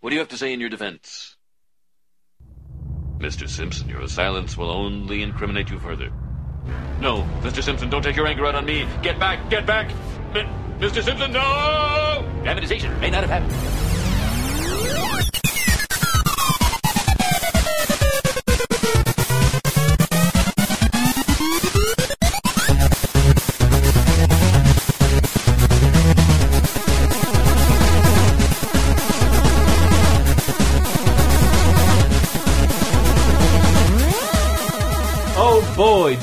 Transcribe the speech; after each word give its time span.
What 0.00 0.10
do 0.10 0.16
you 0.16 0.20
have 0.20 0.30
to 0.30 0.38
say 0.38 0.52
in 0.54 0.60
your 0.60 0.70
defense? 0.70 1.36
Mr. 3.18 3.46
Simpson, 3.46 3.88
your 3.88 4.08
silence 4.08 4.56
will 4.56 4.70
only 4.70 5.22
incriminate 5.22 5.68
you 5.68 5.78
further. 5.78 6.10
No, 7.00 7.22
Mr. 7.42 7.62
Simpson, 7.62 7.90
don't 7.90 8.02
take 8.02 8.16
your 8.16 8.26
anger 8.26 8.46
out 8.46 8.54
on 8.54 8.64
me. 8.64 8.86
Get 9.02 9.18
back, 9.18 9.50
get 9.50 9.66
back! 9.66 9.88
Mi- 10.32 10.48
Mr. 10.78 11.02
Simpson, 11.02 11.32
no! 11.32 12.26
Dramatization 12.42 12.98
may 12.98 13.10
not 13.10 13.24
have 13.24 13.30
happened. 13.30 13.79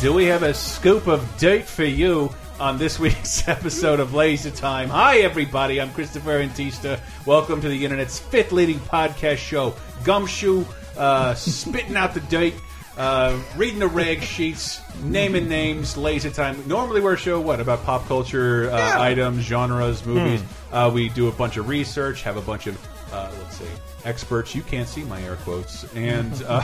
Do 0.08 0.14
we 0.14 0.24
have 0.24 0.42
a 0.42 0.54
scoop 0.54 1.06
of 1.08 1.38
dirt 1.38 1.66
for 1.66 1.84
you 1.84 2.34
on 2.62 2.78
this 2.78 2.98
week's 3.08 3.46
episode 3.46 4.00
of 4.00 4.14
Laser 4.14 4.52
Time. 4.52 4.88
Hi, 4.88 5.18
everybody. 5.18 5.82
I'm 5.82 5.92
Christopher 5.92 6.42
Antista. 6.42 6.98
Welcome 7.26 7.60
to 7.60 7.68
the 7.68 7.84
internet's 7.84 8.18
fifth 8.18 8.54
leading 8.54 8.80
podcast 8.80 9.36
show. 9.36 9.76
Gumshoe, 10.06 10.64
uh, 10.96 11.34
spitting 11.34 11.98
out 11.98 12.14
the 12.14 12.22
dirt, 12.22 12.54
uh, 12.96 13.38
reading 13.58 13.80
the 13.80 13.90
rag 13.90 14.22
sheets, 14.24 14.80
naming 15.04 15.50
names, 15.50 15.98
Laser 15.98 16.30
Time. 16.30 16.66
Normally, 16.70 17.02
we're 17.02 17.16
a 17.16 17.18
show, 17.18 17.42
what, 17.42 17.60
about 17.60 17.84
pop 17.84 18.08
culture 18.08 18.72
uh, 18.72 19.02
items, 19.02 19.44
genres, 19.44 20.06
movies. 20.06 20.42
Uh, 20.72 20.90
we 20.94 21.10
do 21.10 21.28
a 21.28 21.34
bunch 21.34 21.58
of 21.58 21.68
research, 21.68 22.24
have 22.24 22.38
a 22.38 22.42
bunch 22.42 22.68
of, 22.68 22.82
uh, 23.12 23.30
let's 23.42 23.58
see, 23.58 23.66
experts. 24.08 24.56
You 24.56 24.62
can't 24.62 24.88
see 24.88 25.04
my 25.04 25.22
air 25.22 25.36
quotes. 25.36 25.84
And, 25.94 26.34
uh, 26.48 26.64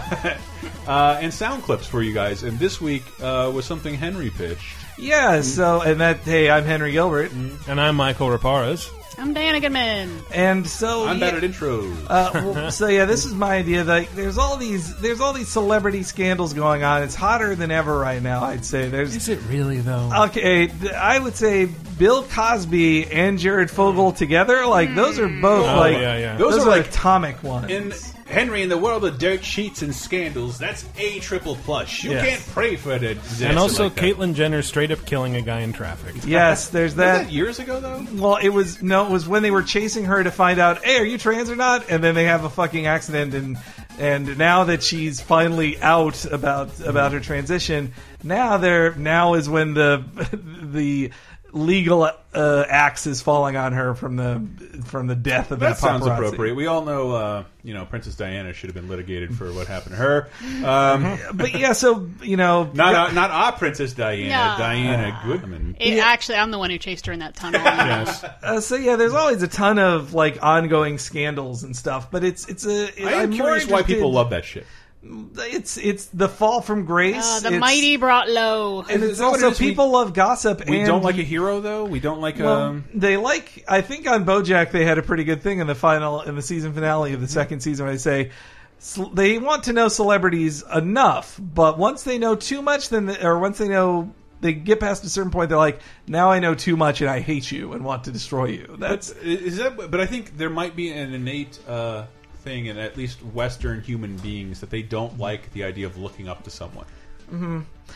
uh, 0.87 1.19
and 1.21 1.33
sound 1.33 1.63
clips 1.63 1.85
for 1.85 2.01
you 2.01 2.13
guys. 2.13 2.43
And 2.43 2.57
this 2.57 2.79
week 2.79 3.03
uh, 3.21 3.51
was 3.53 3.65
something 3.65 3.93
Henry 3.93 4.29
pitched. 4.29 4.75
Yeah, 4.97 5.41
so 5.41 5.81
and 5.81 5.99
that 6.01 6.17
hey, 6.19 6.49
I'm 6.49 6.65
Henry 6.65 6.91
Gilbert, 6.91 7.31
And 7.31 7.81
I'm 7.81 7.95
Michael 7.95 8.27
Raparez. 8.27 8.89
I'm 9.17 9.33
Diana 9.33 9.59
Goodman. 9.59 10.19
and 10.33 10.67
so 10.67 11.05
I'm 11.07 11.19
yeah, 11.19 11.31
bad 11.31 11.43
at 11.43 11.49
intros. 11.51 12.05
uh, 12.09 12.31
well, 12.33 12.71
so 12.71 12.87
yeah, 12.87 13.05
this 13.05 13.25
is 13.25 13.33
my 13.33 13.55
idea. 13.57 13.83
That 13.83 14.07
there's 14.15 14.37
all 14.37 14.57
these 14.57 14.95
there's 15.01 15.21
all 15.21 15.33
these 15.33 15.47
celebrity 15.47 16.03
scandals 16.03 16.53
going 16.53 16.83
on. 16.83 17.03
It's 17.03 17.15
hotter 17.15 17.55
than 17.55 17.71
ever 17.71 17.97
right 17.97 18.21
now. 18.21 18.43
I'd 18.43 18.65
say 18.65 18.89
there's 18.89 19.15
Is 19.15 19.29
it 19.29 19.39
really 19.47 19.79
though? 19.79 20.09
okay. 20.25 20.69
I 20.95 21.19
would 21.19 21.35
say 21.35 21.65
Bill 21.97 22.23
Cosby 22.23 23.11
and 23.11 23.37
Jared 23.39 23.69
Fogle 23.69 24.11
together. 24.11 24.65
Like 24.65 24.95
those 24.95 25.19
are 25.19 25.27
both 25.29 25.67
Oh, 25.69 25.77
like 25.79 25.93
yeah, 25.97 26.17
yeah. 26.17 26.37
Those, 26.37 26.55
Those 26.55 26.65
are, 26.65 26.69
are 26.69 26.77
like- 26.77 26.87
atomic 26.87 27.43
ones. 27.43 27.69
in 27.71 27.93
Henry, 28.33 28.61
in 28.63 28.69
the 28.69 28.77
world 28.77 29.05
of 29.05 29.17
dirt 29.17 29.43
sheets 29.43 29.81
and 29.81 29.93
scandals, 29.95 30.57
that's 30.57 30.85
a 30.97 31.19
triple 31.19 31.55
plus. 31.63 32.03
You 32.03 32.11
Yes. 32.11 32.25
can't 32.27 32.47
pray 32.53 32.75
for 32.75 32.91
it. 32.93 33.17
and 33.41 33.57
also 33.57 33.89
Caitlyn 33.89 34.33
Jenner 34.33 34.61
straight 34.61 34.91
up 34.91 35.05
killing 35.05 35.35
a 35.35 35.41
guy 35.41 35.61
in 35.61 35.71
traffic. 35.73 36.15
yes, 36.25 36.67
there's 36.69 36.91
Was 36.91 36.95
that. 36.97 37.23
that 37.25 37.31
years 37.31 37.59
ago 37.59 37.79
though. 37.79 38.05
Well, 38.13 38.35
it 38.41 38.49
was 38.49 38.81
no, 38.81 39.05
it 39.05 39.11
was 39.11 39.27
when 39.27 39.43
they 39.43 39.51
were 39.51 39.63
chasing 39.63 40.05
her 40.05 40.23
to 40.23 40.31
find 40.31 40.59
out, 40.59 40.83
hey, 40.83 40.97
are 40.97 41.05
you 41.05 41.17
trans 41.17 41.49
or 41.49 41.55
not? 41.55 41.89
And 41.89 42.03
then 42.03 42.15
they 42.15 42.25
have 42.25 42.43
a 42.43 42.49
fucking 42.49 42.87
accident, 42.87 43.33
and 43.33 43.57
and 43.99 44.37
now 44.39 44.63
that 44.65 44.81
she's 44.83 45.21
finally 45.21 45.79
out 45.81 46.25
about 46.25 46.79
about 46.81 47.11
her 47.13 47.19
transition, 47.19 47.93
now 48.23 48.57
they're 48.57 48.95
now 48.95 49.35
is 49.35 49.47
when 49.47 49.73
the 49.75 50.03
the 50.61 51.11
legal 51.55 52.03
uh, 52.33 52.65
axe 52.67 53.05
is 53.05 53.21
falling 53.21 53.55
on 53.55 53.73
her 53.73 53.93
from 53.93 54.15
the 54.15 54.41
from 54.85 55.05
the 55.07 55.15
death 55.15 55.51
of 55.51 55.59
That 55.59 55.69
that, 55.69 55.77
sounds 55.77 56.03
paparazzi. 56.03 56.15
appropriate. 56.27 56.55
We 56.55 56.65
all 56.65 56.83
know, 56.83 57.11
uh, 57.11 57.43
you 57.63 57.75
know, 57.75 57.85
Princess 57.85 58.15
Diana 58.15 58.53
should 58.53 58.69
have 58.69 58.75
been 58.75 58.89
litigated 58.89 59.37
for 59.37 59.53
what 59.53 59.67
happened 59.67 59.95
to 59.95 60.01
her. 60.01 60.29
Um, 60.65 61.19
But 61.33 61.53
yeah, 61.57 61.73
so 61.73 62.09
you 62.23 62.35
know, 62.37 62.71
not 62.73 62.95
uh, 62.95 63.11
not 63.13 63.29
our 63.29 63.51
Princess 63.51 63.93
Diana, 63.93 64.29
No. 64.29 64.55
Diana 64.57 65.21
Goodman. 65.25 65.77
It, 65.79 65.99
Actually, 65.99 66.39
I'm 66.39 66.49
the 66.51 66.57
one 66.59 66.71
who 66.71 66.77
chased 66.79 67.05
her 67.05 67.13
in 67.13 67.19
that 67.19 67.35
tunnel. 67.35 67.61
Yes. 67.63 68.23
uh, 68.23 68.59
so 68.59 68.75
yeah, 68.75 68.95
there's 68.95 69.13
always 69.13 69.43
a 69.43 69.47
ton 69.47 69.77
of 69.77 70.13
like 70.13 70.41
ongoing 70.41 70.97
scandals 70.97 71.63
and 71.63 71.75
stuff, 71.75 72.09
but 72.09 72.23
it's 72.23 72.47
it's 72.49 72.65
a 72.65 72.87
I 73.05 73.11
am 73.13 73.19
I'm 73.21 73.31
curious 73.33 73.65
why 73.67 73.81
people 73.83 73.93
interested- 73.93 74.07
love 74.15 74.29
that 74.31 74.45
shit. 74.45 74.65
It's 75.05 75.77
it's 75.77 76.05
the 76.07 76.29
fall 76.29 76.61
from 76.61 76.85
grace. 76.85 77.15
Uh, 77.17 77.39
the 77.41 77.47
It's- 77.47 77.59
mighty 77.59 77.97
brought 77.97 78.29
low. 78.29 78.81
And 78.89 79.03
it's 79.03 79.19
that 79.19 79.25
what 79.29 79.39
it 79.39 79.43
also? 79.45 79.63
We- 79.63 79.69
people 79.69 79.89
love 79.91 80.13
gossip. 80.13 80.63
We 80.67 80.77
and 80.79 80.87
don't 80.87 81.03
like 81.03 81.17
a 81.17 81.23
hero 81.23 81.59
though. 81.59 81.85
We 81.85 81.99
don't 81.99 82.21
like 82.21 82.39
Well, 82.39 82.61
um. 82.61 82.85
they 82.93 83.17
like. 83.17 83.65
I 83.67 83.81
think 83.81 84.07
on 84.09 84.25
BoJack 84.25 84.71
they 84.71 84.85
had 84.85 84.97
a 84.97 85.01
pretty 85.03 85.23
good 85.25 85.41
thing 85.41 85.59
in 85.59 85.67
the 85.67 85.75
final 85.75 86.21
in 86.21 86.35
the 86.35 86.41
season 86.41 86.73
finale 86.73 87.13
of 87.13 87.21
the 87.21 87.27
second 87.27 87.59
season 87.61 87.85
where 87.85 87.93
they 87.93 87.99
say 87.99 88.31
"Ce- 88.79 88.99
they 89.13 89.37
want 89.39 89.63
to 89.65 89.73
know 89.73 89.87
celebrities 89.89 90.63
enough, 90.73 91.37
but 91.39 91.77
once 91.77 92.03
they 92.03 92.17
know 92.17 92.35
too 92.35 92.61
much, 92.61 92.89
then 92.89 93.07
the, 93.07 93.25
or 93.27 93.39
once 93.39 93.57
they 93.57 93.67
know 93.67 94.13
they 94.39 94.53
get 94.53 94.79
past 94.81 95.03
a 95.05 95.09
certain 95.09 95.31
point, 95.31 95.47
they're 95.49 95.57
like, 95.57 95.79
now 96.05 96.29
I 96.29 96.39
know 96.39 96.53
too 96.53 96.75
much 96.75 96.99
and 96.99 97.09
I 97.09 97.21
hate 97.21 97.49
you 97.49 97.71
and 97.73 97.83
want 97.85 98.03
to 98.05 98.11
destroy 98.11 98.45
you. 98.47 98.75
That's 98.77 99.11
But 99.13 99.23
is 99.25 99.57
that? 99.57 99.77
But 99.89 99.99
I 100.01 100.05
think 100.05 100.37
there 100.37 100.49
might 100.49 100.75
be 100.75 100.89
an 100.91 101.13
innate 101.13 101.59
uh, 101.67 102.05
thing 102.43 102.67
in 102.67 102.77
at 102.77 102.97
least 102.97 103.23
Western 103.23 103.81
human 103.81 104.17
beings 104.17 104.59
that 104.59 104.69
they 104.69 104.81
don't 104.81 105.17
like 105.17 105.51
the 105.53 105.63
idea 105.63 105.87
of 105.87 105.97
looking 105.97 106.27
up 106.27 106.43
to 106.43 106.49
someone. 106.49 106.85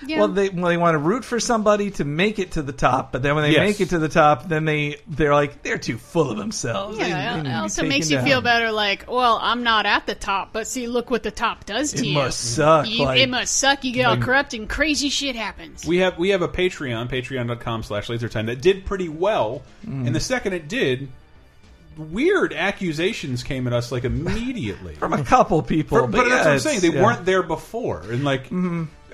Yeah. 0.06 0.18
well, 0.20 0.28
they 0.30 0.50
well, 0.50 0.66
they 0.70 0.78
want 0.78 0.96
to 0.96 1.00
root 1.00 1.24
for 1.24 1.40
somebody 1.40 1.92
to 1.92 2.06
make 2.06 2.40
it 2.40 2.52
to 2.52 2.64
the 2.64 2.72
top, 2.72 3.12
but 3.12 3.22
then 3.22 3.36
when 3.36 3.44
they 3.44 3.52
Yes. 3.52 3.60
make 3.70 3.82
it 3.82 3.90
to 3.90 4.00
the 4.00 4.10
top, 4.10 4.48
then 4.50 4.66
they 4.66 4.96
they're 5.08 5.34
like 5.34 5.62
they're 5.62 5.78
too 5.78 5.98
full 6.00 6.32
of 6.32 6.38
themselves. 6.38 6.98
They- 6.98 7.04
they 7.04 7.10
yeah, 7.10 7.40
it 7.42 7.48
also 7.56 7.84
makes 7.84 8.10
you 8.10 8.18
down. 8.18 8.26
feel 8.26 8.42
better. 8.42 8.72
Like, 8.72 9.06
well, 9.08 9.38
I'm 9.40 9.62
not 9.62 9.86
at 9.86 10.08
the 10.08 10.16
top, 10.16 10.54
but 10.54 10.66
see, 10.68 10.88
look 10.88 11.12
what 11.12 11.22
the 11.22 11.30
top 11.30 11.66
does 11.66 11.92
to 11.94 11.98
you. 12.00 12.04
It 12.04 12.08
you. 12.08 12.14
must 12.16 12.56
suck. 12.56 12.90
You- 12.90 13.04
like, 13.06 13.20
it 13.20 13.30
must 13.30 13.56
suck. 13.58 13.84
You 13.84 13.92
get 13.92 14.06
all 14.08 14.18
corrupt 14.18 14.56
and 14.56 14.68
crazy 14.68 15.10
shit 15.10 15.36
happens. 15.36 15.86
We 15.86 15.98
have 15.98 16.18
we 16.18 16.30
have 16.30 16.42
a 16.42 16.48
Patreon, 16.50 17.08
patreon.com 17.10 17.84
slash 17.84 18.08
lasertime, 18.08 18.48
that 18.48 18.62
did 18.62 18.86
pretty 18.86 19.10
well. 19.10 19.62
Mm. 19.86 20.08
And 20.08 20.16
the 20.16 20.20
second 20.20 20.54
it 20.54 20.68
did, 20.68 21.10
weird 21.98 22.54
accusations 22.54 23.44
came 23.44 23.68
at 23.68 23.74
us 23.74 23.92
like 23.92 24.04
immediately. 24.04 24.96
from 25.00 25.14
a 25.14 25.24
couple 25.24 25.62
people, 25.64 26.02
but, 26.02 26.12
but, 26.12 26.30
that's 26.30 26.46
what 26.46 26.54
I'm 26.54 26.60
saying. 26.60 26.80
They 26.82 26.90
yeah. 26.90 27.04
Weren't 27.04 27.26
there 27.26 27.44
before. 27.44 28.02
And 28.02 28.24
like 28.24 28.52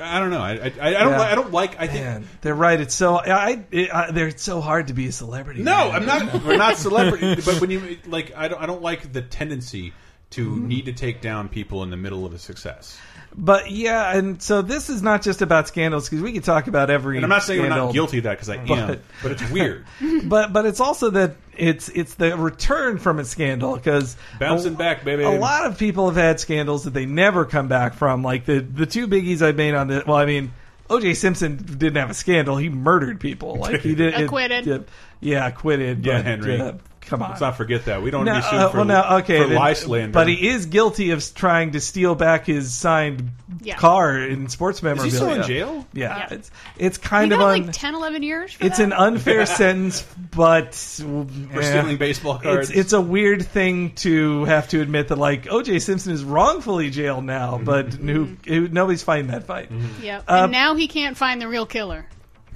I 0.02 0.20
don't 0.20 0.32
know. 0.32 0.42
I 0.42 0.52
I, 0.52 0.88
I 0.88 0.92
don't 0.92 1.12
Yeah. 1.12 1.22
I 1.22 1.36
don't 1.36 1.52
like 1.52 1.80
I 1.80 1.88
think 1.88 2.04
Man, 2.04 2.28
they're 2.42 2.56
right. 2.56 2.80
It's 2.80 2.96
so 2.96 3.18
I, 3.18 3.64
it, 3.72 3.94
I 3.94 4.12
they're 4.12 4.36
so 4.38 4.62
hard 4.62 4.88
to 4.88 4.94
be 4.94 5.08
a 5.08 5.12
celebrity. 5.12 5.64
No, 5.64 5.92
man. 5.92 5.96
I'm 5.96 6.06
not. 6.06 6.44
We're 6.44 6.58
not 6.58 6.78
celebrity. 6.90 7.36
but 7.46 7.62
when 7.62 7.70
you 7.70 7.98
like, 8.08 8.34
I 8.36 8.48
don't. 8.48 8.62
I 8.62 8.66
don't 8.66 8.82
like 8.82 9.12
the 9.14 9.22
tendency 9.22 9.94
to 10.32 10.50
Mm-hmm. 10.50 10.68
need 10.68 10.86
to 10.86 10.94
take 10.94 11.22
down 11.22 11.48
people 11.48 11.84
in 11.84 11.92
the 11.92 11.98
middle 11.98 12.26
of 12.26 12.34
a 12.34 12.40
success. 12.40 12.98
But 13.36 13.72
yeah, 13.72 14.16
and 14.16 14.42
so 14.42 14.62
this 14.62 14.90
is 14.90 15.02
not 15.02 15.22
just 15.22 15.42
about 15.42 15.68
scandals 15.68 16.08
because 16.10 16.22
we 16.24 16.34
could 16.34 16.44
talk 16.44 16.68
about 16.68 16.90
every. 16.90 17.18
And 17.18 17.26
I'm 17.26 17.30
not 17.30 17.44
saying 17.44 17.62
I'm 17.62 17.66
scandal, 17.68 17.86
not 17.88 17.94
guilty 17.94 18.18
of 18.20 18.24
that 18.26 18.32
because 18.34 18.50
I 18.50 18.56
am, 18.58 19.02
but 19.22 19.32
it's 19.32 19.50
weird. 19.50 19.86
but 20.26 20.54
but 20.54 20.66
it's 20.66 20.80
also 20.80 21.10
that 21.12 21.36
it's 21.58 21.90
it's 21.90 22.16
the 22.16 22.38
return 22.38 22.98
from 23.00 23.20
a 23.20 23.26
scandal 23.26 23.76
because 23.76 24.18
Bouncing 24.40 24.76
back, 24.76 25.04
baby. 25.04 25.24
A 25.24 25.32
lot 25.32 25.66
of 25.66 25.78
people 25.78 26.08
have 26.08 26.16
had 26.16 26.40
scandals 26.40 26.84
that 26.84 26.94
they 26.94 27.06
never 27.06 27.46
come 27.46 27.68
back 27.68 27.96
from. 27.96 28.24
Like 28.24 28.46
the 28.46 28.60
the 28.60 28.86
two 28.86 29.08
biggies 29.08 29.42
I 29.42 29.52
made 29.52 29.74
on 29.74 29.88
the 29.88 30.04
well, 30.06 30.18
I 30.18 30.26
mean. 30.26 30.52
O.J. 30.90 31.14
Simpson 31.14 31.56
didn't 31.56 31.96
have 31.96 32.10
a 32.10 32.14
scandal; 32.14 32.58
he 32.58 32.68
murdered 32.68 33.20
people. 33.22 33.56
Like 33.56 33.80
he 33.82 33.96
did. 33.96 34.14
it- 34.14 34.26
Acquitted. 34.26 34.86
Yeah, 35.24 35.38
yeah, 35.40 35.48
acquitted. 35.48 36.06
Yeah, 36.06 36.18
but, 36.18 36.26
Henry. 36.26 36.60
uh, 36.62 36.74
come 37.02 37.22
on. 37.22 37.30
Let's 37.32 37.42
not 37.42 37.58
forget 37.58 37.86
that 37.86 38.02
we 38.02 38.12
don't 38.12 38.24
No, 38.26 38.32
want 38.34 38.46
to 38.46 38.52
be 38.52 38.58
uh, 38.58 38.70
for, 38.70 38.78
well, 38.78 38.86
no, 38.86 39.04
okay, 39.20 39.40
for 39.42 39.48
then- 39.48 39.58
lie 39.58 40.08
but 40.08 40.28
he 40.30 40.48
is 40.50 40.66
guilty 40.68 41.12
of 41.12 41.24
trying 41.36 41.72
to 41.72 41.82
steal 41.82 42.16
back 42.16 42.46
his 42.46 42.74
signed 42.74 43.30
Yeah. 43.62 43.76
car 43.76 44.18
in 44.18 44.48
sports 44.48 44.80
is 44.80 44.84
memorabilia. 44.84 45.12
he 45.12 45.16
still 45.18 45.34
in 45.34 45.44
jail? 45.44 45.88
Yeah, 45.94 46.18
Yeah. 46.18 46.28
it's 46.32 46.52
it's 46.78 46.98
kind 46.98 47.30
got 47.32 47.42
of 47.42 47.48
un, 47.48 47.66
like 47.68 47.74
10, 47.74 47.94
11 47.96 48.24
years 48.24 48.54
for 48.54 48.66
it's 48.66 48.78
that? 48.78 48.84
an 48.86 48.94
unfair 48.94 49.46
sentence, 49.62 50.02
but 50.32 50.74
For 50.74 51.60
eh, 51.60 51.62
stealing 51.62 51.98
baseball 51.98 52.40
cards. 52.40 52.70
It's, 52.70 52.80
it's 52.80 52.94
a 52.94 53.02
weird 53.02 53.46
thing 53.46 53.92
to 53.96 54.46
have 54.46 54.70
to 54.70 54.80
admit 54.82 55.10
that 55.10 55.18
like 55.18 55.52
O.J. 55.52 55.80
Simpson 55.80 56.14
is 56.14 56.24
wrongfully 56.24 56.90
jailed 56.90 57.26
now, 57.26 57.56
Mm-hmm. 57.56 57.66
but 57.66 57.94
who, 57.94 58.38
who 58.48 58.70
nobody's 58.70 59.04
fighting 59.04 59.28
that 59.28 59.44
fight. 59.44 59.70
Yeah, 60.02 60.20
Uh, 60.28 60.44
and 60.44 60.52
now 60.54 60.76
he 60.76 60.88
can't 60.88 61.18
find 61.18 61.42
the 61.42 61.48
real 61.50 61.66
killer. 61.66 62.06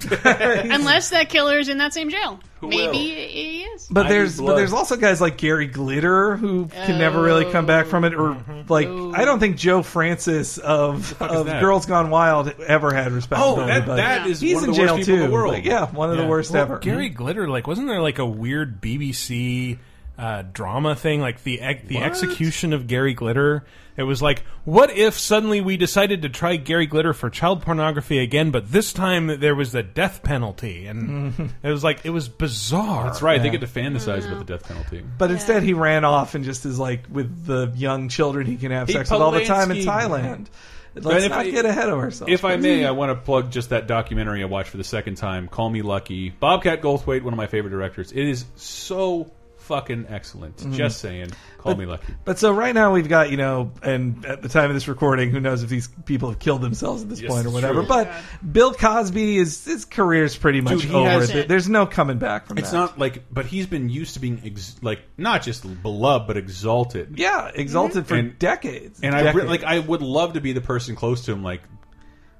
Unless 0.24 1.10
that 1.10 1.28
killer 1.28 1.58
is 1.58 1.68
in 1.68 1.78
that 1.78 1.92
same 1.92 2.10
jail. 2.10 2.40
Who 2.60 2.68
Maybe 2.68 2.86
will? 2.86 2.92
he 2.92 3.62
is. 3.62 3.86
But 3.90 4.06
I 4.06 4.08
there's 4.10 4.38
need 4.38 4.46
but 4.46 4.52
blood. 4.52 4.58
there's 4.58 4.72
also 4.72 4.96
guys 4.96 5.20
like 5.20 5.38
Gary 5.38 5.66
Glitter 5.66 6.36
who 6.36 6.66
can 6.66 6.98
never 6.98 7.22
really 7.22 7.50
come 7.52 7.66
back 7.66 7.86
from 7.86 8.04
it, 8.04 8.14
or 8.14 8.30
mm-hmm. 8.30 8.72
like 8.72 8.88
I 8.88 9.24
don't 9.24 9.38
think 9.38 9.56
Joe 9.56 9.82
Francis 9.82 10.58
of 10.58 11.06
fuck 11.06 11.30
is 11.30 11.36
of 11.38 11.46
that? 11.46 11.60
Girls 11.60 11.86
Gone 11.86 12.10
Wild 12.10 12.48
ever 12.60 12.92
had 12.92 13.12
respect. 13.12 13.40
oh, 13.44 13.64
that 13.64 13.86
but 13.86 13.96
that 13.96 14.26
is 14.26 14.40
he's 14.40 14.56
one 14.56 14.64
in 14.64 14.70
of 14.70 14.76
the 14.76 14.82
jail 14.82 14.94
worst 14.96 15.06
people 15.06 15.18
too. 15.18 15.24
in 15.24 15.30
the 15.30 15.34
world. 15.34 15.54
but 15.54 15.64
yeah, 15.64 15.86
one 15.86 16.10
of 16.10 16.16
the 16.16 16.26
worst 16.26 16.50
Well, 16.52 16.62
ever. 16.62 16.78
Gary 16.78 17.08
Glitter, 17.08 17.48
like, 17.48 17.66
wasn't 17.66 17.86
there 17.88 18.02
like 18.02 18.18
a 18.18 18.26
weird 18.26 18.80
BBC 18.80 19.78
uh, 20.18 20.42
drama 20.52 20.94
thing, 20.96 21.20
like 21.20 21.42
the 21.44 21.60
ex- 21.60 21.86
the 21.86 21.98
execution 21.98 22.72
of 22.72 22.86
Gary 22.86 23.14
Glitter. 23.14 23.64
It 23.96 24.02
was 24.04 24.22
like, 24.22 24.44
what 24.64 24.90
if 24.96 25.18
suddenly 25.18 25.60
we 25.60 25.76
decided 25.76 26.22
to 26.22 26.28
try 26.28 26.54
Gary 26.56 26.86
Glitter 26.86 27.12
for 27.12 27.30
child 27.30 27.62
pornography 27.62 28.18
again, 28.20 28.50
but 28.52 28.70
this 28.70 28.92
time 28.92 29.26
there 29.40 29.56
was 29.56 29.72
the 29.72 29.82
death 29.82 30.22
penalty, 30.22 30.86
and 30.86 31.52
it 31.62 31.68
was 31.70 31.82
like 31.82 32.04
it 32.04 32.10
was 32.10 32.28
bizarre. 32.28 33.04
That's 33.06 33.22
right. 33.22 33.42
They 33.42 33.50
get 33.50 33.60
to 33.62 33.66
fantasize 33.66 34.26
about 34.26 34.38
the 34.46 34.56
death 34.56 34.68
penalty. 34.68 35.02
But 35.18 35.30
instead, 35.30 35.62
he 35.62 35.72
ran 35.74 36.04
off 36.04 36.34
and 36.34 36.44
just 36.44 36.64
is 36.66 36.78
like 36.78 37.04
with 37.10 37.46
the 37.46 37.72
young 37.76 38.08
children 38.08 38.46
he 38.46 38.56
can 38.56 38.70
have 38.72 38.86
Hey, 38.88 38.94
sex 38.94 39.10
with 39.10 39.20
all 39.20 39.30
the 39.32 39.44
time 39.44 39.70
in 39.70 39.78
Polanski. 39.78 39.84
Thailand. 39.86 40.46
Let's 40.94 41.24
if 41.24 41.30
not 41.30 41.46
I- 41.46 41.50
get 41.50 41.64
ahead 41.64 41.88
of 41.90 41.98
ourselves. 41.98 42.32
If 42.32 42.44
I 42.44 42.56
may, 42.56 42.84
I 42.84 42.90
want 42.92 43.10
to 43.10 43.14
plug 43.24 43.50
just 43.52 43.70
that 43.70 43.86
documentary 43.86 44.42
I 44.42 44.46
watched 44.46 44.70
for 44.70 44.78
the 44.78 44.84
second 44.84 45.16
time. 45.16 45.46
Call 45.46 45.70
Me 45.70 45.82
Lucky. 45.82 46.30
Bobcat 46.30 46.82
Goldthwait, 46.82 47.22
one 47.22 47.32
of 47.32 47.36
my 47.36 47.46
favorite 47.46 47.70
directors. 47.70 48.10
It 48.10 48.26
is 48.28 48.44
so 48.56 49.30
fucking 49.68 50.06
excellent. 50.08 50.56
Mm-hmm. 50.56 50.72
Just 50.72 51.00
saying. 51.00 51.28
Call 51.58 51.76
Me 51.76 51.86
Lucky. 51.86 52.14
But 52.24 52.38
so 52.38 52.50
right 52.52 52.74
now 52.74 52.92
we've 52.92 53.08
got 53.08 53.30
you 53.30 53.36
know, 53.36 53.70
and 53.82 54.24
at 54.24 54.42
the 54.42 54.48
time 54.48 54.70
of 54.70 54.74
this 54.74 54.88
recording, 54.88 55.30
who 55.30 55.38
knows 55.40 55.62
if 55.62 55.68
these 55.68 55.88
people 56.06 56.30
have 56.30 56.38
killed 56.38 56.62
themselves 56.62 57.02
at 57.02 57.08
this 57.08 57.20
Yes, 57.20 57.30
point 57.32 57.46
or 57.46 57.50
whatever. 57.50 57.74
true. 57.80 57.86
But 57.86 58.10
Bill 58.50 58.72
Cosby 58.74 59.36
is 59.38 59.64
his 59.64 59.84
career's 59.84 60.36
pretty 60.36 60.60
much 60.60 60.80
Dude, 60.82 60.90
over. 60.92 61.08
has- 61.08 61.46
There's 61.46 61.68
no 61.68 61.86
coming 61.86 62.18
back 62.18 62.46
from 62.46 62.58
It's 62.58 62.70
that. 62.70 62.76
not 62.76 62.98
like, 62.98 63.24
but 63.32 63.46
he's 63.46 63.66
been 63.66 63.88
used 63.88 64.14
to 64.14 64.20
being 64.20 64.40
ex 64.44 64.76
like 64.82 65.00
not 65.16 65.42
just 65.42 65.64
beloved, 65.82 66.26
but 66.26 66.36
exalted. 66.36 67.14
yeah, 67.18 67.50
exalted 67.54 68.06
for 68.06 68.14
And- 68.16 68.38
decades. 68.38 69.00
And 69.02 69.14
I 69.14 69.22
decades. 69.22 69.44
re 69.44 69.48
like 69.48 69.64
I 69.64 69.78
would 69.78 70.02
love 70.02 70.32
to 70.32 70.40
be 70.40 70.52
the 70.52 70.60
person 70.62 70.96
close 70.96 71.26
to 71.26 71.32
him. 71.32 71.42
Like, 71.42 71.62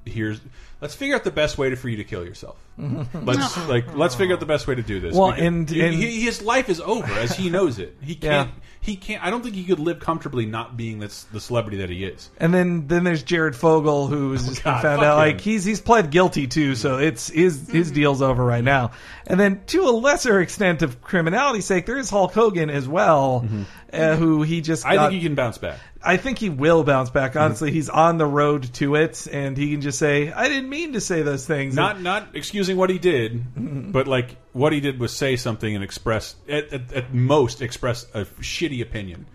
here's 0.05 0.41
let's 0.81 0.95
figure 0.95 1.15
out 1.15 1.25
the 1.25 1.31
best 1.31 1.59
way 1.59 1.69
to, 1.71 1.77
for 1.77 1.89
you 1.89 1.99
to 1.99 2.05
kill 2.05 2.25
yourself. 2.25 2.57
Let's 3.23 3.69
like 3.69 3.95
let's 3.97 4.15
figure 4.15 4.35
out 4.35 4.41
the 4.41 4.47
best 4.47 4.67
way 4.67 4.75
to 4.77 4.83
do 4.83 5.01
this. 5.01 5.15
Well, 5.15 5.31
Because 5.33 5.45
and- 5.47 5.69
he- 5.71 5.81
and- 5.83 5.95
he- 5.95 6.21
his 6.23 6.43
life 6.43 6.69
is 6.69 6.81
over 6.81 7.13
as 7.15 7.35
he 7.37 7.51
knows 7.51 7.79
it. 7.79 7.97
He 8.01 8.15
can't. 8.17 8.51
He 8.81 8.95
can't. 8.97 9.23
I 9.23 9.31
don't 9.31 9.43
think 9.43 9.57
he 9.57 9.65
could 9.65 9.81
live 9.81 9.99
comfortably 9.99 10.47
not 10.47 10.77
being 10.77 10.99
this 11.01 11.25
the 11.25 11.41
celebrity 11.41 11.79
that 11.79 11.91
he 11.91 12.05
is. 12.05 12.31
And 12.39 12.55
then 12.55 12.87
then 12.87 13.03
there's 13.05 13.23
Jared 13.25 13.57
Fogle 13.57 14.07
who's 14.07 14.47
just 14.47 14.63
been 14.65 14.73
God, 14.73 14.83
found 14.83 14.99
fuck 15.01 15.07
out 15.09 15.13
him. 15.15 15.19
like 15.35 15.41
he's 15.41 15.65
he's 15.65 15.81
pled 15.81 16.11
guilty 16.11 16.47
too, 16.47 16.75
so 16.77 16.99
it's 16.99 17.29
his 17.29 17.69
his 17.69 17.91
deal's 17.91 18.23
over 18.23 18.45
right 18.45 18.65
now. 18.65 18.93
And 19.27 19.39
then 19.39 19.63
to 19.67 19.83
a 19.83 19.91
lesser 19.91 20.41
extent 20.41 20.83
of 20.83 21.03
criminality's 21.03 21.67
sake, 21.67 21.85
there 21.87 21.99
is 21.99 22.09
Hulk 22.09 22.33
Hogan 22.33 22.71
as 22.71 22.89
well, 22.89 23.47
uh, 23.93 24.15
who 24.17 24.43
he 24.43 24.61
just 24.61 24.85
Mm-hmm. 24.85 24.93
I 24.93 24.95
got- 24.95 25.11
think 25.11 25.21
he 25.23 25.27
can 25.29 25.35
bounce 25.35 25.59
back. 25.59 25.79
I 26.01 26.17
think 26.17 26.39
he 26.39 26.49
will 26.49 26.85
bounce 26.85 27.11
back. 27.11 27.35
Honestly, 27.35 27.73
he's 27.73 27.89
on 27.89 28.19
the 28.19 28.25
road 28.25 28.73
to 28.75 28.95
it, 28.95 29.27
and 29.33 29.57
he 29.57 29.73
can 29.73 29.81
just 29.81 29.99
say, 29.99 30.31
"I 30.31 30.47
didn't 30.49 30.71
mean 30.71 30.93
to 30.93 31.01
say 31.01 31.23
those 31.23 31.45
things." 31.45 31.75
Not 31.75 32.01
not 32.01 32.29
excusing 32.69 32.79
what 32.79 32.91
he 32.91 32.99
did, 32.99 33.93
but 33.93 34.07
like 34.07 34.37
what 34.53 34.73
he 34.73 34.81
did 34.81 34.99
was 35.01 35.13
say 35.15 35.37
something 35.37 35.75
and 35.75 35.83
express 35.85 36.35
at, 36.49 36.73
at, 36.73 36.93
at 36.93 37.15
most 37.15 37.63
express 37.63 38.05
a 38.15 38.25
shitty 38.25 38.83
opinion. 38.83 39.27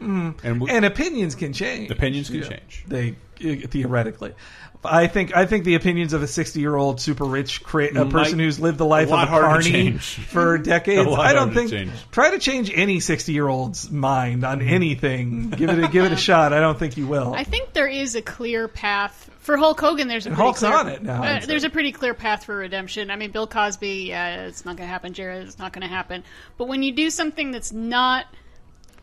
And, 0.43 0.61
we, 0.61 0.69
and 0.69 0.85
opinions 0.85 1.35
can 1.35 1.53
change. 1.53 1.89
Opinions 1.91 2.29
can 2.29 2.43
change. 2.43 2.85
They 2.87 3.15
uh, 3.43 3.67
theoretically. 3.67 4.33
I 4.85 5.07
think 5.07 5.33
I 5.33 5.45
think 5.45 5.63
the 5.63 5.75
opinions 5.75 6.11
of 6.11 6.23
a 6.23 6.27
sixty-year-old 6.27 6.99
super 6.99 7.23
rich 7.23 7.63
cra- 7.63 7.85
a 7.97 8.05
person 8.09 8.37
Might- 8.37 8.43
who's 8.43 8.59
lived 8.59 8.77
the 8.77 8.85
life 8.85 9.07
a 9.07 9.11
lot 9.11 9.23
of 9.23 9.29
a 9.29 9.31
harder 9.31 9.47
carny 9.63 9.91
for 9.97 10.57
decades. 10.75 11.07
A 11.07 11.09
lot 11.09 11.25
I 11.25 11.31
don't 11.33 11.53
harder 11.53 11.69
to 11.69 11.77
think 11.85 11.91
try 12.11 12.31
to 12.31 12.37
change 12.39 12.69
any 12.73 12.99
sixty-year-old's 12.99 13.89
mind 13.89 14.43
on 14.43 14.59
Mm-hmm. 14.59 14.69
anything. 14.73 15.49
give 15.51 15.69
it 15.69 15.81
a, 15.83 15.87
give 15.87 16.03
it 16.05 16.11
a 16.11 16.17
shot. 16.29 16.51
I 16.53 16.59
don't 16.59 16.77
think 16.77 16.97
you 16.97 17.07
will. 17.07 17.33
I 17.33 17.45
think 17.45 17.71
there 17.73 17.87
is 17.87 18.15
a 18.15 18.21
clear 18.21 18.67
path 18.67 19.29
for 19.43 19.57
Hulk 19.57 19.79
Hogan. 19.79 20.07
There's 20.07 20.25
a 20.25 20.29
And 20.29 20.35
pretty 20.35 20.45
Hulk's 20.45 20.59
clear, 20.59 20.73
on 20.73 20.87
it 20.89 21.03
now, 21.03 21.23
uh, 21.23 21.45
there's 21.45 21.63
a 21.63 21.69
pretty 21.69 21.91
clear 21.91 22.13
path 22.13 22.45
for 22.45 22.55
redemption. 22.57 23.11
I 23.11 23.15
mean, 23.15 23.31
Bill 23.31 23.47
Cosby, 23.47 24.05
yeah, 24.09 24.45
it's 24.47 24.65
not 24.65 24.77
going 24.77 24.87
to 24.87 24.91
happen. 24.91 25.13
Jared, 25.13 25.45
it's 25.47 25.59
not 25.59 25.71
going 25.73 25.81
to 25.83 25.93
happen. 25.93 26.23
But 26.57 26.67
when 26.67 26.81
you 26.83 26.91
do 26.93 27.09
something 27.09 27.51
that's 27.51 27.71
not 27.71 28.25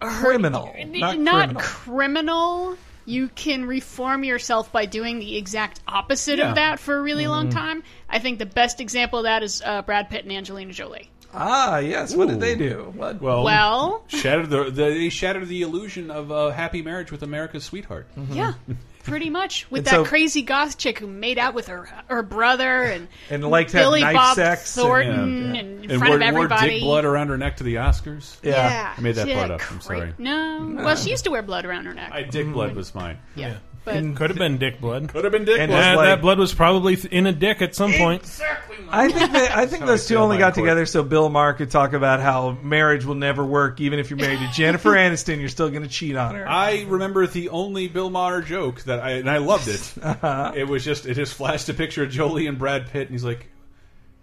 criminal, 0.00 0.75
not, 0.87 1.16
criminal. 1.16 1.60
criminal, 1.60 2.76
you 3.04 3.28
can 3.28 3.64
reform 3.66 4.25
yourself 4.25 4.72
by 4.72 4.87
doing 4.87 5.19
the 5.19 5.37
exact 5.37 5.81
opposite 5.87 6.38
Yeah. 6.38 6.50
of 6.50 6.54
that 6.56 6.78
for 6.78 6.96
a 6.96 7.02
really 7.02 7.26
long 7.26 7.48
Mm-hmm. 7.48 7.58
time. 7.58 7.82
I 8.08 8.19
think 8.19 8.38
the 8.38 8.46
best 8.46 8.81
example 8.81 9.20
of 9.20 9.25
that 9.25 9.42
is 9.42 9.62
uh, 9.64 9.82
Brad 9.82 10.08
Pitt 10.10 10.25
and 10.25 10.32
Angelina 10.32 10.72
Jolie. 10.72 11.10
ah, 11.34 11.78
yes. 11.78 12.14
What 12.14 12.28
did 12.28 12.40
they 12.40 12.54
do? 12.56 12.92
What? 12.96 13.20
well, 13.20 13.44
Well, 13.44 14.04
shattered 14.08 14.50
the, 14.50 14.64
the 14.64 14.70
they 14.70 15.08
shattered 15.10 15.48
the 15.48 15.62
illusion 15.62 16.10
of 16.10 16.31
a 16.31 16.52
happy 16.52 16.82
marriage 16.82 17.12
with 17.12 17.22
America's 17.22 17.64
sweetheart. 17.64 18.06
yeah. 18.31 18.54
Pretty 19.05 19.31
much 19.31 19.70
with 19.70 19.79
And 19.79 19.87
that 19.87 19.91
so- 19.91 20.05
crazy 20.05 20.43
goth 20.43 20.76
chick 20.79 20.99
who 20.99 21.06
made 21.06 21.38
out 21.38 21.55
with 21.55 21.69
her 21.69 21.88
her 22.08 22.23
brother 22.23 22.82
and 22.85 23.08
And 23.31 23.43
liked 23.44 23.70
to 23.70 23.79
have 23.79 23.87
Billy 23.87 24.00
knife 24.02 24.14
Bob 24.14 24.35
sex 24.37 24.76
and- 24.76 24.85
Thornton 24.87 25.55
yeah. 25.55 25.61
and 25.61 25.85
in 25.85 25.91
And 25.91 25.99
front 26.00 26.11
wore, 26.11 26.17
of 26.29 26.35
wore 26.35 26.43
everybody. 26.44 26.70
dick 26.70 26.82
blood 26.82 27.05
around 27.05 27.29
her 27.29 27.38
neck 27.38 27.56
to 27.58 27.64
the 27.64 27.76
Oscars. 27.76 28.37
yeah. 28.43 28.94
I 28.97 29.00
made 29.00 29.14
that 29.17 29.26
she 29.26 29.32
part 29.35 29.50
had 29.50 29.61
up. 29.61 29.73
I'm 29.73 29.81
sorry. 29.81 30.12
No, 30.19 30.75
well, 30.76 30.97
she 30.97 31.11
used 31.11 31.25
to 31.25 31.31
wear 31.31 31.43
blood 31.43 31.64
around 31.64 31.87
her 31.87 31.94
neck. 31.94 32.12
I 32.12 32.23
dick 32.23 32.52
blood 32.52 32.69
mm-hmm. 32.70 32.76
was 32.76 32.91
fine. 32.91 33.19
yeah, 33.35 33.56
but 33.85 33.94
Could 34.17 34.31
have 34.31 34.38
been 34.38 34.59
dick 34.59 34.81
blood. 34.81 35.09
Could 35.09 35.25
have 35.25 35.32
been 35.32 35.44
dick 35.44 35.59
And 35.59 35.71
blood. 35.71 35.81
just 35.81 35.93
Uh, 35.93 35.97
like- 35.97 36.06
that 36.09 36.21
blood 36.23 36.38
was 36.38 36.53
probably 36.55 36.97
th- 36.97 37.12
in 37.12 37.27
a 37.27 37.32
dick 37.32 37.62
at 37.62 37.75
some 37.75 37.93
point. 37.93 38.23
Exactly. 38.23 38.77
I 38.93 39.09
think 39.09 39.32
that 39.32 39.56
I 39.56 39.67
think 39.67 39.87
those 39.87 40.06
two 40.06 40.17
only 40.17 40.37
got 40.38 40.55
court. 40.55 40.65
together 40.67 40.85
so 40.87 41.03
Bill 41.03 41.29
Maher 41.29 41.53
could 41.53 41.71
talk 41.71 41.93
about 41.93 42.21
how 42.21 42.59
marriage 42.62 43.05
will 43.05 43.15
never 43.15 43.44
work, 43.44 43.81
even 43.81 43.99
if 43.99 44.11
you're 44.11 44.19
married 44.19 44.41
to 44.41 44.49
Jennifer 44.53 44.91
Aniston, 44.91 45.38
you're 45.41 45.49
still 45.49 45.71
going 45.71 45.82
to 45.82 45.88
cheat 45.88 46.17
on 46.17 46.35
her. 46.35 46.49
I 46.49 46.85
remember 46.88 47.27
the 47.27 47.50
only 47.50 47.87
Bill 47.88 48.11
Maher 48.11 48.43
joke 48.43 48.82
that 48.82 49.00
I 49.00 49.12
and 49.12 49.31
I 49.31 49.38
loved 49.38 49.69
it. 49.69 49.93
It 50.56 50.67
was 50.69 50.85
just 50.85 51.06
it 51.06 51.15
just 51.15 51.35
flashed 51.35 51.69
a 51.69 51.75
picture 51.75 52.03
of 52.03 52.11
Jolie 52.11 52.47
and 52.47 52.59
Brad 52.59 52.91
Pitt, 52.91 53.03
and 53.03 53.11
he's 53.11 53.25
like, 53.25 53.49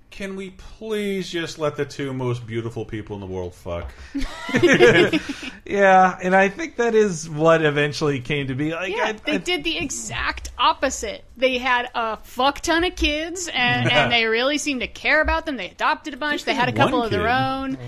"Can 0.10 0.36
we 0.36 0.52
please 0.52 1.30
just 1.30 1.60
let 1.60 1.76
the 1.76 1.86
two 1.86 2.14
most 2.14 2.46
beautiful 2.48 2.86
people 2.86 3.16
in 3.16 3.20
the 3.22 3.28
world 3.28 3.54
fuck?" 3.54 3.92
yeah, 5.66 6.18
and 6.22 6.36
I 6.36 6.50
think 6.50 6.78
that 6.78 6.96
is 6.96 7.30
what 7.30 7.64
eventually 7.64 8.20
came 8.20 8.48
to 8.48 8.56
be. 8.56 8.72
Like, 8.74 8.96
yeah, 8.96 9.04
I, 9.04 9.12
they 9.14 9.34
I- 9.34 9.38
did 9.38 9.64
the 9.64 9.78
exact 9.78 10.52
opposite. 10.58 11.24
They 11.36 11.58
had 11.58 11.90
a 11.94 12.18
fuck 12.18 12.62
ton 12.62 12.84
of 12.84 12.96
kids, 12.96 13.50
and, 13.54 13.92
and 13.92 14.12
they 14.12 14.26
really 14.26 14.58
seemed 14.58 14.82
to 14.82 14.88
care 14.88 15.22
about 15.22 15.46
them. 15.46 15.58
They 15.58 15.70
adopted 15.70 16.14
a 16.14 16.18
bunch. 16.18 16.46
They 16.46 16.54
had 16.56 16.70
a 16.70 16.72
one 16.72 16.78
couple 16.78 17.04
of 17.04 17.12
their 17.12 17.22
kid. 17.22 17.30
own. 17.30 17.76
Mm. 17.76 17.80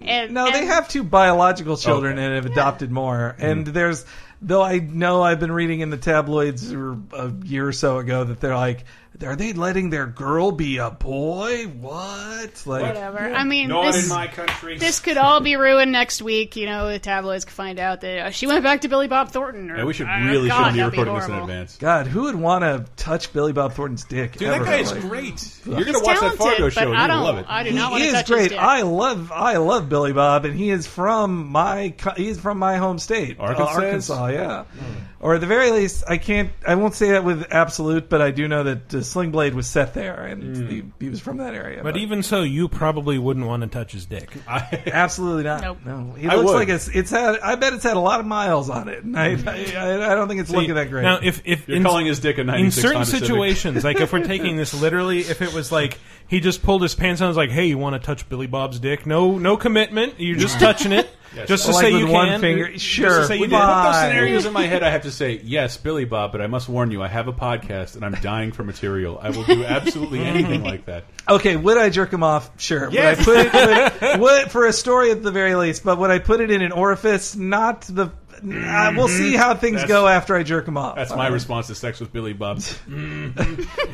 And, 0.00 0.32
No, 0.34 0.50
they 0.50 0.66
have 0.66 0.88
two 0.88 1.02
biological 1.02 1.76
children 1.76 2.14
Okay. 2.18 2.24
and 2.24 2.34
have 2.36 2.46
adopted 2.46 2.90
more. 2.90 3.34
And 3.38 3.66
mm. 3.66 3.72
there's, 3.72 4.04
though 4.42 4.62
I 4.62 4.78
know 4.78 5.22
I've 5.22 5.40
been 5.40 5.52
reading 5.52 5.80
in 5.80 5.90
the 5.90 5.96
tabloids 5.96 6.72
a 6.72 7.32
year 7.44 7.66
or 7.68 7.72
so 7.72 7.98
ago 7.98 8.24
that 8.24 8.40
they're 8.40 8.56
like, 8.56 8.84
are 9.24 9.34
they 9.34 9.52
letting 9.52 9.90
their 9.90 10.06
girl 10.06 10.52
be 10.52 10.76
a 10.76 10.90
boy? 10.90 11.64
What? 11.64 12.62
Like, 12.66 12.82
whatever. 12.82 13.18
I 13.18 13.42
mean, 13.42 13.66
Not 13.68 13.92
this, 13.92 14.04
in 14.04 14.08
my 14.10 14.28
country. 14.28 14.78
this 14.78 15.00
could 15.00 15.16
all 15.16 15.40
be 15.40 15.56
ruined 15.56 15.90
next 15.90 16.22
week. 16.22 16.54
You 16.54 16.66
know, 16.66 16.88
the 16.88 17.00
tabloids 17.00 17.44
could 17.44 17.54
find 17.54 17.80
out 17.80 18.02
that 18.02 18.18
uh, 18.26 18.30
she 18.30 18.46
went 18.46 18.62
back 18.62 18.82
to 18.82 18.88
Billy 18.88 19.08
Bob 19.08 19.30
Thornton. 19.30 19.72
Or, 19.72 19.78
yeah, 19.78 19.84
we 19.84 19.92
should 19.92 20.06
uh, 20.06 20.20
really 20.24 20.48
God, 20.48 20.56
shouldn't 20.58 20.74
be 20.74 20.78
that'd 20.78 20.92
be 20.92 20.98
recording 20.98 21.14
this 21.20 21.28
in 21.28 21.34
advance. 21.42 21.76
God, 21.78 22.06
who 22.06 22.22
would 22.24 22.36
want 22.36 22.62
to 22.62 22.84
touch 23.02 23.32
Billy 23.32 23.52
Bob 23.52 23.72
Thornton's 23.72 24.04
dick? 24.04 24.32
Dude, 24.36 24.48
ever? 24.50 24.64
that 24.64 24.70
guy 24.70 24.78
is 24.82 24.92
Like, 24.92 25.00
great. 25.00 25.58
You're 25.66 25.74
gonna 25.84 25.86
He's 25.86 25.94
watch 25.96 26.04
that 26.20 26.20
talented, 26.20 26.38
Fargo 26.38 26.68
show 26.68 26.92
and 26.92 26.96
I 26.96 27.06
don't. 27.08 27.24
love 27.24 27.38
it. 27.38 27.46
I 27.48 27.62
do 27.64 27.70
He 27.70 27.76
not 27.76 27.90
want 27.90 28.02
to 28.04 28.08
is 28.08 28.14
touch 28.14 28.26
great. 28.28 28.40
his 28.42 28.48
dick. 28.50 28.58
I 28.60 28.82
love 28.82 29.32
I 29.32 29.56
love 29.56 29.88
Billy 29.88 30.12
Bob, 30.12 30.44
and 30.44 30.54
he 30.54 30.70
is 30.70 30.86
from 30.86 31.48
my 31.48 31.92
co- 31.98 32.14
he's 32.16 32.38
from 32.38 32.58
my 32.58 32.76
home 32.76 32.98
state, 33.00 33.38
uh, 33.40 33.42
Arkansas? 33.42 33.72
Arkansas. 33.74 34.26
Oh, 34.28 34.30
yeah, 34.30 34.64
hmm. 34.64 35.07
Or 35.20 35.34
at 35.34 35.40
the 35.40 35.46
very 35.46 35.70
least, 35.72 36.04
I 36.08 36.16
can't. 36.18 36.50
I 36.66 36.76
won't 36.76 36.94
say 36.94 37.10
that 37.10 37.24
with 37.24 37.46
absolute, 37.50 38.08
but 38.08 38.22
I 38.22 38.30
do 38.30 38.46
know 38.46 38.62
that 38.64 38.94
uh, 38.94 39.02
Sling 39.02 39.30
Blade 39.32 39.54
was 39.54 39.66
set 39.66 39.94
there, 39.94 40.24
and 40.24 40.68
he, 40.70 40.84
he 41.00 41.10
was 41.10 41.20
from 41.20 41.38
that 41.38 41.54
area. 41.54 41.82
But 41.82 41.96
even 41.96 42.22
so, 42.22 42.42
you 42.42 42.68
probably 42.68 43.18
wouldn't 43.18 43.46
want 43.46 43.62
to 43.62 43.68
touch 43.68 43.92
his 43.92 44.06
dick. 44.06 44.30
absolutely 44.48 45.44
not. 45.44 45.62
Nope. 45.62 45.78
No, 45.84 46.12
he 46.16 46.28
I 46.28 46.34
looks 46.36 46.46
would. 46.48 46.54
like 46.54 46.68
it's 46.68 46.88
it's 46.88 47.10
had. 47.10 47.38
I 47.40 47.56
bet 47.56 47.72
it's 47.72 47.84
had 47.84 47.96
a 47.96 48.00
lot 48.00 48.20
of 48.20 48.26
miles 48.26 48.70
on 48.70 48.88
it, 48.88 49.02
and 49.04 49.18
I 49.18 49.30
I, 49.30 50.12
I 50.12 50.14
don't 50.14 50.28
think 50.28 50.40
it's 50.40 50.50
looking 50.50 50.74
that 50.74 50.90
great. 50.90 51.02
Now, 51.02 51.18
if 51.22 51.42
if 51.44 51.66
You're 51.68 51.78
in, 51.78 51.82
calling 51.82 52.06
his 52.06 52.20
dick 52.20 52.38
a 52.38 52.42
in 52.42 52.70
certain 52.70 52.98
Honda 53.02 53.06
situations, 53.10 53.84
like 53.84 54.00
if 54.00 54.12
we're 54.12 54.24
taking 54.24 54.56
this 54.56 54.72
literally, 54.80 55.20
if 55.20 55.42
it 55.42 55.52
was 55.52 55.72
like 55.72 55.98
he 56.28 56.40
just 56.40 56.62
pulled 56.62 56.82
his 56.82 56.94
pants 56.94 57.20
down, 57.20 57.26
and 57.26 57.30
was 57.30 57.36
like, 57.36 57.50
"Hey, 57.50 57.66
you 57.66 57.78
want 57.78 58.00
to 58.00 58.06
touch 58.06 58.28
Billy 58.28 58.46
Bob's 58.46 58.78
dick?" 58.78 59.06
No, 59.06 59.38
no 59.38 59.56
commitment. 59.56 60.14
You're 60.18 60.36
just 60.36 60.60
touching 60.60 60.92
it, 60.92 61.08
just 61.46 61.66
to 61.66 61.72
like 61.72 61.80
say 61.86 61.92
with 61.92 62.02
you 62.02 62.08
one 62.08 62.28
can. 62.28 62.40
finger, 62.40 62.68
Just 62.72 62.84
sure. 62.84 63.20
to 63.20 63.26
say 63.26 63.36
you 63.36 63.40
With 63.42 63.50
did. 63.50 63.56
both 63.58 63.84
those 63.84 63.96
scenarios 64.02 64.44
in 64.46 64.52
my 64.52 64.66
head, 64.66 64.82
I 64.82 64.90
have 64.90 65.02
to 65.02 65.07
say 65.12 65.40
yes, 65.42 65.76
Billy 65.76 66.04
Bob. 66.04 66.32
But 66.32 66.40
I 66.40 66.46
must 66.46 66.68
warn 66.68 66.90
you, 66.90 67.02
I 67.02 67.08
have 67.08 67.28
a 67.28 67.32
podcast 67.32 67.96
and 67.96 68.04
I'm 68.04 68.14
dying 68.14 68.52
for 68.52 68.64
material. 68.64 69.18
I 69.20 69.30
will 69.30 69.44
do 69.44 69.64
absolutely 69.64 70.20
anything 70.20 70.62
like 70.62 70.86
that. 70.86 71.04
Okay, 71.28 71.56
would 71.56 71.76
I 71.76 71.90
jerk 71.90 72.12
him 72.12 72.22
off? 72.22 72.50
Sure. 72.60 72.90
Yes. 72.90 73.26
Would 73.26 73.36
I 73.36 73.48
put 73.48 73.68
it 73.68 74.02
would, 74.02 74.20
would, 74.20 74.50
for 74.50 74.66
a 74.66 74.72
story 74.72 75.10
at 75.10 75.22
the 75.22 75.30
very 75.30 75.54
least? 75.54 75.84
But 75.84 75.98
would 75.98 76.10
I 76.10 76.18
put 76.18 76.40
it 76.40 76.50
in 76.50 76.62
an 76.62 76.72
orifice? 76.72 77.36
Not 77.36 77.82
the. 77.82 78.10
Uh, 78.42 78.92
we'll 78.96 79.08
see 79.08 79.34
how 79.34 79.54
things 79.54 79.76
That's- 79.76 79.88
go 79.88 80.06
after 80.08 80.36
I 80.36 80.42
jerk 80.42 80.66
him 80.68 80.76
off. 80.76 80.96
That's 80.96 81.14
my 81.14 81.28
response 81.28 81.66
to 81.68 81.74
sex 81.74 82.00
with 82.00 82.12
Billy 82.12 82.32
Bob. 82.32 82.60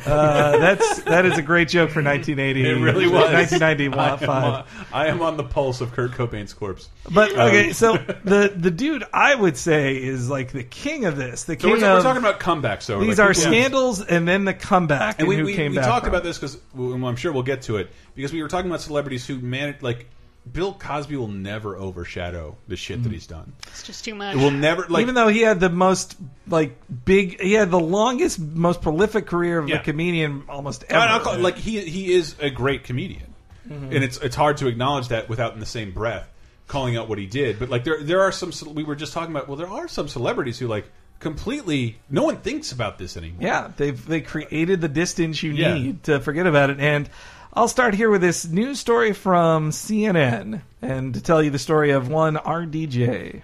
Uh, 0.05 0.57
that's 0.57 1.01
that 1.03 1.25
is 1.25 1.37
a 1.37 1.41
great 1.41 1.67
joke 1.67 1.89
for 1.89 2.01
1980. 2.03 2.61
It 2.69 2.73
really 2.73 3.05
was. 3.07 3.31
1995. 3.31 3.97
I 3.97 4.23
am, 4.23 4.43
on, 4.53 4.65
I 4.93 5.07
am 5.07 5.21
on 5.21 5.37
the 5.37 5.43
pulse 5.43 5.81
of 5.81 5.91
Kurt 5.93 6.11
Cobain's 6.11 6.53
corpse. 6.53 6.89
But 7.11 7.31
Um, 7.33 7.39
okay, 7.47 7.73
so 7.73 7.93
the 8.23 8.53
the 8.55 8.71
dude 8.71 9.03
I 9.13 9.33
would 9.33 9.57
say 9.57 9.95
is 9.95 10.29
like 10.29 10.51
the 10.51 10.63
king 10.63 11.05
of 11.05 11.17
this. 11.17 11.43
The 11.45 11.53
So 11.53 11.57
king 11.57 11.71
we're, 11.71 11.79
we're 11.81 11.97
of 11.97 12.03
talking 12.03 12.21
about 12.21 12.39
comebacks. 12.39 12.83
So 12.83 12.99
these 12.99 13.17
like 13.17 13.29
are 13.29 13.33
people- 13.33 13.51
scandals 13.51 14.01
and 14.01 14.27
then 14.27 14.45
the 14.45 14.53
comeback 14.53 15.15
And 15.19 15.21
and, 15.21 15.27
we, 15.29 15.37
who 15.37 15.45
we, 15.45 15.55
came 15.55 15.71
we 15.71 15.77
back. 15.77 15.85
talked 15.87 16.05
from. 16.05 16.13
about 16.13 16.23
this 16.23 16.37
because 16.37 16.57
I'm 16.75 17.15
sure 17.15 17.31
we'll 17.31 17.43
get 17.43 17.63
to 17.63 17.77
it 17.77 17.89
because 18.15 18.31
we 18.31 18.41
were 18.43 18.47
talking 18.49 18.69
about 18.69 18.81
celebrities 18.81 19.25
who 19.25 19.39
managed 19.39 19.81
like 19.81 20.07
Bill 20.51 20.73
Cosby 20.73 21.15
will 21.17 21.27
never 21.27 21.75
overshadow 21.75 22.55
the 22.67 22.75
shit 22.77 23.01
that 23.03 23.11
he's 23.11 23.27
done. 23.27 23.53
It's 23.67 23.83
just 23.83 24.05
too 24.05 24.15
much. 24.15 24.35
It 24.35 24.39
will 24.39 24.51
never 24.51 24.85
like 24.87 25.01
Even 25.01 25.15
though 25.15 25.27
he 25.27 25.41
had 25.41 25.59
the 25.59 25.69
most 25.69 26.15
like 26.47 26.77
big, 27.05 27.41
he 27.41 27.53
had 27.53 27.71
the 27.71 27.79
longest, 27.79 28.39
most 28.39 28.81
prolific 28.81 29.25
career 29.25 29.59
of 29.59 29.67
Yeah. 29.69 29.77
a 29.77 29.83
comedian 29.83 30.43
almost 30.47 30.83
ever. 30.89 30.99
I- 30.99 31.07
I'll 31.07 31.19
call 31.19 31.33
it- 31.35 31.41
like 31.41 31.57
he 31.57 31.81
he 31.81 32.13
is 32.13 32.35
a 32.39 32.49
great 32.49 32.83
comedian, 32.83 33.33
Mm-hmm. 33.69 33.85
and 33.95 34.03
it's 34.03 34.17
it's 34.17 34.35
hard 34.35 34.57
to 34.57 34.67
acknowledge 34.67 35.07
that 35.09 35.27
without 35.29 35.53
in 35.55 35.59
the 35.59 35.65
same 35.65 35.91
breath 35.91 36.29
calling 36.67 36.95
out 36.95 37.09
what 37.09 37.17
he 37.17 37.25
did. 37.25 37.57
But 37.59 37.69
like 37.69 37.83
there 37.83 38.01
there 38.03 38.21
are 38.21 38.31
some 38.31 38.51
ce- 38.51 38.63
we 38.63 38.83
were 38.83 38.95
just 38.95 39.13
talking 39.13 39.35
about. 39.35 39.47
Well, 39.47 39.57
there 39.57 39.67
are 39.69 39.87
some 39.87 40.07
celebrities 40.07 40.59
who 40.59 40.67
like 40.67 40.85
completely 41.19 41.97
no 42.09 42.23
one 42.23 42.37
thinks 42.37 42.71
about 42.71 42.97
this 42.99 43.17
anymore. 43.17 43.39
Yeah, 43.41 43.71
they've 43.75 44.05
they 44.05 44.21
created 44.21 44.79
the 44.81 44.87
distance 44.87 45.41
you 45.41 45.51
Yeah. 45.53 45.73
need 45.73 46.03
to 46.03 46.19
forget 46.19 46.45
about 46.45 46.69
it. 46.69 46.79
And 46.79 47.09
I'll 47.57 47.69
start 47.69 47.93
here 47.93 48.09
with 48.09 48.19
this 48.19 48.45
news 48.45 48.81
story 48.81 49.13
from 49.13 49.71
CNN, 49.71 50.59
and 50.81 51.13
to 51.13 51.21
tell 51.21 51.41
you 51.41 51.49
the 51.49 51.57
story 51.57 51.91
of 51.91 52.09
one 52.09 52.35
RDJ. 52.35 53.43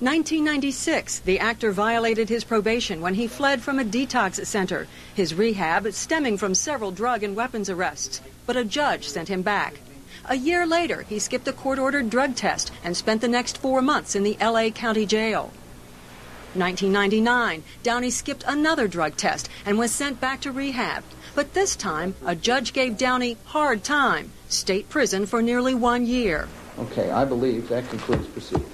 1996, 0.00 1.20
the 1.20 1.38
actor 1.38 1.72
violated 1.72 2.28
his 2.28 2.44
probation 2.44 3.00
when 3.00 3.14
he 3.14 3.26
fled 3.26 3.62
from 3.62 3.78
a 3.78 3.84
detox 3.84 4.44
center. 4.44 4.88
His 5.14 5.32
rehab 5.32 5.90
stemming 5.94 6.36
from 6.36 6.54
several 6.54 6.90
drug 6.90 7.22
and 7.22 7.34
weapons 7.34 7.70
arrests, 7.70 8.20
but 8.44 8.58
a 8.58 8.64
judge 8.64 9.08
sent 9.08 9.28
him 9.28 9.40
back. 9.40 9.80
A 10.26 10.36
year 10.36 10.66
later, 10.66 11.00
he 11.08 11.18
skipped 11.18 11.48
a 11.48 11.52
court 11.54 11.78
ordered 11.78 12.10
drug 12.10 12.36
test 12.36 12.70
and 12.84 12.94
spent 12.94 13.22
the 13.22 13.26
next 13.26 13.56
four 13.56 13.80
months 13.80 14.14
in 14.14 14.22
the 14.22 14.36
LA 14.38 14.68
County 14.68 15.06
Jail. 15.06 15.50
1999, 16.54 17.64
Downey 17.82 18.10
skipped 18.10 18.44
another 18.46 18.86
drug 18.86 19.16
test 19.16 19.48
and 19.64 19.78
was 19.78 19.90
sent 19.90 20.20
back 20.20 20.42
to 20.42 20.52
rehab. 20.52 21.02
But 21.34 21.54
this 21.54 21.76
time, 21.76 22.14
a 22.26 22.34
judge 22.36 22.72
gave 22.72 22.98
Downey 22.98 23.36
hard 23.46 23.82
time, 23.84 24.30
state 24.48 24.88
prison 24.90 25.26
for 25.26 25.40
nearly 25.42 25.74
one 25.74 26.04
year. 26.06 26.48
Okay, 26.78 27.10
I 27.10 27.24
believe 27.24 27.68
that 27.68 27.88
concludes 27.88 28.26
proceedings. 28.28 28.68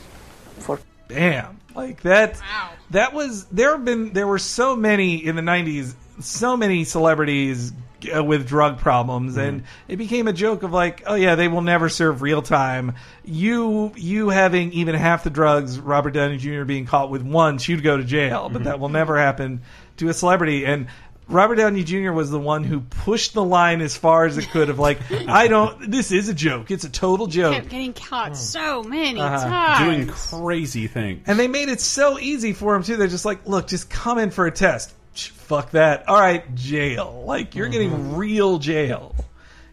For- 0.58 0.80
Damn, 1.08 1.58
like 1.74 2.02
that. 2.02 2.34
Wow. 2.40 2.70
That 2.90 3.14
was 3.14 3.44
there 3.46 3.72
have 3.72 3.84
been 3.84 4.12
there 4.12 4.26
were 4.26 4.38
so 4.38 4.76
many 4.76 5.24
in 5.24 5.36
the 5.36 5.42
'90s, 5.42 5.94
so 6.20 6.54
many 6.56 6.84
celebrities 6.84 7.72
uh, 8.14 8.22
with 8.22 8.46
drug 8.46 8.78
problems, 8.78 9.32
Mm-hmm. 9.36 9.40
and 9.40 9.64
it 9.88 9.96
became 9.96 10.28
a 10.28 10.32
joke 10.34 10.62
of 10.64 10.72
like, 10.72 11.02
oh 11.06 11.14
yeah, 11.14 11.34
they 11.34 11.48
will 11.48 11.62
never 11.62 11.88
serve 11.88 12.20
real 12.22 12.42
time. 12.42 12.94
You 13.24 13.92
you 13.96 14.28
having 14.28 14.72
even 14.72 14.94
half 14.96 15.24
the 15.24 15.30
drugs, 15.30 15.78
Robert 15.80 16.10
Downey 16.10 16.36
Jr. 16.38 16.64
being 16.64 16.84
caught 16.86 17.08
with 17.10 17.22
once, 17.22 17.68
you'd 17.68 17.82
go 17.82 17.96
to 17.96 18.04
jail, 18.04 18.44
Mm-hmm. 18.44 18.52
but 18.52 18.64
that 18.64 18.78
will 18.80 18.88
never 18.90 19.16
happen 19.16 19.62
to 19.98 20.08
a 20.08 20.12
celebrity 20.14 20.64
and. 20.66 20.88
Robert 21.28 21.56
Downey 21.56 21.84
Jr. 21.84 22.12
was 22.12 22.30
the 22.30 22.38
one 22.38 22.64
who 22.64 22.80
pushed 22.80 23.34
the 23.34 23.44
line 23.44 23.80
as 23.82 23.96
far 23.96 24.24
as 24.24 24.38
it 24.38 24.48
could 24.50 24.70
of 24.70 24.78
like, 24.78 24.98
I 25.12 25.46
don't. 25.48 25.90
This 25.90 26.10
is 26.10 26.28
a 26.28 26.34
joke. 26.34 26.70
It's 26.70 26.84
a 26.84 26.88
total 26.90 27.26
joke. 27.26 27.54
kept 27.54 27.68
getting 27.68 27.92
caught 27.92 28.36
so 28.36 28.82
many 28.82 29.20
Uh-huh. 29.20 29.44
times. 29.48 29.84
doing 29.84 30.06
crazy 30.08 30.86
things. 30.86 31.24
And 31.26 31.38
they 31.38 31.46
made 31.48 31.68
it 31.68 31.80
so 31.80 32.18
easy 32.18 32.52
for 32.54 32.74
him 32.74 32.82
too. 32.82 32.96
They're 32.96 33.08
just 33.08 33.24
like, 33.26 33.46
look, 33.46 33.66
just 33.68 33.90
come 33.90 34.18
in 34.18 34.30
for 34.30 34.46
a 34.46 34.50
test. 34.50 34.94
Sh- 35.14 35.28
Fuck 35.28 35.72
that. 35.72 36.08
All 36.08 36.18
right, 36.20 36.54
jail. 36.54 37.24
Like 37.26 37.54
you're 37.54 37.68
getting 37.68 38.16
real 38.16 38.58
jail. 38.58 39.14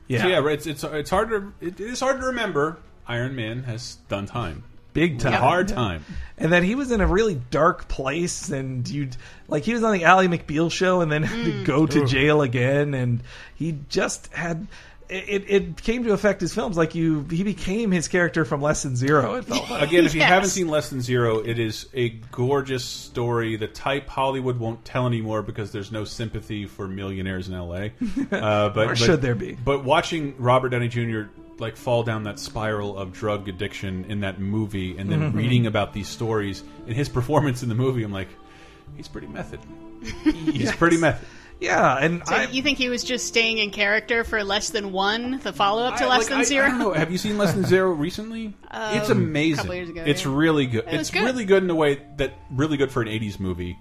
Yeah, 0.07 0.21
So 0.21 0.27
yeah, 0.27 0.47
it's 0.49 0.67
it's 0.67 0.83
it's 0.83 1.09
hard 1.09 1.29
to 1.29 1.53
it 1.61 1.79
is 1.79 1.99
hard 1.99 2.19
to 2.19 2.27
remember. 2.27 2.77
Iron 3.07 3.35
Man 3.35 3.63
has 3.63 3.95
done 4.09 4.25
time, 4.25 4.63
big 4.95 5.19
time. 5.19 5.33
hard 5.33 5.67
time. 5.67 6.03
And 6.39 6.51
that 6.51 6.63
he 6.63 6.73
was 6.73 6.91
in 6.91 6.99
a 6.99 7.07
really 7.07 7.35
dark 7.51 7.87
place, 7.87 8.49
and 8.49 8.89
you'd 8.89 9.15
like 9.47 9.63
he 9.63 9.73
was 9.73 9.83
on 9.83 9.93
the 9.93 10.03
Ally 10.05 10.25
McBeal 10.25 10.71
show, 10.71 11.01
and 11.01 11.11
then 11.11 11.21
had 11.23 11.45
to 11.45 11.63
go 11.63 11.85
to 11.85 12.05
jail 12.07 12.41
again, 12.41 12.93
and 12.95 13.21
he 13.55 13.77
just 13.89 14.33
had. 14.33 14.65
It, 15.07 15.43
it 15.47 15.83
came 15.83 16.03
to 16.05 16.13
affect 16.13 16.41
his 16.41 16.51
films 16.55 16.75
like 16.77 16.95
you. 16.95 17.21
He 17.29 17.43
became 17.43 17.91
his 17.91 18.07
character 18.07 18.43
from 18.43 18.59
Less 18.63 18.81
Than 18.81 18.95
Zero. 18.95 19.35
It 19.35 19.45
felt 19.45 19.69
like. 19.69 19.87
Again, 19.87 20.03
if 20.05 20.15
you 20.15 20.21
Yes. 20.21 20.29
haven't 20.29 20.49
seen 20.49 20.67
Less 20.67 20.89
Than 20.89 20.99
Zero, 20.99 21.41
it 21.41 21.59
is 21.59 21.87
a 21.93 22.09
gorgeous 22.31 22.83
story. 22.83 23.55
The 23.55 23.67
type 23.67 24.09
Hollywood 24.09 24.57
won't 24.57 24.83
tell 24.83 25.05
anymore 25.05 25.43
because 25.43 25.71
there's 25.71 25.91
no 25.91 26.05
sympathy 26.05 26.65
for 26.65 26.87
millionaires 26.87 27.47
in 27.47 27.53
L.A. 27.53 27.91
Uh, 28.31 28.69
but 28.69 28.77
Or 28.77 28.87
but- 28.89 28.97
should 28.97 29.21
there 29.21 29.35
be? 29.35 29.53
But 29.63 29.83
watching 29.83 30.33
Robert 30.39 30.69
Downey 30.69 30.87
Jr. 30.87 31.25
like 31.59 31.77
fall 31.77 32.03
down 32.03 32.23
that 32.23 32.37
spiral 32.39 32.97
of 32.97 33.13
drug 33.13 33.47
addiction 33.47 34.05
in 34.09 34.21
that 34.21 34.39
movie, 34.39 34.97
and 34.97 35.09
then 35.09 35.19
Mm-hmm. 35.25 35.37
reading 35.37 35.67
about 35.67 35.93
these 35.93 36.07
stories 36.07 36.63
and 36.85 36.95
his 36.95 37.07
performance 37.09 37.63
in 37.63 37.69
the 37.69 37.75
movie, 37.75 38.03
I'm 38.03 38.11
like, 38.11 38.27
he's 38.97 39.07
pretty 39.07 39.27
method. 39.27 39.59
He's 40.23 40.71
pretty 40.75 40.97
method. 40.97 41.25
yeah, 41.59 41.97
and 41.97 42.21
So 42.27 42.35
I, 42.35 42.43
you 42.47 42.61
think 42.61 42.77
he 42.77 42.89
was 42.89 43.03
just 43.03 43.25
staying 43.27 43.57
in 43.57 43.71
character 43.71 44.23
for 44.23 44.43
less 44.43 44.69
than 44.69 44.91
one, 44.91 45.39
the 45.39 45.51
follow 45.53 45.83
up 45.83 45.97
to 45.97 46.03
I- 46.05 46.07
less 46.09 46.19
like, 46.19 46.27
than 46.29 46.39
I- 46.39 46.43
zero? 46.43 46.65
I 46.65 46.69
don't 46.69 46.79
know. 46.79 46.91
Have 46.93 47.11
you 47.11 47.17
seen 47.17 47.37
Less 47.37 47.53
Than 47.53 47.63
Zero 47.65 47.89
recently? 48.07 48.53
it's 48.71 49.09
amazing. 49.09 49.57
couple 49.57 49.73
years 49.75 49.89
ago, 49.89 50.03
it's 50.05 50.23
yeah. 50.25 50.31
really 50.35 50.65
good. 50.67 50.85
was 50.85 50.93
It's 50.93 51.09
good. 51.09 51.23
really 51.23 51.45
good 51.45 51.63
in 51.63 51.69
a 51.69 51.75
way 51.75 52.01
that 52.17 52.33
really 52.51 52.77
good 52.77 52.91
for 52.91 53.01
an 53.01 53.07
'80s 53.07 53.39
movie. 53.39 53.77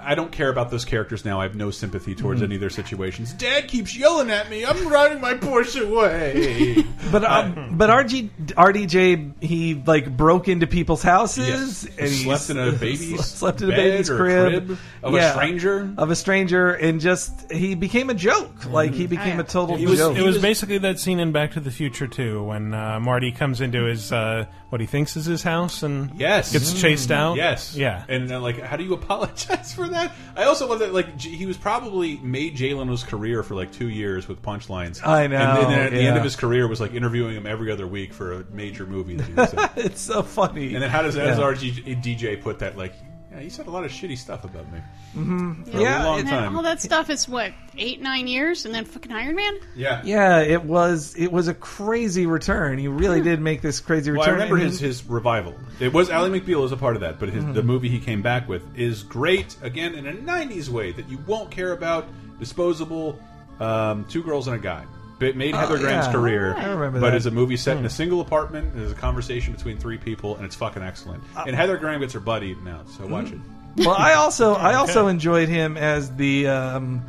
I 0.00 0.14
don't 0.14 0.30
care 0.32 0.48
about 0.48 0.70
those 0.70 0.84
characters 0.84 1.24
now. 1.24 1.40
I 1.40 1.42
have 1.44 1.54
no 1.56 1.70
sympathy 1.70 2.14
towards 2.14 2.40
any 2.42 2.54
of 2.54 2.60
their 2.60 2.70
situations. 2.70 3.32
Dad 3.32 3.68
keeps 3.68 3.96
yelling 3.96 4.30
at 4.30 4.48
me. 4.48 4.64
I'm 4.64 4.86
riding 4.88 5.20
my 5.20 5.34
Porsche 5.34 5.86
away. 5.88 6.84
But 7.10 7.24
um, 7.24 7.78
but 7.78 7.88
RG 7.88 8.28
RDJ 8.68 9.42
he 9.42 9.74
like 9.86 10.14
broke 10.14 10.46
into 10.48 10.66
people's 10.66 11.02
houses 11.02 11.48
Yes. 11.48 11.84
and 11.98 12.08
he 12.08 12.24
Slept 12.24 12.50
in 12.50 12.58
a 12.58 12.72
s- 12.72 12.80
baby's 12.80 13.24
slept 13.38 13.62
in 13.62 13.70
a 13.72 13.74
baby's 13.76 14.10
crib, 14.10 14.66
crib 14.66 14.78
of 15.02 15.14
a 15.14 15.30
stranger. 15.32 15.90
of 15.96 16.10
a 16.10 16.16
stranger 16.16 16.70
and 16.70 17.00
just 17.00 17.50
he 17.50 17.74
became 17.74 18.10
a 18.10 18.14
joke 18.14 18.66
like 18.66 18.92
he 18.92 19.06
became 19.06 19.40
a 19.40 19.44
total 19.44 19.76
It 19.76 19.88
was, 19.88 19.98
joke. 19.98 20.16
it 20.18 20.22
was 20.22 20.36
basically 20.38 20.76
that 20.78 20.98
scene 20.98 21.18
in 21.18 21.32
Back 21.32 21.52
to 21.52 21.60
the 21.60 21.70
Future 21.70 22.06
too, 22.06 22.42
when 22.44 22.74
uh, 22.74 23.00
Marty 23.00 23.32
comes 23.32 23.62
into 23.62 23.84
his 23.84 24.12
uh, 24.12 24.44
what 24.68 24.80
he 24.82 24.86
thinks 24.86 25.16
is 25.16 25.24
his 25.24 25.42
house 25.42 25.82
and 25.82 26.10
Yes. 26.20 26.52
gets 26.52 26.78
chased 26.78 27.10
out. 27.10 27.36
Yes. 27.36 27.74
yeah. 27.74 28.04
And 28.06 28.28
then, 28.28 28.42
like, 28.42 28.60
how 28.60 28.76
do 28.76 28.84
you 28.84 28.92
apologize 28.92 29.72
for 29.72 29.88
that? 29.88 29.97
I 30.36 30.44
also 30.44 30.66
love 30.68 30.78
that, 30.80 30.92
like, 30.92 31.16
J- 31.16 31.30
he 31.30 31.46
was 31.46 31.56
probably 31.56 32.16
made 32.18 32.56
Jay 32.56 32.72
Leno's 32.74 33.02
career 33.02 33.42
for 33.42 33.54
like 33.54 33.72
two 33.72 33.88
years 33.88 34.28
with 34.28 34.40
punchlines. 34.42 35.04
I 35.06 35.26
know, 35.26 35.36
And 35.38 35.72
then 35.72 35.80
at 35.80 35.90
the 35.92 35.98
end 36.00 36.16
of 36.16 36.24
his 36.24 36.36
career 36.36 36.66
was 36.68 36.80
like 36.80 36.94
interviewing 36.94 37.34
him 37.34 37.46
every 37.46 37.70
other 37.72 37.86
week 37.86 38.12
for 38.12 38.32
a 38.40 38.44
major 38.52 38.86
movie 38.86 39.16
that 39.16 39.26
he 39.26 39.32
was 39.34 39.52
in. 39.52 39.58
it's 39.86 40.00
so 40.00 40.22
funny. 40.22 40.74
and 40.74 40.82
then 40.82 40.90
how 40.90 41.02
does, 41.02 41.16
how 41.16 41.24
does 41.24 41.38
Yeah. 41.38 41.44
RG, 41.44 42.02
DJ 42.02 42.40
put 42.42 42.60
that? 42.60 42.76
Like, 42.76 42.94
yeah, 43.32 43.40
he 43.40 43.50
said 43.50 43.66
a 43.66 43.70
lot 43.70 43.84
of 43.84 43.90
shitty 43.90 44.16
stuff 44.16 44.44
about 44.44 44.70
me. 44.72 44.78
For 45.14 45.80
Yeah, 45.80 46.02
a 46.02 46.06
long 46.06 46.20
and 46.20 46.28
time. 46.28 46.56
all 46.56 46.62
that 46.62 46.80
stuff 46.80 47.10
is 47.10 47.28
what 47.28 47.52
eight, 47.76 48.00
nine 48.00 48.26
years, 48.26 48.64
and 48.66 48.74
then 48.74 48.84
fucking 48.84 49.12
Iron 49.12 49.36
Man. 49.36 49.54
yeah. 49.76 50.02
Yeah, 50.04 50.40
it 50.40 50.64
was 50.64 51.14
it 51.16 51.30
was 51.32 51.48
a 51.48 51.54
crazy 51.54 52.26
return. 52.26 52.78
He 52.78 52.88
really 52.88 53.20
did 53.20 53.40
make 53.40 53.60
this 53.62 53.80
crazy 53.80 54.10
return. 54.10 54.20
Well, 54.20 54.28
I 54.28 54.32
remember 54.32 54.54
and 54.56 54.64
his, 54.64 54.80
he- 54.80 54.86
his 54.86 55.04
revival. 55.06 55.54
It 55.80 55.92
was 55.92 56.10
Ally 56.10 56.28
McBeal 56.28 56.62
was 56.62 56.72
a 56.72 56.76
part 56.76 56.94
of 56.96 57.00
that, 57.02 57.18
but 57.20 57.28
his, 57.28 57.42
Mm-hmm. 57.44 57.52
the 57.54 57.62
movie 57.62 57.88
he 57.88 57.98
came 58.00 58.22
back 58.22 58.48
with 58.48 58.62
is 58.76 59.02
great. 59.02 59.56
Again, 59.62 59.94
in 59.94 60.06
a 60.06 60.12
'90s 60.12 60.68
way 60.68 60.92
that 60.92 61.08
you 61.08 61.18
won't 61.26 61.50
care 61.50 61.72
about. 61.72 62.06
Disposable, 62.38 63.18
um, 63.60 64.04
two 64.08 64.22
girls 64.22 64.46
and 64.46 64.54
a 64.56 64.58
guy. 64.60 64.84
It 65.20 65.36
made 65.36 65.54
Heather 65.54 65.78
Graham's 65.78 66.06
Oh, 66.06 66.10
yeah. 66.10 66.12
career, 66.12 66.54
I 66.56 66.66
remember 66.66 67.00
but 67.00 67.10
that. 67.10 67.16
it's 67.16 67.26
a 67.26 67.30
movie 67.30 67.56
set 67.56 67.76
in 67.76 67.84
a 67.84 67.90
single 67.90 68.20
apartment. 68.20 68.74
There's 68.74 68.92
a 68.92 68.96
conversation 68.96 69.52
between 69.52 69.78
three 69.78 69.98
people, 69.98 70.36
and 70.36 70.44
it's 70.44 70.54
fucking 70.54 70.82
excellent. 70.82 71.22
Uh, 71.36 71.44
and 71.46 71.56
Heather 71.56 71.76
Graham 71.76 72.00
gets 72.00 72.12
her 72.12 72.20
buddy 72.20 72.54
now, 72.64 72.82
so 72.96 73.06
watch 73.06 73.26
mm. 73.26 73.40
it. 73.76 73.86
well, 73.86 73.96
I 73.96 74.14
also 74.14 74.54
I 74.54 74.74
also 74.74 75.08
enjoyed 75.08 75.48
him 75.48 75.76
as 75.76 76.14
the 76.14 76.48
um, 76.48 77.02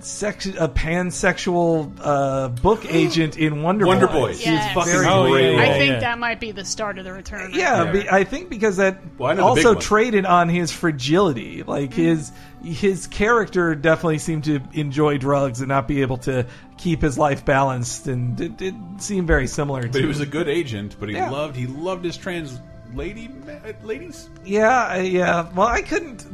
sex, 0.00 0.46
a 0.46 0.68
pansexual 0.68 1.92
uh, 2.00 2.48
book 2.48 2.84
agent 2.88 3.36
in 3.38 3.62
Wonder, 3.62 3.86
Wonder 3.86 4.06
Boys. 4.06 4.38
Boys. 4.38 4.46
Yes. 4.46 4.64
He's 4.64 4.74
fucking 4.74 5.08
Oh, 5.08 5.30
great. 5.30 5.54
yeah, 5.54 5.60
I 5.62 5.78
think 5.78 5.90
yeah. 5.92 5.98
that 6.00 6.18
might 6.18 6.40
be 6.40 6.52
the 6.52 6.64
start 6.64 6.98
of 6.98 7.04
the 7.04 7.12
return. 7.12 7.40
right 7.50 7.54
Yeah, 7.54 7.84
there. 7.84 7.92
be, 7.92 8.10
I 8.10 8.24
think 8.24 8.48
because 8.50 8.76
that 8.76 8.98
Well, 9.18 9.30
I 9.30 9.34
know 9.34 9.50
the 9.50 9.54
big 9.56 9.66
also 9.66 9.74
one. 9.74 9.82
traded 9.82 10.26
on 10.26 10.48
his 10.48 10.70
fragility. 10.72 11.62
Like 11.62 11.92
his 11.94 12.32
his 12.64 13.06
character 13.06 13.74
definitely 13.76 14.18
seemed 14.18 14.44
to 14.44 14.60
enjoy 14.72 15.16
drugs 15.18 15.60
and 15.60 15.68
not 15.68 15.86
be 15.86 16.02
able 16.02 16.16
to 16.18 16.44
keep 16.76 17.00
his 17.02 17.16
life 17.16 17.44
balanced, 17.44 18.08
and 18.08 18.40
it, 18.40 18.60
it 18.60 18.74
seemed 18.98 19.26
very 19.28 19.46
similar. 19.46 19.82
But 19.82 19.92
to 19.92 20.00
he 20.00 20.06
was 20.06 20.20
a 20.20 20.26
good 20.26 20.48
agent. 20.48 20.96
But 20.98 21.08
he 21.08 21.14
Yeah. 21.14 21.30
loved 21.30 21.54
he 21.56 21.66
loved 21.66 22.04
his 22.04 22.16
trans 22.16 22.58
lady 22.94 23.28
ladies. 23.82 24.28
yeah, 24.44 24.96
yeah. 24.98 25.50
Well, 25.54 25.66
I 25.68 25.82
couldn't. 25.82 26.26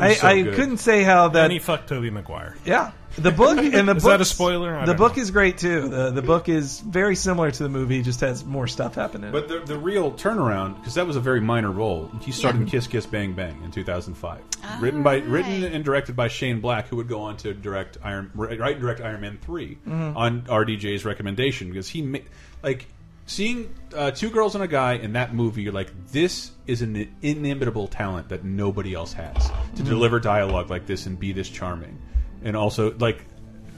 I, 0.00 0.14
so 0.14 0.26
I 0.26 0.42
couldn't 0.42 0.78
say 0.78 1.02
how 1.02 1.28
that 1.28 1.44
and 1.44 1.52
he 1.52 1.58
fucked 1.58 1.88
Tobey 1.88 2.10
Maguire. 2.10 2.56
Yeah, 2.64 2.92
the 3.18 3.30
book 3.30 3.58
and 3.74 3.88
the 3.88 3.96
Is 3.96 4.02
book. 4.02 4.12
that 4.12 4.20
a 4.20 4.24
spoiler? 4.24 4.76
I 4.76 4.84
The 4.86 4.94
book 4.94 5.16
know. 5.16 5.22
is 5.22 5.30
great 5.30 5.58
too. 5.58 5.88
the 5.88 6.10
The 6.10 6.22
book 6.22 6.48
is 6.48 6.80
very 6.80 7.16
similar 7.16 7.50
to 7.50 7.62
the 7.62 7.68
movie, 7.68 8.02
just 8.02 8.20
has 8.20 8.44
more 8.44 8.66
stuff 8.66 8.94
happening. 8.94 9.32
But 9.32 9.48
the, 9.48 9.60
the 9.60 9.78
real 9.78 10.12
turnaround, 10.12 10.76
because 10.76 10.94
that 10.94 11.06
was 11.06 11.16
a 11.16 11.20
very 11.20 11.40
minor 11.40 11.70
role, 11.70 12.10
he 12.22 12.32
started 12.32 12.60
in 12.62 12.66
Kiss 12.66 12.86
Kiss 12.86 13.06
Bang 13.06 13.32
Bang 13.32 13.62
in 13.64 13.70
2005. 13.70 14.42
Ah, 14.64 14.78
written 14.80 15.02
by 15.02 15.16
written 15.16 15.64
and 15.64 15.84
directed 15.84 16.16
by 16.16 16.28
Shane 16.28 16.60
Black, 16.60 16.88
who 16.88 16.96
would 16.96 17.08
go 17.08 17.20
on 17.20 17.36
to 17.38 17.54
direct 17.54 17.98
Iron 18.02 18.30
write 18.34 18.60
and 18.60 18.80
direct 18.80 19.00
Iron 19.00 19.20
Man 19.20 19.38
3 19.42 19.74
mm-hmm. 19.74 20.16
on 20.16 20.42
RDJ's 20.42 21.04
recommendation 21.04 21.68
because 21.68 21.88
he 21.88 22.02
ma- 22.02 22.18
like 22.62 22.86
seeing 23.26 23.74
uh, 23.94 24.10
two 24.12 24.30
girls 24.30 24.54
and 24.54 24.64
a 24.64 24.68
guy 24.68 24.94
in 24.94 25.12
that 25.14 25.34
movie. 25.34 25.62
You're 25.62 25.72
like, 25.72 25.90
this 26.12 26.50
is 26.66 26.82
an 26.82 27.14
inimitable 27.22 27.88
talent 27.88 28.28
that 28.30 28.44
nobody 28.44 28.94
else 28.94 29.12
has 29.12 29.50
to 29.76 29.82
deliver 29.82 30.20
dialogue 30.20 30.70
like 30.70 30.86
this 30.86 31.06
and 31.06 31.18
be 31.18 31.32
this 31.32 31.48
charming, 31.48 32.00
and 32.42 32.56
also 32.56 32.94
like 32.98 33.24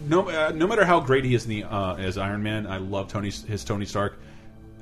no 0.06 0.28
uh, 0.28 0.52
no 0.54 0.66
matter 0.66 0.84
how 0.84 1.00
great 1.00 1.24
he 1.24 1.34
is 1.34 1.44
in 1.44 1.50
the 1.50 1.64
uh, 1.64 1.94
as 1.96 2.18
Iron 2.18 2.42
Man, 2.42 2.66
I 2.66 2.78
love 2.78 3.08
Tony 3.08 3.30
his 3.30 3.64
Tony 3.64 3.84
Stark. 3.86 4.18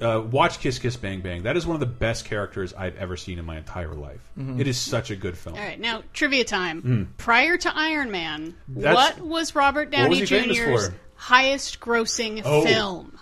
uh, 0.01 0.21
watch 0.31 0.61
Kiss 0.61 0.79
Kiss 0.79 0.97
Bang 0.97 1.21
Bang. 1.23 1.45
That 1.45 1.57
is 1.57 1.67
one 1.67 1.75
of 1.75 1.81
the 1.81 1.87
best 1.87 2.25
characters 2.27 2.75
I've 2.75 2.97
ever 2.97 3.17
seen 3.17 3.39
in 3.39 3.45
my 3.47 3.57
entire 3.57 3.95
life. 3.95 4.21
Mm-hmm. 4.39 4.61
It 4.61 4.67
is 4.69 4.79
such 4.79 5.11
a 5.11 5.17
good 5.17 5.39
film. 5.39 5.57
All 5.57 5.63
right, 5.63 5.81
now 5.81 6.03
trivia 6.13 6.45
time. 6.45 7.15
Prior 7.17 7.57
to 7.57 7.73
Iron 7.75 8.11
Man, 8.11 8.55
Hmm. 8.73 8.81
That's- 8.81 9.17
what 9.19 9.27
was 9.27 9.55
Robert 9.55 9.91
What 9.93 10.11
was 10.11 10.29
Downey 10.29 10.55
Jr.'s 10.55 10.91
highest 11.15 11.81
grossing 11.81 12.43
Oh. 12.45 12.63
film? 12.67 13.19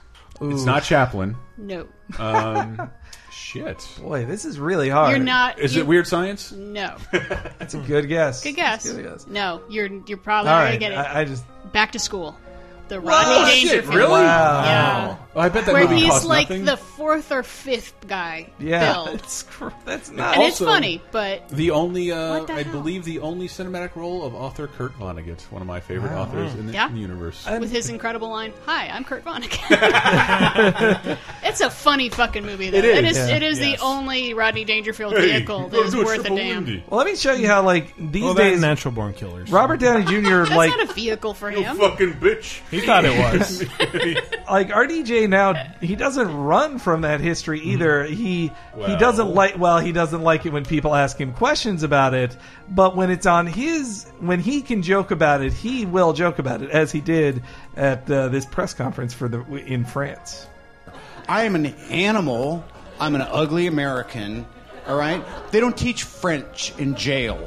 It's 0.53 0.65
not 0.65 0.83
Chaplin. 0.83 1.37
No, 1.57 1.87
Um, 2.19 2.91
shit. 3.33 3.87
Boy, 4.01 4.25
this 4.27 4.45
is 4.45 4.59
really 4.59 4.89
hard. 4.89 5.11
you're 5.17 5.25
not. 5.25 5.59
Is 5.59 5.75
you- 5.75 5.83
it 5.83 5.87
Weird 5.87 6.07
Science? 6.07 6.51
No, 6.53 6.97
That's 7.13 7.75
a 7.75 7.79
good 7.79 8.09
guess. 8.09 8.43
good 8.43 8.57
guess. 8.57 8.91
Good 8.91 9.05
guess. 9.05 9.27
No, 9.27 9.63
you're 9.69 9.89
you're 10.07 10.19
probably 10.19 10.51
All 10.51 10.59
not 10.59 10.65
gonna 10.67 10.79
get 10.79 10.93
it. 10.93 10.97
I, 10.97 11.21
I 11.21 11.25
just 11.25 11.45
Back 11.73 11.93
to 11.93 11.99
school. 11.99 12.37
The 12.89 13.01
Rodney 13.01 13.47
Danger 13.51 13.69
shit, 13.69 13.85
film. 13.85 13.97
really? 13.97 14.11
wow. 14.13 14.65
Yeah. 14.65 15.17
Oh, 15.37 15.41
I 15.41 15.49
bet 15.49 15.67
that 15.67 15.73
Where 15.75 15.85
movie 15.85 16.03
he's 16.03 16.11
cost 16.11 16.25
like 16.27 16.49
nothing. 16.49 16.65
the 16.65 16.77
fourth 16.77 17.33
or 17.33 17.43
fifth 17.43 18.07
guy 18.07 18.51
Yeah, 18.61 18.93
billed. 18.93 19.09
it's 19.17 19.43
cr- 19.43 19.69
that's 19.85 20.11
not. 20.11 20.35
And 20.35 20.45
it's 20.45 20.61
Also- 20.61 20.67
funny, 20.73 21.03
but 21.11 21.49
The 21.49 21.73
only, 21.73 22.13
uh, 22.13 22.39
What 22.39 22.47
the 22.47 22.53
I 22.55 22.63
hell? 22.63 22.73
believe, 22.73 23.05
the 23.05 23.19
only 23.21 23.49
cinematic 23.49 23.97
role 23.97 24.25
of 24.25 24.35
author 24.35 24.69
Kurt 24.69 24.97
Vonnegut, 24.99 25.41
one 25.51 25.61
of 25.61 25.67
my 25.67 25.81
favorite 25.81 26.13
authors 26.13 26.55
in 26.55 26.67
the, 26.69 26.73
Yeah. 26.73 26.87
in 26.89 26.95
the 26.95 27.01
universe. 27.01 27.45
with 27.59 27.73
his 27.73 27.89
incredible 27.89 28.29
line, 28.31 28.53
"Hi, 28.67 28.89
I'm 28.89 29.03
Kurt 29.05 29.25
Vonnegut." 29.25 29.59
it's 31.43 31.61
a 31.61 31.71
funny 31.71 32.09
fucking 32.11 32.45
movie. 32.47 32.71
Though. 32.71 32.79
It 32.79 32.85
is. 32.85 32.99
It 32.99 33.05
is, 33.05 33.17
Yeah. 33.17 33.37
it 33.37 33.43
is 33.43 33.59
Yes. 33.59 33.79
the 33.81 33.85
only 33.85 34.35
Rodney 34.35 34.65
Dangerfield 34.65 35.15
vehicle 35.15 35.69
that 35.69 35.81
is 35.81 35.97
worth 35.97 36.25
a 36.25 36.29
damn. 36.35 36.65
well, 36.89 36.99
let 36.99 37.07
me 37.07 37.17
show 37.17 37.33
you 37.33 37.49
how 37.49 37.63
like 37.63 37.93
these 37.99 38.23
Well, 38.23 38.35
that 38.35 38.43
days 38.51 38.61
Natural 38.61 38.93
Born 38.93 39.13
Killers. 39.15 39.51
Robert 39.51 39.79
Downey 39.81 40.05
Jr. 40.05 40.13
That's 40.45 40.51
like 40.53 40.71
not 40.71 40.91
a 40.91 40.93
vehicle 40.93 41.35
for 41.35 41.51
him. 41.51 41.77
Fucking 41.77 42.15
bitch. 42.15 42.61
he 42.71 42.81
thought 42.81 43.05
it 43.05 43.19
was. 43.19 43.65
like 44.51 44.69
RDJ 44.71 45.24
now 45.27 45.55
he 45.81 45.97
doesn't 45.97 46.35
run 46.35 46.79
from 46.79 47.03
that 47.03 47.21
history 47.21 47.61
either. 47.61 48.05
He 48.05 48.53
he 48.87 48.97
doesn't 48.97 49.35
like 49.35 49.59
well 49.59 49.79
he 49.79 49.93
doesn't 49.93 50.23
like 50.23 50.47
it 50.47 50.53
when 50.53 50.65
people 50.65 50.95
ask 50.95 51.21
him 51.21 51.33
questions 51.33 51.83
about 51.83 52.15
it, 52.15 52.37
but 52.69 52.97
when 52.97 53.11
it's 53.11 53.27
on 53.27 53.47
his 53.47 54.11
when 54.21 54.41
he 54.41 54.63
can 54.63 54.83
joke 54.83 55.11
about 55.11 55.43
it, 55.43 55.53
he 55.53 55.87
will 55.87 56.13
joke 56.13 56.39
about 56.39 56.63
it 56.63 56.71
as 56.71 56.93
he 56.93 57.01
did 57.01 57.43
at 57.77 58.11
uh, 58.11 58.29
this 58.29 58.47
press 58.47 58.75
conference 58.75 59.15
for 59.15 59.29
the 59.29 59.43
in 59.57 59.85
France. 59.85 60.47
I 61.29 61.45
am 61.45 61.55
an 61.55 61.67
animal. 61.91 62.65
I'm 63.01 63.15
an 63.15 63.23
ugly 63.23 63.67
American. 63.67 64.47
All 64.87 64.97
right? 64.97 65.25
They 65.51 65.61
don't 65.61 65.77
teach 65.77 66.05
French 66.05 66.77
in 66.79 66.95
jail. 66.95 67.45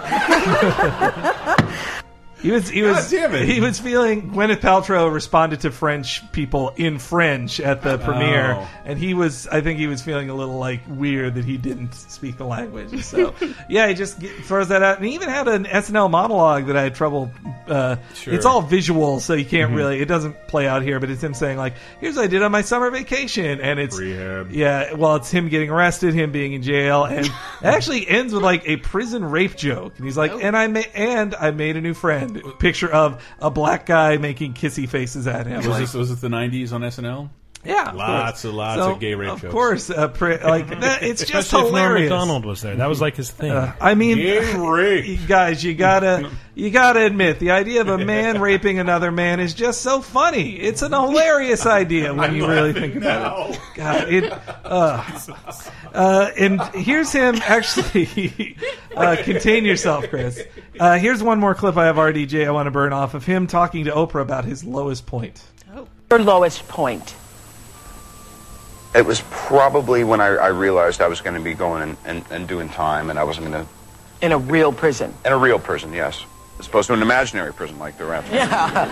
He 2.42 2.50
was 2.50 2.68
he 2.68 2.82
was 2.82 3.10
damn 3.10 3.34
it. 3.34 3.46
he 3.48 3.60
was 3.60 3.78
feeling 3.78 4.30
Gwyneth 4.32 4.60
Paltrow 4.60 5.12
responded 5.12 5.60
to 5.60 5.70
French 5.70 6.30
people 6.32 6.72
in 6.76 6.98
French 6.98 7.60
at 7.60 7.82
the 7.82 7.98
premiere, 7.98 8.54
Oh. 8.58 8.68
and 8.84 8.98
he 8.98 9.14
was 9.14 9.46
I 9.46 9.60
think 9.60 9.78
he 9.78 9.86
was 9.86 10.00
feeling 10.02 10.30
a 10.30 10.34
little 10.34 10.58
like 10.58 10.80
weird 10.88 11.34
that 11.34 11.44
he 11.44 11.56
didn't 11.56 11.94
speak 11.94 12.36
the 12.38 12.44
language. 12.46 13.02
So 13.04 13.34
yeah, 13.68 13.88
he 13.88 13.94
just 13.94 14.18
get, 14.20 14.32
throws 14.44 14.68
that 14.68 14.82
out, 14.82 14.96
and 14.96 15.06
he 15.06 15.14
even 15.14 15.28
had 15.28 15.48
an 15.48 15.64
SNL 15.64 16.10
monologue 16.10 16.66
that 16.66 16.76
I 16.76 16.82
had 16.82 16.94
trouble. 16.94 17.30
Uh, 17.68 17.96
Sure. 18.14 18.34
It's 18.34 18.44
all 18.46 18.62
visual, 18.62 19.20
so 19.20 19.34
you 19.34 19.44
can't 19.44 19.68
Mm-hmm. 19.70 19.76
really 19.76 20.00
it 20.00 20.06
doesn't 20.08 20.48
play 20.48 20.66
out 20.66 20.82
here, 20.82 20.98
but 21.00 21.10
it's 21.10 21.22
him 21.22 21.34
saying 21.34 21.58
like, 21.58 21.74
"Here's 22.00 22.16
what 22.16 22.24
I 22.24 22.28
did 22.28 22.42
on 22.42 22.50
my 22.50 22.62
summer 22.62 22.90
vacation," 22.90 23.60
and 23.60 23.78
it's 23.78 23.98
Rehab. 23.98 24.50
yeah, 24.50 24.94
well, 24.94 25.16
it's 25.16 25.30
him 25.30 25.48
getting 25.48 25.70
arrested, 25.70 26.14
him 26.14 26.32
being 26.32 26.52
in 26.54 26.62
jail, 26.62 27.04
and 27.04 27.26
it 27.26 27.32
actually 27.62 28.08
ends 28.08 28.32
with 28.32 28.42
like 28.42 28.66
a 28.66 28.76
prison 28.78 29.24
rape 29.24 29.56
joke. 29.56 29.94
And 29.96 30.04
he's 30.06 30.16
like, 30.16 30.32
"And 30.42 30.56
I 30.56 30.66
ma- 30.68 30.80
and 30.94 31.34
I 31.34 31.50
made 31.50 31.76
a 31.76 31.80
new 31.80 31.94
friend." 31.94 32.29
Picture 32.58 32.90
of 32.90 33.22
a 33.40 33.50
black 33.50 33.86
guy 33.86 34.16
making 34.16 34.54
kissy 34.54 34.88
faces 34.88 35.26
at 35.26 35.46
him. 35.46 35.56
Was 35.58 35.66
Like, 35.66 35.80
this 35.80 35.94
was 35.94 36.10
this 36.10 36.20
the 36.20 36.28
'90s 36.28 36.72
on 36.72 36.82
SNL? 36.82 37.30
yeah, 37.64 37.90
of 37.90 37.94
Lots 37.96 38.30
course. 38.30 38.44
and 38.44 38.56
lots 38.56 38.80
So, 38.80 38.92
of 38.92 39.00
gay 39.00 39.14
rape 39.14 39.30
Of 39.30 39.40
jokes. 39.42 39.52
course, 39.52 39.90
uh, 39.90 40.08
pri- 40.08 40.42
like 40.42 40.68
that, 40.80 41.02
it's 41.02 41.20
just 41.24 41.48
Especially 41.48 41.66
if 41.68 41.72
Norm 41.72 41.84
hilarious. 41.84 42.10
Macdonald 42.10 42.44
was 42.46 42.62
there. 42.62 42.76
That 42.76 42.88
was 42.88 43.00
like 43.02 43.16
his 43.16 43.30
thing. 43.30 43.50
Uh, 43.50 43.74
I 43.80 43.94
mean, 43.94 44.16
Gay 44.16 44.54
rape. 44.56 45.20
guys, 45.28 45.62
you 45.62 45.74
gotta, 45.74 46.30
you 46.60 46.70
gotta 46.70 47.06
admit, 47.06 47.38
the 47.38 47.52
idea 47.52 47.80
of 47.80 47.88
a 47.88 47.96
man 47.96 48.38
raping 48.40 48.78
another 48.78 49.10
man 49.10 49.40
is 49.40 49.54
just 49.54 49.80
so 49.80 50.02
funny. 50.02 50.56
It's 50.56 50.82
an 50.82 50.92
hilarious 50.92 51.64
idea 51.64 52.12
when 52.12 52.34
you 52.34 52.46
really 52.46 52.74
think 52.74 52.96
about 52.96 53.50
it. 53.50 53.60
God, 53.74 54.12
it. 54.12 54.32
Uh, 54.70 55.20
uh, 55.94 56.30
and 56.38 56.60
here's 56.74 57.10
him 57.10 57.34
actually. 57.42 58.56
uh, 58.96 59.16
contain 59.24 59.64
yourself, 59.64 60.08
Chris. 60.08 60.40
Uh, 60.78 60.96
here's 60.96 61.24
one 61.24 61.40
more 61.40 61.56
clip 61.56 61.76
I 61.76 61.86
have 61.86 61.96
RDJ 61.96 62.46
I 62.46 62.52
want 62.52 62.68
to 62.68 62.70
burn 62.70 62.92
off 62.92 63.14
of 63.14 63.26
him 63.26 63.48
talking 63.48 63.86
to 63.86 63.90
Oprah 63.90 64.22
about 64.22 64.44
his 64.44 64.62
lowest 64.62 65.06
point. 65.06 65.42
Your 66.08 66.20
lowest 66.20 66.68
point. 66.68 67.16
It 68.94 69.04
was 69.04 69.24
probably 69.30 70.04
when 70.04 70.20
I, 70.20 70.28
I 70.36 70.48
realized 70.48 71.00
I 71.00 71.08
was 71.08 71.20
going 71.20 71.34
to 71.34 71.42
be 71.42 71.54
going 71.54 71.82
and, 71.82 71.96
and, 72.04 72.24
and 72.30 72.46
doing 72.46 72.68
time, 72.68 73.10
and 73.10 73.18
I 73.18 73.24
wasn't 73.24 73.50
going 73.50 73.64
to. 73.64 73.70
In 74.24 74.30
a 74.30 74.38
real 74.38 74.72
prison. 74.72 75.12
In 75.24 75.32
a 75.32 75.38
real 75.38 75.58
prison, 75.58 75.92
yes, 75.92 76.24
as 76.60 76.66
opposed 76.66 76.88
to 76.88 76.92
an 76.92 77.02
imaginary 77.02 77.52
prison 77.52 77.78
like 77.78 77.96
the 77.96 78.04
rest. 78.04 78.30
Yeah. 78.30 78.88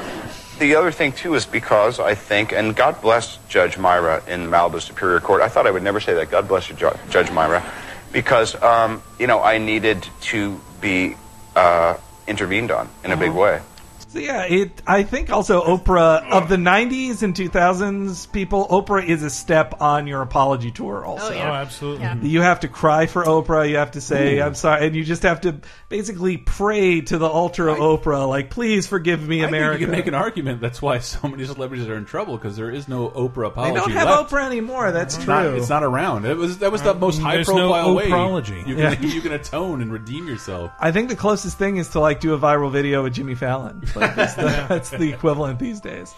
The 0.59 0.75
other 0.75 0.91
thing 0.91 1.13
too 1.13 1.35
is 1.35 1.47
because 1.47 2.01
I 2.01 2.15
think, 2.17 2.53
and 2.53 2.75
God 2.75 3.01
bless 3.01 3.39
Judge 3.49 3.79
Mira 3.79 4.23
in 4.27 4.49
Malibu 4.49 4.81
Superior 4.81 5.21
Court. 5.21 5.41
I 5.43 5.49
thought 5.49 5.67
I 5.69 5.71
would 5.71 5.85
never 5.85 6.01
say 6.01 6.15
that. 6.15 6.31
God 6.31 6.49
bless 6.49 6.69
you, 6.69 6.75
Ju- 6.75 6.99
Judge 7.11 7.31
Mira, 7.31 7.63
because 8.11 8.61
um, 8.61 9.03
you 9.21 9.27
know 9.29 9.41
I 9.41 9.59
needed 9.59 10.05
to 10.33 10.61
be 10.81 11.15
uh, 11.55 11.97
intervened 12.27 12.71
on 12.73 12.89
in 13.05 13.13
a 13.13 13.17
big 13.17 13.33
way. 13.33 13.61
So 14.19 14.25
yeah, 14.25 14.43
it. 14.45 14.83
I 14.87 15.03
think 15.03 15.31
also 15.31 15.63
Oprah 15.65 16.29
of 16.31 16.49
the 16.49 16.57
'90s 16.57 17.23
and 17.23 17.35
2000s 17.35 18.31
people. 18.33 18.67
Oprah 18.69 19.05
is 19.07 19.23
a 19.23 19.31
step 19.31 19.81
on 19.81 20.07
your 20.07 20.23
apology 20.23 20.71
tour. 20.71 21.05
Oh, 21.07 21.11
also, 21.13 21.27
Oh, 21.27 21.31
oh, 21.31 21.35
yeah. 21.35 21.53
absolutely. 21.53 22.03
Yeah. 22.05 22.17
you 22.23 22.41
have 22.43 22.61
to 22.61 22.69
cry 22.69 23.07
for 23.07 23.25
Oprah. 23.25 23.69
You 23.69 23.77
have 23.77 23.93
to 23.93 24.01
say 24.01 24.41
I'm 24.41 24.55
sorry, 24.55 24.87
and 24.87 24.97
you 24.97 25.05
just 25.05 25.23
have 25.23 25.43
to 25.43 25.61
basically 25.89 26.37
pray 26.37 27.01
to 27.03 27.19
the 27.19 27.27
altar 27.29 27.69
of 27.69 27.79
Oprah, 27.79 28.29
like 28.29 28.51
please 28.51 28.87
forgive 28.87 29.27
me, 29.27 29.39
I 29.39 29.47
think 29.47 29.49
America. 29.57 29.81
you 29.81 29.87
can 29.87 29.93
make 29.95 30.07
an 30.07 30.15
argument. 30.15 30.61
That's 30.61 30.83
why 30.83 30.99
so 30.99 31.29
many 31.29 31.45
celebrities 31.45 31.87
are 31.89 31.97
in 31.97 32.05
trouble 32.05 32.37
because 32.37 32.57
there 32.57 32.71
is 32.71 32.89
no 32.89 33.09
Oprah 33.11 33.49
apology. 33.49 33.75
they 33.75 33.79
apology. 33.79 33.95
don't 33.95 34.07
have 34.07 34.09
left. 34.09 34.31
Oprah 34.33 34.47
anymore. 34.47 34.93
That's 34.93 35.17
It's 35.17 35.25
true. 35.25 35.35
not, 35.35 35.47
it's 35.47 35.69
not 35.69 35.83
around. 35.85 36.25
It 36.27 36.37
was 36.37 36.59
that 36.59 36.73
was 36.73 36.83
the 36.83 36.95
most 36.95 37.21
high 37.21 37.35
there's 37.37 37.49
no 37.49 37.55
profile 37.69 37.95
way 37.95 38.09
Oprology. 38.09 38.67
you 38.67 38.77
Yeah. 38.77 38.95
can 38.95 39.09
you 39.11 39.21
can 39.21 39.33
atone 39.33 39.83
and 39.83 39.93
redeem 39.93 40.27
yourself. 40.27 40.73
I 40.81 40.93
think 40.93 41.09
the 41.09 41.17
closest 41.17 41.59
thing 41.59 41.77
is 41.77 41.91
to 41.91 42.01
like 42.01 42.21
do 42.21 42.35
a 42.35 42.39
viral 42.39 42.71
video 42.73 43.03
with 43.03 43.15
Jimmy 43.15 43.35
Fallon. 43.35 43.83
Like, 43.95 44.08
that's, 44.15 44.35
the, 44.35 44.67
that's 44.69 44.91
the 44.91 45.13
equivalent 45.13 45.59
these 45.59 45.81
days. 45.81 46.15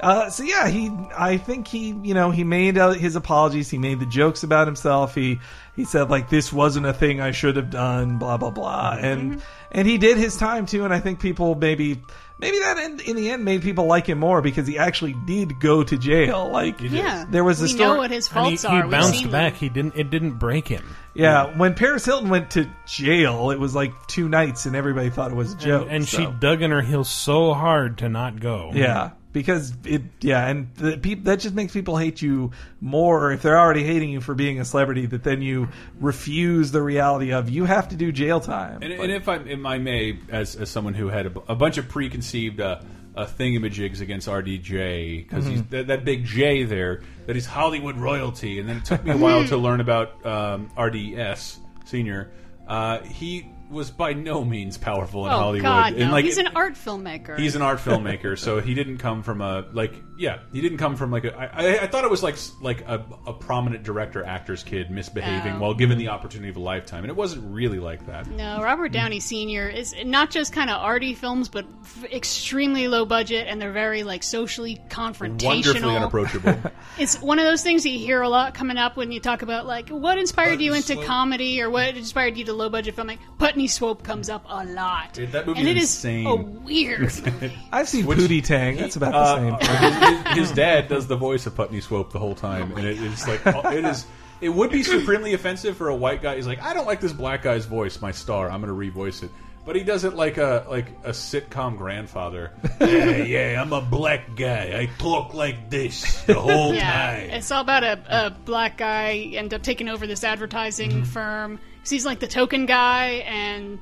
Uh, 0.00 0.30
so 0.30 0.44
yeah, 0.44 0.68
he. 0.68 0.90
I 1.16 1.38
think 1.38 1.66
he. 1.66 1.88
You 1.88 2.14
know, 2.14 2.30
he 2.30 2.44
made 2.44 2.78
uh, 2.78 2.90
his 2.90 3.16
apologies. 3.16 3.68
He 3.68 3.78
made 3.78 3.98
the 3.98 4.06
jokes 4.06 4.44
about 4.44 4.68
himself. 4.68 5.14
He 5.14 5.40
he 5.74 5.84
said 5.84 6.08
like 6.08 6.28
this 6.28 6.52
wasn't 6.52 6.86
a 6.86 6.92
thing 6.92 7.20
I 7.20 7.32
should 7.32 7.56
have 7.56 7.70
done. 7.70 8.18
Blah 8.18 8.36
blah 8.36 8.50
blah. 8.50 8.96
And 9.00 9.42
and 9.72 9.88
he 9.88 9.98
did 9.98 10.16
his 10.16 10.36
time 10.36 10.66
too. 10.66 10.84
And 10.84 10.94
I 10.94 11.00
think 11.00 11.20
people 11.20 11.56
maybe 11.56 12.00
maybe 12.38 12.58
that 12.60 12.78
in, 12.78 13.00
in 13.00 13.16
the 13.16 13.30
end 13.30 13.44
made 13.44 13.62
people 13.62 13.86
like 13.86 14.06
him 14.06 14.18
more 14.18 14.40
because 14.42 14.66
he 14.66 14.78
actually 14.78 15.14
did 15.26 15.58
go 15.60 15.82
to 15.82 15.96
jail. 15.98 16.50
Like 16.50 16.80
Yeah, 16.80 17.24
there 17.30 17.44
was 17.44 17.60
a 17.60 17.64
we 17.64 17.68
story. 17.70 17.88
know 17.90 17.96
what 17.96 18.10
his 18.10 18.26
And 18.28 18.34
he, 18.46 18.56
faults 18.56 18.62
he 18.62 18.68
are. 18.68 18.82
We've 18.82 18.90
bounced 18.90 19.30
back. 19.30 19.54
them. 19.54 19.60
He 19.60 19.68
didn't. 19.68 19.96
It 19.96 20.10
didn't 20.10 20.34
break 20.38 20.66
him. 20.68 20.84
yeah, 21.14 21.56
when 21.58 21.74
Paris 21.74 22.04
Hilton 22.04 22.28
went 22.28 22.50
to 22.52 22.68
jail, 22.86 23.50
it 23.50 23.58
was 23.58 23.74
like 23.74 23.92
two 24.06 24.28
nights, 24.28 24.66
and 24.66 24.76
everybody 24.76 25.10
thought 25.10 25.30
it 25.30 25.36
was 25.36 25.54
a 25.54 25.56
joke. 25.56 25.88
and 25.90 26.06
she 26.06 26.16
so. 26.18 26.32
dug 26.32 26.62
in 26.62 26.70
her 26.70 26.82
heels 26.82 27.08
so 27.10 27.52
hard 27.54 27.98
to 27.98 28.08
not 28.08 28.38
go. 28.40 28.70
Yeah, 28.74 29.10
because 29.32 29.72
it. 29.84 30.02
Yeah, 30.20 30.46
and 30.46 30.74
the 30.74 30.96
peop, 30.96 31.24
that 31.24 31.40
just 31.40 31.54
makes 31.54 31.72
people 31.72 31.96
hate 31.96 32.22
you 32.22 32.52
more 32.80 33.32
if 33.32 33.42
they're 33.42 33.58
already 33.58 33.84
hating 33.84 34.10
you 34.10 34.20
for 34.20 34.34
being 34.34 34.60
a 34.60 34.64
celebrity. 34.64 35.06
That 35.06 35.24
then 35.24 35.42
you 35.42 35.68
refuse 36.00 36.70
the 36.70 36.82
reality 36.82 37.32
of 37.32 37.50
you 37.50 37.64
have 37.64 37.88
to 37.88 37.96
do 37.96 38.12
jail 38.12 38.40
time. 38.40 38.82
And, 38.82 38.92
and 38.92 39.12
if 39.12 39.28
I, 39.28 39.36
if 39.36 39.64
I 39.64 39.78
may, 39.78 40.18
as, 40.30 40.56
as 40.56 40.70
someone 40.70 40.94
who 40.94 41.08
had 41.08 41.26
a, 41.26 41.32
a 41.48 41.54
bunch 41.54 41.78
of 41.78 41.88
preconceived 41.88 42.60
uh, 42.60 42.80
uh, 43.16 43.26
thingamajigs 43.26 44.00
against 44.00 44.28
RDJ, 44.28 45.24
because 45.28 45.44
Mm-hmm. 45.46 45.68
that, 45.70 45.86
that 45.88 46.04
big 46.04 46.24
J 46.24 46.64
there, 46.64 47.02
that 47.26 47.36
he's 47.36 47.46
Hollywood 47.46 47.96
royalty, 47.96 48.58
and 48.60 48.68
then 48.68 48.78
it 48.78 48.84
took 48.84 49.04
me 49.04 49.10
a 49.12 49.16
while 49.18 49.46
to 49.48 49.56
learn 49.56 49.80
about 49.80 50.24
um, 50.24 50.70
RDS 50.78 51.58
Senior. 51.84 52.30
Uh, 52.66 53.00
he 53.00 53.50
was 53.70 53.90
by 53.90 54.12
no 54.14 54.44
means 54.44 54.78
powerful 54.78 55.26
in 55.26 55.32
Oh 55.32 55.36
Hollywood. 55.36 55.62
God, 55.64 55.92
And, 55.94 56.08
no! 56.08 56.10
like, 56.12 56.24
He's 56.24 56.38
an 56.38 56.48
art 56.48 56.74
filmmaker. 56.74 57.38
He's 57.38 57.54
an 57.56 57.62
art 57.62 57.78
filmmaker, 57.84 58.38
so 58.38 58.60
he 58.60 58.74
didn't 58.74 58.98
come 58.98 59.22
from 59.22 59.40
a 59.40 59.66
like 59.72 59.94
yeah 60.18 60.40
he 60.52 60.60
didn't 60.60 60.78
come 60.78 60.96
from 60.96 61.10
like 61.10 61.24
a 61.24 61.34
I, 61.34 61.44
I, 61.46 61.78
I 61.82 61.86
thought 61.86 62.04
it 62.04 62.10
was 62.10 62.22
like 62.22 62.36
like 62.60 62.80
a, 62.82 63.04
a 63.26 63.32
prominent 63.32 63.84
director 63.84 64.24
actor's 64.24 64.62
kid 64.62 64.90
misbehaving 64.90 65.54
No. 65.54 65.60
while 65.60 65.74
given 65.74 65.96
the 65.96 66.08
opportunity 66.08 66.50
of 66.50 66.56
a 66.56 66.60
lifetime, 66.60 67.04
and 67.04 67.10
it 67.10 67.16
wasn't 67.16 67.52
really 67.54 67.78
like 67.78 68.06
that. 68.06 68.26
No, 68.28 68.60
Robert 68.62 68.90
Downey 68.92 69.20
Sr. 69.20 69.68
is 69.68 69.94
not 70.04 70.30
just 70.30 70.52
kind 70.52 70.68
of 70.70 70.76
arty 70.82 71.14
films, 71.14 71.48
but 71.48 71.66
f- 71.82 72.04
extremely 72.12 72.88
low 72.88 73.04
budget, 73.06 73.46
and 73.48 73.60
they're 73.62 73.72
very 73.72 74.02
like 74.02 74.22
socially 74.22 74.80
confrontational. 74.88 75.44
Wonderfully 75.44 75.96
unapproachable. 75.96 76.58
It's 76.98 77.20
one 77.22 77.38
of 77.38 77.44
those 77.44 77.62
things 77.62 77.84
that 77.84 77.90
you 77.90 77.98
hear 78.00 78.22
a 78.22 78.28
lot 78.28 78.54
coming 78.54 78.76
up 78.76 78.96
when 78.96 79.12
you 79.12 79.20
talk 79.20 79.42
about 79.42 79.66
like 79.66 79.88
what 79.90 80.18
inspired 80.18 80.60
you 80.60 80.74
into 80.74 80.96
comedy 81.04 81.62
or 81.62 81.70
what 81.70 81.96
inspired 81.96 82.36
you 82.36 82.44
to 82.46 82.52
low 82.52 82.68
budget 82.70 82.96
filming. 82.96 83.20
Putney 83.38 83.68
Swope 83.68 84.02
comes 84.02 84.28
up 84.28 84.44
a 84.48 84.64
lot. 84.64 85.12
Dude, 85.12 85.30
that 85.30 85.46
movie 85.46 85.60
and 85.60 85.68
is 85.68 85.76
it 85.76 85.80
insane. 85.82 86.26
a 86.26 86.34
weird 86.34 87.00
movie. 87.24 87.52
I've 87.70 87.88
seen 87.88 88.04
Which- 88.04 88.18
Pootie 88.18 88.42
Tang. 88.42 88.76
That's 88.78 88.96
about 88.96 89.12
the 89.12 89.18
Uh, 89.18 89.36
same. 89.60 90.07
his, 90.08 90.36
his 90.48 90.52
dad 90.52 90.88
does 90.88 91.06
the 91.06 91.16
voice 91.16 91.46
of 91.46 91.54
Putney 91.54 91.80
Swope 91.80 92.12
the 92.12 92.18
whole 92.18 92.34
time, 92.34 92.72
and 92.76 92.86
it 92.86 92.98
is 93.00 93.26
like 93.26 93.40
it 93.46 93.84
is. 93.84 94.06
It 94.40 94.50
would 94.50 94.70
be 94.70 94.84
supremely 94.84 95.34
offensive 95.34 95.76
for 95.76 95.88
a 95.88 95.94
white 95.96 96.22
guy. 96.22 96.36
He's 96.36 96.46
like, 96.46 96.62
I 96.62 96.72
don't 96.72 96.86
like 96.86 97.00
this 97.00 97.12
black 97.12 97.42
guy's 97.42 97.66
voice. 97.66 98.00
My 98.00 98.12
star. 98.12 98.48
I'm 98.48 98.62
going 98.62 98.72
to 98.92 98.92
revoice 98.98 99.24
it. 99.24 99.30
But 99.66 99.74
he 99.76 99.82
does 99.82 100.04
it 100.04 100.14
like 100.14 100.38
a 100.38 100.64
like 100.70 100.86
a 101.04 101.10
sitcom 101.10 101.76
grandfather. 101.76 102.52
yeah, 102.80 103.16
yeah, 103.16 103.60
I'm 103.60 103.72
a 103.72 103.80
black 103.82 104.34
guy. 104.36 104.78
I 104.78 104.86
talk 104.98 105.34
like 105.34 105.68
this 105.70 106.22
the 106.22 106.34
whole 106.34 106.72
Yeah, 106.72 106.90
time. 106.90 107.30
it's 107.30 107.50
all 107.50 107.60
about 107.60 107.82
a, 107.84 108.26
a 108.26 108.30
black 108.30 108.78
guy 108.78 109.30
end 109.34 109.52
up 109.52 109.62
taking 109.62 109.88
over 109.88 110.06
this 110.06 110.24
advertising 110.24 110.90
Mm-hmm. 110.92 111.02
firm. 111.02 111.58
'Cause 111.82 111.90
he's 111.90 112.06
like 112.06 112.18
the 112.20 112.26
token 112.28 112.64
guy, 112.66 113.24
and 113.26 113.78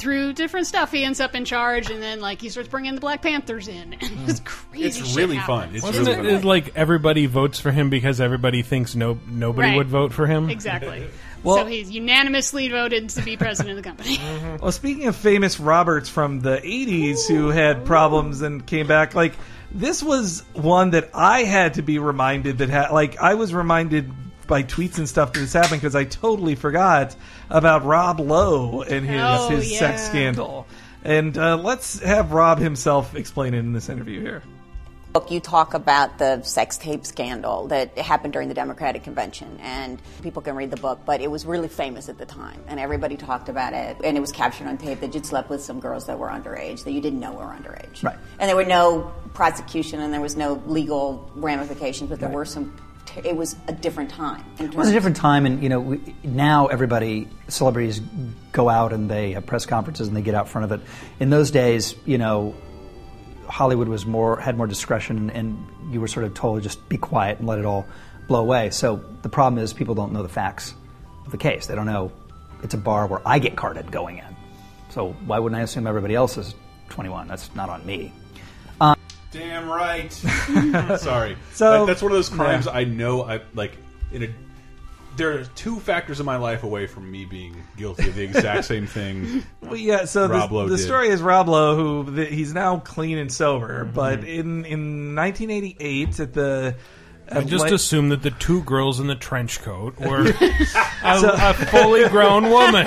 through 0.00 0.32
different 0.32 0.66
stuff, 0.66 0.90
he 0.90 1.04
ends 1.04 1.20
up 1.20 1.34
in 1.34 1.44
charge. 1.44 1.90
And 1.90 2.02
then 2.02 2.20
like 2.20 2.40
he 2.40 2.48
starts 2.48 2.68
bringing 2.68 2.94
the 2.94 3.00
Black 3.00 3.22
Panthers 3.22 3.68
in, 3.68 3.92
and 4.00 4.28
it's 4.28 4.40
hmm. 4.40 4.44
crazy. 4.44 4.84
It's 4.86 5.06
shit 5.08 5.16
really 5.16 5.36
happens. 5.36 5.60
fun. 5.60 5.74
It's 5.74 5.84
Wasn't 5.84 6.06
really 6.06 6.28
it 6.30 6.38
fun. 6.38 6.42
like 6.48 6.76
everybody 6.76 7.26
votes 7.26 7.60
for 7.60 7.70
him 7.70 7.90
because 7.90 8.20
everybody 8.20 8.62
thinks 8.62 8.94
no 8.96 9.18
nobody 9.28 9.68
Right. 9.68 9.76
would 9.76 9.88
vote 9.88 10.12
for 10.12 10.26
him? 10.26 10.50
Exactly. 10.50 11.06
Well- 11.42 11.56
so 11.56 11.64
he's 11.64 11.90
unanimously 11.90 12.68
voted 12.68 13.08
to 13.08 13.22
be 13.22 13.38
president 13.38 13.78
of 13.78 13.82
the 13.82 13.88
company. 13.88 14.18
Mm-hmm. 14.30 14.56
Well, 14.62 14.72
speaking 14.72 15.06
of 15.06 15.16
famous 15.16 15.58
Roberts 15.58 16.10
from 16.10 16.40
the 16.40 16.58
80s 16.58 17.26
who 17.26 17.48
had 17.48 17.86
problems 17.86 18.42
and 18.42 18.66
came 18.66 18.86
back, 18.86 19.14
like, 19.14 19.32
this 19.70 20.02
was 20.02 20.42
one 20.52 20.90
that 20.90 21.08
I 21.14 21.44
had 21.44 21.74
to 21.74 21.82
be 21.82 21.98
reminded 21.98 22.58
that, 22.58 22.68
ha- 22.68 22.92
like, 22.92 23.18
I 23.18 23.34
was 23.34 23.54
reminded 23.54 24.12
by 24.50 24.62
tweets 24.62 24.98
and 24.98 25.08
stuff 25.08 25.32
that 25.32 25.40
this 25.40 25.54
happened 25.54 25.80
because 25.80 25.94
I 25.94 26.04
totally 26.04 26.56
forgot 26.56 27.16
about 27.48 27.86
Rob 27.86 28.20
Lowe 28.20 28.82
and 28.82 29.06
his, 29.06 29.20
Oh, 29.22 29.48
his 29.48 29.78
sex 29.78 30.02
scandal. 30.02 30.66
And 31.02 31.38
uh, 31.38 31.56
let's 31.56 32.00
have 32.00 32.32
Rob 32.32 32.58
himself 32.58 33.14
explain 33.14 33.54
it 33.54 33.60
in 33.60 33.72
this 33.72 33.88
interview 33.88 34.20
here. 34.20 34.42
book, 35.12 35.30
you 35.30 35.40
talk 35.40 35.74
about 35.74 36.18
the 36.18 36.42
sex 36.42 36.76
tape 36.76 37.06
scandal 37.06 37.68
that 37.68 37.96
happened 37.98 38.32
during 38.32 38.48
the 38.48 38.54
Democratic 38.54 39.02
convention, 39.02 39.58
and 39.62 40.00
people 40.22 40.42
can 40.42 40.54
read 40.54 40.70
the 40.70 40.76
book, 40.76 41.00
but 41.06 41.20
it 41.20 41.30
was 41.30 41.46
really 41.46 41.68
famous 41.68 42.08
at 42.08 42.18
the 42.18 42.26
time, 42.26 42.62
and 42.68 42.78
everybody 42.78 43.16
talked 43.16 43.48
about 43.48 43.72
it, 43.72 43.96
and 44.04 44.16
it 44.16 44.20
was 44.20 44.30
captured 44.30 44.66
on 44.68 44.76
tape 44.78 45.00
that 45.00 45.14
you'd 45.14 45.26
slept 45.26 45.48
with 45.48 45.62
some 45.62 45.80
girls 45.80 46.06
that 46.06 46.18
were 46.18 46.28
underage 46.28 46.84
that 46.84 46.92
you 46.92 47.00
didn't 47.00 47.18
know 47.18 47.32
were 47.32 47.44
underage, 47.44 48.04
Right. 48.04 48.18
And 48.38 48.48
there 48.48 48.56
were 48.56 48.64
no 48.64 49.10
prosecution, 49.32 50.00
and 50.00 50.12
there 50.12 50.20
was 50.20 50.36
no 50.36 50.62
legal 50.66 51.30
ramifications, 51.34 52.10
but 52.10 52.20
there 52.20 52.28
were 52.28 52.44
some. 52.44 52.76
It 53.16 53.36
was 53.36 53.56
a 53.68 53.72
different 53.72 54.10
time. 54.10 54.44
It 54.58 54.74
was 54.74 54.88
a 54.88 54.92
different 54.92 55.16
time, 55.16 55.46
and 55.46 55.62
you 55.62 55.68
know, 55.68 55.80
we, 55.80 56.14
now 56.22 56.66
everybody, 56.66 57.28
celebrities, 57.48 58.00
go 58.52 58.68
out 58.68 58.92
and 58.92 59.10
they 59.10 59.32
have 59.32 59.46
press 59.46 59.66
conferences 59.66 60.08
and 60.08 60.16
they 60.16 60.22
get 60.22 60.34
out 60.34 60.48
front 60.48 60.70
of 60.70 60.80
it. 60.80 60.86
In 61.18 61.30
those 61.30 61.50
days, 61.50 61.94
you 62.04 62.18
know, 62.18 62.54
Hollywood 63.46 63.88
was 63.88 64.06
more 64.06 64.38
had 64.40 64.56
more 64.56 64.66
discretion, 64.66 65.30
and 65.30 65.58
you 65.90 66.00
were 66.00 66.08
sort 66.08 66.24
of 66.24 66.34
told 66.34 66.58
to 66.58 66.62
just 66.62 66.88
be 66.88 66.96
quiet 66.96 67.38
and 67.38 67.48
let 67.48 67.58
it 67.58 67.64
all 67.64 67.86
blow 68.28 68.40
away. 68.40 68.70
So 68.70 69.02
the 69.22 69.28
problem 69.28 69.62
is 69.62 69.72
people 69.72 69.94
don't 69.94 70.12
know 70.12 70.22
the 70.22 70.28
facts 70.28 70.74
of 71.26 71.32
the 71.32 71.38
case. 71.38 71.66
They 71.66 71.74
don't 71.74 71.86
know 71.86 72.12
it's 72.62 72.74
a 72.74 72.78
bar 72.78 73.06
where 73.06 73.26
I 73.26 73.38
get 73.38 73.56
carded 73.56 73.90
going 73.90 74.18
in. 74.18 74.36
So 74.90 75.12
why 75.26 75.38
wouldn't 75.38 75.58
I 75.58 75.62
assume 75.62 75.86
everybody 75.86 76.14
else 76.14 76.36
is 76.36 76.54
21? 76.88 77.28
That's 77.28 77.54
not 77.54 77.68
on 77.68 77.84
me. 77.86 78.12
Damn 79.32 79.68
right. 79.68 80.12
Sorry. 80.98 81.36
So- 81.52 81.80
That- 81.80 81.86
that's 81.86 82.02
one 82.02 82.12
of 82.12 82.16
those 82.16 82.28
crimes 82.28 82.66
Yeah. 82.66 82.72
I 82.72 82.84
know. 82.84 83.22
I 83.24 83.40
like 83.54 83.76
in 84.12 84.24
a. 84.24 84.28
There 85.16 85.38
are 85.38 85.44
two 85.44 85.78
factors 85.80 86.18
in 86.20 86.24
my 86.26 86.36
life 86.36 86.62
away 86.62 86.86
from 86.86 87.10
me 87.10 87.24
being 87.26 87.62
guilty 87.76 88.08
of 88.08 88.14
the 88.14 88.22
exact 88.22 88.64
same 88.64 88.86
thing. 88.86 89.42
Well, 89.60 89.76
yeah. 89.76 90.04
So 90.06 90.26
Rob 90.28 90.48
the, 90.50 90.54
Lowe 90.56 90.68
the 90.68 90.76
did. 90.76 90.82
story 90.84 91.08
is 91.08 91.20
Rob 91.20 91.48
Lowe, 91.48 91.76
who 92.04 92.10
the, 92.10 92.24
he's 92.24 92.54
now 92.54 92.78
clean 92.78 93.18
and 93.18 93.30
sober, 93.32 93.84
Mm-hmm. 93.84 93.92
but 93.94 94.24
in 94.24 94.64
in 94.64 95.14
1988 95.14 96.20
at 96.20 96.32
the 96.32 96.76
I 97.30 97.42
just 97.42 97.64
Atla- 97.66 97.74
assumed 97.76 98.10
that 98.12 98.22
the 98.22 98.30
two 98.32 98.62
girls 98.62 98.98
in 98.98 99.06
the 99.08 99.14
trench 99.14 99.60
coat 99.62 99.98
were 100.00 100.26
a, 100.40 100.60
a 101.04 101.54
fully 101.54 102.08
grown 102.08 102.48
woman. 102.50 102.86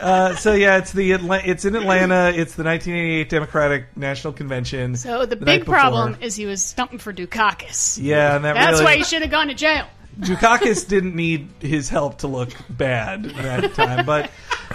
Uh, 0.00 0.36
so 0.36 0.52
yeah, 0.52 0.78
it's 0.78 0.92
the 0.92 1.12
Atla- 1.14 1.42
it's 1.44 1.64
in 1.64 1.74
Atlanta. 1.76 2.28
It's 2.34 2.54
the 2.54 2.64
1988 2.64 3.28
Democratic 3.28 3.96
National 3.96 4.32
Convention. 4.32 4.96
So 4.96 5.26
the, 5.26 5.36
the 5.36 5.44
big 5.44 5.64
problem 5.64 6.16
is 6.20 6.34
he 6.36 6.46
was 6.46 6.62
stumping 6.62 6.98
for 6.98 7.12
Dukakis. 7.12 7.98
Yeah, 8.02 8.36
and 8.36 8.44
that 8.44 8.54
That's 8.54 8.72
really, 8.80 8.84
why 8.84 8.96
he 8.96 9.04
should 9.04 9.22
have 9.22 9.30
gone 9.30 9.48
to 9.48 9.54
jail. 9.54 9.86
Dukakis 10.20 10.86
didn't 10.88 11.16
need 11.16 11.48
his 11.60 11.88
help 11.88 12.18
to 12.18 12.28
look 12.28 12.50
bad 12.70 13.26
at 13.26 13.34
that 13.62 13.74
time, 13.74 14.06
but 14.06 14.30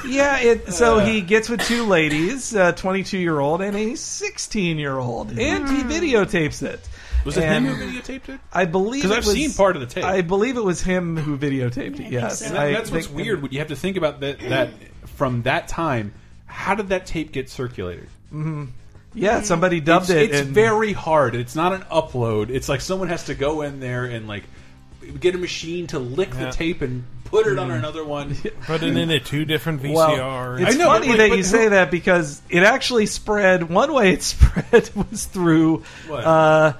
yeah, 0.06 0.40
it. 0.40 0.74
So 0.74 1.00
he 1.00 1.22
gets 1.22 1.48
with 1.50 1.62
two 1.62 1.86
ladies, 1.86 2.54
a 2.54 2.74
22 2.74 3.18
year 3.18 3.40
old 3.40 3.62
and 3.62 3.76
a 3.76 3.96
16 3.96 4.78
year 4.78 4.98
old, 4.98 5.30
and 5.40 5.70
he 5.70 5.84
videotapes 5.84 6.62
it. 6.64 6.88
Was 7.26 7.36
it 7.36 7.44
And 7.44 7.66
him 7.66 7.76
who 7.76 7.86
videotaped 8.00 8.30
it? 8.30 8.40
I 8.54 8.64
believe 8.64 9.02
'Cause 9.04 9.12
it 9.12 9.18
I've 9.18 9.26
was- 9.26 9.34
seen 9.36 9.52
part 9.54 9.76
of 9.76 9.82
the 9.82 9.88
tape. 9.88 10.06
I 10.06 10.22
believe 10.22 10.56
it 10.56 10.64
was 10.64 10.82
him 10.82 11.18
who 11.18 11.38
videotaped 11.38 12.00
it. 12.00 12.12
Yes, 12.12 12.42
And 12.42 12.56
that- 12.56 12.62
I 12.68 12.72
that's 12.72 12.90
what's 12.92 13.08
think- 13.08 13.18
weird. 13.18 13.52
You 13.52 13.60
have 13.60 13.68
to 13.70 13.76
think 13.76 13.98
about 13.98 14.22
that. 14.22 14.40
That 14.40 14.70
from 15.20 15.42
that 15.42 15.68
time, 15.68 16.14
how 16.46 16.76
did 16.76 16.88
that 16.90 17.06
tape 17.06 17.34
get 17.34 17.50
circulated? 17.50 18.08
Mm-hmm. 18.34 18.66
Yeah, 19.14 19.36
mm-hmm. 19.36 19.44
somebody 19.44 19.82
dubbed 19.82 20.04
it's, 20.06 20.12
it. 20.12 20.30
It's 20.30 20.40
and- 20.40 20.52
very 20.52 20.94
hard. 20.94 21.36
It's 21.36 21.56
not 21.56 21.74
an 21.74 21.82
upload. 21.92 22.50
It's 22.50 22.70
like 22.70 22.80
someone 22.80 23.10
has 23.10 23.26
to 23.26 23.36
go 23.36 23.62
in 23.64 23.82
there 23.82 24.06
and 24.06 24.30
like 24.30 24.46
get 25.20 25.36
a 25.36 25.38
machine 25.38 25.88
to 25.88 26.00
lick 26.00 26.30
Yeah. 26.34 26.46
the 26.46 26.52
tape 26.52 26.82
and 26.82 27.04
put 27.26 27.48
it 27.48 27.60
on 27.60 27.68
mm. 27.68 27.78
another 27.78 28.06
one. 28.06 28.34
Put 28.62 28.82
it 28.82 28.96
into 28.96 29.20
two 29.20 29.44
different 29.44 29.84
VCRs. 29.84 29.94
Well, 29.94 30.56
it's 30.56 30.76
I 30.76 30.78
know, 30.78 30.86
funny 30.86 31.10
like- 31.10 31.18
that 31.18 31.30
you 31.32 31.36
who- 31.38 31.44
say 31.44 31.68
that 31.68 31.92
because 31.92 32.42
it 32.50 32.64
actually 32.64 33.08
spread. 33.08 33.70
One 33.70 33.92
way 33.92 34.14
it 34.14 34.24
spread 34.34 34.90
was 34.96 35.26
through 35.26 35.84
What? 36.08 36.24
uh, 36.24 36.74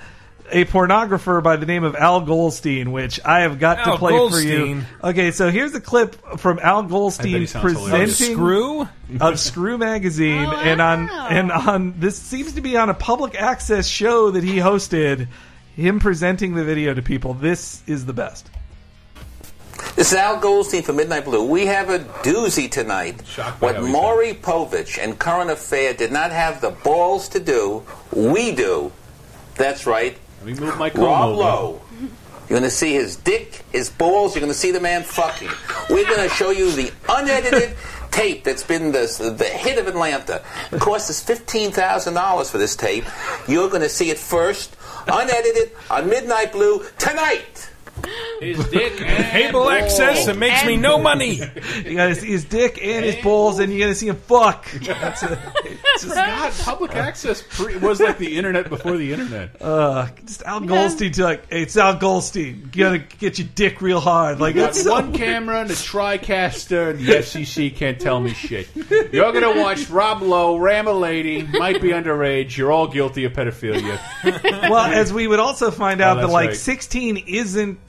a 0.52 0.66
pornographer 0.66 1.42
by 1.44 1.56
the 1.56 1.66
name 1.66 1.84
of 1.84 1.96
Al 1.96 2.22
Goldstein, 2.22 2.92
which 2.92 3.20
I 3.26 3.42
have 3.42 3.60
got 3.60 3.84
to 3.86 3.92
Al 3.92 3.98
play 3.98 4.30
for 4.30 4.40
you. 4.40 4.82
Okay, 5.04 5.32
so 5.32 5.50
here's 5.52 5.74
a 5.76 5.82
clip 5.82 6.16
from 6.40 6.60
Al 6.60 6.80
I 6.80 6.82
bet 6.84 6.90
Goldstein 6.92 7.40
he 7.42 7.46
sounds 7.46 7.72
hilarious. 7.74 8.18
presenting 8.18 8.36
Screw? 8.36 8.88
of 9.22 9.40
Screw 9.40 9.78
magazine, 9.78 10.46
Oh, 10.46 10.58
and 10.58 10.82
on 10.82 11.08
wow. 11.08 11.28
and 11.30 11.52
on 11.52 12.00
this 12.00 12.18
seems 12.18 12.54
to 12.54 12.62
be 12.62 12.78
on 12.78 12.90
a 12.90 12.94
public 12.94 13.36
access 13.36 13.88
show 13.88 14.32
that 14.32 14.44
he 14.44 14.58
hosted. 14.58 15.28
Him 15.76 16.00
presenting 16.02 16.56
the 16.56 16.66
video 16.66 16.94
to 16.94 17.02
people. 17.02 17.34
This 17.36 17.82
is 17.88 18.06
the 18.06 18.12
best. 18.12 18.50
This 19.96 20.12
is 20.12 20.18
Al 20.18 20.40
Goldstein 20.42 20.84
for 20.84 20.92
Midnight 20.92 21.24
Blue. 21.24 21.46
We 21.46 21.68
have 21.68 21.90
a 21.90 22.00
doozy 22.00 22.70
tonight. 22.70 23.22
What 23.60 23.76
how 23.78 23.86
he 23.86 23.92
Maury 23.92 24.34
Povich 24.34 25.02
and 25.02 25.18
Current 25.18 25.50
Affair 25.50 25.94
did 25.94 26.12
not 26.12 26.32
have 26.32 26.60
the 26.60 26.72
balls 26.72 27.30
to 27.30 27.40
do, 27.40 27.84
we 28.12 28.52
do. 28.54 28.92
That's 29.56 29.86
right. 29.86 30.18
Let 30.40 30.46
me 30.46 30.54
move 30.54 30.78
my 30.78 30.90
comb 30.90 31.04
Rob 31.04 31.30
over. 31.30 31.38
Lowe. 31.38 31.82
You're 32.50 32.60
going 32.60 32.64
to 32.64 32.76
see 32.76 32.94
his 32.94 33.16
dick, 33.16 33.64
his 33.72 33.90
balls. 33.90 34.34
You're 34.34 34.42
going 34.42 34.52
to 34.52 34.58
see 34.58 34.72
the 34.72 34.80
man 34.80 35.04
fucking. 35.04 35.50
We're 35.90 36.08
going 36.08 36.28
to 36.28 36.34
show 36.34 36.50
you 36.50 36.72
the 36.72 36.92
unedited 37.08 37.76
tape 38.12 38.44
that's 38.44 38.64
been 38.64 38.92
the, 38.92 39.36
the 39.38 39.46
hit 39.46 39.78
of 39.78 39.88
Atlanta. 39.88 40.44
It 40.72 40.80
cost 40.80 41.10
us 41.10 41.24
$15,000 41.24 42.50
for 42.50 42.58
this 42.58 42.76
tape. 42.76 43.06
You're 43.48 43.70
going 43.70 43.84
to 43.84 43.90
see 43.90 44.10
it 44.10 44.18
first, 44.18 44.76
unedited, 45.08 45.72
on 45.92 46.10
Midnight 46.10 46.52
Blue 46.52 46.84
tonight. 46.98 47.69
His 48.40 48.68
dick. 48.70 48.98
Cable 48.98 49.70
access 49.70 50.26
that 50.26 50.38
makes 50.38 50.66
me 50.66 50.78
no 50.78 50.98
money. 50.98 51.42
You 51.80 51.96
gotta 51.96 52.16
see 52.16 52.28
his 52.28 52.46
dick 52.46 52.78
and 52.84 53.04
his 53.06 53.16
balls, 53.24 53.60
and 53.60 53.72
you 53.74 53.80
gotta 53.80 53.96
see 53.96 54.08
him 54.08 54.16
fuck. 54.16 54.70
That's 54.82 55.24
it. 55.24 55.40
It's 55.66 56.04
just, 56.04 56.16
God, 56.16 56.54
public 56.64 56.96
access 56.96 57.42
pre- 57.42 57.78
was 57.78 58.00
like 58.00 58.18
the 58.18 58.38
internet 58.38 58.70
before 58.70 58.98
the 58.98 59.12
internet. 59.14 59.62
uh, 59.62 60.08
just 60.26 60.44
Al 60.44 60.60
Goldstein 60.62 61.12
to 61.14 61.24
like, 61.24 61.50
hey, 61.52 61.64
it's 61.64 61.76
Al 61.78 61.96
Goldstein. 61.98 62.70
You 62.74 62.84
gotta 62.84 62.98
get 63.00 63.40
your 63.40 63.48
dick 63.56 63.82
real 63.82 64.00
hard. 64.00 64.40
Like 64.40 64.56
Got 64.56 64.62
that's 64.68 64.84
so 64.84 64.92
one 64.92 65.14
camera 65.14 65.62
and 65.62 65.70
a 65.72 65.74
TriCaster, 65.74 66.92
and 66.92 67.00
the 67.00 67.14
FCC 67.14 67.76
can't 67.76 68.00
tell 68.00 68.20
me 68.20 68.34
shit. 68.34 68.68
You're 69.12 69.32
gonna 69.32 69.60
watch 69.60 69.90
Rob 69.90 70.22
Lowe 70.22 70.58
ram 70.58 70.88
a 70.88 70.94
lady, 70.94 71.44
might 71.44 71.82
be 71.82 71.90
underage. 71.90 72.56
You're 72.58 72.72
all 72.72 72.88
guilty 72.88 73.24
of 73.26 73.34
pedophilia. 73.34 74.00
well, 74.70 74.86
as 74.86 75.12
we 75.14 75.28
would 75.28 75.40
also 75.40 75.72
find 75.72 76.02
out 76.02 76.16
that 76.16 76.30
like 76.30 76.50
right. 76.50 76.58
16 76.58 77.18
isn't. 77.28 77.80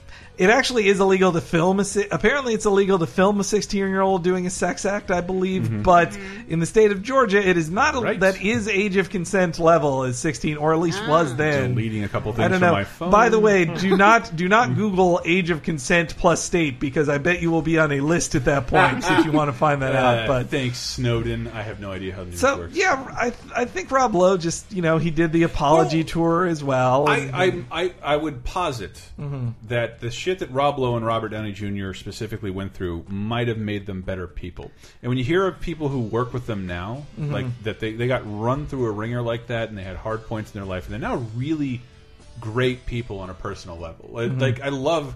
It 0.40 0.48
actually 0.50 0.88
is 0.88 0.98
illegal 1.00 1.32
to 1.32 1.40
film 1.42 1.80
a. 1.80 1.84
si- 1.84 2.06
Apparently, 2.10 2.54
it's 2.54 2.64
illegal 2.64 2.98
to 2.98 3.06
film 3.06 3.38
a 3.40 3.44
16 3.44 3.78
year 3.78 4.00
old 4.00 4.24
doing 4.24 4.46
a 4.46 4.50
sex 4.50 4.86
act, 4.86 5.10
I 5.10 5.20
believe. 5.20 5.82
But 5.82 6.16
in 6.48 6.60
the 6.60 6.66
state 6.66 6.92
of 6.92 7.02
Georgia, 7.02 7.46
it 7.46 7.56
is 7.58 7.70
not. 7.70 7.94
A, 7.94 7.98
Mm-hmm. 7.98 8.04
Right. 8.06 8.20
That 8.20 8.40
is 8.42 8.66
age 8.68 8.96
of 8.96 9.10
consent 9.10 9.58
level 9.58 10.04
is 10.04 10.18
16, 10.18 10.56
or 10.56 10.72
at 10.72 10.78
least 10.80 11.06
was 11.06 11.36
then. 11.36 11.74
Deleting 11.74 12.04
a 12.04 12.08
couple 12.08 12.32
things 12.32 12.46
I 12.46 12.48
don't 12.48 12.58
from 12.60 12.68
know. 12.68 12.72
my 12.72 12.84
phone. 12.84 13.10
By 13.10 13.28
the 13.28 13.38
way, 13.38 13.66
do 13.66 13.96
not 14.06 14.34
do 14.34 14.48
not 14.48 14.74
Google 14.74 15.20
age 15.26 15.50
of 15.50 15.62
consent 15.62 16.16
plus 16.16 16.42
state 16.42 16.80
because 16.80 17.08
I 17.10 17.18
bet 17.18 17.42
you 17.42 17.50
will 17.50 17.60
be 17.62 17.78
on 17.78 17.92
a 17.92 18.00
list 18.00 18.34
at 18.34 18.46
that 18.46 18.66
point 18.68 19.04
if 19.04 19.26
you 19.26 19.32
want 19.32 19.48
to 19.48 19.52
find 19.52 19.82
that 19.82 19.94
Uh, 19.94 19.98
out. 19.98 20.26
But 20.28 20.48
thanks, 20.48 20.78
Snowden. 20.78 21.48
I 21.48 21.60
have 21.62 21.80
no 21.80 21.92
idea 21.92 22.14
how 22.14 22.24
the 22.24 22.30
news 22.30 22.40
so 22.40 22.56
works. 22.58 22.74
yeah, 22.76 22.94
I 23.18 23.32
I 23.54 23.64
think 23.66 23.90
Rob 23.90 24.14
Lowe 24.14 24.38
just 24.38 24.72
you 24.72 24.80
know 24.80 24.96
he 24.96 25.10
did 25.10 25.32
the 25.32 25.42
apology 25.42 25.98
Well, 25.98 26.06
tour 26.08 26.46
as 26.46 26.64
well. 26.64 27.08
and- 27.10 27.36
I, 27.36 27.44
I, 27.44 27.64
I, 27.84 27.92
I 28.02 28.16
would 28.16 28.44
posit 28.44 28.98
that 29.68 30.00
the 30.00 30.10
shit 30.10 30.29
shit 30.30 30.38
that 30.38 30.52
Rob 30.52 30.78
Lowe 30.78 30.96
and 30.96 31.04
Robert 31.04 31.30
Downey 31.30 31.52
Jr. 31.52 31.92
specifically 31.92 32.50
went 32.52 32.72
through 32.72 33.04
might 33.08 33.48
have 33.48 33.58
made 33.58 33.86
them 33.86 34.00
better 34.02 34.26
people. 34.28 34.70
And 35.02 35.08
when 35.08 35.18
you 35.18 35.24
hear 35.24 35.46
of 35.46 35.60
people 35.60 35.88
who 35.88 36.00
work 36.00 36.32
with 36.32 36.46
them 36.46 36.66
now, 36.68 37.04
Mhm. 37.18 37.32
like 37.32 37.62
that 37.64 37.80
they, 37.80 37.92
they 37.94 38.06
got 38.06 38.22
run 38.24 38.66
through 38.66 38.86
a 38.86 38.90
ringer 38.92 39.22
like 39.22 39.48
that 39.48 39.68
and 39.70 39.76
they 39.76 39.82
had 39.82 39.96
hard 39.96 40.26
points 40.26 40.54
in 40.54 40.60
their 40.60 40.68
life 40.68 40.84
and 40.88 40.92
they're 40.92 41.10
now 41.10 41.16
really 41.34 41.82
great 42.40 42.86
people 42.86 43.18
on 43.18 43.28
a 43.28 43.34
personal 43.34 43.76
level. 43.76 44.08
Like, 44.12 44.30
Mhm. 44.30 44.40
like 44.40 44.60
I 44.60 44.68
love 44.68 45.14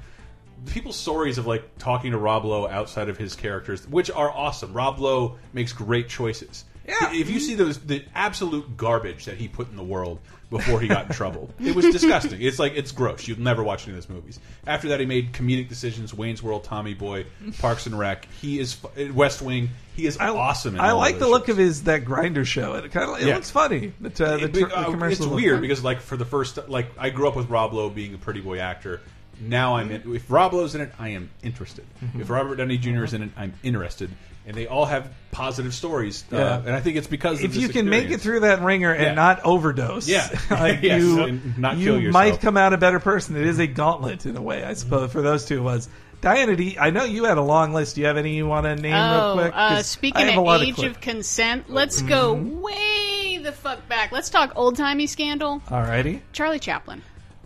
people's 0.67 0.97
stories 0.97 1.39
of 1.39 1.47
like 1.47 1.79
talking 1.79 2.11
to 2.11 2.19
Rob 2.19 2.45
Lowe 2.45 2.67
outside 2.67 3.09
of 3.09 3.17
his 3.17 3.37
characters, 3.37 3.87
which 3.89 4.11
are 4.11 4.31
awesome. 4.31 4.73
Rob 4.73 4.99
Lowe 4.99 5.37
makes 5.53 5.73
great 5.73 6.09
choices. 6.09 6.65
Yeah. 6.87 7.13
If 7.15 7.31
you 7.31 7.41
see 7.41 7.55
those 7.55 7.79
the 7.79 8.05
absolute 8.15 8.77
garbage 8.77 9.25
that 9.25 9.37
he 9.37 9.49
put 9.49 9.71
in 9.71 9.77
the 9.77 9.83
world 9.85 10.21
before 10.51 10.81
he 10.81 10.87
got 10.89 11.07
in 11.07 11.13
trouble, 11.13 11.51
it 11.59 11.75
was 11.75 11.87
disgusting. 11.93 12.43
It's 12.43 12.59
like 12.59 12.75
it's 12.77 12.93
gross. 12.93 13.27
You'd 13.27 13.39
never 13.39 13.63
watch 13.65 13.89
any 13.89 13.97
of 13.97 14.07
those 14.07 14.15
movies. 14.15 14.39
After 14.67 14.89
that, 14.89 15.01
he 15.01 15.07
made 15.07 15.33
comedic 15.33 15.69
decisions: 15.69 16.13
Wayne's 16.13 16.43
World, 16.43 16.65
Tommy 16.65 16.93
Boy, 16.95 17.25
Parks 17.59 17.87
and 17.87 17.99
Rec. 17.99 18.29
He 18.41 18.59
is 18.59 18.77
West 19.15 19.41
Wing. 19.41 19.71
He 19.97 20.07
is 20.07 20.19
awesome. 20.19 20.75
In 20.75 20.81
I 20.81 20.93
like 20.93 21.15
the 21.15 21.21
those 21.21 21.31
look 21.31 21.49
of 21.49 21.57
his 21.57 21.85
that 21.85 22.05
grinder 22.05 22.45
show. 22.45 22.75
It 22.75 22.91
kind 22.93 23.11
of 23.11 23.21
it 23.23 23.29
Yeah. 23.29 23.37
looks 23.37 23.51
funny. 23.51 23.93
The, 24.01 24.09
uh, 24.27 24.37
the, 24.37 24.45
it- 24.45 24.73
uh, 24.73 24.81
the 24.85 24.91
commercials 24.91 25.27
it's 25.27 25.35
weird 25.35 25.55
fun. 25.57 25.63
because 25.63 25.83
like 25.83 26.01
for 26.01 26.17
the 26.17 26.25
first 26.27 26.69
like 26.69 26.89
I 26.99 27.11
grew 27.11 27.29
up 27.29 27.37
with 27.37 27.49
Rob 27.49 27.73
Lowe 27.73 27.89
being 27.91 28.13
a 28.15 28.19
pretty 28.19 28.41
boy 28.41 28.59
actor. 28.59 29.01
Now 29.41 29.77
I'm 29.77 29.91
in, 29.91 30.15
if 30.15 30.31
Rob 30.31 30.53
Lowe's 30.53 30.75
in 30.77 30.81
it, 30.81 30.93
I 30.99 31.09
am 31.11 31.29
interested. 31.43 31.85
Mhm. 32.05 32.21
If 32.21 32.31
Robert 32.31 32.55
Downey 32.57 32.79
Jr. 32.79 33.03
is 33.05 33.15
in 33.15 33.23
it, 33.23 33.31
I'm 33.37 33.53
interested. 33.65 34.11
And 34.47 34.55
they 34.55 34.67
all 34.67 34.85
have 34.85 35.11
positive 35.31 35.73
stories, 35.73 36.23
uh, 36.31 36.63
and 36.67 36.75
I 36.77 36.81
think 36.81 36.97
it's 36.99 37.07
because 37.07 37.43
if 37.43 37.55
this 37.55 37.63
you 37.63 37.69
can 37.71 37.89
make 37.89 38.11
it 38.11 38.21
through 38.21 38.41
that 38.41 38.61
ringer 38.61 38.93
and 38.93 39.03
Yeah. 39.03 39.15
not 39.15 39.43
overdose, 39.45 40.07
Yeah. 40.07 40.29
like 40.51 40.83
Yes, 40.83 41.01
you, 41.03 41.23
and 41.25 41.59
not 41.59 41.79
you 41.79 41.99
kill 41.99 42.13
might 42.13 42.41
come 42.43 42.57
out 42.59 42.73
a 42.75 42.77
better 42.77 43.01
person. 43.01 43.37
It 43.37 43.47
is 43.47 43.59
a 43.59 43.67
gauntlet 43.67 44.27
in 44.27 44.37
a 44.37 44.43
way, 44.43 44.63
I 44.63 44.75
suppose. 44.75 45.11
For 45.13 45.23
those 45.23 45.47
two 45.47 45.63
was 45.63 45.89
Diana. 46.21 46.55
D, 46.57 46.77
I 46.79 46.91
know 46.91 47.05
you 47.05 47.25
had 47.25 47.39
a 47.39 47.43
long 47.43 47.73
list. 47.73 47.95
Do 47.95 48.03
you 48.03 48.07
have 48.07 48.19
any 48.19 48.37
you 48.37 48.47
want 48.47 48.65
to 48.67 48.77
name 48.77 48.93
oh, 48.95 49.35
real 49.35 49.45
quick? 49.45 49.53
uh, 49.57 49.69
'Cause 49.77 49.87
speaking 49.87 50.23
I 50.23 50.31
have 50.33 50.43
a 50.43 50.47
of 50.51 50.63
age 50.63 50.75
clip- 50.75 50.91
of 50.93 51.01
consent, 51.01 51.65
let's 51.71 52.03
go 52.03 52.35
Mhm. 52.37 52.61
way 52.61 53.39
the 53.43 53.53
fuck 53.53 53.89
back. 53.89 54.13
Let's 54.13 54.29
talk 54.29 54.53
old 54.57 54.77
timey 54.77 55.07
scandal. 55.07 55.63
Alrighty. 55.69 56.21
Charlie 56.33 56.59
Chaplin. 56.59 57.01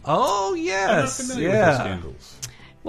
Oh 0.04 0.54
yes, 0.54 1.20
familiar 1.20 1.48
with 1.48 1.56
yeah. 1.58 1.98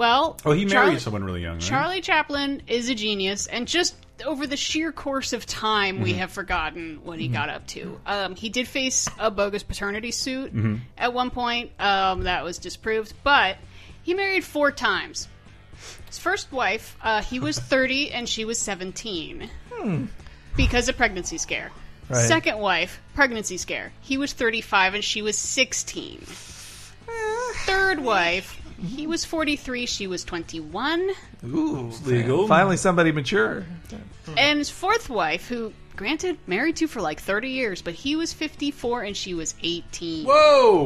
Well, 0.00 0.38
Oh, 0.46 0.52
he 0.52 0.64
married 0.64 0.72
Charlie- 0.72 0.98
someone 0.98 1.24
really 1.24 1.42
young. 1.42 1.56
Right? 1.56 1.60
Charlie 1.62 2.00
Chaplin 2.00 2.62
is 2.66 2.88
a 2.88 2.94
genius, 2.94 3.46
and 3.46 3.68
just 3.68 3.94
over 4.24 4.46
the 4.46 4.56
sheer 4.56 4.92
course 4.92 5.34
of 5.34 5.44
time, 5.44 6.00
we 6.00 6.14
Mhm. 6.14 6.16
have 6.16 6.32
forgotten 6.32 7.00
what 7.04 7.18
he 7.18 7.28
Mhm. 7.28 7.32
got 7.34 7.50
up 7.50 7.66
to. 7.66 8.00
Um, 8.06 8.34
he 8.34 8.48
did 8.48 8.66
face 8.66 9.06
a 9.18 9.30
bogus 9.30 9.62
paternity 9.62 10.10
suit 10.10 10.56
Mhm. 10.56 10.80
at 10.96 11.12
one 11.12 11.28
point. 11.28 11.72
Um, 11.78 12.22
that 12.22 12.44
was 12.44 12.56
disproved, 12.56 13.12
but 13.24 13.58
he 14.02 14.14
married 14.14 14.42
four 14.42 14.72
times. 14.72 15.28
His 16.06 16.18
first 16.18 16.50
wife, 16.50 16.96
uh, 17.02 17.20
he 17.22 17.38
was 17.38 17.58
30 17.72 18.10
and 18.10 18.26
she 18.26 18.46
was 18.46 18.58
17 18.58 19.50
Hmm. 19.74 20.06
because 20.56 20.88
of 20.88 20.96
pregnancy 20.96 21.36
scare. 21.36 21.72
Right. 22.08 22.26
Second 22.26 22.56
wife, 22.58 23.02
pregnancy 23.14 23.58
scare. 23.58 23.92
He 24.00 24.16
was 24.16 24.32
35 24.32 24.94
and 24.94 25.04
she 25.04 25.20
was 25.20 25.36
16. 25.36 26.26
Third 27.66 28.00
wife, 28.00 28.56
he 28.80 29.06
was 29.06 29.24
43, 29.24 29.86
she 29.86 30.06
was 30.06 30.24
21. 30.24 31.10
Ooh, 31.46 31.90
legal. 32.04 32.46
Finally, 32.48 32.76
somebody 32.76 33.12
mature. 33.12 33.64
And 34.36 34.58
his 34.58 34.70
fourth 34.70 35.08
wife, 35.08 35.48
who, 35.48 35.72
granted, 35.96 36.38
married 36.46 36.76
to 36.76 36.86
for 36.86 37.00
like 37.00 37.20
30 37.20 37.48
years, 37.50 37.82
but 37.82 37.94
he 37.94 38.16
was 38.16 38.32
54 38.32 39.02
and 39.02 39.16
she 39.16 39.34
was 39.34 39.54
18. 39.62 40.26
Whoa, 40.26 40.84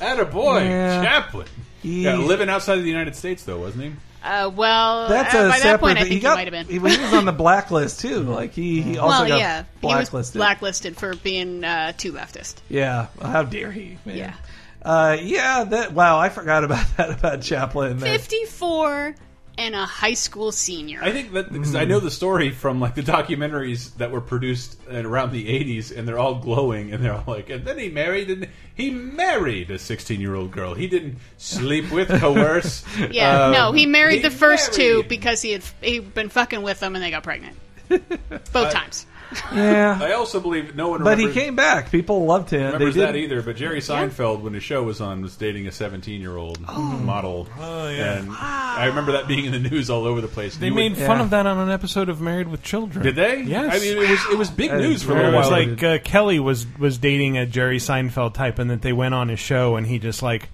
a 0.00 0.24
boy, 0.24 0.62
Yeah. 0.64 1.02
Chaplin. 1.02 1.46
He- 1.82 2.04
yeah, 2.04 2.16
living 2.16 2.48
outside 2.48 2.78
of 2.78 2.82
the 2.84 2.90
United 2.90 3.14
States 3.14 3.44
though, 3.44 3.60
wasn't 3.60 3.84
he? 3.84 3.92
Uh, 4.22 4.50
well, 4.50 5.08
That's 5.08 5.32
uh, 5.32 5.38
a 5.38 5.42
by 5.42 5.48
that 5.50 5.58
separate. 5.60 5.78
point, 5.78 5.98
I 5.98 6.00
thing. 6.02 6.08
think 6.08 6.08
he 6.10 6.14
he, 6.16 6.20
got. 6.22 6.34
might 6.36 6.52
have 6.52 6.52
been. 6.52 6.66
He, 6.66 6.72
he 6.72 6.78
was 6.80 7.14
on 7.14 7.24
the 7.24 7.32
blacklist 7.32 8.00
too. 8.00 8.22
Like 8.24 8.52
he, 8.52 8.82
he 8.82 8.98
also 8.98 9.20
well, 9.20 9.28
got 9.28 9.38
yeah, 9.38 9.56
he 9.80 9.86
was 9.86 9.92
blacklisted. 10.10 10.38
blacklisted 10.38 10.96
for 10.96 11.14
being 11.14 11.62
uh, 11.62 11.92
too 11.96 12.12
leftist. 12.12 12.56
Yeah, 12.68 13.06
how 13.22 13.44
dare 13.44 13.70
he? 13.70 13.96
Man. 14.04 14.16
Yeah. 14.16 14.34
Uh, 14.82 15.16
yeah, 15.20 15.64
that 15.64 15.92
wow, 15.92 16.18
I 16.18 16.28
forgot 16.28 16.64
about 16.64 16.86
that 16.96 17.10
about 17.10 17.42
Chaplin. 17.42 17.98
That- 17.98 18.20
54 18.20 19.14
and 19.58 19.74
a 19.74 19.84
high 19.84 20.14
school 20.14 20.52
senior. 20.52 21.00
I 21.02 21.10
think 21.10 21.32
that 21.32 21.52
because. 21.52 21.74
I 21.74 21.84
know 21.84 21.98
the 21.98 22.12
story 22.12 22.50
from 22.50 22.78
like 22.78 22.94
the 22.94 23.02
documentaries 23.02 23.92
that 23.96 24.12
were 24.12 24.20
produced 24.20 24.78
at 24.88 25.04
around 25.04 25.32
the 25.32 25.46
'80s, 25.46 25.96
and 25.96 26.06
they're 26.06 26.18
all 26.18 26.36
glowing, 26.36 26.92
and 26.92 27.04
they're 27.04 27.12
all 27.14 27.24
like, 27.26 27.50
and 27.50 27.64
then 27.64 27.76
he 27.76 27.88
married, 27.88 28.30
and 28.30 28.48
he 28.76 28.90
married 28.90 29.70
a 29.72 29.78
16 29.80 30.20
year 30.20 30.36
old 30.36 30.52
girl. 30.52 30.74
He 30.74 30.86
didn't 30.86 31.16
sleep 31.38 31.90
with, 31.90 32.08
coerce. 32.08 32.84
Yeah, 33.10 33.46
Um, 33.46 33.52
no, 33.52 33.72
he 33.72 33.84
married 33.86 34.22
the 34.22 34.30
first 34.30 34.78
married- 34.78 35.02
two 35.02 35.08
because 35.08 35.42
he 35.42 35.50
had 35.50 35.64
he'd 35.80 36.14
been 36.14 36.28
fucking 36.28 36.62
with 36.62 36.78
them 36.78 36.94
and 36.94 37.02
they 37.04 37.10
got 37.10 37.24
pregnant. 37.24 37.56
Both 37.88 38.72
times. 38.72 39.06
Yeah. 39.52 39.98
I 40.00 40.12
also 40.12 40.40
believe 40.40 40.74
no 40.74 40.88
one. 40.88 41.02
but 41.02 41.18
he 41.18 41.30
came 41.32 41.54
back. 41.56 41.90
People 41.90 42.24
loved 42.24 42.50
him. 42.50 42.62
remembers 42.64 42.94
they 42.94 43.00
that 43.02 43.12
did. 43.12 43.24
either. 43.24 43.42
But 43.42 43.56
Jerry 43.56 43.80
Seinfeld, 43.80 44.40
when 44.42 44.54
his 44.54 44.62
show 44.62 44.82
was 44.82 45.00
on, 45.00 45.20
was 45.22 45.36
dating 45.36 45.66
a 45.66 45.72
17 45.72 46.20
year 46.20 46.36
old 46.36 46.60
model. 46.60 47.46
Oh, 47.58 47.88
yeah. 47.88 48.18
And 48.18 48.30
I 48.30 48.86
remember 48.86 49.12
that 49.12 49.28
being 49.28 49.44
in 49.44 49.52
the 49.52 49.68
news 49.70 49.90
all 49.90 50.04
over 50.06 50.20
the 50.20 50.28
place. 50.28 50.56
They 50.56 50.66
You 50.68 50.74
made 50.74 50.96
would- 50.96 51.06
fun 51.06 51.20
of 51.20 51.30
that 51.30 51.46
on 51.46 51.58
an 51.58 51.70
episode 51.70 52.08
of 52.08 52.20
Married 52.20 52.48
with 52.48 52.62
Children. 52.62 53.04
Did 53.04 53.16
they? 53.16 53.42
Yes. 53.42 53.74
I 53.74 53.78
mean, 53.84 53.96
it 53.98 54.08
was 54.10 54.24
it 54.32 54.38
was 54.38 54.50
big 54.50 54.70
That 54.70 54.80
news 54.80 54.96
is 54.96 55.02
for 55.02 55.12
a 55.12 55.14
Where 55.16 55.24
little 55.24 55.34
it 55.34 55.42
was 55.42 55.50
while. 55.50 55.68
like 55.68 55.82
uh, 55.82 55.98
Kelly 56.04 56.40
was 56.40 56.66
was 56.78 56.98
dating 56.98 57.36
a 57.38 57.46
Jerry 57.46 57.78
Seinfeld 57.78 58.34
type, 58.34 58.58
and 58.58 58.70
that 58.70 58.82
they 58.82 58.92
went 58.92 59.14
on 59.14 59.28
his 59.28 59.40
show, 59.40 59.76
and 59.76 59.86
he 59.86 59.98
just 59.98 60.22
like 60.22 60.48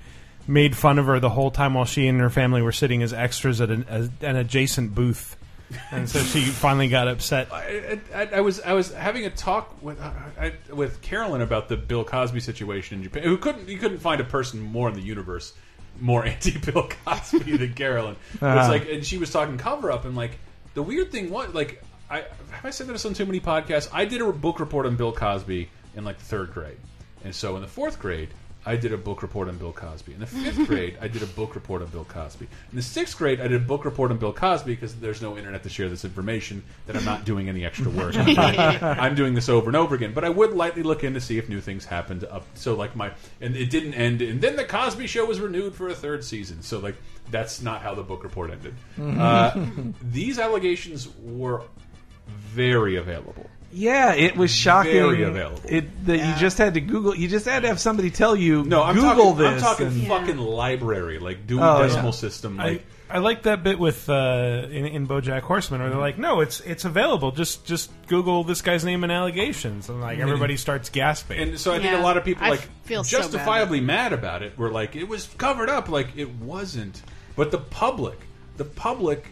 made 0.47 0.77
fun 0.77 0.99
of 0.99 1.07
her 1.07 1.21
the 1.21 1.31
whole 1.31 1.51
time 1.51 1.75
while 1.75 1.85
she 1.87 2.07
and 2.07 2.21
her 2.21 2.29
family 2.31 2.61
were 2.61 2.73
sitting 2.73 3.03
as 3.03 3.13
extras 3.15 3.61
at 3.61 3.71
an, 3.71 3.85
as, 3.89 4.11
an 4.21 4.37
adjacent 4.37 4.95
booth, 4.95 5.37
and 5.90 6.09
so 6.09 6.20
she 6.20 6.40
finally 6.42 6.88
got 6.88 7.09
upset. 7.09 7.48
I, 7.53 7.98
I, 8.14 8.27
I 8.35 8.40
was 8.40 8.61
I 8.61 8.72
was 8.74 8.92
having 8.92 9.24
a 9.27 9.31
talk 9.31 9.83
with 9.83 10.00
I, 10.00 10.53
with 10.72 11.00
Carolyn 11.03 11.40
about 11.40 11.68
the 11.68 11.77
Bill 11.77 12.05
Cosby 12.05 12.40
situation 12.40 12.98
in 12.98 13.05
Japan. 13.05 13.22
Who 13.24 13.37
couldn't 13.38 13.68
you 13.68 13.79
couldn't 13.79 13.98
find 13.98 14.20
a 14.20 14.24
person 14.24 14.61
more 14.61 14.88
in 14.88 14.94
the 14.94 15.03
universe 15.03 15.53
more 16.00 16.24
anti 16.27 16.59
Bill 16.59 16.88
Cosby 17.07 17.57
than 17.57 17.74
Carolyn. 17.74 18.16
It's 18.35 18.42
Ah. 18.42 18.66
like 18.68 18.88
and 18.90 19.05
she 19.05 19.18
was 19.18 19.31
talking 19.31 19.59
cover 19.59 19.90
up 19.90 20.05
and 20.05 20.14
like 20.16 20.38
the 20.74 20.83
weird 20.83 21.11
thing 21.12 21.31
was 21.31 21.55
like 21.55 21.83
I 22.11 22.18
have 22.50 22.64
I 22.64 22.70
said 22.70 22.87
this 22.88 23.05
on 23.05 23.14
too 23.14 23.27
many 23.27 23.40
podcasts. 23.40 23.88
I 23.92 24.05
did 24.05 24.20
a 24.20 24.33
book 24.33 24.61
report 24.61 24.87
on 24.87 24.96
Bill 24.96 25.12
Cosby 25.12 25.68
in 25.96 26.05
like 26.05 26.18
the 26.18 26.24
third 26.24 26.53
grade, 26.53 26.77
and 27.24 27.35
so 27.35 27.57
in 27.57 27.62
the 27.62 27.68
fourth 27.68 27.98
grade. 27.98 28.29
I 28.66 28.77
did 28.77 28.92
a 28.92 28.96
book 28.96 29.22
report 29.22 29.48
on 29.48 29.59
Bill 29.59 29.72
Cosby. 29.72 30.14
In 30.14 30.20
the 30.20 30.27
fifth 30.27 30.66
grade, 30.66 30.96
I 31.00 31.09
did 31.09 31.22
a 31.22 31.27
book 31.27 31.55
report 31.55 31.83
on 31.83 31.88
Bill 31.88 32.05
Cosby. 32.05 32.46
In 32.70 32.77
the 32.77 32.83
sixth 32.83 33.16
grade, 33.16 33.40
I 33.40 33.48
did 33.48 33.61
a 33.61 33.64
book 33.64 33.85
report 33.85 34.11
on 34.11 34.18
Bill 34.18 34.33
Cosby 34.33 34.74
because 34.74 34.94
there's 34.96 35.20
no 35.20 35.37
internet 35.37 35.62
to 35.64 35.68
share 35.68 35.88
this 35.88 36.05
information. 36.05 36.62
That 36.87 36.96
I'm 36.96 37.05
not 37.05 37.24
doing 37.24 37.48
any 37.48 37.64
extra 37.64 37.90
work. 37.90 38.14
I'm 38.16 39.14
doing 39.14 39.35
this 39.35 39.48
over 39.48 39.68
and 39.68 39.77
over 39.77 39.94
again. 39.94 40.12
But 40.14 40.24
I 40.24 40.31
would 40.31 40.53
lightly 40.53 40.83
look 40.83 41.05
in 41.05 41.14
to 41.14 41.20
see 41.20 41.38
if 41.38 41.48
new 41.48 41.61
things 41.61 41.85
happened. 41.85 42.24
Up 42.24 42.44
so 42.55 42.74
like 42.74 42.96
my 42.96 43.12
and 43.40 43.57
it 43.57 43.70
didn't 43.70 43.94
end. 43.94 44.22
And 44.22 44.40
then 44.40 44.57
the 44.57 44.64
Cosby 44.64 45.07
Show 45.07 45.27
was 45.27 45.40
renewed 45.40 45.74
for 45.74 45.88
a 45.88 45.94
third 45.94 46.24
season. 46.24 46.62
So 46.62 46.79
like 46.79 46.96
that's 47.31 47.62
not 47.62 47.83
how 47.83 47.94
the 47.94 48.03
book 48.03 48.24
report 48.24 48.50
ended. 48.50 48.74
Uh, 48.98 49.66
these 50.03 50.38
allegations 50.38 51.09
were 51.22 51.62
very 52.27 52.96
available. 52.96 53.48
Yeah, 53.75 54.15
it 54.15 54.37
was 54.37 54.51
shocking. 54.53 54.93
Very 54.93 55.23
available. 55.25 55.61
It 55.69 56.07
that 56.07 56.19
you 56.19 56.35
just 56.41 56.59
had 56.59 56.75
to 56.75 56.81
Google. 56.81 57.15
You 57.15 57.27
just 57.29 57.45
had 57.47 57.63
to 57.63 57.69
have 57.69 57.81
somebody 57.81 58.11
tell 58.11 58.37
you. 58.37 58.63
No, 58.65 58.83
I'm 58.83 58.95
Google 58.95 59.33
talking. 59.33 59.37
this. 59.39 59.53
I'm 59.55 59.61
talking 59.61 59.87
and- 59.89 60.07
fucking 60.07 60.39
library, 60.39 61.19
like 61.19 61.47
Dewey 61.47 61.61
Oh, 61.63 61.83
Decimal 61.83 62.05
yeah. 62.07 62.11
System. 62.13 62.61
I, 62.61 62.65
Like 62.65 62.87
I 63.11 63.19
like 63.19 63.43
that 63.43 63.63
bit 63.63 63.79
with 63.79 64.09
uh, 64.09 64.67
in, 64.71 64.87
in 64.87 65.07
BoJack 65.07 65.43
Horseman 65.43 65.81
where 65.81 65.91
they're 65.91 65.99
like, 65.99 66.19
"No, 66.19 66.41
it's 66.41 66.61
it's 66.61 66.85
available. 66.85 67.33
Just 67.33 67.65
just 67.67 67.91
Google 68.07 68.45
this 68.45 68.63
guy's 68.63 68.85
name 68.85 69.03
and 69.05 69.13
allegations," 69.13 69.89
and 69.89 70.01
like 70.01 70.19
everybody 70.19 70.57
starts 70.57 70.89
gasping. 70.89 71.39
And 71.41 71.59
so 71.61 71.73
I 71.73 71.81
think 71.81 71.93
a 71.99 72.01
lot 72.03 72.17
of 72.17 72.25
people 72.25 72.49
like 72.49 72.67
feel 72.85 73.03
so 73.05 73.19
bad. 73.19 73.23
justifiably 73.25 73.81
mad 73.81 74.13
about 74.13 74.43
it. 74.43 74.57
Were 74.57 74.71
like 74.71 74.97
it 74.97 75.09
was 75.09 75.27
covered 75.37 75.69
up, 75.69 75.89
like 75.89 76.17
it 76.17 76.31
wasn't. 76.37 77.03
But 77.37 77.51
the 77.51 77.59
public, 77.59 78.19
the 78.57 78.65
public 78.65 79.27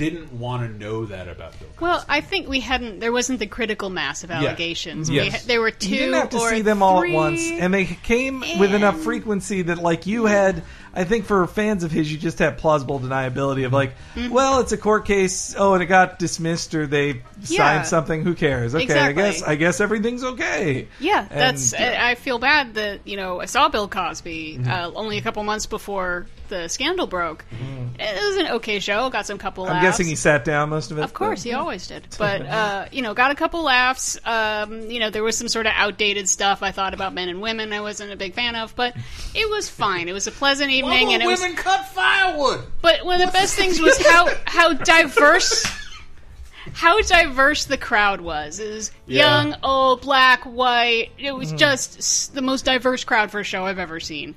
didn't 0.00 0.32
want 0.32 0.62
to 0.70 0.78
know 0.78 1.04
that 1.06 1.28
about 1.28 1.52
Bill. 1.58 1.68
Cosby. 1.76 1.80
Well, 1.80 2.04
I 2.08 2.20
think 2.20 2.48
we 2.48 2.60
hadn't. 2.60 2.98
There 3.00 3.12
wasn't 3.12 3.38
the 3.38 3.46
critical 3.46 3.90
mass 3.90 4.24
of 4.24 4.30
allegations. 4.30 5.08
We 5.10 5.16
Yes. 5.16 5.32
ha- 5.32 5.40
there 5.46 5.60
were 5.60 5.70
two. 5.70 5.90
you 5.90 5.98
didn't 5.98 6.14
have 6.14 6.30
to 6.30 6.40
see 6.40 6.62
them 6.62 6.82
all 6.82 7.02
at 7.04 7.10
once, 7.10 7.40
and 7.50 7.72
they 7.72 7.84
came 7.84 8.40
with 8.58 8.74
enough 8.74 8.98
frequency 9.00 9.62
that, 9.62 9.78
like, 9.78 10.06
you 10.06 10.26
had. 10.26 10.62
I 10.92 11.04
think 11.04 11.24
for 11.26 11.46
fans 11.46 11.84
of 11.84 11.92
his, 11.92 12.10
you 12.10 12.18
just 12.18 12.40
had 12.40 12.58
plausible 12.58 12.98
deniability 12.98 13.64
of 13.64 13.72
like, 13.72 13.92
Mm-hmm. 14.16 14.30
well, 14.34 14.58
it's 14.58 14.72
a 14.72 14.76
court 14.76 15.04
case. 15.06 15.54
Oh, 15.56 15.74
and 15.74 15.82
it 15.84 15.86
got 15.86 16.18
dismissed, 16.18 16.74
or 16.74 16.84
they 16.88 17.22
Yeah. 17.44 17.58
signed 17.58 17.86
something. 17.86 18.24
Who 18.24 18.34
cares? 18.34 18.74
Okay, 18.74 18.82
Exactly. 18.82 19.22
I 19.22 19.26
guess 19.30 19.42
I 19.44 19.54
guess 19.54 19.80
everything's 19.80 20.24
okay. 20.24 20.88
Yeah, 20.98 21.20
And- 21.30 21.40
that's. 21.56 21.74
I 21.74 22.10
I 22.10 22.14
feel 22.16 22.40
bad 22.40 22.74
that 22.74 23.00
you 23.06 23.16
know 23.16 23.40
I 23.40 23.44
saw 23.46 23.68
Bill 23.68 23.86
Cosby 23.86 24.58
Mm-hmm. 24.60 24.68
uh, 24.70 24.90
only 24.96 25.16
a 25.18 25.22
couple 25.22 25.44
months 25.44 25.66
before 25.66 26.26
the 26.50 26.68
scandal 26.68 27.06
broke. 27.06 27.44
It 27.98 28.22
was 28.22 28.36
an 28.36 28.46
okay 28.56 28.78
show. 28.80 29.08
Got 29.10 29.24
some 29.26 29.38
couple. 29.38 29.64
I'm 29.64 29.70
laughs. 29.70 29.82
guessing 29.84 30.06
he 30.06 30.14
sat 30.16 30.44
down 30.44 30.68
most 30.68 30.90
of 30.90 30.98
it. 30.98 31.02
Of 31.02 31.14
course, 31.14 31.42
he 31.42 31.52
always 31.54 31.86
did. 31.86 32.06
But 32.18 32.42
uh, 32.42 32.86
you 32.92 33.00
know, 33.02 33.14
got 33.14 33.30
a 33.30 33.34
couple 33.34 33.62
laughs. 33.62 34.18
Um, 34.24 34.90
you 34.90 35.00
know, 35.00 35.08
there 35.10 35.22
was 35.22 35.36
some 35.38 35.48
sort 35.48 35.66
of 35.66 35.72
outdated 35.74 36.28
stuff 36.28 36.62
I 36.62 36.70
thought 36.72 36.92
about 36.92 37.14
men 37.14 37.28
and 37.30 37.40
women. 37.40 37.72
I 37.72 37.80
wasn't 37.80 38.12
a 38.12 38.16
big 38.16 38.34
fan 38.34 38.54
of, 38.56 38.76
but 38.76 38.94
it 39.34 39.48
was 39.48 39.68
fine. 39.70 40.08
It 40.08 40.12
was 40.12 40.26
a 40.26 40.32
pleasant 40.32 40.70
evening, 40.70 41.12
and 41.14 41.22
it 41.22 41.26
was. 41.26 41.40
cut 41.56 41.86
firewood. 41.88 42.60
But 42.82 43.04
one 43.06 43.20
of 43.20 43.26
the 43.26 43.32
best 43.32 43.54
things 43.54 43.80
was 43.80 43.98
how 44.06 44.28
how 44.46 44.74
diverse. 44.74 45.64
How 46.74 47.00
diverse 47.00 47.64
the 47.64 47.78
crowd 47.78 48.20
was. 48.20 48.60
It 48.60 48.70
was 48.74 48.90
Yeah. 49.06 49.42
young, 49.42 49.56
old, 49.62 50.02
black, 50.02 50.44
white. 50.44 51.10
It 51.18 51.32
was 51.32 51.52
Mhm. 51.52 51.58
just 51.58 52.34
the 52.34 52.42
most 52.42 52.64
diverse 52.64 53.02
crowd 53.02 53.30
for 53.30 53.40
a 53.40 53.44
show 53.44 53.64
I've 53.66 53.78
ever 53.78 53.98
seen. 53.98 54.34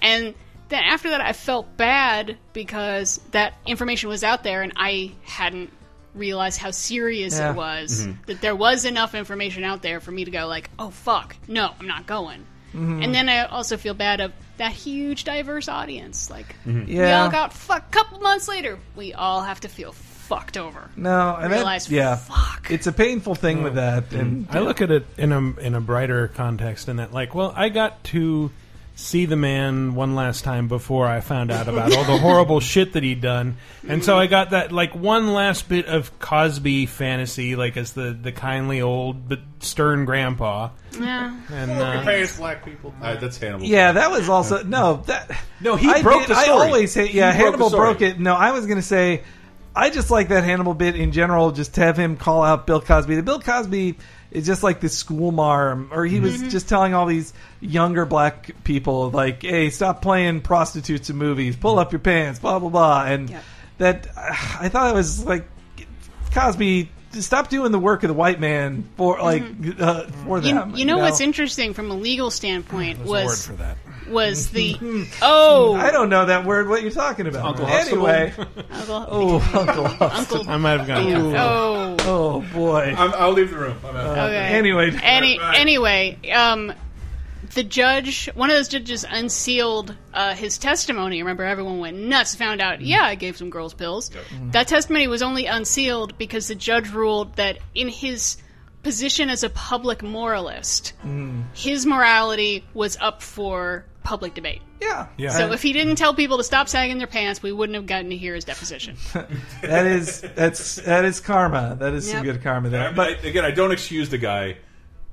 And 0.00 0.34
then 0.72 0.82
after 0.84 1.10
that, 1.10 1.20
I 1.20 1.32
felt 1.32 1.76
bad 1.76 2.36
because 2.52 3.20
that 3.32 3.54
information 3.66 4.08
was 4.08 4.24
out 4.24 4.42
there 4.44 4.62
and 4.62 4.72
I 4.76 5.12
hadn't 5.24 5.70
realized 6.14 6.58
how 6.60 6.70
serious 6.70 7.38
Yeah. 7.38 7.50
it 7.50 7.56
was. 7.56 8.06
Mhm. 8.06 8.16
That 8.26 8.40
there 8.40 8.54
was 8.56 8.84
enough 8.84 9.14
information 9.14 9.64
out 9.64 9.82
there 9.82 10.00
for 10.00 10.10
me 10.10 10.24
to 10.24 10.30
go 10.30 10.46
like, 10.46 10.70
oh 10.78 10.90
fuck, 10.90 11.36
no, 11.48 11.70
I'm 11.80 11.86
not 11.86 12.06
going. 12.06 12.44
Mhm. 12.74 13.04
And 13.04 13.14
then 13.14 13.28
I 13.28 13.44
also 13.44 13.76
feel 13.76 13.94
bad 13.94 14.20
of 14.20 14.32
that 14.58 14.72
huge 14.72 15.24
diverse 15.24 15.68
audience. 15.68 16.30
Like 16.30 16.54
Mhm. 16.66 16.86
we 16.86 16.98
Yeah. 16.98 17.22
all 17.22 17.30
got 17.30 17.52
fucked. 17.54 17.90
Couple 17.92 18.20
months 18.20 18.46
later, 18.48 18.78
we 18.94 19.14
all 19.14 19.40
have 19.42 19.60
to 19.60 19.68
feel 19.68 19.92
fucked 19.92 20.56
over. 20.56 20.88
No, 20.96 21.34
and 21.36 21.52
that, 21.52 21.56
realize 21.56 21.90
yeah, 21.90 22.18
it's 22.70 22.86
a 22.86 22.92
painful 22.92 23.34
thing 23.34 23.62
with 23.62 23.74
that. 23.74 24.12
And 24.12 24.46
I 24.50 24.60
look 24.60 24.80
at 24.80 24.90
it 24.90 25.06
in 25.18 25.32
a 25.32 25.38
in 25.60 25.74
a 25.74 25.80
brighter 25.80 26.28
context 26.28 26.88
in 26.88 26.96
that, 26.96 27.12
like, 27.12 27.34
well, 27.34 27.52
I 27.56 27.68
got 27.70 28.02
to 28.04 28.50
see 28.94 29.24
the 29.26 29.36
man 29.36 29.94
one 29.94 30.14
last 30.14 30.44
time 30.44 30.68
before 30.68 31.06
I 31.06 31.20
found 31.20 31.50
out 31.50 31.66
about 31.68 31.94
all 31.96 32.04
the 32.04 32.18
horrible 32.18 32.60
shit 32.72 32.92
that 32.92 33.02
he'd 33.02 33.20
done, 33.20 33.56
and 33.88 34.04
so 34.04 34.18
I 34.18 34.26
got 34.26 34.50
that 34.50 34.70
like 34.72 34.94
one 34.94 35.32
last 35.32 35.68
bit 35.68 35.86
of 35.86 36.18
Cosby 36.18 36.86
fantasy, 36.86 37.56
like 37.56 37.76
as 37.76 37.92
the 37.92 38.12
the 38.20 38.32
kindly 38.32 38.80
old 38.82 39.28
but 39.28 39.40
stern 39.60 40.04
grandpa. 40.04 40.70
Yeah. 40.98 41.34
And 41.50 41.70
Look 41.70 41.80
at 41.80 41.96
uh, 41.96 42.02
Payas 42.04 42.36
black 42.38 42.64
people. 42.64 42.94
Uh, 43.00 43.14
that's 43.16 43.38
Hannibal. 43.38 43.64
Yeah, 43.64 43.92
that 43.92 44.10
was 44.10 44.28
also 44.28 44.62
no. 44.62 45.02
That 45.06 45.30
No, 45.60 45.76
he 45.76 45.88
I 45.88 46.02
broke 46.02 46.20
did- 46.22 46.30
the 46.30 46.42
story. 46.42 46.60
I 46.60 46.66
always 46.66 46.92
hate. 46.94 47.14
Yeah, 47.14 47.32
He 47.32 47.38
Hannibal 47.38 47.70
the 47.70 47.76
story. 47.76 47.90
broke 47.94 48.02
it. 48.02 48.20
No, 48.20 48.34
I 48.34 48.52
was 48.52 48.66
gonna 48.66 48.82
say, 48.82 49.22
I 49.74 49.88
just 49.88 50.10
like 50.10 50.28
that 50.28 50.44
Hannibal 50.44 50.74
bit 50.74 50.96
in 50.96 51.12
general. 51.12 51.50
Just 51.50 51.74
to 51.76 51.80
have 51.80 51.96
him 51.96 52.16
call 52.18 52.42
out 52.42 52.66
Bill 52.66 52.80
Cosby. 52.82 53.14
The 53.16 53.22
Bill 53.22 53.40
Cosby 53.40 53.96
is 54.32 54.44
just 54.46 54.62
like 54.62 54.80
this 54.80 54.96
school 54.96 55.30
marm, 55.30 55.90
or 55.92 56.04
he 56.06 56.18
was 56.18 56.38
Mhm. 56.42 56.50
just 56.50 56.68
telling 56.68 56.94
all 56.94 57.06
these 57.06 57.32
younger 57.60 58.04
black 58.06 58.50
people 58.64 59.10
like, 59.10 59.42
"Hey, 59.42 59.70
stop 59.70 60.02
playing 60.02 60.40
prostitutes 60.40 61.10
in 61.10 61.16
movies. 61.16 61.54
Pull 61.54 61.78
up 61.78 61.92
your 61.92 61.98
pants." 62.00 62.38
Blah 62.40 62.58
blah 62.58 62.70
blah. 62.70 63.04
And 63.04 63.32
that 63.78 64.06
I 64.16 64.68
thought 64.68 64.90
it 64.90 64.94
was 64.94 65.24
like 65.24 65.46
Cosby. 66.34 66.90
Stop 67.12 67.50
doing 67.50 67.72
the 67.72 67.78
work 67.78 68.04
of 68.04 68.08
the 68.08 68.14
white 68.14 68.40
man 68.40 68.84
for 68.96 69.18
like 69.20 69.44
uh, 69.78 70.04
for 70.24 70.38
You, 70.38 70.54
them. 70.54 70.72
you 70.74 70.86
know 70.86 70.96
what's 70.98 71.20
interesting 71.20 71.74
from 71.74 71.90
a 71.90 71.94
legal 71.94 72.30
standpoint 72.30 72.96
There's 72.98 73.08
a 73.08 73.12
word 73.12 73.24
was 73.26 73.46
for 73.46 73.52
that. 73.54 73.76
Was 74.08 74.50
the 74.52 74.76
oh 75.22 75.74
I 75.74 75.90
don't 75.90 76.08
know 76.08 76.26
that 76.26 76.44
word. 76.44 76.68
What 76.68 76.82
you're 76.82 76.90
talking 76.90 77.26
about? 77.26 77.44
Uncle 77.44 77.66
anyway. 77.66 78.32
Uncle 78.36 79.06
Oh, 79.08 79.50
Uncle 79.58 79.86
Hustle. 79.88 80.38
Uncle- 80.40 80.50
I 80.52 80.56
might 80.56 80.78
have 80.80 80.86
gone. 80.86 81.06
Ooh. 81.06 81.36
Oh. 81.36 81.96
Oh 82.00 82.40
boy. 82.54 82.94
I'm, 82.96 83.12
I'll 83.14 83.32
leave 83.32 83.50
the 83.50 83.58
room. 83.58 83.78
I'm 83.84 83.96
out. 83.96 84.18
Uh, 84.18 84.22
Okay. 84.26 84.36
Anyway. 84.56 84.90
Any, 85.02 85.38
anyway, 85.40 86.18
um, 86.32 86.72
the 87.54 87.62
judge, 87.64 88.30
one 88.34 88.50
of 88.50 88.56
those 88.56 88.68
judges, 88.68 89.04
unsealed 89.08 89.94
uh, 90.14 90.34
his 90.34 90.58
testimony. 90.58 91.22
Remember, 91.22 91.44
everyone 91.44 91.78
went 91.80 91.96
nuts. 91.98 92.34
Found 92.36 92.60
out, 92.60 92.80
yeah, 92.80 93.02
I 93.04 93.14
gave 93.14 93.36
some 93.36 93.50
girls 93.50 93.74
pills. 93.74 94.10
That 94.52 94.68
testimony 94.68 95.06
was 95.08 95.22
only 95.22 95.46
unsealed 95.46 96.16
because 96.18 96.48
the 96.48 96.54
judge 96.54 96.90
ruled 96.90 97.36
that 97.36 97.58
in 97.74 97.88
his 97.88 98.36
position 98.82 99.28
as 99.30 99.44
a 99.44 99.50
public 99.50 100.02
moralist, 100.02 100.92
his 101.54 101.84
morality 101.86 102.64
was 102.74 102.96
up 103.00 103.22
for 103.22 103.84
public 104.04 104.34
debate. 104.34 104.62
Yeah. 104.80 105.06
Yeah. 105.16 105.30
So 105.30 105.52
if 105.52 105.62
he 105.62 105.72
didn't 105.72 105.96
tell 105.96 106.14
people 106.14 106.38
to 106.38 106.44
stop 106.44 106.68
sagging 106.68 106.98
their 106.98 107.06
pants, 107.06 107.42
we 107.42 107.52
wouldn't 107.52 107.76
have 107.76 107.86
gotten 107.86 108.10
to 108.10 108.16
hear 108.16 108.34
his 108.34 108.44
deposition. 108.44 108.96
that 109.62 109.86
is 109.86 110.20
that's 110.20 110.76
that 110.76 111.04
is 111.04 111.20
karma. 111.20 111.76
That 111.78 111.94
is 111.94 112.10
some 112.10 112.22
good 112.24 112.42
karma 112.42 112.68
there. 112.68 112.92
But 112.92 113.24
again, 113.24 113.44
I 113.44 113.50
don't 113.50 113.72
excuse 113.72 114.08
the 114.08 114.18
guy. 114.18 114.56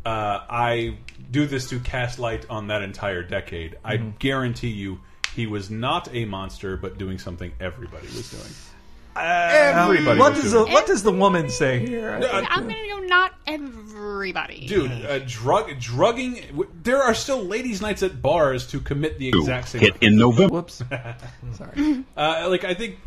Uh, 0.06 0.40
I 0.50 0.98
do 1.30 1.46
this 1.46 1.70
to 1.70 1.80
cast 1.80 2.20
light 2.20 2.46
on 2.50 2.68
that 2.68 2.82
entire 2.82 3.22
decade. 3.22 3.78
I 3.84 3.98
Mm-hmm. 3.98 4.10
guarantee 4.18 4.70
you, 4.70 5.02
he 5.36 5.46
was 5.46 5.70
not 5.70 6.10
a 6.16 6.26
monster, 6.26 6.78
but 6.78 6.98
doing 6.98 7.20
something 7.20 7.52
everybody 7.60 8.08
was 8.08 8.32
doing. 8.32 8.50
Uh, 9.20 9.90
Everybody 9.90 10.20
What 10.20 10.34
does 10.36 10.52
the, 10.52 10.66
what 10.66 10.86
does 10.88 11.04
the 11.04 11.12
woman 11.12 11.50
say 11.50 11.80
here? 11.86 12.12
I'm 12.12 12.64
going 12.68 12.76
to 12.84 12.90
go 12.90 13.00
not 13.00 13.34
everybody. 13.48 14.66
Dude, 14.68 14.92
uh, 14.92 15.20
drug 15.28 15.78
drugging. 15.80 16.36
w- 16.52 16.70
There 16.84 17.02
are 17.02 17.14
still 17.14 17.44
ladies' 17.44 17.82
nights 17.82 18.02
at 18.04 18.22
bars 18.22 18.68
to 18.68 18.80
commit 18.80 19.20
the 19.20 19.28
exact 19.30 19.70
same. 19.70 19.82
hit 19.82 19.96
in 20.02 20.16
November. 20.18 20.54
Whoops. 20.54 20.82
Sorry. 21.58 22.04
Uh, 22.16 22.48
like 22.50 22.64
I 22.64 22.74
think, 22.74 22.98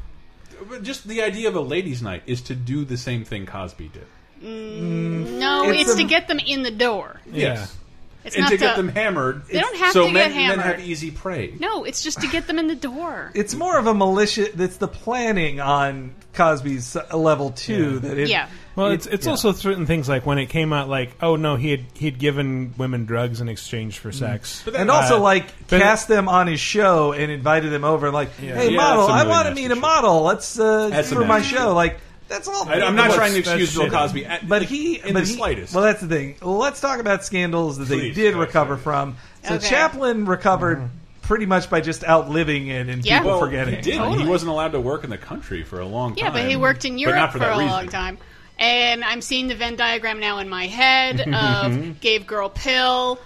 just 0.82 1.06
the 1.08 1.22
idea 1.22 1.48
of 1.48 1.56
a 1.56 1.60
ladies' 1.60 2.02
night 2.02 2.22
is 2.26 2.40
to 2.42 2.54
do 2.54 2.84
the 2.84 2.96
same 2.96 3.24
thing 3.24 3.46
Cosby 3.46 3.88
did. 3.92 4.06
No, 4.42 5.70
It's 5.70 5.82
it's, 5.82 5.92
a- 5.94 5.96
to 5.98 6.04
get 6.04 6.28
them 6.28 6.38
in 6.40 6.62
the 6.62 6.70
door. 6.72 7.20
Yes. 7.30 7.76
It's 8.24 8.36
and 8.36 8.44
not 8.44 8.50
to 8.50 8.56
get 8.56 8.76
them 8.76 8.88
hammered. 8.88 9.46
They 9.46 9.60
don't 9.60 9.76
have 9.76 9.92
so 9.92 10.06
to 10.06 10.12
men, 10.12 10.30
get 10.32 10.56
men 10.56 10.58
have 10.60 10.80
easy 10.80 11.10
prey. 11.10 11.54
No, 11.58 11.84
it's 11.84 12.02
just 12.02 12.20
to 12.20 12.28
get 12.28 12.46
them 12.46 12.58
in 12.58 12.68
the 12.68 12.74
door. 12.76 13.30
It's 13.34 13.54
more 13.54 13.78
of 13.78 13.86
a 13.86 13.94
malicious. 13.94 14.48
It's 14.58 14.76
the 14.76 14.88
planning 14.88 15.58
on 15.60 16.14
Cosby's 16.34 16.96
level 17.12 17.50
two. 17.50 17.98
That 18.00 18.18
it, 18.18 18.28
Yeah. 18.28 18.48
Well, 18.76 18.88
it- 18.88 18.94
it's 18.94 19.06
it's 19.06 19.26
yeah. 19.26 19.32
also 19.32 19.52
certain 19.52 19.84
things 19.86 20.08
like 20.08 20.24
when 20.24 20.38
it 20.38 20.46
came 20.46 20.72
out, 20.72 20.88
like 20.88 21.10
oh 21.20 21.36
no, 21.36 21.56
he 21.56 21.70
had 21.72 21.84
he 21.94 22.04
had 22.06 22.18
given 22.18 22.74
women 22.78 23.04
drugs 23.04 23.40
in 23.40 23.48
exchange 23.48 23.98
for 23.98 24.12
sex, 24.12 24.64
and 24.74 24.90
also 24.90 25.16
Uh, 25.16 25.20
like 25.20 25.46
but- 25.68 25.80
cast 25.80 26.08
them 26.08 26.28
on 26.28 26.46
his 26.46 26.60
show 26.60 27.12
and 27.12 27.30
invited 27.30 27.70
them 27.70 27.84
over. 27.84 28.10
Like, 28.10 28.30
Yeah. 28.40 28.54
hey, 28.54 28.70
Yeah, 28.70 28.76
model, 28.76 29.06
that's 29.08 29.12
I 29.12 29.18
really 29.22 29.28
want 29.30 29.44
to 29.46 29.50
nasty 29.50 29.62
mean 29.62 29.72
a 29.72 29.76
model. 29.80 30.22
Let's 30.22 30.58
uh, 30.58 30.88
That's 30.88 31.12
for 31.12 31.24
my 31.24 31.38
nasty 31.38 31.56
show. 31.56 31.74
Like, 31.74 31.98
that's 32.32 32.48
all. 32.48 32.68
I, 32.68 32.76
am 32.76 32.96
not 32.96 33.08
What's- 33.08 33.16
trying 33.16 33.32
to 33.32 33.38
excuse 33.38 33.76
Bill. 33.76 33.90
Cosby, 33.90 34.26
uh, 34.26 34.30
at- 34.30 34.48
but 34.48 34.62
he, 34.62 34.96
in 34.96 35.12
but 35.12 35.20
the 35.20 35.28
he- 35.28 35.34
slightest. 35.34 35.74
Well, 35.74 35.84
that's 35.84 36.00
the 36.00 36.08
thing. 36.08 36.36
Let's 36.40 36.80
talk 36.80 36.98
about 36.98 37.24
scandals 37.24 37.78
that 37.78 37.84
they 37.88 38.10
did 38.10 38.34
yeah, 38.34 38.40
recover 38.40 38.76
from. 38.76 39.16
So 39.44 39.54
Okay. 39.56 39.68
Chaplin 39.68 40.24
recovered 40.24 40.78
mm-hmm. 40.78 41.20
pretty 41.22 41.46
much 41.46 41.68
by 41.68 41.80
just 41.80 42.04
outliving 42.04 42.68
it 42.68 42.88
and 42.88 43.04
Yeah. 43.04 43.18
people 43.18 43.32
well, 43.32 43.40
forgetting. 43.40 43.76
He 43.76 43.80
did. 43.82 43.98
Totally. 43.98 44.22
He 44.22 44.28
wasn't 44.28 44.50
allowed 44.50 44.72
to 44.72 44.80
work 44.80 45.04
in 45.04 45.10
the 45.10 45.18
country 45.18 45.62
for 45.62 45.80
a 45.80 45.86
long 45.86 46.14
time. 46.14 46.24
Yeah, 46.24 46.30
but 46.32 46.48
he 46.48 46.56
worked 46.56 46.84
in 46.84 46.98
Europe 46.98 47.32
for, 47.32 47.38
for, 47.38 47.44
a 47.44 47.50
reason. 47.50 47.66
long 47.66 47.88
time. 47.88 48.18
And 48.58 49.02
I'm 49.04 49.22
seeing 49.22 49.48
the 49.48 49.54
Venn 49.54 49.76
diagram 49.76 50.20
now 50.20 50.38
in 50.38 50.48
my 50.48 50.66
head 50.66 51.20
of 51.20 51.26
mm-hmm. 51.26 51.92
gave 52.00 52.26
girl 52.26 52.48
pill, 52.48 53.18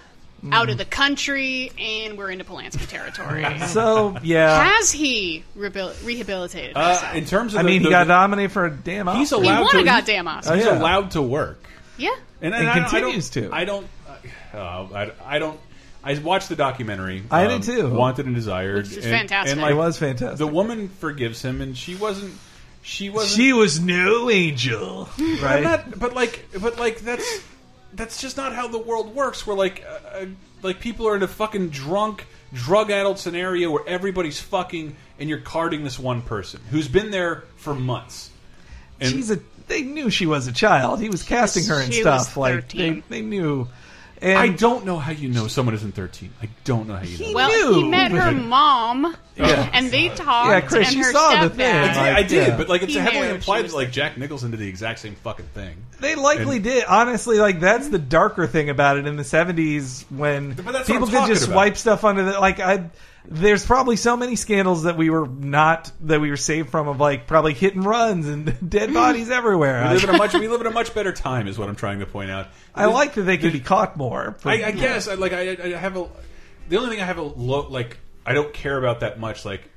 out 0.51 0.69
of 0.69 0.77
the 0.77 0.85
country, 0.85 1.71
and 1.79 2.17
we're 2.17 2.29
into 2.29 2.43
Polanski 2.45 2.87
territory. 2.87 3.45
So 3.67 4.17
yeah, 4.23 4.63
Has 4.63 4.91
he 4.91 5.43
rehabil- 5.57 6.05
rehabilitated 6.05 6.73
Uh, 6.75 7.11
in 7.15 7.25
terms 7.25 7.53
of, 7.53 7.59
I 7.59 7.63
the- 7.63 7.69
mean, 7.69 7.81
he 7.81 7.89
got 7.89 8.07
nominated 8.07 8.51
for 8.51 8.65
a 8.65 8.71
damn. 8.71 9.07
He's 9.07 9.33
Oscar. 9.33 9.43
he 9.43 9.49
allowed 9.49 9.61
won 9.61 9.71
to. 9.71 9.79
a 9.79 9.83
goddamn 9.83 10.27
Oscar. 10.27 10.55
He's 10.55 10.65
Oh, 10.65 10.69
yeah. 10.71 10.77
allowed. 10.77 10.81
allowed 10.81 11.11
to 11.11 11.21
work, 11.21 11.63
yeah. 11.97 12.15
and, 12.41 12.53
And 12.53 12.67
I 12.69 12.73
continues 12.79 13.29
I 13.37 13.41
to. 13.41 13.49
I 13.53 13.65
don't. 13.65 13.87
Uh, 14.53 14.57
I, 14.93 15.11
I 15.25 15.39
don't. 15.39 15.59
I 16.03 16.17
watched 16.19 16.47
the 16.49 16.55
documentary. 16.55 17.23
I 17.29 17.45
um, 17.47 17.59
did 17.59 17.63
too. 17.63 17.89
Wanted 17.89 18.27
and 18.27 18.35
Desired. 18.35 18.85
Which 18.87 18.97
is 18.97 19.05
and, 19.05 19.13
fantastic. 19.13 19.53
And 19.53 19.61
like, 19.61 19.71
It 19.71 19.75
was 19.75 19.97
fantastic. 19.97 20.37
The 20.37 20.47
woman 20.47 20.87
forgives 20.87 21.41
him, 21.41 21.59
and 21.61 21.75
she 21.77 21.95
wasn't. 21.95 22.33
She 22.81 23.09
wasn't. 23.09 23.35
She 23.35 23.51
was 23.51 23.81
no 23.81 24.29
angel, 24.29 25.09
right? 25.41 25.63
not, 25.63 25.99
but 25.99 26.13
like, 26.13 26.45
but 26.61 26.79
like 26.79 26.99
that's 26.99 27.41
that's 27.97 28.21
just 28.21 28.37
not 28.37 28.53
how 28.53 28.67
the 28.67 28.77
world 28.77 29.13
works. 29.13 29.45
Where 29.45 29.55
like, 29.55 29.83
uh, 29.85 30.19
uh, 30.19 30.25
like 30.61 30.79
people 30.79 31.07
are 31.07 31.15
in 31.15 31.23
a 31.23 31.27
fucking 31.27 31.69
drunk, 31.69 32.25
drug-addled 32.53 33.19
scenario 33.19 33.71
where 33.71 33.87
everybody's 33.87 34.39
fucking, 34.39 34.95
and 35.19 35.29
you're 35.29 35.41
carding 35.41 35.83
this 35.83 35.99
one 35.99 36.21
person 36.21 36.61
who's 36.71 36.87
been 36.87 37.11
there 37.11 37.43
for 37.57 37.73
months. 37.73 38.29
And 38.99 39.11
She's 39.11 39.31
a. 39.31 39.39
They 39.67 39.81
knew 39.81 40.09
she 40.09 40.25
was 40.25 40.47
a 40.47 40.53
child. 40.53 41.01
He 41.01 41.09
was 41.09 41.23
casting 41.23 41.65
her 41.65 41.81
and 41.81 41.93
she 41.93 42.03
was 42.03 42.23
stuff. 42.27 42.37
Like 42.37 42.69
they, 42.69 43.03
they 43.09 43.21
knew. 43.21 43.67
And 44.21 44.37
I 44.37 44.47
don't 44.49 44.85
know 44.85 44.97
how 44.97 45.11
you 45.11 45.29
know 45.29 45.47
someone 45.47 45.75
isn't 45.75 45.93
13. 45.93 46.31
I 46.41 46.49
don't 46.63 46.87
know 46.87 46.95
how 46.95 47.03
you 47.03 47.19
know. 47.27 47.33
Well, 47.33 47.49
knew. 47.73 47.81
he 47.83 47.87
met 47.89 48.11
her 48.11 48.31
mom, 48.31 49.15
Yeah. 49.35 49.69
and 49.73 49.91
they 49.91 50.09
talked, 50.09 50.49
Yeah, 50.49 50.61
Chris, 50.61 50.87
and 50.87 50.97
you 50.97 51.03
her 51.03 51.11
saw 51.11 51.43
the 51.43 51.49
stepdad. 51.49 51.55
thing. 51.55 51.65
I 51.75 51.93
did, 51.93 51.97
I 52.15 52.23
did 52.23 52.47
yeah. 52.47 52.57
but 52.57 52.67
like 52.69 52.81
it's 52.81 52.93
He 52.93 52.99
heavily 52.99 53.27
knew 53.27 53.35
implied 53.35 53.65
that 53.65 53.73
like 53.73 53.91
Jack 53.91 54.17
Nicholson 54.17 54.51
did 54.51 54.59
the 54.59 54.67
exact 54.67 54.99
same 54.99 55.15
fucking 55.15 55.45
thing. 55.53 55.77
They 55.99 56.15
likely 56.15 56.55
And- 56.55 56.63
did. 56.63 56.85
Honestly, 56.85 57.37
like 57.39 57.59
that's 57.59 57.89
the 57.89 57.99
darker 57.99 58.47
thing 58.47 58.69
about 58.69 58.97
it 58.97 59.05
in 59.05 59.15
the 59.17 59.23
seventies 59.23 60.05
when 60.09 60.53
But 60.53 60.65
that's 60.71 60.89
what 60.89 60.95
people 60.95 61.07
could 61.07 61.27
just 61.27 61.45
about. 61.45 61.55
wipe 61.55 61.77
stuff 61.77 62.03
under 62.03 62.23
the 62.23 62.39
like. 62.39 62.59
I 62.59 62.89
there's 63.29 63.65
probably 63.65 63.95
so 63.97 64.15
many 64.15 64.35
scandals 64.35 64.83
that 64.83 64.95
we 64.97 65.09
were 65.09 65.27
not 65.27 65.91
that 66.01 66.21
we 66.21 66.29
were 66.29 66.37
saved 66.37 66.69
from 66.69 66.87
of 66.87 66.99
like 66.99 67.27
probably 67.27 67.53
hit 67.53 67.75
and 67.75 67.85
runs 67.85 68.27
and 68.27 68.69
dead 68.69 68.93
bodies 68.93 69.29
everywhere. 69.29 69.83
We 69.89 69.95
live 69.95 70.03
in 70.05 70.09
a 70.15 70.17
much 70.17 70.33
we 70.33 70.47
live 70.47 70.61
in 70.61 70.67
a 70.67 70.71
much 70.71 70.93
better 70.95 71.11
time, 71.11 71.47
is 71.47 71.57
what 71.59 71.67
I'm 71.69 71.75
trying 71.75 71.99
to 71.99 72.05
point 72.05 72.31
out. 72.31 72.47
I 72.73 72.85
like 72.85 73.13
that 73.15 73.23
they 73.23 73.37
could 73.37 73.53
be 73.53 73.59
caught 73.59 73.97
more. 73.97 74.37
but- 74.43 74.49
I, 74.63 74.67
I 74.67 74.71
guess 74.71 75.07
I, 75.07 75.15
like 75.15 75.33
I, 75.33 75.57
I 75.61 75.67
have 75.77 75.97
a 75.97 76.07
the 76.69 76.77
only 76.77 76.89
thing 76.89 77.01
I 77.01 77.05
have 77.05 77.17
a 77.17 77.21
low 77.23 77.67
like 77.67 77.97
I 78.25 78.33
don't 78.33 78.53
care 78.53 78.77
about 78.77 79.01
that 79.01 79.19
much 79.19 79.43
like 79.45 79.69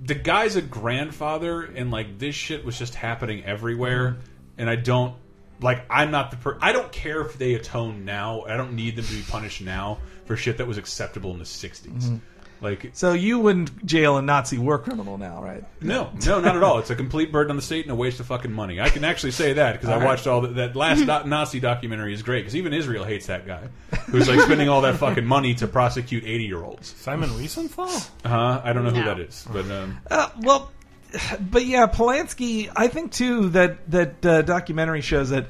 the 0.00 0.14
guy's 0.14 0.56
a 0.56 0.62
grandfather, 0.62 1.62
and 1.62 1.90
like 1.90 2.18
this 2.18 2.34
shit 2.34 2.64
was 2.64 2.78
just 2.78 2.94
happening 2.94 3.44
everywhere, 3.44 4.18
and 4.58 4.68
I 4.68 4.76
don't 4.76 5.14
like. 5.60 5.84
I'm 5.88 6.10
not 6.10 6.30
the 6.30 6.36
per. 6.36 6.58
I 6.60 6.72
don't 6.72 6.92
care 6.92 7.22
if 7.22 7.38
they 7.38 7.54
atone 7.54 8.04
now. 8.04 8.42
I 8.42 8.56
don't 8.58 8.74
need 8.74 8.96
them 8.96 9.06
to 9.06 9.12
be 9.14 9.22
punished 9.22 9.62
now 9.62 9.98
for 10.26 10.36
shit 10.36 10.58
that 10.58 10.66
was 10.66 10.76
acceptable 10.76 11.30
in 11.32 11.38
the 11.38 11.44
'60s. 11.46 12.20
Like 12.60 12.90
So 12.94 13.12
you 13.12 13.38
wouldn't 13.38 13.84
jail 13.84 14.16
a 14.16 14.22
Nazi 14.22 14.56
war 14.58 14.78
criminal 14.78 15.18
now, 15.18 15.42
right? 15.42 15.62
no, 15.80 16.10
no, 16.24 16.40
not 16.40 16.56
at 16.56 16.62
all. 16.62 16.78
It's 16.78 16.90
a 16.90 16.96
complete 16.96 17.30
burden 17.30 17.50
on 17.50 17.56
the 17.56 17.62
state 17.62 17.84
and 17.84 17.92
a 17.92 17.94
waste 17.94 18.18
of 18.20 18.26
fucking 18.26 18.52
money. 18.52 18.80
I 18.80 18.88
can 18.88 19.04
actually 19.04 19.32
say 19.32 19.52
that 19.54 19.72
because 19.74 19.88
I 19.88 19.94
All 19.94 19.98
right. 20.00 20.06
watched 20.06 20.26
all 20.26 20.40
the, 20.40 20.48
that 20.48 20.74
last 20.76 21.00
do- 21.00 21.28
Nazi 21.28 21.60
documentary 21.60 22.14
is 22.14 22.22
great 22.22 22.40
because 22.40 22.56
even 22.56 22.72
Israel 22.72 23.04
hates 23.04 23.26
that 23.26 23.46
guy 23.46 23.68
who's 24.06 24.28
like 24.28 24.40
spending 24.40 24.68
all 24.68 24.80
that 24.82 24.96
fucking 24.96 25.24
money 25.26 25.54
to 25.56 25.66
prosecute 25.66 26.24
eighty 26.24 26.44
year 26.44 26.62
olds. 26.64 26.94
Simon 26.98 27.28
Wiesenthal? 27.30 28.08
Uh 28.24 28.28
huh. 28.28 28.60
I 28.64 28.72
don't 28.72 28.84
know 28.84 28.90
who 28.90 29.00
No. 29.00 29.04
that 29.14 29.20
is, 29.20 29.46
but 29.52 29.70
um, 29.70 29.98
Uh, 30.10 30.30
well, 30.40 30.72
but 31.40 31.64
yeah, 31.66 31.86
Polanski. 31.86 32.70
I 32.74 32.88
think 32.88 33.12
too 33.12 33.50
that 33.50 33.90
that 33.90 34.24
uh, 34.26 34.42
documentary 34.42 35.00
shows 35.02 35.30
that 35.30 35.46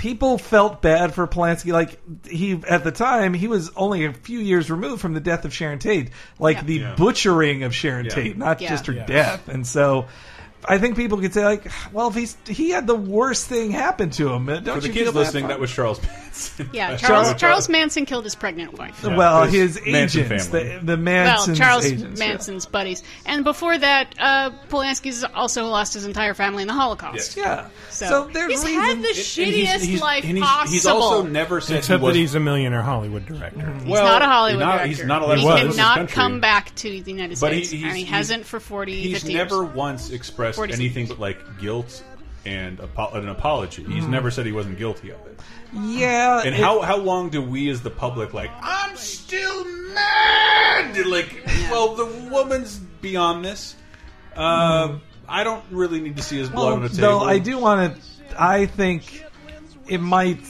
people 0.00 0.38
felt 0.38 0.80
bad 0.80 1.12
for 1.12 1.26
Polanski. 1.26 1.72
Like 1.74 2.00
he 2.26 2.58
at 2.66 2.84
the 2.84 2.90
time, 2.90 3.34
he 3.34 3.48
was 3.48 3.70
only 3.76 4.06
a 4.06 4.14
few 4.14 4.38
years 4.38 4.70
removed 4.70 5.02
from 5.02 5.12
the 5.12 5.20
death 5.20 5.44
of 5.44 5.52
Sharon 5.52 5.78
Tate, 5.78 6.08
like 6.38 6.64
the 6.64 6.76
Yeah. 6.78 6.94
butchering 6.96 7.64
of 7.64 7.74
Sharon 7.74 8.06
Yeah. 8.06 8.14
Tate, 8.14 8.38
not 8.38 8.62
Yeah. 8.62 8.70
just 8.70 8.86
her 8.86 8.94
Yeah. 8.94 9.04
death. 9.06 9.48
And 9.48 9.66
so. 9.66 10.06
I 10.70 10.78
think 10.78 10.96
people 10.96 11.18
could 11.20 11.34
say 11.34 11.44
like, 11.44 11.66
well, 11.92 12.08
if 12.08 12.14
he's 12.14 12.36
he 12.46 12.70
had 12.70 12.86
the 12.86 12.94
worst 12.94 13.46
thing 13.48 13.70
happen 13.72 14.10
to 14.10 14.32
him, 14.32 14.46
don't 14.46 14.64
for 14.64 14.80
the 14.80 14.86
you 14.88 14.92
kids 14.94 15.10
feel 15.10 15.12
listening, 15.20 15.44
for 15.44 15.48
that 15.48 15.60
was 15.60 15.70
Charles 15.72 16.00
Manson. 16.02 16.70
Yeah, 16.72 16.96
Charles 16.98 17.34
Charles 17.34 17.68
Manson 17.68 18.06
killed 18.06 18.24
his 18.24 18.34
pregnant 18.36 18.78
wife. 18.78 19.02
well, 19.02 19.44
his 19.46 19.80
Manson 19.84 20.22
agents, 20.24 20.46
family. 20.46 20.78
the, 20.78 20.84
the 20.84 20.96
Manson's 20.96 21.58
well, 21.58 21.68
Charles 21.68 21.86
agents, 21.86 22.20
yeah. 22.20 22.28
Manson's 22.28 22.66
buddies, 22.66 23.02
and 23.26 23.42
before 23.44 23.76
that, 23.76 24.14
uh, 24.18 24.50
Polanski's 24.68 25.24
also 25.24 25.66
lost 25.66 25.94
his 25.94 26.06
entire 26.06 26.34
family 26.34 26.62
in 26.62 26.68
the 26.68 26.74
Holocaust. 26.74 27.36
Yeah. 27.36 27.68
So, 27.90 28.06
So 28.06 28.28
there's 28.32 28.52
he's 28.52 28.64
reason- 28.64 28.80
had 28.80 28.98
the 29.02 29.08
and 29.08 29.16
shittiest 29.16 29.80
he's- 29.84 30.00
life 30.00 30.24
and 30.24 30.36
he's- 30.38 30.48
possible. 30.48 30.72
he's 30.72 30.86
also 30.86 31.22
never 31.22 31.60
said 31.60 31.78
Except 31.78 31.98
he 32.00 32.04
was 32.06 32.14
that 32.14 32.20
he's 32.20 32.34
a 32.36 32.40
millionaire 32.40 32.82
Hollywood 32.82 33.26
director. 33.26 33.72
He's 33.84 33.88
not 33.88 34.22
a 34.22 34.26
Hollywood 34.26 34.60
not- 34.60 34.72
director. 34.78 34.86
he's 34.88 35.04
not 35.04 35.22
allowed 35.22 35.38
he 35.38 35.44
to 35.46 35.54
leave 35.54 35.66
this 35.66 35.76
cannot 35.76 36.08
come 36.10 36.40
back 36.40 36.74
to 36.76 37.02
the 37.02 37.10
United 37.10 37.36
States, 37.36 37.72
and 37.72 37.96
he 37.96 38.04
hasn't 38.04 38.46
for 38.46 38.60
40, 38.60 39.00
He's 39.00 39.24
never 39.24 39.64
once 39.64 40.10
expressed 40.10 40.58
40 40.68 40.72
anything 40.74 41.06
but 41.06 41.18
like 41.18 41.38
guilt 41.60 42.02
and 42.46 42.80
an 42.80 43.28
apology. 43.28 43.84
He's 43.84 44.04
Mm. 44.04 44.08
never 44.10 44.30
said 44.30 44.46
he 44.46 44.52
wasn't 44.52 44.78
guilty 44.78 45.10
of 45.10 45.18
it. 45.26 45.38
Yeah. 45.74 46.40
And 46.44 46.54
it- 46.54 46.60
how 46.60 46.80
how 46.80 46.96
long 46.96 47.28
do 47.30 47.42
we 47.42 47.68
as 47.70 47.82
the 47.82 47.90
public 47.90 48.32
like 48.34 48.50
I'm 48.62 48.96
still 48.96 49.64
mad? 49.94 50.96
Like, 51.06 51.42
well, 51.70 51.94
the 51.94 52.06
woman's 52.30 52.78
beyond 53.00 53.44
this. 53.44 53.74
Uh, 54.36 54.96
I 55.28 55.44
don't 55.44 55.64
really 55.70 56.00
need 56.00 56.16
to 56.16 56.22
see 56.22 56.38
his 56.38 56.48
blood 56.48 56.72
on 56.74 56.82
the 56.82 56.88
table. 56.88 57.00
Though 57.02 57.20
I 57.20 57.38
do 57.38 57.58
want 57.58 57.94
to, 57.94 58.42
I 58.42 58.66
think 58.66 59.24
it 59.86 59.98
might 60.00 60.40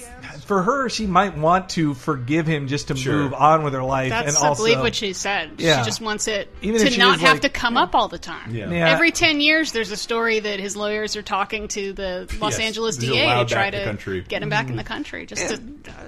for 0.50 0.64
her. 0.64 0.88
She 0.88 1.06
might 1.06 1.38
want 1.38 1.68
to 1.70 1.94
forgive 1.94 2.44
him 2.44 2.66
just 2.66 2.88
to 2.88 2.96
Sure. 2.96 3.14
move 3.14 3.34
on 3.34 3.62
with 3.62 3.72
her 3.72 3.84
life, 3.84 4.10
That's, 4.10 4.34
and 4.34 4.44
I 4.44 4.48
also 4.48 4.64
believe, 4.64 4.80
what 4.80 4.96
she 4.96 5.12
said. 5.12 5.52
Yeah. 5.58 5.78
She 5.78 5.84
just 5.84 6.00
wants 6.00 6.26
it 6.26 6.52
Even 6.60 6.84
to 6.84 6.98
not 6.98 7.20
have 7.20 7.34
like- 7.34 7.42
to 7.42 7.48
come 7.50 7.76
up 7.76 7.94
all 7.94 8.08
the 8.08 8.18
time. 8.18 8.52
Yeah. 8.52 8.68
Yeah. 8.68 8.88
Every 8.90 9.12
10 9.12 9.40
years, 9.40 9.70
there's 9.70 9.92
a 9.92 9.96
story 9.96 10.40
that 10.40 10.58
his 10.58 10.74
lawyers 10.74 11.14
are 11.14 11.22
talking 11.22 11.68
to 11.68 11.92
the 11.92 12.28
Los 12.40 12.58
Yes. 12.58 12.66
Angeles 12.66 12.96
He's 12.98 13.10
DA 13.12 13.44
to 13.44 13.54
try 13.54 13.70
to 13.70 14.22
get 14.26 14.42
him 14.42 14.48
back 14.48 14.68
in 14.70 14.74
the 14.74 14.82
country. 14.82 15.24
Just 15.24 15.46
to, 15.50 15.54
uh, 15.54 15.58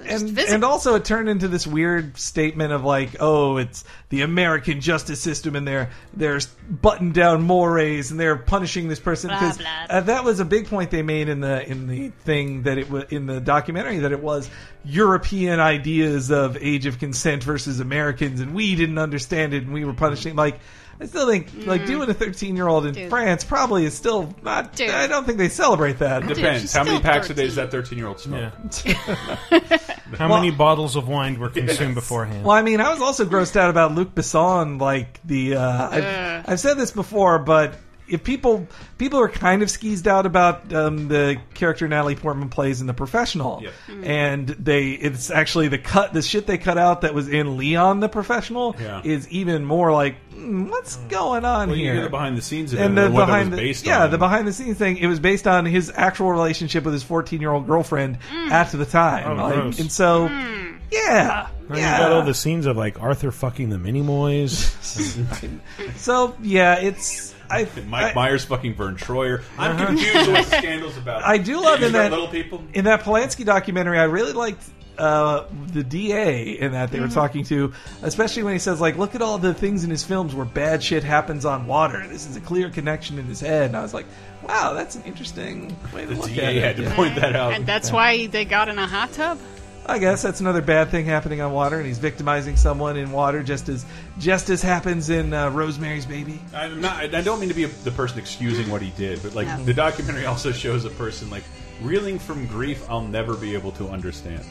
just 0.03 0.25
and, 0.25 0.29
visit. 0.31 0.53
and 0.55 0.65
also 0.65 0.95
it 0.95 1.05
turned 1.05 1.29
into 1.29 1.47
this 1.47 1.65
weird 1.65 2.17
statement 2.17 2.73
of 2.73 2.83
like, 2.83 3.15
oh, 3.21 3.55
it's 3.55 3.85
the 4.09 4.23
American 4.23 4.81
justice 4.81 5.21
system, 5.21 5.55
and 5.55 5.65
they're 5.65 5.89
they're 6.13 6.39
button 6.69 7.13
down 7.13 7.43
mores, 7.43 8.11
and 8.11 8.19
they're 8.19 8.35
punishing 8.35 8.89
this 8.89 8.99
person 8.99 9.29
because 9.29 9.57
uh, 9.89 10.01
that 10.01 10.25
was 10.25 10.41
a 10.41 10.45
big 10.45 10.67
point 10.67 10.91
they 10.91 11.01
made 11.01 11.29
in 11.29 11.39
the 11.39 11.65
in 11.65 11.87
the 11.87 12.09
thing 12.25 12.63
that 12.63 12.77
it 12.77 12.89
was 12.89 13.05
in 13.09 13.25
the 13.25 13.39
documentary 13.39 13.99
that 13.99 14.11
it 14.11 14.19
was 14.21 14.32
European 14.85 15.59
ideas 15.59 16.31
of 16.31 16.57
age 16.59 16.85
of 16.85 16.99
consent 16.99 17.43
versus 17.43 17.79
Americans, 17.79 18.39
and 18.41 18.53
we 18.53 18.75
didn't 18.75 18.97
understand 18.97 19.53
it, 19.53 19.63
and 19.63 19.73
we 19.73 19.85
were 19.85 19.93
punishing 19.93 20.35
like. 20.35 20.59
I 21.01 21.07
still 21.07 21.27
think 21.27 21.49
like 21.65 21.87
doing 21.87 22.07
a 22.07 22.13
13 22.13 22.55
year 22.55 22.67
old 22.67 22.85
in. 22.85 22.93
Dude. 22.93 23.09
France 23.09 23.43
probably 23.43 23.83
is 23.83 23.95
still 23.95 24.33
not. 24.43 24.75
Dude. 24.75 24.91
I 24.91 25.07
don't 25.07 25.25
think 25.25 25.39
they 25.39 25.49
celebrate 25.49 25.97
that. 25.99 26.23
It 26.23 26.35
depends. 26.35 26.71
How 26.71 26.83
many 26.83 26.99
packs 26.99 27.29
a 27.31 27.33
day 27.33 27.45
does 27.45 27.55
that 27.55 27.71
13 27.71 27.97
year 27.97 28.07
old 28.07 28.19
smoke? 28.19 28.53
How 30.17 30.29
Well- 30.29 30.39
many 30.39 30.51
bottles 30.51 30.95
of 30.95 31.07
wine 31.07 31.39
were 31.39 31.49
consumed 31.49 31.95
beforehand? 31.95 32.45
Well, 32.45 32.55
I 32.55 32.61
mean, 32.61 32.79
I 32.79 32.91
was 32.91 33.01
also 33.01 33.25
grossed 33.25 33.55
out 33.55 33.71
about 33.71 33.95
Luc 33.95 34.13
Besson. 34.13 34.79
Like 34.79 35.19
the, 35.25 35.55
uh, 35.55 35.89
I've, 35.89 36.49
I've 36.49 36.59
said 36.59 36.75
this 36.77 36.91
before, 36.91 37.39
but 37.39 37.75
if 38.13 38.23
people 38.23 38.67
people 38.97 39.19
are 39.19 39.27
kind 39.29 39.61
of 39.63 39.69
skeezed 39.69 40.07
out 40.07 40.25
about 40.25 40.71
um, 40.73 41.07
the 41.07 41.37
character 41.53 41.87
Natalie 41.87 42.15
Portman 42.15 42.49
plays 42.49 42.79
in 42.81 42.87
The 42.87 42.93
Professional, 42.93 43.61
Yeah. 43.63 43.71
and 44.03 44.47
they 44.49 44.91
it's 44.91 45.29
actually 45.31 45.67
the 45.67 45.77
cut 45.79 46.13
the 46.13 46.21
shit 46.21 46.45
they 46.47 46.57
cut 46.57 46.77
out 46.77 47.01
that 47.01 47.13
was 47.13 47.27
in 47.27 47.57
Leon 47.57 47.99
the 47.99 48.09
Professional 48.09 48.75
Yeah. 48.79 49.01
is 49.03 49.27
even 49.29 49.65
more 49.65 49.91
like 49.91 50.15
mm, 50.33 50.69
what's 50.69 50.95
going 51.09 51.43
on 51.45 51.69
Well, 51.69 51.77
you 51.77 51.85
here? 51.85 51.93
hear 51.95 52.03
the 52.03 52.09
behind 52.09 52.37
the 52.37 52.41
scenes 52.41 52.71
of 52.73 52.79
and 52.79 52.93
it, 52.93 52.95
the 53.01 53.05
and 53.07 53.13
what 53.13 53.21
that 53.21 53.25
behind 53.27 53.49
was 53.51 53.57
the, 53.59 53.65
based 53.65 53.85
yeah 53.85 54.03
on. 54.03 54.11
the 54.11 54.17
behind 54.17 54.47
the 54.47 54.53
scenes 54.53 54.77
thing 54.77 54.97
it 54.97 55.07
was 55.07 55.19
based 55.19 55.47
on 55.47 55.65
his 55.65 55.91
actual 55.95 56.31
relationship 56.31 56.83
with 56.83 56.93
his 56.93 57.03
14 57.03 57.41
year 57.41 57.51
old 57.51 57.65
girlfriend 57.67 58.19
at 58.51 58.71
the 58.71 58.85
time 58.85 59.39
Oh, 59.39 59.43
Like, 59.43 59.53
gross. 59.55 59.79
and 59.79 59.91
so 59.91 60.25
yeah 60.27 61.47
Then 61.69 61.77
yeah 61.79 61.97
You 61.97 62.03
got 62.03 62.11
all 62.11 62.21
the 62.23 62.33
scenes 62.33 62.65
of 62.67 62.77
like 62.77 63.01
Arthur 63.01 63.31
fucking 63.31 63.69
the 63.69 63.77
Minimoys. 63.77 64.71
so 65.97 66.35
yeah 66.41 66.75
it's 66.79 67.32
I 67.53 67.67
Mike 67.87 68.11
I- 68.11 68.13
Myers 68.13 68.45
fucking 68.45 68.73
Vern 68.75 68.95
Troyer. 68.97 69.43
I'm 69.57 69.71
Uh-huh. 69.71 69.85
confused 69.87 70.31
what 70.31 70.45
the 70.49 70.57
scandal's 70.57 70.97
about. 70.97 71.23
I 71.23 71.37
do 71.37 71.61
love 71.61 71.81
Is 71.81 71.87
in 71.87 71.93
that 71.93 72.03
that 72.09 72.11
little 72.11 72.27
people. 72.27 72.63
in 72.73 72.85
that 72.85 73.01
Polanski 73.03 73.45
documentary. 73.45 73.99
I 73.99 74.03
really 74.03 74.33
liked 74.33 74.63
uh, 74.95 75.45
the 75.71 75.83
DA 75.83 76.51
in 76.51 76.73
that 76.73 76.91
they 76.91 76.99
were 76.99 77.07
Mhm. 77.07 77.13
talking 77.15 77.43
to, 77.45 77.73
especially 78.03 78.43
when 78.43 78.53
he 78.53 78.59
says 78.59 78.79
like, 78.79 78.95
"Look 78.95 79.15
at 79.15 79.23
all 79.23 79.39
the 79.39 79.51
things 79.55 79.83
in 79.83 79.89
his 79.89 80.03
films 80.03 80.35
where 80.35 80.45
bad 80.45 80.83
shit 80.83 81.03
happens 81.03 81.45
on 81.45 81.65
water. 81.65 82.05
This 82.07 82.27
is 82.29 82.35
a 82.35 82.39
clear 82.39 82.69
connection 82.69 83.17
in 83.17 83.25
his 83.25 83.39
head." 83.39 83.65
And 83.65 83.75
I 83.75 83.81
was 83.81 83.91
like, 83.95 84.05
"Wow, 84.47 84.73
that's 84.73 84.95
an 84.95 85.01
interesting 85.07 85.75
way 85.95 86.01
to 86.05 86.13
The 86.13 86.15
look 86.21 86.29
DA 86.29 86.45
at 86.45 86.55
it." 86.55 86.63
had 86.63 86.75
to 86.75 86.83
Yeah. 86.83 86.95
point 86.95 87.15
that 87.15 87.35
out. 87.35 87.53
and 87.53 87.65
that's 87.65 87.91
why 87.91 88.27
they 88.27 88.45
got 88.45 88.69
in 88.69 88.77
a 88.77 88.85
hot 88.85 89.11
tub. 89.13 89.39
I 89.85 89.99
guess 89.99 90.21
that's 90.21 90.39
another 90.39 90.61
bad 90.61 90.89
thing 90.89 91.05
happening 91.05 91.41
on 91.41 91.51
water, 91.51 91.77
and 91.77 91.85
he's 91.85 91.97
victimizing 91.97 92.55
someone 92.55 92.95
in 92.95 93.11
water, 93.11 93.43
just 93.43 93.67
as 93.67 93.85
just 94.17 94.49
as 94.49 94.61
happens 94.61 95.09
in 95.09 95.33
uh, 95.33 95.49
Rosemary's 95.49 96.05
Baby. 96.05 96.39
I'm 96.55 96.79
not. 96.79 97.13
I 97.13 97.21
don't 97.21 97.39
mean 97.39 97.49
to 97.49 97.55
be 97.55 97.65
a, 97.65 97.67
the 97.67 97.91
person 97.91 98.17
excusing 98.19 98.69
what 98.69 98.81
he 98.81 98.91
did, 98.91 99.21
but 99.21 99.35
like 99.35 99.47
No. 99.47 99.63
the 99.65 99.73
documentary 99.73 100.25
also 100.25 100.51
shows 100.53 100.85
a 100.85 100.89
person 100.91 101.29
like 101.29 101.43
reeling 101.81 102.17
from 102.17 102.47
grief. 102.47 102.89
I'll 102.89 103.01
never 103.01 103.35
be 103.35 103.55
able 103.55 103.73
to 103.73 103.89
understand. 103.89 104.45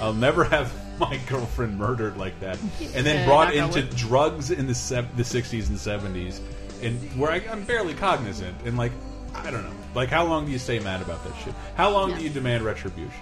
I'll 0.00 0.14
never 0.14 0.44
have 0.44 0.72
my 0.98 1.18
girlfriend 1.28 1.76
murdered 1.78 2.16
like 2.16 2.38
that, 2.40 2.58
and 2.94 3.04
then 3.06 3.16
Yeah, 3.16 3.26
brought 3.26 3.54
into 3.54 3.80
wood. 3.82 3.94
drugs 3.96 4.50
in 4.50 4.66
the 4.66 4.72
the 5.16 5.22
60s 5.22 5.68
and 5.68 5.76
70s, 5.76 6.40
and 6.82 6.98
where 7.20 7.30
I, 7.30 7.42
I'm 7.50 7.62
barely 7.64 7.92
cognizant. 7.94 8.56
And 8.64 8.78
like, 8.78 8.92
I 9.34 9.50
don't 9.50 9.64
know. 9.64 9.72
Like, 9.94 10.08
how 10.08 10.24
long 10.24 10.46
do 10.46 10.50
you 10.52 10.58
stay 10.58 10.78
mad 10.78 11.02
about 11.02 11.22
that 11.24 11.34
shit? 11.44 11.52
How 11.74 11.90
long 11.90 12.14
do 12.14 12.22
you 12.22 12.30
demand 12.30 12.64
retribution? 12.64 13.12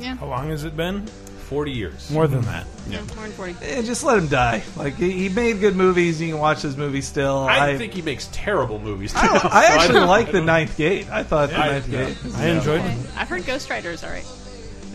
Yeah. 0.00 0.16
How 0.16 0.26
long 0.26 0.48
has 0.50 0.64
it 0.64 0.76
been? 0.76 1.06
Forty 1.06 1.72
years. 1.72 2.10
More 2.12 2.28
than 2.28 2.42
that. 2.42 2.64
Yeah, 2.88 3.00
more 3.16 3.24
than 3.24 3.32
40. 3.32 3.56
Eh, 3.60 3.82
just 3.82 4.04
let 4.04 4.18
him 4.18 4.28
die. 4.28 4.62
Like 4.76 4.94
he 4.94 5.10
he 5.10 5.28
made 5.28 5.58
good 5.58 5.74
movies. 5.74 6.20
You 6.20 6.28
can 6.32 6.38
watch 6.38 6.62
those 6.62 6.76
movies 6.76 7.08
still. 7.08 7.38
I, 7.38 7.76
think 7.76 7.92
he 7.92 8.02
makes 8.02 8.28
terrible 8.32 8.78
movies. 8.78 9.12
I, 9.16 9.26
now, 9.26 9.40
I 9.50 9.64
actually 9.66 10.00
like 10.06 10.30
the 10.30 10.40
Ninth 10.42 10.76
Gate. 10.76 11.10
I 11.10 11.24
thought 11.24 11.48
the 11.50 11.56
Yeah, 11.56 11.66
Ninth 11.66 11.88
yeah. 11.88 12.04
Gate. 12.06 12.16
I 12.36 12.46
enjoyed 12.50 12.80
Okay. 12.80 12.96
I've 13.16 13.28
heard 13.28 13.44
Ghost 13.46 13.68
Rider 13.68 13.90
is 13.90 14.04
all 14.04 14.10
right. 14.10 14.24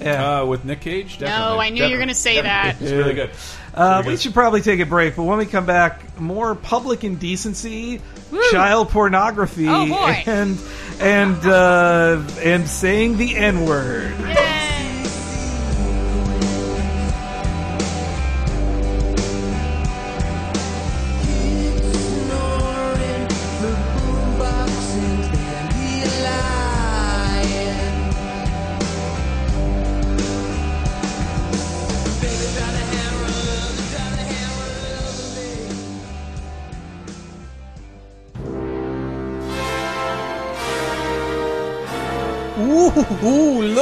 Yeah. 0.01 0.39
Uh, 0.41 0.45
with 0.45 0.63
Nick 0.65 0.79
Cage. 0.81 1.19
No, 1.19 1.57
I 1.59 1.69
knew 1.71 1.83
you 1.83 1.91
were 1.91 1.97
going 1.97 2.07
to 2.09 2.15
say 2.15 2.41
that. 2.41 2.81
It's 2.81 2.91
really 2.91 3.13
good. 3.13 3.31
Uh, 3.73 4.03
we 4.05 4.15
should 4.17 4.33
probably 4.33 4.61
take 4.61 4.79
a 4.79 4.85
break, 4.85 5.15
but 5.17 5.23
when 5.23 5.37
we 5.37 5.45
come 5.45 5.65
back, 5.65 6.17
more 6.19 6.55
public 6.55 7.03
indecency, 7.03 8.01
child 8.51 8.89
pornography, 8.89 9.67
Oh, 9.67 9.87
boy. 9.87 10.23
and 10.25 10.57
and 11.01 11.45
uh, 11.45 12.21
and 12.41 12.67
saying 12.67 13.17
the 13.17 13.35
N 13.35 13.65
word. 13.65 14.11
Ooh, 14.13 14.23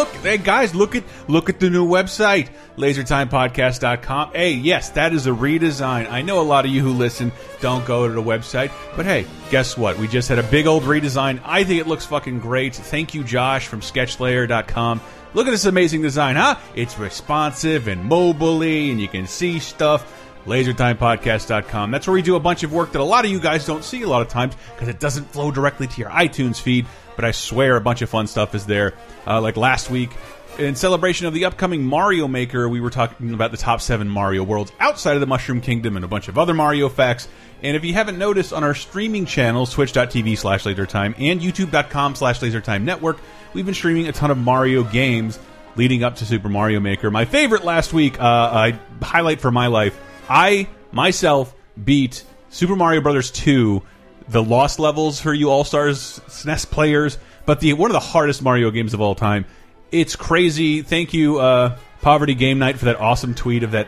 look, 0.03 0.13
hey 0.15 0.37
guys, 0.37 0.75
look 0.75 0.95
at 0.95 1.03
look 1.29 1.49
at 1.49 1.59
the 1.61 1.69
new 1.69 1.87
website, 1.87 2.49
lasertimepodcast.com. 2.75 4.31
Hey, 4.33 4.51
yes, 4.51 4.89
that 4.89 5.13
is 5.13 5.27
a 5.27 5.31
redesign. 5.31 6.11
I 6.11 6.21
know 6.21 6.41
a 6.41 6.43
lot 6.43 6.65
of 6.65 6.71
you 6.71 6.81
who 6.81 6.91
listen 6.91 7.31
don't 7.61 7.85
go 7.85 8.07
to 8.07 8.13
the 8.13 8.21
website, 8.21 8.71
but 8.97 9.05
hey, 9.05 9.25
guess 9.49 9.77
what? 9.77 9.97
We 9.97 10.07
just 10.09 10.27
had 10.27 10.39
a 10.39 10.43
big 10.43 10.67
old 10.67 10.83
redesign. 10.83 11.39
I 11.45 11.63
think 11.63 11.79
it 11.79 11.87
looks 11.87 12.05
fucking 12.05 12.39
great. 12.39 12.75
Thank 12.75 13.13
you, 13.13 13.23
Josh 13.23 13.67
from 13.67 13.79
sketchlayer.com. 13.79 14.99
Look 15.33 15.47
at 15.47 15.51
this 15.51 15.65
amazing 15.65 16.01
design, 16.01 16.35
huh? 16.35 16.57
It's 16.75 16.99
responsive 16.99 17.87
and 17.87 18.09
mobily, 18.09 18.91
and 18.91 18.99
you 18.99 19.07
can 19.07 19.25
see 19.25 19.59
stuff 19.59 20.22
lasertimepodcast.com. 20.45 21.91
That's 21.91 22.07
where 22.07 22.13
we 22.13 22.21
do 22.21 22.35
a 22.35 22.39
bunch 22.39 22.63
of 22.63 22.73
work 22.73 22.91
that 22.91 23.01
a 23.01 23.03
lot 23.03 23.25
of 23.25 23.31
you 23.31 23.39
guys 23.39 23.65
don't 23.65 23.83
see 23.83 24.01
a 24.01 24.07
lot 24.07 24.21
of 24.21 24.27
times 24.27 24.55
because 24.73 24.87
it 24.87 24.99
doesn't 24.99 25.25
flow 25.25 25.51
directly 25.51 25.87
to 25.87 26.01
your 26.01 26.09
iTunes 26.09 26.59
feed. 26.59 26.85
But 27.15 27.25
I 27.25 27.31
swear 27.31 27.75
a 27.75 27.81
bunch 27.81 28.01
of 28.01 28.09
fun 28.09 28.27
stuff 28.27 28.55
is 28.55 28.65
there. 28.65 28.93
Uh, 29.27 29.39
like 29.39 29.55
last 29.55 29.89
week, 29.89 30.11
in 30.57 30.75
celebration 30.75 31.25
of 31.25 31.33
the 31.33 31.45
upcoming 31.45 31.83
Mario 31.83 32.27
Maker, 32.27 32.67
we 32.69 32.81
were 32.81 32.89
talking 32.89 33.33
about 33.33 33.51
the 33.51 33.57
top 33.57 33.81
seven 33.81 34.07
Mario 34.09 34.43
worlds 34.43 34.71
outside 34.79 35.15
of 35.15 35.19
the 35.19 35.27
Mushroom 35.27 35.61
Kingdom 35.61 35.95
and 35.95 36.05
a 36.05 36.07
bunch 36.07 36.27
of 36.27 36.37
other 36.37 36.53
Mario 36.53 36.89
facts. 36.89 37.27
And 37.61 37.77
if 37.77 37.85
you 37.85 37.93
haven't 37.93 38.17
noticed, 38.17 38.51
on 38.51 38.63
our 38.63 38.75
streaming 38.75 39.25
channels, 39.25 39.71
twitch.tv 39.71 40.37
slash 40.37 40.63
lasertime 40.63 41.15
and 41.17 41.39
youtube.com 41.39 42.15
slash 42.15 42.39
lasertime 42.41 42.83
network, 42.83 43.19
we've 43.53 43.65
been 43.65 43.73
streaming 43.73 44.07
a 44.07 44.11
ton 44.11 44.31
of 44.31 44.37
Mario 44.37 44.83
games 44.83 45.39
leading 45.75 46.03
up 46.03 46.17
to 46.17 46.25
Super 46.25 46.49
Mario 46.49 46.79
Maker. 46.79 47.09
My 47.09 47.25
favorite 47.25 47.63
last 47.63 47.93
week, 47.93 48.19
uh, 48.19 48.23
I 48.23 48.79
highlight 49.01 49.41
for 49.41 49.49
my 49.49 49.67
life, 49.67 49.99
I 50.29 50.67
myself 50.91 51.53
beat 51.81 52.23
Super 52.49 52.75
Mario 52.75 53.01
Brothers 53.01 53.31
2, 53.31 53.81
the 54.29 54.43
lost 54.43 54.79
levels 54.79 55.19
for 55.19 55.33
you 55.33 55.49
All 55.49 55.63
Stars 55.63 56.19
SNES 56.27 56.69
players, 56.69 57.17
but 57.45 57.59
the 57.59 57.73
one 57.73 57.89
of 57.89 57.93
the 57.93 57.99
hardest 57.99 58.41
Mario 58.41 58.71
games 58.71 58.93
of 58.93 59.01
all 59.01 59.15
time. 59.15 59.45
It's 59.91 60.15
crazy. 60.15 60.81
Thank 60.81 61.13
you, 61.13 61.39
uh, 61.39 61.77
Poverty 62.01 62.35
Game 62.35 62.59
Night, 62.59 62.79
for 62.79 62.85
that 62.85 62.99
awesome 62.99 63.35
tweet 63.35 63.63
of 63.63 63.71
that 63.71 63.87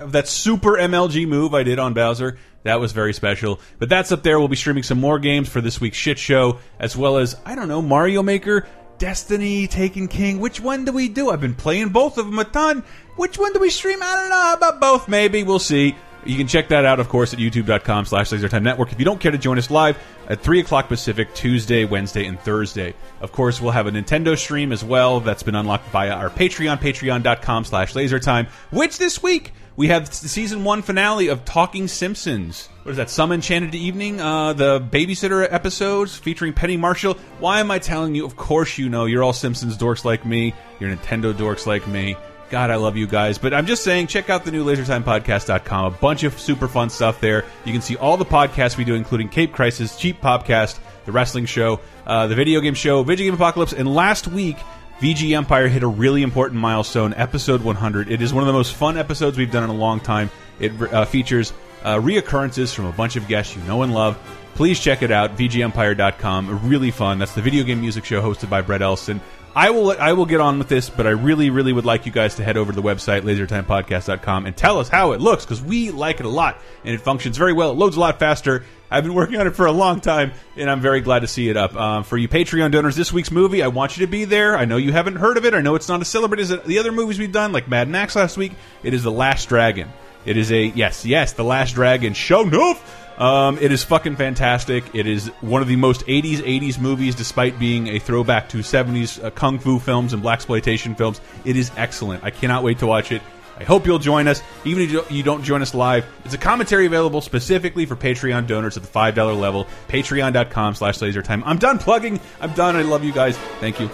of 0.00 0.12
that 0.12 0.28
super 0.28 0.72
MLG 0.72 1.26
move 1.26 1.54
I 1.54 1.62
did 1.62 1.78
on 1.78 1.94
Bowser. 1.94 2.38
That 2.64 2.80
was 2.80 2.92
very 2.92 3.14
special. 3.14 3.60
But 3.78 3.88
that's 3.88 4.10
up 4.10 4.22
there. 4.22 4.38
We'll 4.38 4.48
be 4.48 4.56
streaming 4.56 4.82
some 4.82 5.00
more 5.00 5.18
games 5.18 5.48
for 5.48 5.60
this 5.60 5.80
week's 5.80 5.96
shit 5.96 6.18
show, 6.18 6.58
as 6.80 6.96
well 6.96 7.18
as 7.18 7.36
I 7.44 7.54
don't 7.54 7.68
know 7.68 7.80
Mario 7.80 8.22
Maker. 8.22 8.66
Destiny, 8.98 9.66
Taken 9.66 10.08
King. 10.08 10.40
Which 10.40 10.60
one 10.60 10.84
do 10.84 10.92
we 10.92 11.08
do? 11.08 11.30
I've 11.30 11.40
been 11.40 11.54
playing 11.54 11.90
both 11.90 12.18
of 12.18 12.26
them 12.26 12.38
a 12.38 12.44
ton. 12.44 12.82
Which 13.16 13.38
one 13.38 13.52
do 13.52 13.60
we 13.60 13.70
stream? 13.70 14.02
I 14.02 14.16
don't 14.16 14.30
know. 14.30 14.36
How 14.36 14.54
about 14.54 14.80
both? 14.80 15.08
Maybe. 15.08 15.42
We'll 15.42 15.58
see. 15.58 15.94
You 16.26 16.36
can 16.36 16.48
check 16.48 16.68
that 16.68 16.84
out, 16.84 16.98
of 16.98 17.08
course, 17.08 17.32
at 17.32 17.38
youtube.com 17.38 18.04
slash 18.04 18.30
lasertime 18.30 18.62
network. 18.62 18.92
If 18.92 18.98
you 18.98 19.04
don't 19.04 19.20
care 19.20 19.30
to 19.30 19.38
join 19.38 19.58
us 19.58 19.70
live 19.70 19.96
at 20.28 20.40
3 20.40 20.60
o'clock 20.60 20.88
Pacific, 20.88 21.32
Tuesday, 21.34 21.84
Wednesday, 21.84 22.26
and 22.26 22.38
Thursday. 22.40 22.94
Of 23.20 23.32
course, 23.32 23.60
we'll 23.60 23.70
have 23.70 23.86
a 23.86 23.92
Nintendo 23.92 24.36
stream 24.36 24.72
as 24.72 24.84
well 24.84 25.20
that's 25.20 25.42
been 25.42 25.54
unlocked 25.54 25.88
via 25.90 26.12
our 26.12 26.30
Patreon, 26.30 26.78
patreon.com 26.78 27.64
slash 27.64 27.94
lasertime, 27.94 28.48
which 28.70 28.98
this 28.98 29.22
week 29.22 29.52
we 29.76 29.88
have 29.88 30.08
the 30.08 30.28
season 30.28 30.64
one 30.64 30.82
finale 30.82 31.28
of 31.28 31.44
Talking 31.44 31.86
Simpsons. 31.86 32.68
What 32.82 32.92
is 32.92 32.96
that? 32.96 33.10
Some 33.10 33.30
Enchanted 33.30 33.74
Evening, 33.74 34.20
uh, 34.20 34.52
the 34.54 34.80
babysitter 34.80 35.46
episodes 35.50 36.16
featuring 36.16 36.54
Penny 36.54 36.76
Marshall. 36.76 37.14
Why 37.38 37.60
am 37.60 37.70
I 37.70 37.78
telling 37.78 38.14
you? 38.14 38.24
Of 38.24 38.36
course 38.36 38.78
you 38.78 38.88
know. 38.88 39.04
You're 39.04 39.22
all 39.22 39.32
Simpsons 39.32 39.76
dorks 39.76 40.04
like 40.04 40.24
me. 40.24 40.54
You're 40.80 40.94
Nintendo 40.94 41.32
dorks 41.32 41.66
like 41.66 41.86
me. 41.86 42.16
God, 42.48 42.70
I 42.70 42.76
love 42.76 42.96
you 42.96 43.06
guys. 43.06 43.38
But 43.38 43.52
I'm 43.52 43.66
just 43.66 43.82
saying, 43.82 44.06
check 44.06 44.30
out 44.30 44.44
the 44.44 44.52
new 44.52 44.64
LaserTimePodcast.com. 44.64 45.84
A 45.84 45.90
bunch 45.90 46.22
of 46.22 46.38
super 46.38 46.68
fun 46.68 46.90
stuff 46.90 47.20
there. 47.20 47.44
You 47.64 47.72
can 47.72 47.82
see 47.82 47.96
all 47.96 48.16
the 48.16 48.24
podcasts 48.24 48.76
we 48.76 48.84
do, 48.84 48.94
including 48.94 49.28
Cape 49.28 49.52
Crisis, 49.52 49.96
Cheap 49.96 50.20
Popcast, 50.20 50.78
the 51.04 51.12
wrestling 51.12 51.46
show, 51.46 51.80
uh, 52.06 52.26
the 52.28 52.34
video 52.34 52.60
game 52.60 52.74
show, 52.74 53.02
Video 53.02 53.26
Game 53.26 53.34
Apocalypse, 53.34 53.72
and 53.72 53.92
last 53.92 54.28
week, 54.28 54.56
VG 55.00 55.36
Empire 55.36 55.68
hit 55.68 55.82
a 55.82 55.88
really 55.88 56.22
important 56.22 56.60
milestone, 56.60 57.12
episode 57.14 57.62
100. 57.62 58.10
It 58.10 58.22
is 58.22 58.32
one 58.32 58.42
of 58.42 58.46
the 58.46 58.52
most 58.52 58.74
fun 58.74 58.96
episodes 58.96 59.36
we've 59.36 59.50
done 59.50 59.64
in 59.64 59.70
a 59.70 59.74
long 59.74 60.00
time. 60.00 60.30
It 60.58 60.72
uh, 60.80 61.04
features 61.04 61.52
uh, 61.82 61.96
reoccurrences 61.96 62.74
from 62.74 62.86
a 62.86 62.92
bunch 62.92 63.16
of 63.16 63.28
guests 63.28 63.54
you 63.54 63.62
know 63.62 63.82
and 63.82 63.92
love. 63.92 64.18
Please 64.54 64.80
check 64.80 65.02
it 65.02 65.10
out, 65.10 65.36
VGEmpire.com. 65.36 66.66
Really 66.66 66.90
fun. 66.90 67.18
That's 67.18 67.34
the 67.34 67.42
video 67.42 67.62
game 67.62 67.82
music 67.82 68.06
show 68.06 68.22
hosted 68.22 68.48
by 68.48 68.62
Brett 68.62 68.80
Elston. 68.80 69.20
I 69.56 69.70
will 69.70 69.90
I 69.92 70.12
will 70.12 70.26
get 70.26 70.40
on 70.42 70.58
with 70.58 70.68
this, 70.68 70.90
but 70.90 71.06
I 71.06 71.10
really 71.10 71.48
really 71.48 71.72
would 71.72 71.86
like 71.86 72.04
you 72.04 72.12
guys 72.12 72.34
to 72.34 72.44
head 72.44 72.58
over 72.58 72.72
to 72.72 72.76
the 72.76 72.86
website 72.86 73.22
lasertimepodcast.com 73.22 74.44
and 74.44 74.54
tell 74.54 74.78
us 74.78 74.90
how 74.90 75.12
it 75.12 75.20
looks 75.22 75.46
because 75.46 75.62
we 75.62 75.90
like 75.90 76.20
it 76.20 76.26
a 76.26 76.28
lot 76.28 76.60
and 76.84 76.94
it 76.94 77.00
functions 77.00 77.38
very 77.38 77.54
well. 77.54 77.70
It 77.70 77.78
loads 77.78 77.96
a 77.96 78.00
lot 78.00 78.18
faster. 78.18 78.64
I've 78.90 79.02
been 79.02 79.14
working 79.14 79.40
on 79.40 79.46
it 79.46 79.56
for 79.56 79.64
a 79.64 79.72
long 79.72 80.02
time 80.02 80.32
and 80.58 80.70
I'm 80.70 80.82
very 80.82 81.00
glad 81.00 81.20
to 81.20 81.26
see 81.26 81.48
it 81.48 81.56
up. 81.56 81.74
Um, 81.74 82.04
for 82.04 82.18
you 82.18 82.28
Patreon 82.28 82.70
donors, 82.70 82.96
this 82.96 83.14
week's 83.14 83.30
movie, 83.30 83.62
I 83.62 83.68
want 83.68 83.96
you 83.96 84.04
to 84.04 84.10
be 84.10 84.26
there. 84.26 84.58
I 84.58 84.66
know 84.66 84.76
you 84.76 84.92
haven't 84.92 85.16
heard 85.16 85.38
of 85.38 85.46
it. 85.46 85.54
I 85.54 85.62
know 85.62 85.74
it's 85.74 85.88
not 85.88 86.02
as 86.02 86.08
celebrated 86.08 86.52
as 86.52 86.66
the 86.66 86.78
other 86.78 86.92
movies 86.92 87.18
we've 87.18 87.32
done, 87.32 87.52
like 87.52 87.66
Mad 87.66 87.88
Max 87.88 88.14
last 88.14 88.36
week. 88.36 88.52
It 88.82 88.92
is 88.92 89.04
The 89.04 89.10
Last 89.10 89.48
Dragon. 89.48 89.88
It 90.26 90.36
is 90.36 90.52
a 90.52 90.66
yes, 90.66 91.06
yes, 91.06 91.32
The 91.32 91.44
Last 91.44 91.72
Dragon. 91.72 92.12
Sho'nuff. 92.12 92.78
Um, 93.18 93.58
it 93.58 93.72
is 93.72 93.82
fucking 93.82 94.16
fantastic. 94.16 94.94
It 94.94 95.06
is 95.06 95.28
one 95.40 95.62
of 95.62 95.68
the 95.68 95.76
most 95.76 96.06
80s 96.06 96.38
80s 96.38 96.78
movies, 96.78 97.14
despite 97.14 97.58
being 97.58 97.88
a 97.88 97.98
throwback 97.98 98.50
to 98.50 98.58
70s 98.58 99.22
uh, 99.24 99.30
kung 99.30 99.58
fu 99.58 99.78
films 99.78 100.12
and 100.12 100.22
black 100.22 100.36
exploitation 100.36 100.94
films. 100.94 101.20
It 101.44 101.56
is 101.56 101.70
excellent. 101.76 102.24
I 102.24 102.30
cannot 102.30 102.62
wait 102.62 102.80
to 102.80 102.86
watch 102.86 103.12
it. 103.12 103.22
I 103.58 103.64
hope 103.64 103.86
you'll 103.86 103.98
join 103.98 104.28
us, 104.28 104.42
even 104.66 104.82
if 104.82 105.10
you 105.10 105.22
don't 105.22 105.42
join 105.42 105.62
us 105.62 105.72
live. 105.72 106.04
It's 106.26 106.34
a 106.34 106.38
commentary 106.38 106.84
available 106.84 107.22
specifically 107.22 107.86
for 107.86 107.96
Patreon 107.96 108.46
donors 108.46 108.76
at 108.76 108.82
the 108.82 108.88
five 108.88 109.14
dollar 109.14 109.32
level. 109.32 109.66
Patreon.com/slash 109.88 110.98
LaserTime. 110.98 111.42
I'm 111.46 111.56
done 111.56 111.78
plugging. 111.78 112.20
I'm 112.40 112.52
done. 112.52 112.76
I 112.76 112.82
love 112.82 113.02
you 113.02 113.12
guys. 113.12 113.38
Thank 113.60 113.80
you. 113.80 113.88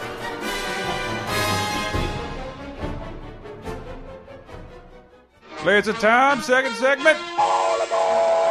Laser 5.65 5.93
Time, 5.93 6.41
second 6.41 6.75
segment. 6.75 7.17
I 7.21 8.42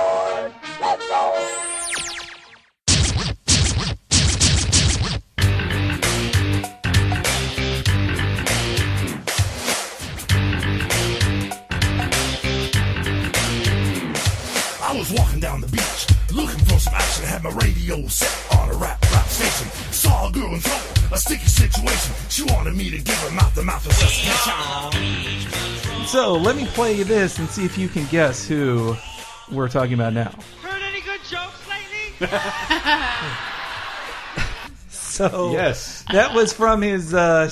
was 15.12 15.20
walking 15.20 15.40
down 15.40 15.62
the 15.62 15.68
beach, 15.68 16.08
looking 16.34 16.60
for 16.66 16.80
some 16.80 16.94
action. 16.94 17.26
Had 17.26 17.44
my 17.44 17.50
radio 17.52 18.06
set 18.08 18.58
on 18.60 18.70
a 18.70 18.74
rap 18.78 19.02
rap 19.12 19.26
station. 19.28 19.68
Saw 19.92 20.30
a 20.30 20.32
girl 20.32 20.54
in 20.54 20.60
trouble, 20.62 21.14
a 21.14 21.18
sticky 21.18 21.46
situation. 21.46 22.16
She 22.30 22.44
wanted 22.44 22.76
me 22.76 22.90
to 22.92 22.98
give 22.98 23.16
her 23.18 23.32
mouth 23.32 23.54
to 23.56 23.62
mouth 23.64 23.86
assassination. 23.88 26.08
So 26.08 26.34
let 26.34 26.56
me 26.56 26.66
play 26.68 26.94
you 26.94 27.04
this 27.04 27.40
and 27.40 27.50
see 27.50 27.66
if 27.66 27.78
you 27.78 27.88
can 27.88 28.06
guess 28.08 28.48
who 28.48 28.96
we're 29.52 29.70
talking 29.70 29.94
about 29.94 30.14
now. 30.14 30.32
Heard 30.62 30.82
any 30.82 31.02
good 31.02 31.22
jokes 31.30 31.62
lately? 31.70 32.38
So 34.90 35.52
Yes. 35.52 36.04
that 36.12 36.34
was 36.34 36.54
from 36.54 36.82
his 36.82 37.14
uh, 37.14 37.52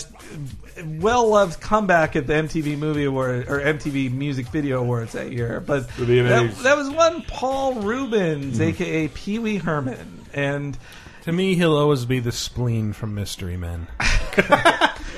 well-loved 0.85 1.59
comeback 1.61 2.15
at 2.15 2.27
the 2.27 2.33
MTV 2.33 2.77
Movie 2.77 3.05
Award 3.05 3.47
or 3.47 3.59
MTV 3.59 4.11
Music 4.11 4.47
Video 4.47 4.81
Awards 4.81 5.13
that 5.13 5.31
year. 5.31 5.59
But 5.59 5.87
that, 6.29 6.63
that 6.63 6.77
was 6.77 6.89
one 6.89 7.21
Paul 7.23 7.75
Reubens, 7.75 8.59
aka 8.59 9.07
Pee 9.09 9.39
Wee 9.39 9.57
Herman, 9.57 10.25
and 10.33 10.77
To 11.23 11.31
me, 11.31 11.55
he'll 11.55 11.75
always 11.75 12.05
be 12.05 12.19
the 12.19 12.31
spleen 12.31 12.93
from 12.93 13.13
Mystery 13.15 13.57
Men. 13.57 13.87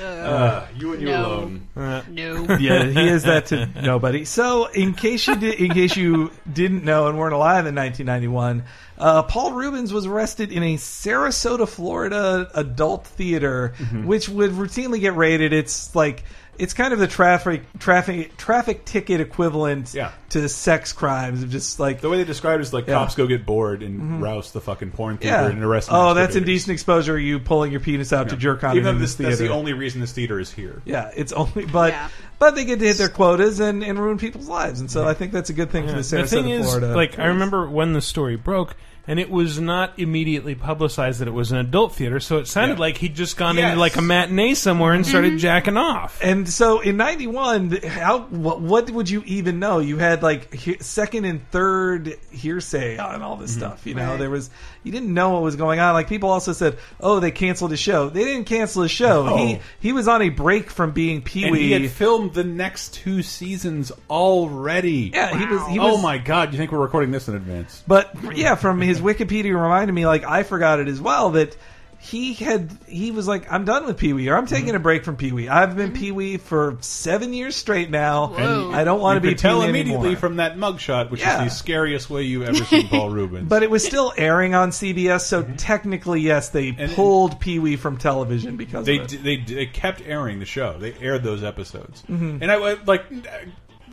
Uh, 0.06 0.66
you 0.76 0.92
and 0.92 1.02
you 1.02 1.08
No. 1.08 1.26
alone. 1.26 1.68
No. 2.08 2.56
yeah, 2.60 2.84
he 2.84 3.08
is 3.08 3.22
that 3.24 3.46
to 3.46 3.66
nobody. 3.82 4.24
So, 4.24 4.66
in 4.66 4.94
case 4.94 5.26
you 5.26 5.36
did, 5.36 5.54
in 5.60 5.70
case 5.72 5.96
you 5.96 6.30
didn't 6.52 6.84
know 6.84 7.08
and 7.08 7.18
weren't 7.18 7.34
alive 7.34 7.66
in 7.66 7.74
1991, 7.74 8.64
uh, 8.98 9.22
Paul 9.24 9.52
Reubens 9.52 9.92
was 9.92 10.06
arrested 10.06 10.52
in 10.52 10.62
a 10.62 10.76
Sarasota, 10.76 11.68
Florida 11.68 12.50
adult 12.54 13.06
theater, 13.06 13.74
Mm-hmm. 13.78 14.06
which 14.06 14.28
would 14.28 14.50
routinely 14.52 15.00
get 15.00 15.16
raided. 15.16 15.52
It's 15.52 15.94
like 15.94 16.24
it's 16.62 16.74
kind 16.74 16.92
of 16.92 17.00
the 17.00 17.08
traffic 17.08 17.62
traffic 17.80 18.36
traffic 18.36 18.84
ticket 18.84 19.20
equivalent 19.20 19.92
Yeah. 19.92 20.12
to 20.30 20.48
sex 20.48 20.92
crimes 20.92 21.42
of 21.42 21.50
just 21.50 21.80
like 21.80 22.00
The 22.00 22.08
way 22.08 22.18
they 22.18 22.24
describe 22.24 22.60
it 22.60 22.62
is 22.62 22.72
like 22.72 22.86
Yeah. 22.86 22.94
cops 22.94 23.16
go 23.16 23.26
get 23.26 23.44
bored 23.44 23.82
and 23.82 23.98
mm-hmm. 24.00 24.22
rouse 24.22 24.52
the 24.52 24.60
fucking 24.60 24.92
porn 24.92 25.18
theater 25.18 25.42
yeah. 25.42 25.48
and 25.48 25.64
arrest 25.64 25.88
them. 25.88 25.96
Oh, 25.96 26.14
that's 26.14 26.36
indecent 26.36 26.72
exposure. 26.72 27.18
You 27.18 27.40
pulling 27.40 27.72
your 27.72 27.80
penis 27.80 28.12
out 28.12 28.28
to 28.28 28.36
jerk 28.36 28.62
on 28.62 28.76
Even 28.76 28.86
in 28.90 28.94
though 28.94 29.00
this 29.00 29.16
this, 29.16 29.26
that's 29.26 29.38
the 29.40 29.48
only 29.48 29.72
reason 29.72 30.00
this 30.00 30.12
theater 30.12 30.38
is 30.38 30.52
here. 30.52 30.80
Yeah, 30.84 31.10
it's 31.16 31.32
only 31.32 31.66
but 31.66 31.92
Yeah. 31.92 32.08
but 32.38 32.54
they 32.54 32.64
get 32.64 32.78
to 32.78 32.86
hit 32.86 32.96
their 32.96 33.08
quotas 33.08 33.58
and, 33.58 33.82
and 33.82 33.98
ruin 33.98 34.18
people's 34.18 34.48
lives, 34.48 34.78
and 34.80 34.88
so 34.90 35.06
I 35.06 35.14
think 35.14 35.32
that's 35.32 35.50
a 35.50 35.54
good 35.54 35.70
thing 35.70 35.84
for 35.86 35.90
the 35.92 35.96
the 35.96 36.02
Sarasota, 36.02 36.28
thing 36.28 36.48
is, 36.50 36.66
Florida. 36.66 36.94
like, 36.94 37.18
I 37.18 37.26
remember 37.26 37.68
when 37.68 37.92
the 37.92 38.00
story 38.00 38.36
broke, 38.36 38.76
and 39.06 39.18
it 39.18 39.30
was 39.30 39.58
not 39.58 39.98
immediately 39.98 40.54
publicized 40.54 41.20
that 41.20 41.28
it 41.28 41.32
was 41.32 41.50
an 41.50 41.58
adult 41.58 41.94
theater. 41.94 42.20
So 42.20 42.38
it 42.38 42.46
sounded 42.46 42.78
like 42.78 42.98
he'd 42.98 43.14
just 43.14 43.36
gone 43.36 43.56
Yes. 43.56 43.70
into 43.70 43.80
like 43.80 43.96
a 43.96 44.02
matinee 44.02 44.54
somewhere 44.54 44.92
and 44.92 45.04
started 45.06 45.30
mm-hmm. 45.32 45.38
jacking 45.38 45.76
off. 45.76 46.20
And 46.22 46.48
so 46.48 46.80
in 46.80 46.96
'91, 46.96 47.72
how 47.82 48.20
what, 48.20 48.60
what 48.60 48.90
would 48.90 49.10
you 49.10 49.22
even 49.26 49.58
know? 49.58 49.80
You 49.80 49.98
had 49.98 50.22
like 50.22 50.54
he, 50.54 50.78
second 50.78 51.24
and 51.24 51.48
third 51.50 52.16
hearsay 52.30 52.98
on 52.98 53.22
all 53.22 53.36
this 53.36 53.50
mm-hmm. 53.52 53.60
stuff. 53.60 53.86
You 53.86 53.94
know, 53.94 54.10
Right. 54.10 54.18
there 54.18 54.30
was 54.30 54.50
you 54.84 54.92
didn't 54.92 55.12
know 55.12 55.30
what 55.30 55.42
was 55.42 55.56
going 55.56 55.80
on. 55.80 55.94
Like 55.94 56.08
people 56.08 56.30
also 56.30 56.52
said, 56.52 56.78
"Oh, 57.00 57.20
they 57.20 57.30
canceled 57.30 57.70
his 57.72 57.80
show." 57.80 58.08
They 58.08 58.24
didn't 58.24 58.44
cancel 58.44 58.82
his 58.82 58.90
show. 58.92 59.26
No. 59.26 59.36
He 59.36 59.58
he 59.80 59.92
was 59.92 60.06
on 60.08 60.22
a 60.22 60.28
break 60.28 60.70
from 60.70 60.92
being 60.92 61.22
Pee 61.22 61.44
And 61.44 61.56
he 61.56 61.72
had 61.72 61.90
filmed 61.90 62.34
the 62.34 62.44
next 62.44 62.94
two 62.94 63.22
seasons 63.22 63.90
already. 64.08 65.10
Yeah, 65.12 65.36
he 65.36 65.46
was- 65.46 65.66
he 65.68 65.78
oh 65.78 65.98
my 65.98 66.18
god! 66.18 66.52
You 66.52 66.58
think 66.58 66.72
we're 66.72 66.78
recording 66.78 67.10
this 67.10 67.28
in 67.28 67.34
advance? 67.34 67.82
But 67.86 68.14
yeah, 68.36 68.54
from 68.54 68.80
his 68.80 68.91
Wikipedia 69.00 69.54
reminded 69.54 69.92
me, 69.92 70.06
like 70.06 70.24
I 70.24 70.42
forgot 70.42 70.80
it 70.80 70.88
as 70.88 71.00
well 71.00 71.30
that 71.30 71.56
he 72.04 72.34
had 72.34 72.68
he 72.88 73.12
was 73.12 73.28
like, 73.28 73.46
I'm 73.52 73.64
done 73.64 73.86
with 73.86 73.96
Pee 73.96 74.12
Wee, 74.12 74.28
or 74.28 74.36
I'm 74.36 74.46
taking 74.48 74.70
mm-hmm. 74.70 74.74
a 74.76 74.80
break 74.80 75.04
from 75.04 75.14
Pee 75.14 75.30
Wee. 75.30 75.48
I've 75.48 75.76
been 75.76 75.92
mm-hmm. 75.92 76.00
Pee 76.00 76.10
Wee 76.10 76.36
for 76.36 76.76
seven 76.80 77.32
years 77.32 77.54
straight 77.54 77.90
now. 77.90 78.34
And 78.34 78.74
I 78.74 78.82
don't 78.82 79.00
want 79.00 79.22
to 79.22 79.28
be 79.28 79.36
tell 79.36 79.60
Pee 79.60 79.66
Wee 79.66 79.70
immediately 79.70 79.98
anymore. 80.08 80.16
from 80.16 80.36
that 80.38 80.56
mugshot, 80.56 81.12
which 81.12 81.20
Yeah. 81.20 81.44
is 81.44 81.52
the 81.52 81.56
scariest 81.56 82.10
way 82.10 82.24
you've 82.24 82.42
ever 82.42 82.64
seen 82.64 82.88
Paul 82.88 83.10
Reubens. 83.14 83.48
But 83.48 83.62
it 83.62 83.70
was 83.70 83.84
still 83.84 84.12
airing 84.16 84.56
on 84.56 84.70
CBS, 84.70 85.20
so 85.20 85.44
Mm-hmm. 85.44 85.54
technically, 85.54 86.22
yes, 86.22 86.48
they 86.48 86.72
pulled 86.72 87.38
Pee 87.38 87.60
Wee 87.60 87.76
from 87.76 87.98
television 87.98 88.56
because 88.56 88.84
they 88.84 88.98
of 88.98 89.04
it. 89.04 89.08
d- 89.10 89.16
they 89.18 89.36
d- 89.36 89.54
they 89.54 89.66
kept 89.66 90.02
airing 90.04 90.40
the 90.40 90.44
show. 90.44 90.76
They 90.80 90.94
aired 91.00 91.22
those 91.22 91.44
episodes, 91.44 92.02
mm-hmm. 92.10 92.38
and 92.42 92.50
I 92.50 92.56
wa- 92.58 92.76
like. 92.84 93.04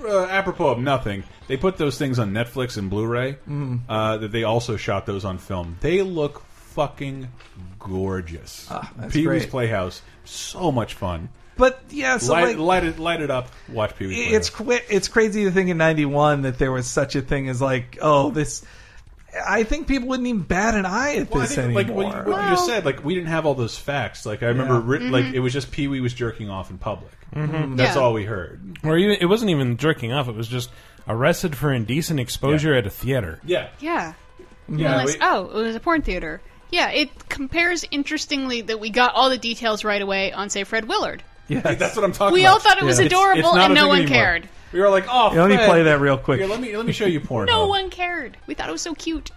Uh, 0.04 0.26
apropos 0.26 0.70
of 0.70 0.80
nothing, 0.80 1.24
they 1.48 1.58
put 1.58 1.78
those 1.78 1.98
things 1.98 2.20
on 2.20 2.32
Netflix 2.32 2.78
and 2.78 2.90
Blu-ray. 2.90 3.38
Mhm. 3.50 3.82
Uh, 3.90 4.18
that 4.18 4.32
they 4.32 4.44
also 4.44 4.78
shot 4.78 5.06
those 5.06 5.26
on 5.26 5.38
film. 5.38 5.78
They 5.82 6.02
look 6.02 6.44
fucking 6.50 7.28
gorgeous. 7.80 8.68
Ah, 8.70 8.90
Pee 9.12 9.20
Wee's 9.20 9.42
great. 9.44 9.50
Playhouse, 9.50 10.02
so 10.26 10.72
much 10.72 10.94
fun. 10.94 11.30
But 11.58 11.82
yeah, 11.90 12.18
so 12.20 12.32
light, 12.32 12.48
like, 12.50 12.58
light 12.58 12.84
it, 12.86 13.00
light 13.00 13.22
it 13.22 13.30
up. 13.32 13.50
Watch 13.68 13.98
Pee 13.98 14.08
Wee's 14.08 14.16
Playhouse. 14.18 14.34
it's 14.36 14.50
qu- 14.50 14.80
it's 14.96 15.08
crazy 15.10 15.44
to 15.44 15.52
think 15.52 15.70
in 15.70 15.78
'91 15.78 16.44
that 16.44 16.58
there 16.58 16.72
was 16.72 16.88
such 16.88 17.16
a 17.16 17.22
thing 17.22 17.50
as 17.50 17.62
like, 17.62 17.98
oh, 18.02 18.32
this. 18.32 18.64
I 19.48 19.64
think 19.64 19.88
people 19.88 20.08
wouldn't 20.10 20.28
even 20.28 20.42
bat 20.42 20.76
an 20.76 20.86
eye 20.86 21.16
at 21.18 21.30
Well, 21.30 21.42
I 21.42 21.46
this 21.46 21.56
think, 21.56 21.74
like 21.76 21.88
what 21.90 22.08
you, 22.08 22.32
what 22.32 22.44
you 22.44 22.50
just 22.52 22.66
said, 22.66 22.86
like 22.86 23.04
we 23.04 23.14
didn't 23.16 23.30
have 23.30 23.46
all 23.46 23.54
those 23.56 23.78
facts. 23.78 24.26
Like 24.26 24.42
I 24.44 24.48
remember, 24.48 24.76
Yeah. 24.76 24.82
writ- 24.86 25.02
like 25.04 25.26
Mhm. 25.26 25.34
it 25.34 25.40
was 25.40 25.54
just 25.54 25.72
Pee 25.72 25.88
Wee 25.88 26.02
was 26.02 26.14
jerking 26.14 26.50
off 26.50 26.70
in 26.72 26.78
public. 26.78 27.12
Mhm. 27.36 27.78
That's 27.78 27.96
Yeah. 27.96 28.02
all 28.02 28.14
we 28.14 28.26
heard. 28.26 28.78
Or 28.84 28.98
even 28.98 29.18
it 29.22 29.26
wasn't 29.26 29.52
even 29.52 29.78
jerking 29.78 30.12
off; 30.12 30.28
it 30.28 30.36
was 30.36 30.48
just 30.48 30.70
arrested 31.08 31.56
for 31.56 31.72
indecent 31.72 32.20
exposure 32.20 32.74
at 32.74 32.86
a 32.88 32.90
theater. 32.90 33.40
Yeah, 33.46 33.68
Yeah. 33.80 34.14
Yeah, 34.72 35.00
Unless- 35.00 35.16
we- 35.16 35.22
oh, 35.24 35.46
it 35.60 35.64
was 35.64 35.76
a 35.76 35.80
porn 35.80 36.02
theater. 36.04 36.42
Yeah, 36.72 36.90
it 36.92 37.30
compares 37.30 37.84
interestingly 37.90 38.62
that 38.62 38.80
we 38.80 38.92
got 38.92 39.16
all 39.16 39.30
the 39.32 39.38
details 39.40 39.84
right 39.84 40.02
away 40.02 40.32
on, 40.32 40.50
say, 40.52 40.64
Fred 40.64 40.88
Willard. 40.88 41.24
Yeah, 41.48 41.62
that's 41.62 41.96
what 41.96 42.06
I'm 42.06 42.12
talking 42.12 42.36
We 42.36 42.42
about. 42.42 42.50
We 42.50 42.54
all 42.54 42.60
thought 42.60 42.78
it 42.78 42.84
was 42.84 43.00
It's- 43.00 43.12
adorable 43.12 43.50
it's 43.50 43.56
not 43.56 43.66
and 43.66 43.74
no 43.74 43.88
one 43.88 44.02
anymore. 44.02 44.16
cared. 44.16 44.50
We 44.72 44.80
were 44.80 44.90
like, 44.90 45.06
oh, 45.10 45.34
Yeah, 45.34 45.42
let 45.42 45.50
me 45.50 45.56
Fred. 45.56 45.68
play 45.70 45.84
that 45.84 46.00
real 46.00 46.18
quick. 46.18 46.40
Here, 46.40 46.48
let 46.50 46.60
me 46.62 46.76
let 46.76 46.86
me 46.86 46.92
show 46.94 47.06
you 47.06 47.20
porn. 47.20 47.48
No 47.48 47.68
one 47.68 47.90
cared. 47.90 48.38
We 48.48 48.54
thought 48.54 48.70
it 48.70 48.74
was 48.74 48.82
so 48.82 48.94
cute. 48.96 49.32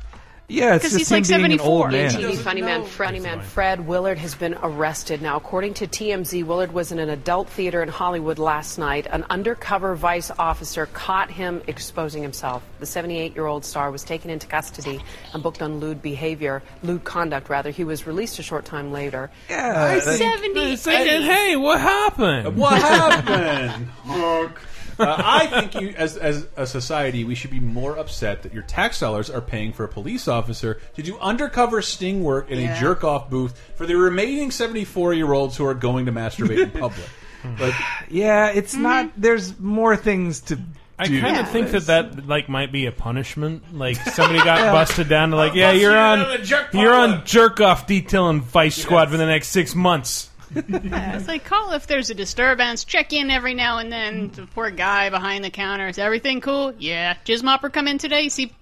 Yeah, 0.49 0.75
it's 0.75 0.85
because 0.85 0.99
just 0.99 1.11
he's 1.11 1.31
him 1.31 1.41
like 1.43 1.49
being 1.49 1.53
an 1.53 1.59
74. 1.67 1.73
old 1.85 1.93
man. 1.93 2.11
TV 2.11 2.37
funny 2.37 2.61
man, 2.61 2.85
funny 2.85 3.21
man 3.21 3.41
Fred 3.41 3.87
Willard 3.87 4.19
has 4.19 4.35
been 4.35 4.55
arrested. 4.63 5.23
Now, 5.23 5.37
according 5.37 5.75
to 5.75 5.87
TMZ, 5.87 6.45
Willard 6.45 6.73
was 6.73 6.93
in 6.93 6.99
an 6.99 7.09
adult 7.09 7.49
theater 7.49 7.83
in 7.83 7.89
Hollywood 7.89 8.39
last 8.39 8.77
night. 8.77 9.07
An 9.07 9.25
undercover 9.31 9.95
Vice 9.95 10.31
officer 10.39 10.85
caught 10.87 11.31
him 11.31 11.63
exposing 11.69 12.23
himself. 12.23 12.63
The 12.81 12.87
78-year-old 12.87 13.65
star 13.65 13.91
was 13.91 14.05
taken 14.05 14.29
into 14.29 14.47
custody 14.47 15.01
and 15.33 15.43
booked 15.43 15.63
on 15.63 15.81
lewd 15.81 16.03
behavior, 16.03 16.63
lewd 16.83 17.03
conduct 17.05 17.49
rather. 17.49 17.71
He 17.71 17.85
was 17.85 18.07
released 18.07 18.39
a 18.39 18.43
short 18.43 18.67
time 18.67 18.93
later. 18.93 19.31
Yeah, 19.49 19.85
I 19.85 20.01
Seventy. 20.01 20.77
Saying, 20.77 21.23
hey, 21.23 21.57
what 21.57 21.81
happened? 21.81 22.59
What 22.59 22.79
happened? 22.83 23.87
Honk. 24.05 24.59
Uh, 24.99 25.17
I 25.19 25.47
think 25.47 25.75
you, 25.81 25.95
as 25.97 26.17
as 26.17 26.47
a 26.57 26.67
society, 26.67 27.25
we 27.25 27.35
should 27.35 27.51
be 27.51 27.61
more 27.61 27.97
upset 27.99 28.43
that 28.43 28.53
your 28.53 28.63
tax 28.65 29.01
dollars 29.01 29.31
are 29.31 29.41
paying 29.41 29.73
for 29.73 29.85
a 29.85 29.89
police 29.89 30.29
officer 30.29 30.81
to 30.97 31.03
do 31.03 31.19
undercover 31.19 31.83
sting 31.83 32.23
work 32.23 32.51
in 32.51 32.59
Yeah. 32.59 32.77
a 32.77 32.81
jerk 32.81 33.05
off 33.05 33.31
booth 33.31 33.59
for 33.77 33.87
the 33.87 33.95
remaining 33.97 34.51
seventy 34.51 34.85
four 34.85 35.13
year 35.15 35.33
olds 35.33 35.57
who 35.57 35.65
are 35.67 35.75
going 35.75 36.07
to 36.07 36.13
masturbate 36.13 36.63
in 36.63 36.71
public. 36.71 37.07
Like, 37.59 37.75
Yeah, 38.09 38.51
it's 38.51 38.75
not. 38.77 39.11
There's 39.17 39.59
more 39.59 39.97
things 39.97 40.41
to. 40.43 40.61
I 40.97 41.07
do. 41.09 41.21
kind 41.21 41.39
of 41.39 41.49
think 41.51 41.71
that 41.73 41.87
that 41.87 42.29
like 42.29 42.49
might 42.49 42.71
be 42.71 42.87
a 42.87 42.93
punishment. 42.93 43.77
Like 43.77 43.97
somebody 43.97 44.39
got 44.45 44.59
Yeah. 44.61 44.73
busted 44.73 45.09
down 45.09 45.31
to 45.31 45.37
like, 45.37 45.55
yeah, 45.55 45.73
you're 45.73 45.97
on, 45.97 46.45
jerk 46.45 46.73
you're 46.73 46.93
parlor." 46.93 47.15
on 47.17 47.25
jerk 47.25 47.61
off 47.61 47.89
detail 47.89 48.29
and 48.29 48.41
Vice 48.43 48.77
Squad 48.77 49.11
for 49.11 49.17
the 49.17 49.27
next 49.27 49.49
six 49.49 49.75
months. 49.75 50.31
Yeah, 50.55 51.17
it's 51.17 51.29
like 51.29 51.45
call 51.45 51.73
if 51.73 51.87
there's 51.87 52.11
a 52.11 52.15
disturbance. 52.15 52.85
Check 52.85 53.13
in 53.13 53.31
every 53.31 53.55
now 53.55 53.79
and 53.79 53.91
then. 53.93 54.31
The 54.31 54.47
poor 54.47 54.71
guy 54.71 55.11
behind 55.11 55.45
the 55.45 55.51
counter. 55.51 55.89
Is 55.89 55.99
everything 55.99 56.41
cool? 56.41 56.73
Yeah. 56.79 57.15
Jizzmopper 57.25 57.73
come 57.73 57.89
in 57.89 57.99
today. 57.99 58.29
See 58.29 58.53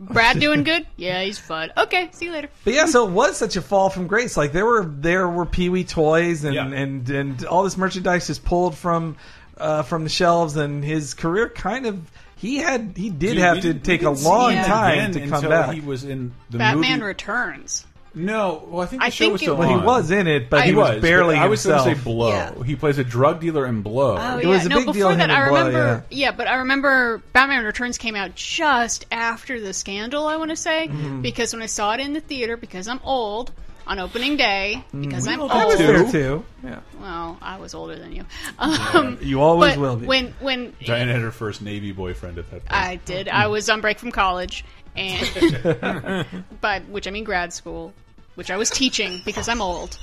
Brad 0.00 0.40
doing 0.40 0.64
good? 0.64 0.86
Yeah, 0.96 1.22
he's 1.22 1.38
fun. 1.38 1.72
Okay, 1.76 2.08
see 2.12 2.26
you 2.26 2.32
later. 2.32 2.48
But 2.64 2.74
yeah, 2.74 2.86
so 2.86 3.06
it 3.06 3.12
was 3.12 3.36
such 3.36 3.56
a 3.56 3.62
fall 3.62 3.88
from 3.88 4.06
grace. 4.08 4.36
Like 4.36 4.52
there 4.52 4.66
were 4.66 4.84
there 4.84 5.28
were 5.28 5.46
Pee 5.46 5.68
Wee 5.68 5.84
toys 5.84 6.44
and, 6.44 6.56
and 6.56 7.08
and 7.08 7.44
all 7.46 7.62
this 7.62 7.76
merchandise 7.76 8.26
just 8.26 8.44
pulled 8.44 8.76
from 8.76 9.16
uh, 9.58 9.82
from 9.82 10.02
the 10.04 10.10
shelves, 10.10 10.56
and 10.56 10.82
his 10.84 11.14
career 11.14 11.48
kind 11.48 11.86
of 11.86 12.00
he 12.36 12.56
had 12.56 12.94
he 12.96 13.10
did 13.10 13.34
Dude, 13.34 13.38
have 13.38 13.56
to 13.56 13.62
didn't- 13.72 13.84
take 13.84 14.02
a 14.02 14.10
long 14.10 14.54
time 14.54 15.12
to 15.12 15.28
come 15.28 15.44
back. 15.48 15.72
He 15.72 15.80
was 15.80 16.02
in 16.04 16.32
the 16.50 16.58
Batman 16.58 16.98
movie. 16.98 17.02
Returns. 17.04 17.86
No, 18.14 18.64
well, 18.68 18.82
I 18.82 18.86
think 18.86 19.00
the 19.02 19.06
I 19.06 19.08
show 19.08 19.24
think 19.24 19.32
was 19.32 19.40
it 19.42 19.44
still 19.44 19.56
was- 19.56 19.66
Well, 19.66 19.68
he 19.70 19.80
on. 19.80 19.84
was 19.84 20.10
in 20.10 20.26
it, 20.26 20.50
but 20.50 20.64
he 20.64 20.74
was 20.74 21.00
barely 21.00 21.36
I 21.36 21.46
was 21.46 21.64
going 21.64 21.78
to 21.78 21.96
say. 21.96 22.02
Blow. 22.02 22.28
Yeah. 22.28 22.62
He 22.64 22.76
plays 22.76 22.98
a 22.98 23.04
drug 23.04 23.40
dealer 23.40 23.66
in 23.66 23.80
Blow. 23.82 24.16
Oh 24.18 24.36
It 24.38 24.44
yeah, 24.44 24.48
was 24.50 24.66
a 24.66 24.68
no. 24.68 24.76
big 24.76 24.86
before 24.86 24.94
deal, 24.94 25.08
that, 25.16 25.30
him 25.30 25.36
I 25.36 25.40
and 25.40 25.50
Blood, 25.50 25.66
remember. 25.68 26.04
yeah. 26.10 26.30
but 26.32 26.46
I 26.48 26.54
remember 26.56 27.22
Batman 27.32 27.64
Returns 27.64 27.96
came 27.98 28.14
out 28.14 28.34
just 28.34 29.06
after 29.10 29.60
the 29.60 29.72
scandal. 29.72 30.26
I 30.26 30.36
want 30.36 30.50
to 30.50 30.56
say 30.56 30.88
Mhm. 30.88 31.22
because 31.22 31.52
when 31.54 31.62
I 31.62 31.66
saw 31.66 31.94
it 31.94 32.00
in 32.00 32.12
the 32.12 32.20
theater, 32.20 32.56
because 32.58 32.86
I'm 32.88 33.00
old, 33.02 33.50
on 33.86 33.98
opening 33.98 34.36
day, 34.36 34.84
because 34.92 35.26
I'm 35.26 35.40
I 35.40 35.42
old. 35.42 35.50
was 35.66 35.78
there 35.78 36.08
too. 36.10 36.44
Yeah. 36.62 36.78
Well, 37.00 37.36
I 37.42 37.58
was 37.58 37.74
older 37.74 37.96
than 37.98 38.12
you. 38.12 38.24
Um, 38.58 39.18
You 39.20 39.40
always 39.40 39.72
but 39.74 39.80
will 39.80 39.96
be. 39.96 40.06
When 40.06 40.34
when 40.38 40.72
Diana 40.84 41.12
had 41.12 41.22
her 41.22 41.32
first 41.32 41.62
Navy 41.62 41.90
boyfriend 41.92 42.38
at 42.38 42.48
that 42.52 42.64
point. 42.64 42.72
I 42.72 42.96
did, 42.96 43.28
I 43.28 43.48
was 43.48 43.68
on 43.68 43.80
break 43.80 43.98
from 43.98 44.12
college, 44.12 44.64
and 44.96 46.26
by 46.60 46.80
which 46.80 47.06
I 47.06 47.10
mean 47.10 47.24
grad 47.24 47.52
school, 47.52 47.92
which 48.34 48.50
I 48.50 48.56
was 48.56 48.70
teaching 48.70 49.20
because 49.24 49.48
I'm 49.48 49.60
old. 49.60 49.98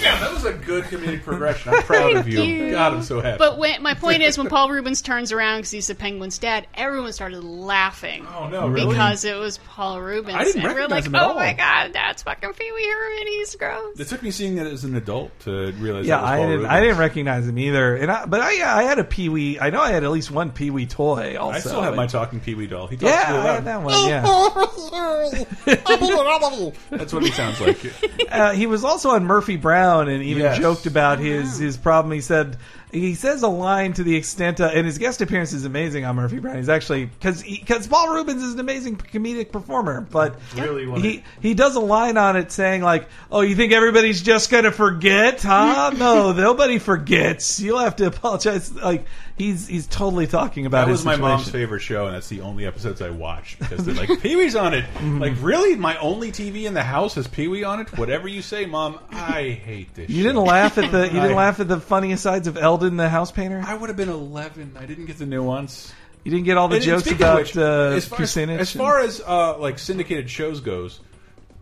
Yeah, 0.00 0.18
that 0.18 0.32
was 0.32 0.44
a 0.44 0.52
good 0.52 0.84
comedic 0.84 1.22
progression. 1.22 1.72
I'm 1.72 1.82
proud 1.82 2.16
of 2.16 2.28
you. 2.28 2.42
You. 2.42 2.70
God, 2.72 2.94
I'm 2.94 3.02
so 3.02 3.20
happy. 3.20 3.38
But 3.38 3.58
when, 3.58 3.82
my 3.82 3.94
point 3.94 4.22
is, 4.22 4.36
when 4.36 4.48
Paul 4.48 4.68
Reubens 4.70 5.00
turns 5.00 5.30
around 5.30 5.58
because 5.58 5.70
he's 5.70 5.86
the 5.86 5.94
Penguin's 5.94 6.38
dad, 6.38 6.66
everyone 6.74 7.12
started 7.12 7.44
laughing. 7.44 8.26
Oh 8.36 8.48
no, 8.48 8.66
really? 8.66 8.90
Because 8.90 9.24
it 9.24 9.36
was 9.36 9.58
Paul 9.58 10.00
Reubens. 10.00 10.34
I 10.36 10.44
didn't 10.44 10.62
and 10.62 10.64
we're 10.64 10.78
recognize 10.80 10.96
like, 11.02 11.06
him 11.06 11.14
at 11.14 11.22
oh 11.22 11.28
all." 11.28 11.34
my 11.34 11.52
god, 11.52 11.92
that's 11.92 12.22
fucking 12.24 12.52
Pee 12.54 12.72
Wee 12.72 12.88
Herman. 12.88 13.26
He's 13.28 13.54
gross. 13.54 14.00
It 14.00 14.08
took 14.08 14.22
me 14.22 14.30
seeing 14.32 14.58
it 14.58 14.66
as 14.66 14.82
an 14.84 14.96
adult 14.96 15.38
to 15.40 15.72
realize. 15.72 16.06
Yeah, 16.06 16.16
that 16.16 16.22
was 16.22 16.30
I 16.30 16.36
Paul 16.36 16.46
didn't. 16.46 16.50
Reubens. 16.60 16.72
I 16.72 16.80
didn't 16.80 16.98
recognize 16.98 17.46
him 17.48 17.58
either. 17.58 17.96
And 17.96 18.10
I, 18.10 18.26
but 18.26 18.40
I, 18.40 18.52
yeah, 18.52 18.76
I 18.76 18.82
had 18.82 18.98
a 18.98 19.04
Pee 19.04 19.28
Wee. 19.28 19.60
I 19.60 19.70
know 19.70 19.80
I 19.80 19.92
had 19.92 20.02
at 20.02 20.10
least 20.10 20.32
one 20.32 20.50
Pee 20.50 20.70
Wee 20.70 20.86
toy. 20.86 21.36
Also, 21.38 21.56
I 21.56 21.60
still 21.60 21.82
have 21.82 21.94
my 21.94 22.06
talking 22.08 22.40
Pee 22.40 22.54
Wee 22.56 22.66
doll. 22.66 22.88
He 22.88 22.96
talks 22.96 23.12
Yeah, 23.12 23.30
real 23.32 23.40
I 23.40 23.44
loud. 23.44 23.54
had 23.54 23.64
that 23.66 23.82
one. 23.82 24.08
Yeah. 24.08 24.22
That's 26.90 27.12
what 27.12 27.22
he 27.22 27.30
sounds 27.30 27.51
like. 27.60 27.78
uh, 28.32 28.52
he 28.52 28.66
was 28.66 28.84
also 28.84 29.10
on 29.10 29.24
Murphy 29.24 29.56
Brown 29.56 30.08
and 30.08 30.22
even 30.24 30.42
Yes. 30.42 30.58
joked 30.58 30.86
about 30.86 31.18
his 31.18 31.58
his 31.58 31.76
problem. 31.76 32.12
He 32.12 32.20
said 32.20 32.56
he 32.92 33.14
says 33.14 33.42
a 33.42 33.48
line 33.48 33.94
to 33.94 34.04
the 34.04 34.14
extent, 34.14 34.60
uh, 34.60 34.70
and 34.72 34.86
his 34.86 34.98
guest 34.98 35.22
appearance 35.22 35.54
is 35.54 35.64
amazing 35.64 36.04
on 36.04 36.14
Murphy 36.14 36.38
Brown. 36.38 36.56
He's 36.56 36.68
actually 36.68 37.06
because 37.06 37.42
because 37.42 37.86
Paul 37.86 38.14
Reubens 38.14 38.42
is 38.42 38.54
an 38.54 38.60
amazing 38.60 38.96
comedic 38.98 39.50
performer, 39.50 40.02
but 40.02 40.38
Really 40.54 41.00
he 41.00 41.24
he 41.40 41.54
does 41.54 41.74
a 41.74 41.80
line 41.80 42.18
on 42.18 42.36
it 42.36 42.52
saying 42.52 42.82
like, 42.82 43.08
"Oh, 43.30 43.40
you 43.40 43.56
think 43.56 43.72
everybody's 43.72 44.20
just 44.22 44.50
gonna 44.50 44.72
forget, 44.72 45.42
huh? 45.42 45.92
no, 45.96 46.32
nobody 46.32 46.78
forgets. 46.78 47.58
You'll 47.60 47.78
have 47.78 47.96
to 47.96 48.06
apologize." 48.06 48.72
Like 48.72 49.06
he's 49.36 49.66
he's 49.66 49.86
totally 49.86 50.26
talking 50.26 50.66
about 50.66 50.86
That 50.86 50.92
was 50.92 51.04
my 51.04 51.16
mom's 51.16 51.48
favorite 51.48 51.80
show, 51.80 52.06
and 52.06 52.14
that's 52.14 52.28
the 52.28 52.42
only 52.42 52.66
episodes 52.66 53.00
I 53.02 53.10
watched 53.10 53.58
because 53.58 53.84
they're 53.84 53.94
like 53.94 54.20
Pee 54.22 54.36
Wee's 54.36 54.56
on 54.56 54.74
it. 54.74 54.84
Mm-hmm. 54.84 55.18
Like, 55.18 55.34
really? 55.40 55.76
My 55.76 55.96
only 55.98 56.30
TV 56.32 56.64
in 56.64 56.74
the 56.74 56.82
house 56.82 57.14
has 57.14 57.26
Pee 57.26 57.48
Wee 57.48 57.64
on 57.64 57.80
it. 57.80 57.96
Whatever 57.98 58.28
you 58.28 58.42
say, 58.42 58.66
mom. 58.66 58.98
I 59.10 59.50
hate 59.64 59.94
this. 59.94 60.10
You 60.10 60.22
show. 60.22 60.28
didn't 60.28 60.44
laugh 60.44 60.78
at 60.78 60.92
the 60.92 61.04
you 61.06 61.12
didn't 61.20 61.32
I- 61.32 61.34
laugh 61.34 61.60
at 61.60 61.68
the 61.68 61.80
funniest 61.80 62.22
sides 62.22 62.46
of 62.48 62.56
Eldin 62.82 62.96
the 62.96 63.08
house 63.08 63.30
painter. 63.30 63.62
I 63.66 63.74
would 63.74 63.88
have 63.88 63.96
been 63.96 64.08
eleven. 64.08 64.76
I 64.78 64.86
didn't 64.86 65.06
get 65.06 65.18
the 65.18 65.26
nuance. 65.26 65.92
You 66.24 66.30
didn't 66.30 66.44
get 66.44 66.56
all 66.56 66.68
the 66.68 66.76
And- 66.76 66.84
jokes 66.84 67.10
about 67.10 67.38
which, 67.38 67.56
uh, 67.56 67.92
as 67.96 68.06
far 68.06 68.22
as, 68.22 68.30
Kucinich 68.34 68.58
as 68.58 68.74
and- 68.74 68.78
far 68.80 69.00
as 69.00 69.20
uh, 69.20 69.58
like 69.58 69.78
syndicated 69.78 70.30
shows 70.30 70.60
goes, 70.60 71.00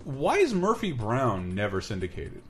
why 0.05 0.37
is 0.39 0.53
Murphy 0.55 0.93
Brown 0.93 1.55
never 1.55 1.81
syndicated? 1.81 2.43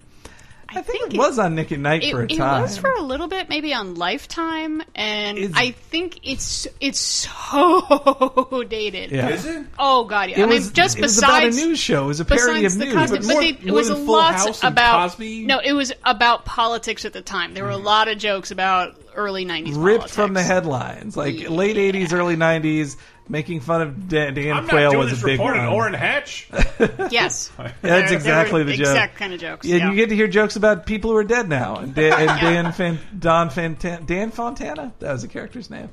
I 0.73 0.83
think 0.83 1.15
it 1.15 1.19
was 1.19 1.39
on 1.39 1.55
Nick 1.57 1.73
at 1.73 1.81
Night 1.81 2.05
It, 2.05 2.13
for 2.13 2.23
a 2.23 2.29
time. 2.29 2.61
it 2.61 2.63
was 2.63 2.79
for 2.79 2.91
a 2.93 3.03
little 3.03 3.27
bit, 3.27 3.49
maybe 3.49 3.75
on 3.75 3.97
Lifetime, 3.97 4.83
and 4.95 5.53
I 5.57 5.73
think 5.73 6.21
it's 6.23 6.67
it's 6.81 7.01
so 7.01 8.65
dated. 8.69 9.11
Yeah. 9.11 9.31
Is 9.31 9.47
it? 9.47 9.67
Oh 9.79 10.05
god, 10.05 10.31
yeah. 10.31 10.41
It 10.41 10.43
I 10.45 10.47
mean, 10.47 10.63
just 10.73 10.99
it 10.99 11.03
was 11.03 11.19
about 11.19 11.45
a 11.45 11.51
news 11.51 11.79
show. 11.79 12.05
It 12.05 12.09
was 12.09 12.21
a 12.21 12.25
parody 12.25 12.63
besides 12.63 12.75
of 12.75 12.79
the 12.79 12.85
news. 12.87 12.95
Cosby- 12.95 13.17
But 13.19 13.27
but 13.27 13.33
more- 13.33 13.41
they, 13.43 13.49
it 13.49 13.73
was 13.73 13.89
than 13.89 13.97
a 13.97 14.01
lot 14.01 14.65
about 14.65 15.11
Cosby? 15.11 15.47
no, 15.47 15.59
it 15.59 15.73
was 15.73 15.93
about 16.05 16.45
politics 16.45 17.05
at 17.05 17.13
the 17.13 17.23
time. 17.23 17.55
There 17.55 17.65
were 17.65 17.71
a 17.71 17.75
mm. 17.75 17.85
lot 17.85 18.09
of 18.09 18.19
jokes 18.19 18.51
about 18.51 18.95
early 19.17 19.45
'90s 19.45 19.75
ripped 19.77 19.99
politics. 19.99 20.15
from 20.15 20.35
the 20.35 20.43
headlines, 20.43 21.17
like 21.17 21.51
late 21.51 21.77
'80s, 21.77 22.13
early 22.13 22.37
'90s, 22.37 22.97
making 23.31 23.61
fun 23.61 23.81
of 23.83 24.09
Dan, 24.09 24.35
Dan 24.35 24.53
I'm 24.57 24.69
Quayle 24.69 24.85
not 24.87 24.91
doing 24.91 24.99
was 25.05 25.11
this 25.13 25.23
a 25.23 25.25
big 25.27 25.39
report 25.39 25.57
one. 25.57 25.67
on 25.67 25.73
Orrin 25.73 25.95
Hatch. 25.95 26.49
yes, 27.11 27.51
Yeah, 27.59 27.65
There- 27.83 27.91
that's 27.93 28.09
there 28.11 28.19
exactly 28.19 28.61
were 28.61 28.65
the 28.65 28.73
joke. 28.77 28.81
exact 28.89 29.17
kind 29.17 29.33
of 29.33 29.41
jokes. 29.41 29.67
And 29.67 29.79
yeah. 29.79 29.89
you 29.91 29.97
get 29.97 30.09
to 30.11 30.17
hear 30.17 30.27
jokes 30.29 30.57
about 30.57 30.85
people 30.85 31.11
who 31.13 31.17
are 31.17 31.25
dead 31.25 31.49
now. 31.49 31.77
And 31.77 31.95
Dan, 31.95 32.13
and 32.29 32.41
Dan 32.41 32.73
Fan, 32.73 32.99
Don 33.19 33.49
Fantana, 33.51 34.05
Dan 34.05 34.31
Fontana, 34.33 34.93
that 34.99 35.13
was 35.13 35.23
the 35.23 35.29
character's 35.29 35.71
name. 35.71 35.89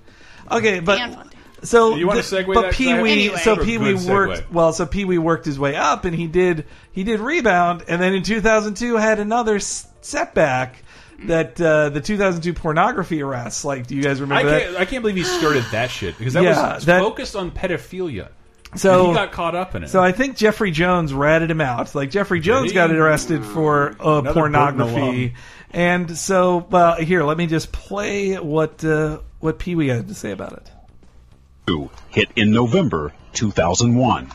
Okay, 0.52 0.80
but 0.80 0.98
Dan 0.98 1.14
Fontana. 1.14 1.32
so 1.64 1.96
You 1.96 2.08
wanna 2.08 2.22
the- 2.24 2.36
segue 2.38 2.48
but 2.54 2.62
that? 2.62 2.64
'Cause 2.64 2.74
I 2.74 2.78
Pee 2.78 2.88
have- 2.88 3.02
Wee, 3.04 3.12
Anyway. 3.12 3.38
so 3.38 3.56
Good 3.56 3.66
Pee 3.66 3.78
Wee 3.78 3.94
segue. 3.94 4.10
worked 4.10 4.52
well. 4.52 4.74
So 4.74 4.86
Pee 4.86 5.06
Wee 5.06 5.18
worked 5.20 5.46
his 5.46 5.60
way 5.60 5.76
up, 5.76 6.06
and 6.06 6.16
he 6.16 6.28
did 6.28 6.66
he 6.92 7.04
did 7.04 7.20
rebound, 7.20 7.84
and 7.88 8.02
then 8.02 8.14
in 8.16 8.24
2002 8.24 8.96
had 8.98 9.20
another 9.20 9.58
s- 9.58 9.88
setback. 10.02 10.84
That 11.26 11.60
uh, 11.60 11.90
the 11.90 12.00
2002 12.02 12.54
pornography 12.54 13.22
arrests. 13.24 13.66
Like, 13.66 13.88
do 13.88 13.96
you 13.96 14.04
guys 14.04 14.20
I 14.20 14.24
remember 14.24 14.50
that? 14.52 14.62
can't, 14.62 14.78
I 14.78 14.86
can't 14.86 15.02
believe 15.02 15.16
he 15.16 15.24
started 15.24 15.64
that 15.72 15.90
shit 15.90 16.16
because 16.18 16.34
that 16.34 16.44
Yeah, 16.44 16.76
was 16.76 16.86
that- 16.86 17.02
focused 17.02 17.36
on 17.36 17.50
pedophilia. 17.52 18.30
So 18.76 19.00
And 19.00 19.08
he 19.10 19.14
got 19.16 19.32
caught 19.32 19.56
up 19.56 19.76
in 19.76 19.84
it. 19.86 19.88
So 19.90 20.04
I 20.04 20.12
think 20.12 20.36
Jeffrey 20.36 20.72
Jones 20.72 21.14
ratted 21.14 21.50
him 21.50 21.62
out. 21.62 21.96
Like 21.96 22.12
Jeffrey 22.12 22.40
Jones 22.42 22.74
got 22.74 22.92
arrested 22.92 23.44
for 23.46 23.96
uh, 24.00 24.22
pornography, 24.34 25.36
and 25.72 26.16
so 26.18 26.68
well, 26.70 26.96
here 26.98 27.24
let 27.24 27.38
me 27.38 27.48
just 27.48 27.72
play 27.72 28.36
what 28.36 28.84
uh, 28.84 29.20
what 29.40 29.58
Pee 29.58 29.76
Wee 29.76 29.88
had 29.88 30.10
to 30.10 30.14
say 30.14 30.32
about 30.32 30.54
it. 30.54 31.90
Hit 32.10 32.30
in 32.36 32.52
November 32.52 33.14
2001. 33.34 34.32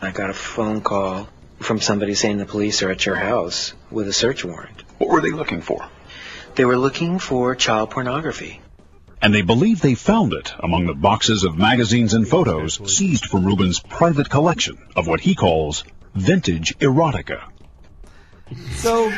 I 0.00 0.10
got 0.10 0.30
a 0.30 0.34
phone 0.34 0.80
call 0.82 1.28
from 1.58 1.80
somebody 1.80 2.14
saying 2.14 2.38
the 2.38 2.46
police 2.46 2.82
are 2.82 2.90
at 2.90 3.04
your 3.06 3.14
house 3.16 3.72
with 3.90 4.06
a 4.08 4.12
search 4.12 4.44
warrant. 4.44 4.82
What 4.98 5.10
were 5.10 5.20
they 5.20 5.30
looking 5.30 5.60
for? 5.62 5.84
They 6.54 6.64
were 6.64 6.76
looking 6.76 7.18
for 7.18 7.54
child 7.54 7.90
pornography. 7.90 8.60
And 9.20 9.32
they 9.32 9.42
believe 9.42 9.80
they 9.80 9.94
found 9.94 10.32
it 10.32 10.52
among 10.58 10.86
the 10.86 10.94
boxes 10.94 11.44
of 11.44 11.56
magazines 11.56 12.12
and 12.12 12.26
photos 12.26 12.80
seized 12.92 13.26
from 13.26 13.46
Reubens' 13.46 13.78
private 13.78 14.28
collection 14.28 14.78
of 14.96 15.06
what 15.06 15.20
he 15.20 15.34
calls 15.34 15.84
vintage 16.14 16.76
erotica. 16.78 17.42
So 18.72 19.08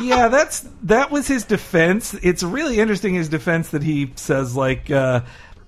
yeah, 0.00 0.28
that's 0.28 0.66
that 0.84 1.10
was 1.10 1.28
his 1.28 1.44
defense. 1.44 2.14
It's 2.14 2.42
really 2.42 2.78
interesting 2.78 3.14
his 3.14 3.28
defense 3.28 3.68
that 3.70 3.82
he 3.82 4.12
says 4.16 4.56
like 4.56 4.90
uh, 4.90 5.20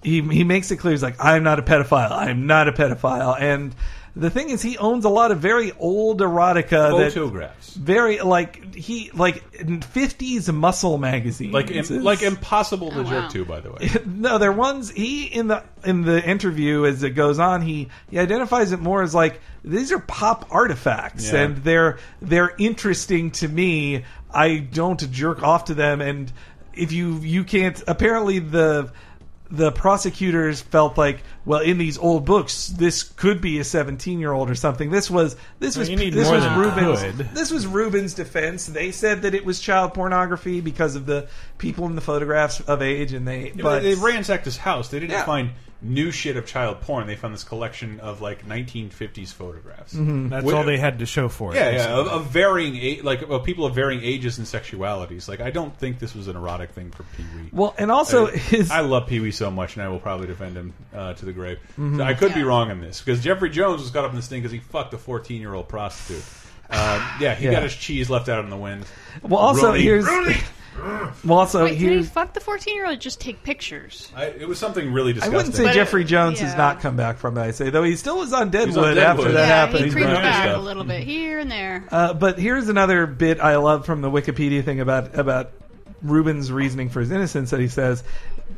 he 0.02 0.22
he 0.22 0.44
makes 0.44 0.70
it 0.70 0.76
clear 0.78 0.92
he's 0.92 1.02
like 1.02 1.16
I'm 1.22 1.42
not 1.42 1.58
a 1.58 1.62
pedophile. 1.62 2.10
I'm 2.10 2.46
not 2.46 2.68
a 2.68 2.72
pedophile. 2.72 3.36
And 3.38 3.74
the 4.16 4.30
thing 4.30 4.50
is, 4.50 4.62
he 4.62 4.78
owns 4.78 5.04
a 5.04 5.08
lot 5.08 5.32
of 5.32 5.38
very 5.40 5.72
old 5.72 6.20
erotica 6.20 6.98
that 6.98 7.12
Photographs. 7.12 7.74
very 7.74 8.20
like 8.20 8.74
he 8.74 9.10
like 9.12 9.42
fifties 9.84 10.50
muscle 10.52 10.98
magazines, 10.98 11.52
Like, 11.52 11.70
im- 11.70 12.02
like 12.04 12.22
impossible 12.22 12.90
Oh, 12.94 13.02
to 13.02 13.08
joke 13.10 13.30
to, 13.32 13.44
by 13.44 13.60
the 13.60 13.72
way. 13.72 13.88
no, 14.06 14.38
they're 14.38 14.52
ones 14.52 14.90
he 14.90 15.24
in 15.26 15.48
the 15.48 15.64
in 15.84 16.02
the 16.02 16.22
interview 16.24 16.84
as 16.84 17.02
it 17.02 17.10
goes 17.10 17.38
on. 17.38 17.62
He 17.62 17.88
he 18.10 18.18
identifies 18.18 18.72
it 18.72 18.80
more 18.80 19.02
as 19.02 19.14
like 19.14 19.40
these 19.64 19.90
are 19.92 19.98
pop 19.98 20.46
artifacts, 20.50 21.32
Yeah. 21.32 21.40
and 21.40 21.56
they're 21.58 21.98
they're 22.22 22.52
interesting 22.58 23.30
to 23.32 23.48
me. 23.48 24.04
I 24.32 24.58
don't 24.58 25.10
jerk 25.10 25.42
off 25.42 25.66
to 25.66 25.74
them, 25.74 26.00
and 26.00 26.30
if 26.72 26.92
you 26.92 27.16
you 27.18 27.44
can't 27.44 27.82
apparently 27.86 28.38
the 28.40 28.90
the 29.56 29.70
prosecutors 29.72 30.60
felt 30.60 30.96
like 30.98 31.22
well 31.44 31.60
in 31.60 31.78
these 31.78 31.96
old 31.98 32.24
books 32.24 32.68
this 32.68 33.02
could 33.02 33.40
be 33.40 33.58
a 33.58 33.64
17 33.64 34.18
year 34.18 34.32
old 34.32 34.50
or 34.50 34.54
something 34.54 34.90
this 34.90 35.10
was 35.10 35.36
this 35.58 35.76
was 35.76 35.88
need 35.90 36.12
this 36.12 36.30
was 36.30 36.42
than 36.42 36.58
Reubens' 36.58 37.02
could. 37.02 37.16
this 37.34 37.50
was 37.50 37.66
Reubens' 37.66 38.14
defense 38.14 38.66
they 38.66 38.90
said 38.90 39.22
that 39.22 39.34
it 39.34 39.44
was 39.44 39.60
child 39.60 39.94
pornography 39.94 40.60
because 40.60 40.96
of 40.96 41.06
the 41.06 41.28
people 41.58 41.86
in 41.86 41.94
the 41.94 42.00
photographs 42.00 42.60
of 42.60 42.82
age 42.82 43.12
and 43.12 43.26
they 43.28 43.50
but 43.50 43.82
they 43.82 43.94
ransacked 43.94 44.44
his 44.44 44.56
house. 44.56 44.88
They 44.88 45.00
didn't 45.00 45.12
Yeah. 45.12 45.24
find 45.24 45.50
new 45.84 46.10
shit 46.10 46.36
of 46.36 46.46
child 46.46 46.80
porn. 46.80 47.06
They 47.06 47.14
found 47.14 47.34
this 47.34 47.44
collection 47.44 48.00
of 48.00 48.20
like 48.20 48.46
1950s 48.48 49.32
photographs. 49.32 49.94
Mm-hmm. 49.94 50.30
That's 50.30 50.50
Wh- 50.50 50.54
all 50.54 50.64
they 50.64 50.78
had 50.78 50.98
to 51.00 51.06
show 51.06 51.28
for 51.28 51.52
it. 51.52 51.56
Yeah, 51.56 51.70
yeah, 51.70 51.86
of, 51.98 52.06
of 52.08 52.26
varying 52.26 52.76
a- 52.76 53.00
like 53.02 53.22
of 53.22 53.44
people 53.44 53.66
of 53.66 53.74
varying 53.74 54.02
ages 54.02 54.38
and 54.38 54.46
sexualities. 54.46 55.28
Like 55.28 55.40
I 55.40 55.50
don't 55.50 55.76
think 55.78 55.98
this 55.98 56.14
was 56.14 56.26
an 56.28 56.36
erotic 56.36 56.70
thing 56.70 56.90
for 56.90 57.02
Pee 57.16 57.24
Wee. 57.36 57.50
Well, 57.52 57.74
and 57.78 57.90
also 57.92 58.28
I, 58.28 58.30
his- 58.32 58.70
I 58.70 58.80
love 58.80 59.06
Pee 59.06 59.20
Wee 59.20 59.30
so 59.30 59.50
much, 59.50 59.74
and 59.76 59.82
I 59.84 59.88
will 59.88 60.00
probably 60.00 60.26
defend 60.26 60.56
him 60.56 60.72
uh, 60.94 61.12
to 61.14 61.24
the 61.24 61.32
grave. 61.32 61.58
Mhm. 61.78 61.98
So 61.98 62.02
I 62.02 62.14
could 62.14 62.34
be 62.34 62.42
wrong 62.42 62.70
on 62.70 62.80
this 62.80 63.00
because 63.00 63.22
Jeffrey 63.22 63.50
Jones 63.50 63.82
was 63.82 63.90
caught 63.90 64.04
up 64.04 64.10
in 64.10 64.16
this 64.16 64.26
thing 64.28 64.40
because 64.40 64.52
he 64.52 64.58
fucked 64.60 64.94
a 64.94 64.98
14 64.98 65.40
year 65.40 65.52
old 65.54 65.68
prostitute. 65.68 66.24
Uh, 66.70 67.16
yeah, 67.20 67.34
he 67.34 67.44
Yeah. 67.44 67.52
got 67.52 67.62
his 67.62 67.74
cheese 67.76 68.08
left 68.08 68.28
out 68.30 68.42
in 68.42 68.48
the 68.50 68.56
wind. 68.56 68.86
well 69.22 69.38
also 69.38 69.72
Rudy. 69.72 69.82
here's 69.82 70.06
well 71.24 71.38
also 71.38 71.64
Wait, 71.64 71.70
did 71.70 71.78
he 71.78 71.84
here's 71.86 72.08
fuck 72.08 72.34
the 72.34 72.40
14 72.40 72.74
year 72.74 72.86
old? 72.86 73.00
Just 73.00 73.20
take 73.20 73.42
pictures. 73.42 74.10
I, 74.16 74.26
it 74.26 74.48
was 74.48 74.58
something 74.58 74.92
really 74.92 75.12
disgusting. 75.12 75.34
I 75.38 75.42
disgusting. 75.42 75.46
wouldn't 75.52 75.54
say 75.56 75.62
But 75.64 75.70
it- 75.70 75.74
Jeffrey 75.74 76.04
Jones 76.04 76.40
has 76.40 76.52
yeah. 76.52 76.56
not 76.58 76.80
come 76.80 76.96
back 76.96 77.18
from 77.18 77.38
it. 77.38 77.42
I 77.42 77.50
say 77.52 77.70
though 77.70 77.82
he 77.84 77.96
still 77.96 78.18
was 78.18 78.32
on 78.32 78.50
Deadwood, 78.50 78.78
on 78.78 78.98
after 78.98 79.22
Deadwood. 79.22 79.26
that 79.34 79.40
yeah, 79.40 79.46
happened. 79.46 79.84
he 79.84 79.90
creeped 79.90 80.08
doing 80.08 80.20
back 80.22 80.44
stuff. 80.44 80.56
a 80.58 80.60
little 80.60 80.84
bit 80.84 81.04
here 81.04 81.38
and 81.38 81.50
there. 81.50 81.84
Uh, 81.90 82.14
but 82.14 82.38
here's 82.38 82.68
another 82.68 83.06
bit 83.06 83.40
I 83.40 83.56
love 83.56 83.86
from 83.86 84.00
the 84.02 84.10
Wikipedia 84.10 84.64
thing 84.64 84.80
about 84.80 85.14
about 85.16 85.52
Reubens' 86.02 86.52
reasoning 86.52 86.90
for 86.90 87.00
his 87.00 87.10
innocence 87.10 87.50
that 87.50 87.60
he 87.60 87.68
says. 87.68 88.02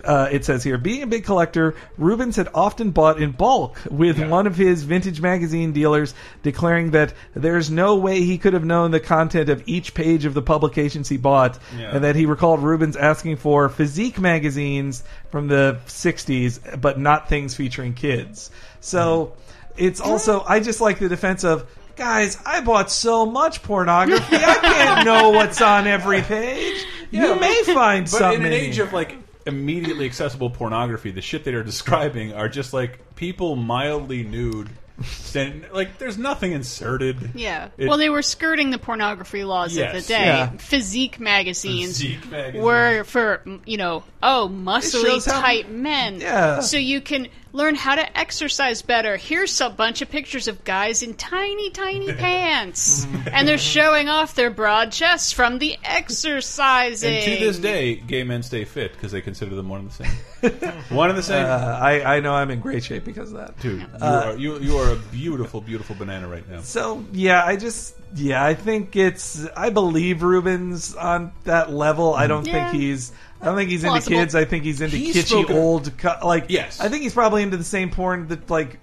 Uh, 0.05 0.29
it 0.31 0.45
says 0.45 0.63
here, 0.63 0.79
being 0.79 1.03
a 1.03 1.07
big 1.07 1.25
collector, 1.25 1.75
Reubens 1.99 2.37
had 2.37 2.49
often 2.55 2.91
bought 2.91 3.21
in 3.21 3.33
bulk, 3.33 3.79
with 3.91 4.19
one 4.29 4.47
of 4.47 4.55
his 4.57 4.83
vintage 4.85 5.21
magazine 5.21 5.73
dealers 5.73 6.15
declaring 6.45 6.93
that 6.93 7.13
there's 7.35 7.71
no 7.71 7.97
way 7.97 8.21
he 8.23 8.39
could 8.39 8.53
have 8.53 8.65
known 8.65 8.91
the 8.93 9.01
content 9.01 9.49
of 9.49 9.63
each 9.67 9.95
page 9.95 10.25
of 10.25 10.35
the 10.35 10.43
publications 10.43 11.09
he 11.09 11.17
bought, 11.17 11.59
Yeah. 11.77 11.91
and 11.95 12.05
that 12.05 12.15
he 12.15 12.27
recalled 12.27 12.63
Reubens 12.63 12.97
asking 12.97 13.37
for 13.37 13.69
physique 13.69 14.21
magazines 14.21 15.03
from 15.31 15.49
the 15.49 15.79
60s, 15.87 16.81
but 16.81 17.01
not 17.01 17.29
things 17.29 17.55
featuring 17.57 17.95
kids. 17.95 18.51
So 18.81 19.33
it's 19.77 20.01
also, 20.01 20.45
I 20.47 20.61
just 20.61 20.81
like 20.81 20.99
the 21.01 21.09
defense 21.09 21.43
of, 21.43 21.65
guys, 21.97 22.39
I 22.47 22.61
bought 22.61 22.91
so 22.93 23.27
much 23.27 23.63
pornography, 23.63 24.37
I 24.37 24.55
can't 24.61 25.05
know 25.07 25.31
what's 25.31 25.61
on 25.61 25.87
every 25.89 26.23
page. 26.23 26.85
you 27.11 27.35
may 27.41 27.63
find 27.65 28.05
but 28.05 28.11
something. 28.19 28.41
in 28.43 28.47
an 28.47 28.53
age 28.53 28.79
of 28.79 28.93
like 28.93 29.17
immediately 29.47 30.07
accessible 30.07 30.51
pornography, 30.51 31.11
the 31.11 31.23
shit 31.23 31.45
they 31.45 31.55
are 31.55 31.63
describing 31.65 32.33
are 32.35 32.49
just 32.49 32.73
like 32.73 33.15
people 33.17 33.57
mildly 33.57 34.23
nude. 34.23 34.69
Stand, 35.05 35.67
like 35.75 35.99
there's 35.99 36.17
nothing 36.17 36.53
inserted. 36.53 37.33
Yeah. 37.35 37.69
It- 37.77 37.87
well, 37.87 37.99
they 37.99 38.09
were 38.09 38.23
skirting 38.23 38.71
the 38.71 38.79
pornography 38.79 39.45
laws 39.45 39.77
of 39.77 39.93
the 39.93 40.01
day. 40.01 40.25
Yeah. 40.25 40.51
Physique 40.57 41.21
magazines 41.21 42.01
Physique 42.01 42.31
magazines. 42.31 42.65
were 42.65 43.05
for 43.05 43.43
you 43.67 43.77
know, 43.77 44.05
oh, 44.23 44.51
muscly, 44.51 45.23
type 45.23 45.67
how- 45.67 45.71
men. 45.71 46.21
Yeah. 46.23 46.61
So 46.61 46.79
you 46.79 47.03
can 47.03 47.29
learn 47.57 47.75
how 47.75 47.95
to 47.95 48.19
exercise 48.19 48.83
better. 48.83 49.17
Here's 49.17 49.61
a 49.63 49.71
bunch 49.71 50.03
of 50.03 50.11
pictures 50.11 50.47
of 50.47 50.63
guys 50.65 51.03
in 51.03 51.15
tiny, 51.15 51.71
tiny 51.71 52.13
pants, 52.25 53.07
and 53.33 53.49
they're 53.49 53.57
showing 53.59 54.09
off 54.11 54.35
their 54.35 54.51
broad 54.51 54.93
chests 54.93 55.33
from 55.33 55.59
the 55.59 55.77
exercising. 55.83 57.15
And 57.15 57.25
to 57.25 57.37
this 57.45 57.59
day, 57.59 57.97
gay 57.97 58.25
men 58.25 58.43
stay 58.43 58.65
fit 58.65 58.93
because 58.93 59.13
they 59.13 59.21
consider 59.21 59.55
them 59.55 59.69
one 59.69 59.81
and 59.81 59.91
the 59.91 59.95
same. 59.95 60.73
one 60.91 61.09
and 61.09 61.19
the 61.19 61.23
same. 61.23 61.45
Uh, 61.45 61.79
I, 61.81 62.17
I 62.17 62.21
know 62.21 62.35
I'm 62.35 62.51
in 62.51 62.61
great 62.61 62.85
shape 62.85 63.05
because 63.05 63.33
of 63.33 63.39
that. 63.39 63.59
Dude, 63.61 63.81
you, 63.81 63.87
Uh, 64.01 64.23
are, 64.33 64.37
you, 64.37 64.59
you 64.61 64.77
are 64.79 64.93
a 64.93 64.97
beautiful, 64.97 65.61
beautiful 65.61 65.97
banana 65.97 66.29
right 66.29 66.49
now. 66.49 66.61
So 66.61 67.05
yeah, 67.13 67.45
I 67.45 67.57
just 67.57 67.95
yeah, 68.15 68.45
I 68.45 68.55
think 68.55 68.95
it's 68.97 69.47
I 69.57 69.71
believe 69.71 70.23
Reubens 70.23 70.95
on 70.95 71.33
that 71.45 71.73
level. 71.73 72.15
I 72.15 72.27
don't 72.27 72.47
Yeah. 72.47 72.71
think 72.71 72.81
he's 72.83 73.13
I 73.41 73.45
don't 73.47 73.57
think 73.57 73.71
he's 73.71 73.85
into 73.85 74.01
kids. 74.01 74.35
I 74.35 74.45
think 74.45 74.65
he's 74.65 74.81
into 74.81 74.97
He's 74.97 75.15
kitschy 75.15 75.27
spoken- 75.43 75.57
old 75.57 75.93
like 76.25 76.47
Yes. 76.49 76.81
I 76.81 76.89
think 76.89 77.03
he's 77.03 77.13
probably 77.15 77.43
into 77.43 77.57
the 77.57 77.65
same 77.65 77.91
porn 77.91 78.29
that 78.29 78.49
like 78.51 78.79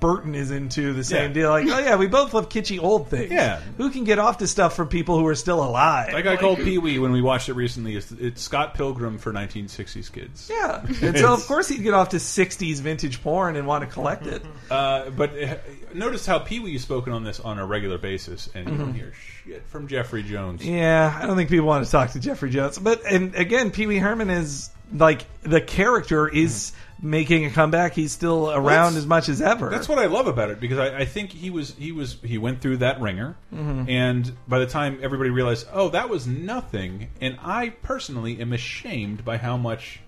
Burton 0.00 0.34
is 0.34 0.50
into 0.50 0.92
the 0.92 1.04
same 1.04 1.28
Yeah. 1.28 1.34
deal. 1.34 1.50
Like 1.50 1.66
oh 1.68 1.78
yeah, 1.78 1.96
we 1.96 2.06
both 2.06 2.32
love 2.34 2.48
kitschy 2.48 2.82
old 2.82 3.08
things. 3.08 3.30
Yeah. 3.30 3.60
who 3.76 3.90
can 3.90 4.04
get 4.04 4.18
off 4.18 4.38
to 4.38 4.46
stuff 4.46 4.74
from 4.74 4.88
people 4.88 5.18
who 5.18 5.26
are 5.26 5.34
still 5.34 5.62
alive? 5.62 6.12
Like 6.12 6.26
I 6.26 6.36
called 6.36 6.58
Pee 6.58 6.78
Wee 6.78 6.98
when 6.98 7.12
we 7.12 7.20
watched 7.22 7.48
it 7.48 7.54
recently. 7.54 7.96
It's, 7.96 8.10
it's 8.12 8.42
Scott 8.42 8.74
Pilgrim 8.74 9.18
for 9.18 9.32
1960s 9.32 10.10
kids. 10.12 10.50
yeah, 10.52 10.84
and 11.02 11.16
so 11.18 11.32
of 11.32 11.46
course 11.46 11.68
he'd 11.68 11.82
get 11.82 11.94
off 11.94 12.10
to 12.10 12.16
'60s 12.16 12.80
vintage 12.80 13.22
porn 13.22 13.56
and 13.56 13.66
want 13.66 13.84
to 13.84 13.90
collect 13.90 14.26
it. 14.26 14.42
Uh, 14.70 15.10
but 15.10 15.30
uh, 15.42 15.56
notice 15.94 16.24
how 16.24 16.38
Pee 16.38 16.60
Wee 16.60 16.74
has 16.74 16.82
spoken 16.82 17.12
on 17.12 17.24
this 17.24 17.40
on 17.40 17.58
a 17.58 17.66
regular 17.66 17.98
basis, 17.98 18.48
and 18.54 18.68
you 18.68 18.76
don't 18.76 18.94
hear 18.94 19.12
shit 19.44 19.64
from 19.66 19.88
Jeffrey 19.88 20.22
Jones. 20.22 20.64
Yeah, 20.64 21.18
I 21.20 21.26
don't 21.26 21.36
think 21.36 21.50
people 21.50 21.66
want 21.66 21.84
to 21.84 21.90
talk 21.90 22.10
to 22.12 22.20
Jeffrey 22.20 22.50
Jones. 22.50 22.78
But 22.78 23.04
and 23.04 23.34
again, 23.34 23.72
Pee 23.72 23.88
Wee 23.88 23.98
Herman 23.98 24.30
is 24.30 24.70
like 24.94 25.26
the 25.42 25.60
character 25.60 26.28
is 26.28 26.70
making 27.02 27.44
a 27.46 27.50
comeback. 27.50 27.94
He's 27.94 28.12
still 28.12 28.50
around 28.50 28.64
that's- 28.92 28.96
as 28.96 29.06
much 29.06 29.28
as 29.28 29.40
ever. 29.40 29.70
That's 29.70 29.88
what 29.88 29.98
I 29.98 30.06
love 30.06 30.26
about 30.26 30.50
it 30.50 30.60
because 30.60 30.78
I, 30.78 30.98
I 30.98 31.04
think 31.04 31.30
he 31.32 31.50
was 31.50 31.74
he 31.78 31.92
was 31.92 32.16
he 32.22 32.38
went 32.38 32.60
through 32.60 32.78
that 32.78 33.00
ringer, 33.00 33.36
Mhm. 33.54 33.88
and 33.88 34.32
by 34.48 34.58
the 34.58 34.66
time 34.66 34.98
everybody 35.02 35.30
realized, 35.30 35.66
oh, 35.72 35.88
that 35.90 36.08
was 36.08 36.26
nothing, 36.26 37.08
and 37.20 37.38
I 37.42 37.70
personally 37.70 38.40
am 38.40 38.52
ashamed 38.52 39.24
by 39.24 39.36
how 39.38 39.56
much 39.56 40.00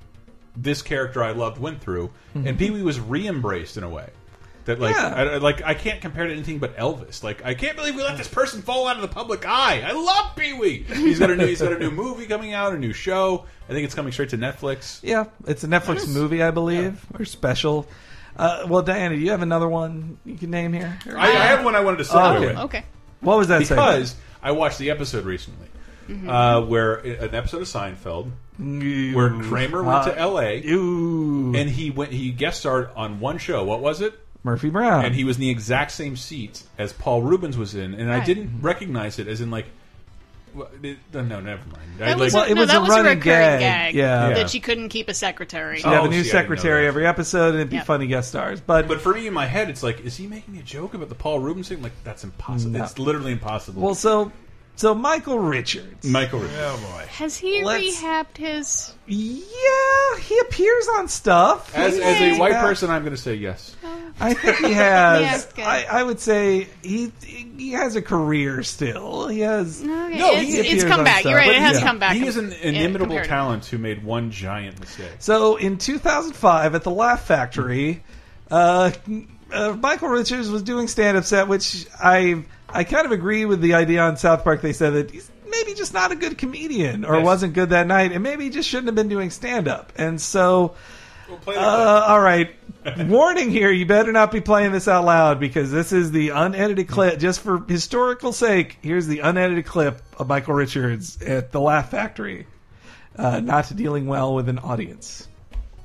this 0.57 0.82
character 0.82 1.22
I 1.24 1.32
loved 1.32 1.59
went 1.59 1.80
through, 1.80 2.11
Mhm. 2.36 2.47
and 2.47 2.59
Pee 2.59 2.70
Wee 2.70 2.82
was 2.82 3.01
re-embraced 3.01 3.76
in 3.78 3.84
a 3.84 3.88
way. 3.88 4.11
That 4.66 4.78
like, 4.78 4.94
Yeah. 4.94 5.12
I, 5.14 5.22
I- 5.22 5.36
like 5.38 5.62
I 5.62 5.74
can't 5.74 6.00
compare 6.00 6.24
it 6.24 6.28
to 6.28 6.34
anything 6.34 6.58
but 6.58 6.76
Elvis. 6.76 7.22
Like 7.24 7.44
I 7.44 7.54
can't 7.54 7.76
believe 7.76 7.96
we 7.96 8.02
let 8.02 8.16
this 8.16 8.28
person 8.28 8.62
fall 8.62 8.86
out 8.86 8.96
of 8.96 9.02
the 9.02 9.08
public 9.08 9.44
eye. 9.46 9.82
I 9.84 9.92
love 9.92 10.36
Pee 10.36 10.52
Wee. 10.52 10.82
He's 10.84 11.18
got 11.18 11.30
a 11.30 11.36
new 11.36 11.46
he's 11.46 11.60
got 11.62 11.72
a 11.72 11.78
new 11.78 11.90
movie 11.90 12.26
coming 12.26 12.52
out, 12.52 12.72
a 12.72 12.78
new 12.78 12.92
show. 12.92 13.44
I 13.68 13.72
think 13.72 13.84
it's 13.84 13.94
coming 13.94 14.12
straight 14.12 14.28
to 14.30 14.38
Netflix. 14.38 15.00
Yeah, 15.02 15.24
it's 15.46 15.64
a 15.64 15.68
Netflix 15.68 16.06
movie, 16.12 16.42
I 16.42 16.50
believe, 16.52 17.04
or 17.18 17.24
special. 17.24 17.86
Uh, 18.36 18.64
well, 18.68 18.82
Diana, 18.82 19.14
do 19.14 19.20
you 19.20 19.30
have 19.32 19.42
another 19.42 19.68
one 19.68 20.16
you 20.24 20.36
can 20.36 20.50
name 20.50 20.72
here? 20.72 20.98
I, 21.06 21.28
I 21.28 21.44
have 21.46 21.64
one 21.64 21.74
I 21.74 21.80
wanted 21.80 21.98
to 21.98 22.04
say. 22.04 22.12
Oh, 22.14 22.34
okay. 22.36 22.56
Okay. 22.60 22.84
What 23.20 23.36
was 23.38 23.48
that? 23.48 23.58
Because 23.60 24.10
segment? 24.10 24.26
I 24.42 24.52
watched 24.52 24.78
the 24.78 24.90
episode 24.90 25.24
recently, 25.26 25.66
Mhm. 26.08 26.28
uh, 26.28 26.66
where 26.66 26.94
an 26.94 27.34
episode 27.34 27.62
of 27.62 27.68
Seinfeld, 27.68 28.30
where 28.58 29.30
Kramer 29.42 29.82
went 29.82 30.04
to 30.04 30.12
Uh, 30.12 30.16
L.A. 30.22 30.62
and 30.62 31.68
he 31.70 31.90
went 31.90 32.12
he 32.12 32.30
guest 32.32 32.60
starred 32.60 32.88
on 32.96 33.20
one 33.20 33.38
show. 33.38 33.64
What 33.64 33.80
was 33.80 34.00
it? 34.00 34.18
Murphy 34.45 34.70
Brown. 34.70 35.05
And 35.05 35.14
he 35.14 35.24
was 35.24 35.36
in 35.36 35.43
the 35.43 35.51
exact 35.51 35.93
same 35.93 36.16
seat 36.16 36.62
as 36.78 36.93
Paul 36.93 37.22
Reubens 37.22 37.57
was 37.57 37.74
in, 37.74 37.95
and 37.95 38.12
I 38.12 38.24
didn't 38.24 38.49
mm-hmm. 38.49 38.66
recognize 38.66 39.18
it 39.18 39.28
as 39.28 39.40
in 39.40 39.51
like. 39.51 39.66
well, 40.55 40.68
it- 40.82 40.99
No, 41.12 41.22
never 41.22 41.47
mind. 41.47 41.78
I, 42.01 42.07
That 42.07 42.18
was, 42.18 42.34
like, 42.34 42.51
a, 42.51 42.55
no, 42.55 42.66
that 42.66 42.80
was 42.80 42.90
a 42.90 43.03
recurring 43.05 43.20
gag, 43.20 43.95
yeah. 43.95 44.30
that 44.30 44.51
she 44.51 44.59
couldn't 44.59 44.88
keep 44.88 45.09
a 45.09 45.14
secretary. 45.14 45.76
She'd 45.78 45.86
have 45.86 46.03
Oh, 46.03 46.07
a 46.07 46.09
new 46.09 46.14
see, 46.14 46.18
I 46.18 46.22
didn't 46.22 46.26
know 46.26 46.40
secretary 46.57 46.86
every 46.88 47.07
episode, 47.07 47.49
and 47.51 47.57
it'd 47.57 47.70
be 47.70 47.76
Yep. 47.76 47.86
funny 47.86 48.07
guest 48.09 48.30
stars. 48.30 48.61
But 48.61 48.88
but 48.88 49.01
for 49.01 49.14
me 49.14 49.26
in 49.26 49.32
my 49.34 49.47
head, 49.47 49.70
it's 49.70 49.82
like, 49.82 50.01
is 50.01 50.16
he 50.16 50.26
making 50.26 50.57
a 50.59 50.62
joke 50.62 50.95
about 50.95 51.09
the 51.09 51.14
Paul 51.14 51.38
Reubens 51.38 51.68
thing? 51.68 51.80
Like 51.82 51.93
that's 52.03 52.24
impossible. 52.24 52.72
No. 52.72 52.82
It's 52.82 52.99
literally 52.99 53.32
impossible. 53.32 53.80
well, 53.82 53.95
so 53.95 54.32
so 54.76 54.94
Michael 54.94 55.38
Richards. 55.38 56.04
Michael. 56.08 56.40
Richards. 56.40 56.58
Oh 56.60 56.76
boy. 56.78 57.04
Has 57.08 57.36
he 57.36 57.62
Let's- 57.62 58.00
rehabbed 58.00 58.36
his? 58.36 58.94
Yeah, 59.06 60.18
he 60.20 60.38
appears 60.38 60.88
on 60.98 61.08
stuff. 61.08 61.74
As, 61.74 61.98
as 61.98 62.20
a 62.20 62.38
white 62.38 62.52
back. 62.52 62.64
person, 62.64 62.90
I'm 62.90 63.02
going 63.02 63.14
to 63.14 63.20
say 63.20 63.34
yes. 63.34 63.76
I 64.20 64.34
think 64.34 64.56
he 64.58 64.72
has. 64.72 65.22
Yeah, 65.56 65.56
good. 65.56 65.64
I, 65.64 66.00
I 66.00 66.02
would 66.02 66.20
say 66.20 66.68
he 66.82 67.12
he 67.22 67.72
has 67.72 67.96
a 67.96 68.02
career 68.02 68.62
still. 68.62 69.28
He 69.28 69.40
has. 69.40 69.82
No, 69.82 70.08
No, 70.08 70.30
it's, 70.32 70.52
he 70.52 70.58
it's 70.60 70.84
come 70.84 71.00
on 71.00 71.04
back. 71.04 71.20
stuff. 71.20 71.30
You're 71.30 71.38
right. 71.38 71.48
But 71.48 71.56
It 71.56 71.62
has 71.62 71.78
yeah. 71.80 71.86
come 71.86 71.98
back. 71.98 72.16
He 72.16 72.26
is 72.26 72.36
an 72.36 72.52
in- 72.52 72.74
inimitable 72.74 73.06
compared 73.06 73.24
to- 73.24 73.28
talent 73.28 73.66
who 73.66 73.78
made 73.78 74.02
one 74.04 74.30
giant 74.30 74.80
mistake. 74.80 75.10
So 75.18 75.56
in 75.56 75.78
2005 75.78 76.74
at 76.74 76.82
the 76.82 76.90
Laugh 76.90 77.24
Factory, 77.26 78.02
uh, 78.50 78.90
uh, 79.52 79.72
Michael 79.80 80.08
Richards 80.08 80.48
was 80.50 80.62
doing 80.62 80.88
stand-up 80.88 81.24
set, 81.24 81.48
which 81.48 81.86
I 82.02 82.44
I 82.72 82.84
kind 82.84 83.06
of 83.06 83.12
agree 83.12 83.44
with 83.44 83.60
the 83.60 83.74
idea 83.74 84.00
on 84.02 84.16
South 84.16 84.44
Park. 84.44 84.62
They 84.62 84.72
said 84.72 84.90
that 84.94 85.10
he's 85.10 85.30
maybe 85.48 85.74
just 85.74 85.92
not 85.92 86.10
a 86.12 86.16
good 86.16 86.38
comedian 86.38 87.04
or 87.04 87.16
Yes. 87.16 87.24
wasn't 87.24 87.52
good 87.54 87.70
that 87.70 87.86
night, 87.86 88.12
and 88.12 88.22
maybe 88.22 88.44
he 88.44 88.50
just 88.50 88.68
shouldn't 88.68 88.86
have 88.86 88.94
been 88.94 89.08
doing 89.08 89.30
stand-up. 89.30 89.92
And 89.96 90.20
so, 90.20 90.74
play 91.42 91.54
the 91.54 91.60
uh, 91.60 92.04
all 92.08 92.20
right, 92.20 92.54
warning 92.98 93.50
here: 93.50 93.70
you 93.70 93.86
better 93.86 94.10
not 94.12 94.32
be 94.32 94.40
playing 94.40 94.72
this 94.72 94.88
out 94.88 95.04
loud 95.04 95.38
because 95.40 95.70
this 95.70 95.92
is 95.92 96.10
the 96.10 96.30
unedited 96.30 96.88
clip. 96.88 97.18
Just 97.18 97.40
for 97.40 97.62
historical 97.68 98.32
sake, 98.32 98.78
here's 98.82 99.06
the 99.06 99.20
unedited 99.20 99.66
clip 99.66 100.00
of 100.18 100.28
Michael 100.28 100.54
Richards 100.54 101.20
at 101.22 101.52
the 101.52 101.60
Laugh 101.60 101.90
Factory, 101.90 102.46
uh, 103.16 103.40
not 103.40 103.74
dealing 103.76 104.06
well 104.06 104.34
with 104.34 104.48
an 104.48 104.58
audience. 104.58 105.28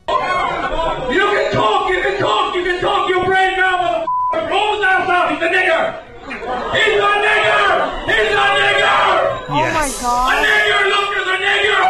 You 0.09 0.15
can 0.15 1.53
talk, 1.53 1.89
you 1.89 2.01
can 2.01 2.19
talk, 2.19 2.55
you 2.55 2.63
can 2.63 2.81
talk 2.81 3.09
your 3.09 3.25
brain 3.25 3.57
now, 3.57 4.05
motherfucker. 4.33 4.49
Roll 4.49 4.81
down 4.81 5.07
south, 5.07 5.31
he's 5.31 5.41
a 5.41 5.49
nigger. 5.49 6.03
He's 6.73 6.97
a 6.97 7.13
nigger! 7.25 7.69
He's 8.07 8.33
a 8.33 8.47
nigger! 8.57 9.05
Oh 9.49 9.67
my 9.73 9.87
god. 10.01 10.33
A 10.33 10.35
nigger, 10.45 10.81
look, 10.93 11.07
there's 11.13 11.27
a 11.27 11.37
nigger! 11.47 11.85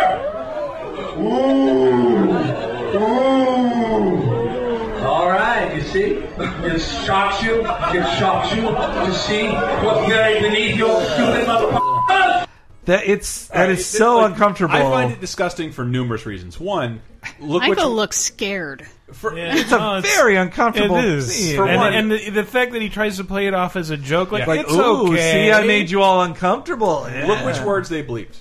Ooh. 1.20 2.98
Ooh. 2.98 5.06
All 5.06 5.30
right, 5.30 5.76
you 5.76 5.82
see? 5.82 6.24
It 6.40 6.80
shocks 7.06 7.44
you, 7.44 7.62
it 7.62 8.20
shocks 8.20 8.56
you 8.56 8.62
to 8.62 9.14
see 9.14 9.48
what's 9.50 10.08
buried 10.08 10.42
beneath 10.42 10.76
your 10.76 11.02
stupid 11.04 11.46
motherfucker. 11.48 12.48
That 12.86 13.06
it's 13.06 13.48
that 13.50 13.66
All 13.66 13.72
is 13.72 13.78
right, 13.80 13.86
so 13.86 14.18
like, 14.18 14.32
uncomfortable. 14.32 14.76
I 14.76 14.82
find 14.82 15.12
it 15.12 15.20
disgusting 15.20 15.72
for 15.72 15.84
numerous 15.84 16.26
reasons. 16.26 16.60
One, 16.60 17.02
look 17.40 17.62
Michael 17.62 17.90
which, 17.92 17.96
looks 17.96 18.18
scared. 18.18 18.88
For, 19.14 19.38
it's 19.38 19.72
a 19.72 19.98
it's- 19.98 20.16
very 20.18 20.36
uncomfortable 20.36 20.98
It 20.98 21.06
is, 21.06 21.34
scene. 21.34 21.56
For 21.56 21.68
and, 21.68 21.78
one- 21.78 21.94
and 21.94 22.12
the, 22.12 22.30
the 22.30 22.44
fact 22.44 22.74
that 22.74 22.82
he 22.82 22.90
tries 22.90 23.18
to 23.18 23.24
play 23.24 23.48
it 23.48 23.54
off 23.54 23.76
as 23.76 23.90
a 23.90 23.98
joke, 23.98 24.32
like, 24.32 24.48
like, 24.48 24.62
it's 24.62 24.74
ooh, 24.74 25.08
okay. 25.14 25.48
see, 25.48 25.52
I 25.52 25.64
made 25.66 25.90
you 25.90 26.02
all 26.02 26.22
uncomfortable. 26.24 27.08
Yeah. 27.10 27.26
look 27.28 27.46
which 27.46 27.60
words 27.62 27.90
they 27.90 28.04
bleeped. 28.04 28.36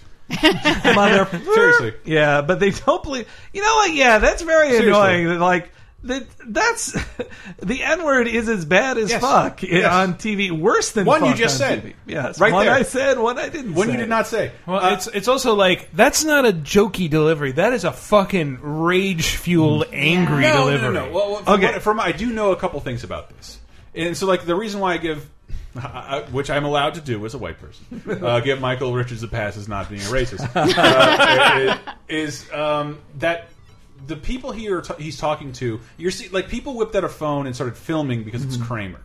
mother. 0.95 1.27
Seriously. 1.55 1.95
yeah, 2.05 2.43
but 2.43 2.59
they 2.59 2.71
don't 2.71 3.03
believe. 3.03 3.29
You 3.53 3.63
know 3.63 3.75
what? 3.77 3.93
Yeah, 3.95 4.19
that's 4.19 4.43
very 4.43 4.71
Seriously. 4.71 4.91
annoying. 5.25 5.39
Like 5.39 5.71
that. 6.07 6.27
That's 6.47 6.93
the 7.59 7.83
N 7.83 8.05
word 8.05 8.29
is 8.29 8.49
as 8.49 8.65
bad 8.65 8.99
as 8.99 9.11
Yes. 9.11 9.21
fuck 9.21 9.63
Yes. 9.63 9.85
on 9.93 10.15
TV. 10.15 10.51
Worse 10.51 10.93
than 10.93 11.07
One 11.07 11.25
you 11.25 11.35
just 11.35 11.61
on 11.61 11.69
said. 11.69 11.83
TV. 11.85 11.95
Yes, 12.07 12.41
Right 12.41 12.53
one 12.53 12.67
there. 12.67 12.75
I 12.75 12.83
said, 12.83 13.19
one 13.19 13.39
I 13.39 13.49
didn't. 13.49 13.75
One 13.75 13.87
say. 13.87 13.93
you 13.93 13.99
did 13.99 14.09
not 14.09 14.27
say. 14.27 14.53
Well, 14.67 14.81
Uh, 14.85 14.93
it's 14.95 15.07
it's 15.09 15.29
also 15.29 15.55
like 15.55 15.91
that's 15.93 16.25
not 16.25 16.47
a 16.47 16.53
jokey 16.53 17.09
delivery. 17.11 17.53
That 17.53 17.73
is 17.73 17.85
a 17.85 17.93
fucking 17.93 18.59
rage 18.63 19.37
fueled 19.37 19.87
angry 19.93 20.43
no, 20.43 20.65
delivery. 20.65 20.93
No, 20.95 21.05
no, 21.05 21.07
no. 21.07 21.13
Well, 21.13 21.31
well, 21.33 21.43
from 21.43 21.55
Okay. 21.55 21.73
what- 21.73 21.83
from 21.83 22.01
I 22.01 22.13
do 22.13 22.33
know 22.33 22.53
a 22.53 22.57
couple 22.57 22.81
things 22.81 23.05
about 23.05 23.31
this, 23.37 23.59
and 23.95 24.17
so 24.17 24.27
like 24.27 24.45
the 24.47 24.55
reason 24.57 24.81
why 24.81 24.95
I 24.95 24.97
give, 24.99 25.29
I- 25.77 26.25
which 26.31 26.49
I'm 26.51 26.65
allowed 26.65 26.95
to 26.95 27.01
do 27.01 27.25
as 27.27 27.35
a 27.35 27.39
white 27.39 27.59
person, 27.61 28.23
uh, 28.25 28.41
give 28.41 28.61
Michael 28.61 28.95
Richards 28.95 29.23
a 29.23 29.29
pass 29.29 29.57
as 29.57 29.69
not 29.69 29.89
being 29.91 30.01
a 30.03 30.05
racist, 30.07 30.49
uh, 30.57 31.79
is 32.09 32.51
um, 32.53 32.99
that 33.19 33.49
the 34.07 34.17
people 34.17 34.53
he 34.53 34.69
are 34.71 34.81
t 34.81 34.95
he's 34.99 35.19
talking 35.19 35.53
to, 35.55 35.81
you're 35.97 36.11
see, 36.11 36.29
like 36.29 36.49
people 36.49 36.75
whipped 36.77 36.95
out 36.95 37.05
a 37.05 37.09
phone 37.09 37.47
and 37.47 37.55
started 37.55 37.77
filming 37.77 38.25
because 38.25 38.45
it's 38.45 38.57
mm-hmm. 38.57 38.67
Kramer. 38.67 39.01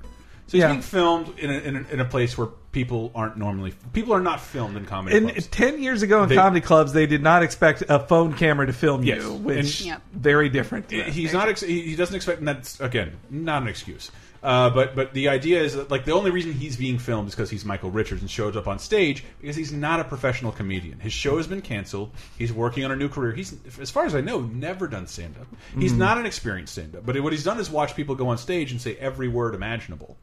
So 0.47 0.57
he's 0.57 0.61
Yeah. 0.61 0.69
being 0.69 0.81
filmed 0.81 1.39
in 1.39 1.49
a, 1.49 1.53
in, 1.53 1.75
a, 1.77 1.93
in 1.93 1.99
a 2.01 2.05
place 2.05 2.37
where 2.37 2.47
people 2.73 3.11
aren't 3.15 3.37
normally. 3.37 3.73
People 3.93 4.13
are 4.13 4.19
not 4.21 4.41
filmed 4.41 4.75
in 4.75 4.85
comedy 4.85 5.15
In, 5.15 5.29
clubs. 5.29 5.47
ten 5.47 5.81
years 5.81 6.01
ago 6.01 6.23
in 6.23 6.29
They- 6.29 6.35
comedy 6.35 6.59
clubs, 6.61 6.91
they 6.91 7.05
did 7.05 7.23
not 7.23 7.41
expect 7.41 7.83
a 7.87 7.99
phone 7.99 8.33
camera 8.33 8.65
to 8.65 8.73
film 8.73 9.03
Yes. 9.03 9.23
you, 9.23 9.33
which 9.33 9.79
And- 9.81 9.87
Yep. 9.87 10.01
very 10.13 10.49
different. 10.49 10.89
to 10.89 11.03
he's 11.03 11.31
not. 11.31 11.47
Ex 11.47 11.61
he 11.61 11.81
he 11.81 11.95
doesn't 11.95 12.15
expect. 12.15 12.39
And 12.39 12.47
that's 12.47 12.79
again 12.81 13.13
not 13.29 13.61
an 13.61 13.69
excuse. 13.69 14.11
Uh, 14.43 14.71
but 14.71 14.95
but 14.95 15.13
the 15.13 15.29
idea 15.29 15.61
is 15.61 15.75
that 15.75 15.91
like 15.91 16.03
the 16.03 16.13
only 16.13 16.31
reason 16.31 16.51
he's 16.53 16.75
being 16.75 16.97
filmed 16.97 17.27
is 17.27 17.35
because 17.35 17.49
he's 17.51 17.63
Michael 17.63 17.91
Richards 17.91 18.21
and 18.21 18.29
shows 18.31 18.55
up 18.57 18.67
on 18.67 18.79
stage 18.79 19.23
because 19.39 19.55
he's 19.55 19.71
not 19.71 19.99
a 19.99 20.03
professional 20.03 20.51
comedian. 20.51 20.99
His 20.99 21.13
show 21.13 21.37
has 21.37 21.45
been 21.45 21.61
canceled. 21.61 22.09
He's 22.39 22.51
working 22.51 22.83
on 22.83 22.91
a 22.91 22.95
new 22.95 23.07
career. 23.07 23.33
He's 23.33 23.55
as 23.79 23.91
far 23.91 24.05
as 24.05 24.15
I 24.15 24.21
know 24.21 24.41
never 24.41 24.87
done 24.87 25.05
stand 25.05 25.35
up. 25.39 25.45
He's 25.77 25.93
Mhm. 25.93 25.97
not 25.97 26.17
an 26.17 26.25
experienced 26.25 26.73
stand 26.73 26.95
up. 26.95 27.05
But 27.05 27.19
what 27.21 27.33
he's 27.33 27.43
done 27.43 27.59
is 27.59 27.69
watch 27.69 27.95
people 27.95 28.15
go 28.15 28.29
on 28.29 28.39
stage 28.39 28.71
and 28.71 28.81
say 28.81 28.95
every 28.95 29.27
word 29.27 29.53
imaginable. 29.53 30.17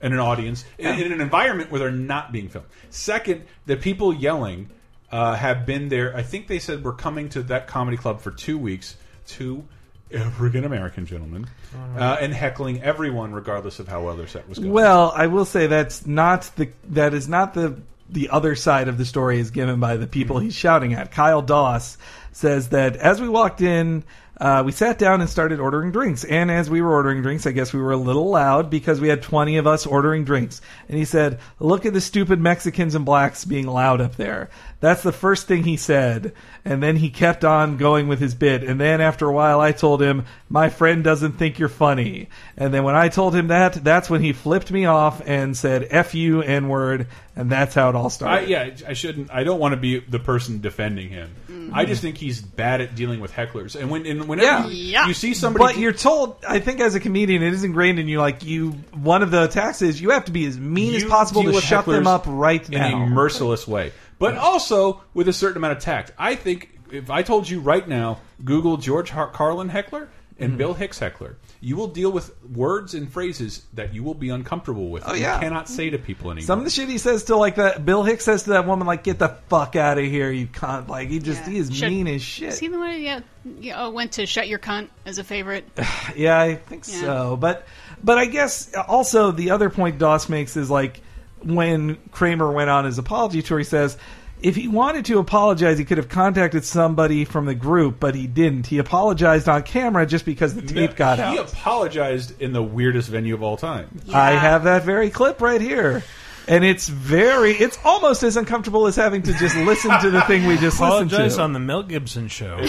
In 0.00 0.12
an 0.12 0.18
audience, 0.18 0.64
in, 0.78 1.00
in 1.00 1.12
an 1.12 1.20
environment 1.20 1.70
where 1.70 1.78
they're 1.80 1.90
not 1.90 2.30
being 2.30 2.48
filmed. 2.48 2.66
Second, 2.90 3.42
the 3.66 3.76
people 3.76 4.12
yelling 4.14 4.68
uh, 5.10 5.34
have 5.34 5.64
been 5.64 5.88
there. 5.88 6.14
I 6.16 6.22
think 6.22 6.46
they 6.46 6.58
said 6.58 6.84
we're 6.84 6.92
coming 6.92 7.28
to 7.30 7.42
that 7.44 7.66
comedy 7.68 7.96
club 7.96 8.20
for 8.20 8.30
two 8.30 8.58
weeks. 8.58 8.96
Two 9.26 9.64
African 10.12 10.64
American 10.64 11.06
gentleman 11.06 11.48
uh, 11.96 12.18
and 12.20 12.32
heckling 12.32 12.82
everyone 12.82 13.32
regardless 13.32 13.78
of 13.78 13.88
how 13.88 14.02
well 14.02 14.16
their 14.16 14.26
set 14.26 14.48
was 14.48 14.58
going. 14.58 14.72
Well, 14.72 15.12
I 15.14 15.26
will 15.26 15.44
say 15.44 15.66
that's 15.66 16.06
not 16.06 16.50
the 16.56 16.70
that 16.90 17.14
is 17.14 17.28
not 17.28 17.54
the 17.54 17.80
the 18.10 18.28
other 18.28 18.54
side 18.54 18.88
of 18.88 18.98
the 18.98 19.04
story 19.04 19.40
is 19.40 19.50
given 19.50 19.80
by 19.80 19.96
the 19.96 20.06
people 20.06 20.38
he's 20.38 20.54
shouting 20.54 20.94
at. 20.94 21.10
Kyle 21.10 21.42
Doss 21.42 21.96
says 22.32 22.68
that 22.68 22.96
as 22.96 23.20
we 23.20 23.28
walked 23.28 23.60
in, 23.60 24.04
uh, 24.44 24.62
we 24.62 24.72
sat 24.72 24.98
down 24.98 25.22
and 25.22 25.30
started 25.30 25.58
ordering 25.58 25.90
drinks. 25.90 26.22
And 26.22 26.50
as 26.50 26.68
we 26.68 26.82
were 26.82 26.92
ordering 26.92 27.22
drinks, 27.22 27.46
I 27.46 27.52
guess 27.52 27.72
we 27.72 27.80
were 27.80 27.92
a 27.92 27.96
little 27.96 28.28
loud 28.28 28.68
because 28.68 29.00
we 29.00 29.08
had 29.08 29.22
20 29.22 29.56
of 29.56 29.66
us 29.66 29.86
ordering 29.86 30.24
drinks. 30.24 30.60
And 30.86 30.98
he 30.98 31.06
said, 31.06 31.40
Look 31.58 31.86
at 31.86 31.94
the 31.94 32.00
stupid 32.02 32.38
Mexicans 32.38 32.94
and 32.94 33.06
blacks 33.06 33.46
being 33.46 33.66
loud 33.66 34.02
up 34.02 34.16
there. 34.16 34.50
That's 34.80 35.02
the 35.02 35.12
first 35.12 35.46
thing 35.46 35.64
he 35.64 35.78
said. 35.78 36.34
And 36.62 36.82
then 36.82 36.96
he 36.96 37.08
kept 37.08 37.42
on 37.42 37.78
going 37.78 38.06
with 38.06 38.18
his 38.18 38.34
bit. 38.34 38.64
And 38.64 38.78
then 38.78 39.00
after 39.00 39.26
a 39.26 39.32
while, 39.32 39.62
I 39.62 39.72
told 39.72 40.02
him, 40.02 40.26
My 40.50 40.68
friend 40.68 41.02
doesn't 41.02 41.38
think 41.38 41.58
you're 41.58 41.70
funny. 41.70 42.28
And 42.58 42.74
then 42.74 42.84
when 42.84 42.94
I 42.94 43.08
told 43.08 43.34
him 43.34 43.46
that, 43.46 43.82
that's 43.82 44.10
when 44.10 44.20
he 44.20 44.34
flipped 44.34 44.70
me 44.70 44.84
off 44.84 45.22
and 45.26 45.56
said, 45.56 45.86
F 45.88 46.14
you, 46.14 46.42
N 46.42 46.68
word. 46.68 47.06
And 47.34 47.50
that's 47.50 47.74
how 47.74 47.88
it 47.88 47.96
all 47.96 48.06
I, 48.06 48.10
started. 48.10 48.48
yeah, 48.50 48.70
I 48.86 48.92
shouldn't. 48.92 49.32
I 49.32 49.42
don't 49.42 49.58
want 49.58 49.72
to 49.72 49.80
be 49.80 50.00
the 50.00 50.18
person 50.18 50.60
defending 50.60 51.08
him. 51.08 51.70
I 51.72 51.84
just 51.86 52.02
think 52.02 52.18
he's 52.18 52.40
bad 52.40 52.80
at 52.80 52.94
dealing 52.94 53.20
with 53.20 53.32
hecklers. 53.32 53.74
And 53.74 53.90
when 53.90 54.06
and 54.06 54.28
whenever 54.38 54.68
you, 54.70 54.98
you 55.06 55.14
see 55.14 55.34
somebody, 55.34 55.64
But 55.64 55.78
you're 55.78 55.92
told, 55.92 56.44
I 56.48 56.58
think 56.60 56.80
as 56.80 56.94
a 56.94 57.00
comedian, 57.00 57.42
it 57.42 57.52
is 57.52 57.64
ingrained 57.64 57.98
in 57.98 58.08
you. 58.08 58.18
Like 58.20 58.44
you, 58.44 58.70
one 58.92 59.22
of 59.22 59.30
the 59.30 59.44
attacks 59.44 59.82
is 59.82 60.00
you 60.00 60.10
have 60.10 60.24
to 60.26 60.32
be 60.32 60.46
as 60.46 60.58
mean 60.58 60.94
as 60.94 61.04
possible 61.04 61.42
to 61.44 61.60
shut 61.60 61.86
them 61.86 62.06
up 62.06 62.24
right 62.26 62.64
in 62.68 62.78
now. 62.78 63.02
a 63.02 63.06
merciless 63.06 63.66
way, 63.68 63.92
but 64.18 64.36
also 64.36 65.02
with 65.14 65.28
a 65.28 65.32
certain 65.32 65.56
amount 65.58 65.76
of 65.76 65.82
tact. 65.82 66.12
I 66.18 66.34
think 66.34 66.70
if 66.90 67.10
I 67.10 67.22
told 67.22 67.48
you 67.48 67.60
right 67.60 67.86
now, 67.86 68.20
Google 68.44 68.76
George 68.76 69.10
Har 69.10 69.28
Carlin 69.28 69.68
heckler 69.68 70.08
and 70.38 70.52
Mhm. 70.54 70.56
Bill 70.58 70.74
Hicks 70.74 70.98
heckler, 70.98 71.36
you 71.60 71.76
will 71.76 71.88
deal 71.88 72.12
with 72.12 72.34
words 72.44 72.94
and 72.94 73.10
phrases 73.12 73.64
that 73.74 73.94
you 73.94 74.02
will 74.02 74.14
be 74.14 74.28
uncomfortable 74.28 74.90
with. 74.90 75.02
Oh, 75.06 75.12
and 75.12 75.20
yeah. 75.20 75.34
you 75.36 75.40
cannot 75.40 75.68
say 75.68 75.90
to 75.90 75.98
people 75.98 76.30
anymore. 76.30 76.46
Some 76.46 76.58
of 76.58 76.64
the 76.64 76.70
shit 76.70 76.88
he 76.88 76.98
says 76.98 77.24
to 77.24 77.36
like 77.36 77.56
that 77.56 77.84
Bill 77.84 78.02
Hicks 78.02 78.24
says 78.24 78.44
to 78.44 78.50
that 78.50 78.66
woman 78.66 78.86
like 78.86 79.04
get 79.04 79.18
the 79.18 79.28
fuck 79.48 79.76
out 79.76 79.98
of 79.98 80.04
here 80.04 80.30
you 80.30 80.46
cunt 80.46 80.88
like 80.88 81.08
he 81.08 81.18
just 81.18 81.46
he 81.46 81.56
is 81.58 81.74
Shut- 81.74 81.90
mean 81.90 82.06
as 82.06 82.22
shit. 82.22 82.50
Is 82.50 82.58
he 82.58 82.68
the 82.68 82.78
one? 82.78 83.00
Yeah, 83.00 83.20
yeah. 83.60 83.84
Oh, 83.84 83.90
went 83.90 84.12
to 84.12 84.26
shut 84.26 84.48
your 84.48 84.58
cunt 84.58 84.88
as 85.06 85.18
a 85.18 85.24
favorite. 85.24 85.64
Yeah, 86.16 86.38
I 86.38 86.54
think 86.56 86.86
Yeah. 86.86 87.00
so. 87.00 87.36
But 87.36 87.66
but 88.02 88.18
I 88.18 88.26
guess 88.26 88.72
also 88.74 89.30
the 89.30 89.50
other 89.50 89.70
point 89.70 89.98
Doss 89.98 90.28
makes 90.28 90.56
is 90.56 90.70
like 90.70 91.00
when 91.42 91.96
Kramer 92.10 92.50
went 92.52 92.70
on 92.70 92.84
his 92.84 92.98
apology 92.98 93.42
tour, 93.42 93.58
he 93.58 93.64
says 93.64 93.96
if 94.44 94.56
he 94.56 94.68
wanted 94.68 95.06
to 95.06 95.18
apologize, 95.18 95.78
he 95.78 95.86
could 95.86 95.96
have 95.96 96.10
contacted 96.10 96.66
somebody 96.66 97.24
from 97.24 97.46
the 97.46 97.54
group, 97.54 97.98
but 97.98 98.14
he 98.14 98.26
didn't. 98.26 98.66
He 98.66 98.76
apologized 98.76 99.48
on 99.48 99.62
camera 99.62 100.04
just 100.04 100.26
because 100.26 100.54
the 100.54 100.60
tape 100.60 100.96
got 100.96 101.16
he 101.16 101.24
out. 101.24 101.32
He 101.32 101.38
apologized 101.38 102.42
in 102.42 102.52
the 102.52 102.62
weirdest 102.62 103.08
venue 103.08 103.32
of 103.32 103.42
all 103.42 103.56
time. 103.56 104.02
I 104.12 104.32
have 104.32 104.64
that 104.64 104.82
very 104.82 105.08
clip 105.08 105.40
right 105.40 105.62
here. 105.62 106.04
And 106.46 106.62
it's 106.62 106.88
very, 106.88 107.52
it's 107.52 107.78
almost 107.84 108.22
as 108.22 108.36
uncomfortable 108.36 108.86
as 108.86 108.96
having 108.96 109.22
to 109.22 109.32
just 109.32 109.56
listen 109.56 109.98
to 110.00 110.10
the 110.10 110.20
thing 110.22 110.44
we 110.44 110.58
just 110.58 110.78
listened 110.78 111.10
Apologize 111.10 111.36
to. 111.36 111.42
on 111.42 111.54
the 111.54 111.58
Mel 111.58 111.82
Gibson 111.82 112.28
show. 112.28 112.58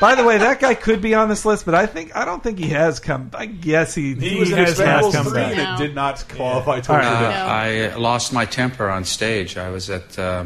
By 0.00 0.14
the 0.16 0.24
way, 0.24 0.38
that 0.38 0.60
guy 0.60 0.74
could 0.74 1.00
be 1.00 1.14
on 1.14 1.28
this 1.28 1.44
list, 1.44 1.64
but 1.64 1.74
I 1.74 1.86
think 1.86 2.14
I 2.16 2.24
don't 2.24 2.42
think 2.42 2.58
he 2.58 2.70
has 2.70 3.00
come. 3.00 3.30
I 3.34 3.46
guess 3.46 3.94
he 3.94 4.14
He 4.14 4.38
was 4.38 4.50
in 4.50 4.58
has, 4.58 4.78
has 4.78 5.12
come 5.14 5.26
3 5.26 5.34
back. 5.34 5.54
that 5.56 5.78
did 5.78 5.94
not 5.94 6.24
qualify 6.28 6.76
All 6.76 6.82
towards 6.82 6.88
right. 6.88 7.06
Uh, 7.06 7.20
death. 7.20 7.94
I 7.94 7.96
lost 7.96 8.32
my 8.32 8.44
temper 8.44 8.88
on 8.90 9.04
stage. 9.04 9.56
I 9.56 9.70
was 9.70 9.90
at 9.90 10.18
uh, 10.18 10.44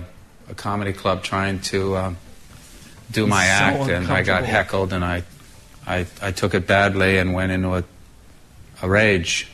a 0.51 0.55
comedy 0.55 0.93
club 0.93 1.23
trying 1.23 1.61
to 1.63 1.97
um, 1.97 2.17
do 3.11 3.27
my 3.27 3.45
So 3.45 3.51
act, 3.51 3.91
and 3.91 4.11
I 4.13 4.23
got 4.23 4.45
heckled, 4.45 4.93
and 4.93 5.05
I, 5.05 5.23
I, 5.87 6.07
I 6.21 6.31
took 6.31 6.55
it 6.55 6.67
badly 6.67 7.17
and 7.19 7.33
went 7.33 7.51
into 7.51 7.75
a, 7.75 7.85
a 8.83 8.89
rage, 8.89 9.49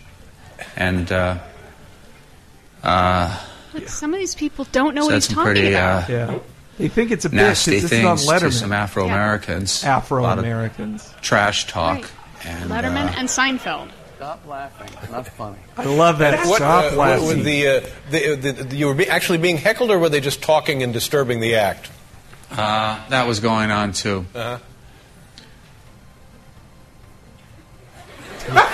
and 0.77 1.11
uh, 1.13 1.39
uh, 2.83 3.41
Look, 3.73 3.89
some 3.89 4.13
of 4.13 4.21
these 4.21 4.35
people 4.35 4.67
don't 4.73 4.95
know 4.95 5.05
what 5.07 5.15
he's 5.15 5.29
talking 5.29 5.45
pretty 5.45 5.69
about. 5.73 6.11
uh, 6.11 6.13
Yeah. 6.13 6.39
They 6.79 6.89
think 6.89 7.11
it's 7.13 7.25
a 7.25 7.31
bit. 7.31 7.37
nasty 7.37 7.79
This 7.81 7.93
is 7.93 8.05
on 8.05 8.17
things 8.17 8.29
Letterman. 8.29 8.41
to 8.41 8.53
some 8.53 8.73
Afro 8.73 9.05
Americans. 9.05 9.85
Afro-Americans. 9.85 11.15
Trash 11.23 11.67
talk. 11.69 12.01
Right. 12.01 12.11
And, 12.47 12.71
Letterman 12.71 13.07
uh, 13.07 13.15
and 13.19 13.29
Seinfeld. 13.29 13.91
Stop 14.17 14.47
laughing. 14.47 14.89
Not 15.11 15.29
funny. 15.29 15.59
I 15.77 15.85
love 15.85 16.19
that. 16.19 16.47
What, 16.47 16.57
Stop 16.57 16.93
uh, 16.93 16.97
laughing. 16.97 17.27
with 17.29 17.45
the, 17.45 17.69
uh, 17.69 17.81
the, 18.11 18.35
the, 18.37 18.53
the- 18.65 18.77
you 18.77 18.87
were 18.87 18.95
be, 18.95 19.09
actually 19.09 19.39
being 19.39 19.57
heckled, 19.57 19.91
or 19.91 19.99
were 19.99 20.09
they 20.09 20.21
just 20.21 20.43
talking 20.43 20.83
and 20.83 20.93
disturbing 20.93 21.41
the 21.41 21.57
act? 21.57 21.91
uh, 22.51 23.01
that 23.09 23.27
was 23.27 23.41
going 23.41 23.71
on 23.71 23.93
too. 23.93 24.25
Uh-huh. 24.35 24.59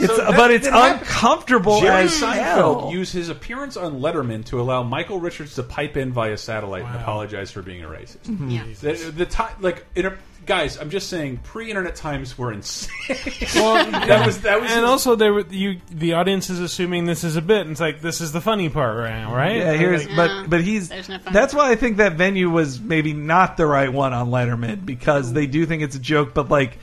It's, 0.00 0.16
So 0.16 0.16
that- 0.24 0.36
but 0.36 0.50
it's 0.50 0.66
uncomfortable 0.66 1.80
Jerry 1.80 2.04
as 2.04 2.12
Seinfeld 2.20 2.34
hell. 2.34 2.88
used 2.92 3.12
his 3.12 3.28
appearance 3.28 3.76
on 3.76 4.00
Letterman 4.00 4.44
to 4.46 4.60
allow 4.60 4.82
Michael 4.82 5.20
Richards 5.20 5.54
to 5.56 5.62
pipe 5.62 5.96
in 5.96 6.12
via 6.12 6.36
satellite 6.36 6.84
and 6.84 6.96
apologize 6.96 7.50
for 7.50 7.62
being 7.62 7.82
a 7.84 7.88
racist. 7.88 8.20
Mhm. 8.28 8.52
Yeah. 8.52 8.62
The, 8.80 9.10
the 9.10 9.26
time, 9.26 9.52
like, 9.60 9.86
inter- 9.94 10.18
guys, 10.46 10.76
I'm 10.78 10.90
just 10.90 11.08
saying, 11.08 11.40
pre-internet 11.44 11.94
times 11.96 12.36
were 12.38 12.52
insane. 12.52 12.90
Well, 13.54 13.90
that 13.90 14.24
was 14.26 14.40
that 14.42 14.60
was 14.60 14.70
and 14.70 14.80
his- 14.80 14.88
also 14.88 15.16
they 15.16 15.30
were 15.30 15.44
you. 15.50 15.80
The 15.90 16.14
audience 16.14 16.48
is 16.50 16.60
assuming 16.60 17.04
this 17.06 17.24
is 17.24 17.36
a 17.36 17.42
bit, 17.42 17.62
and 17.62 17.72
it's 17.72 17.80
like 17.80 18.00
this 18.00 18.20
is 18.20 18.32
the 18.32 18.40
funny 18.40 18.68
part 18.68 18.96
right 18.96 19.10
now, 19.10 19.34
right? 19.34 19.56
Yeah, 19.56 19.72
here's 19.72 20.06
Like- 20.06 20.16
but 20.16 20.50
but 20.50 20.60
he's 20.62 20.88
There's 20.88 21.08
no 21.08 21.18
fun. 21.18 21.32
that's 21.32 21.52
why 21.52 21.70
I 21.70 21.74
think 21.76 21.96
that 21.98 22.12
venue 22.14 22.48
was 22.50 22.80
maybe 22.80 23.12
not 23.12 23.56
the 23.56 23.66
right 23.66 23.92
one 23.92 24.12
on 24.12 24.30
Letterman 24.30 24.86
because 24.86 25.32
they 25.32 25.46
do 25.46 25.66
think 25.66 25.82
it's 25.82 25.96
a 25.96 26.00
joke, 26.00 26.32
but 26.34 26.48
like 26.50 26.78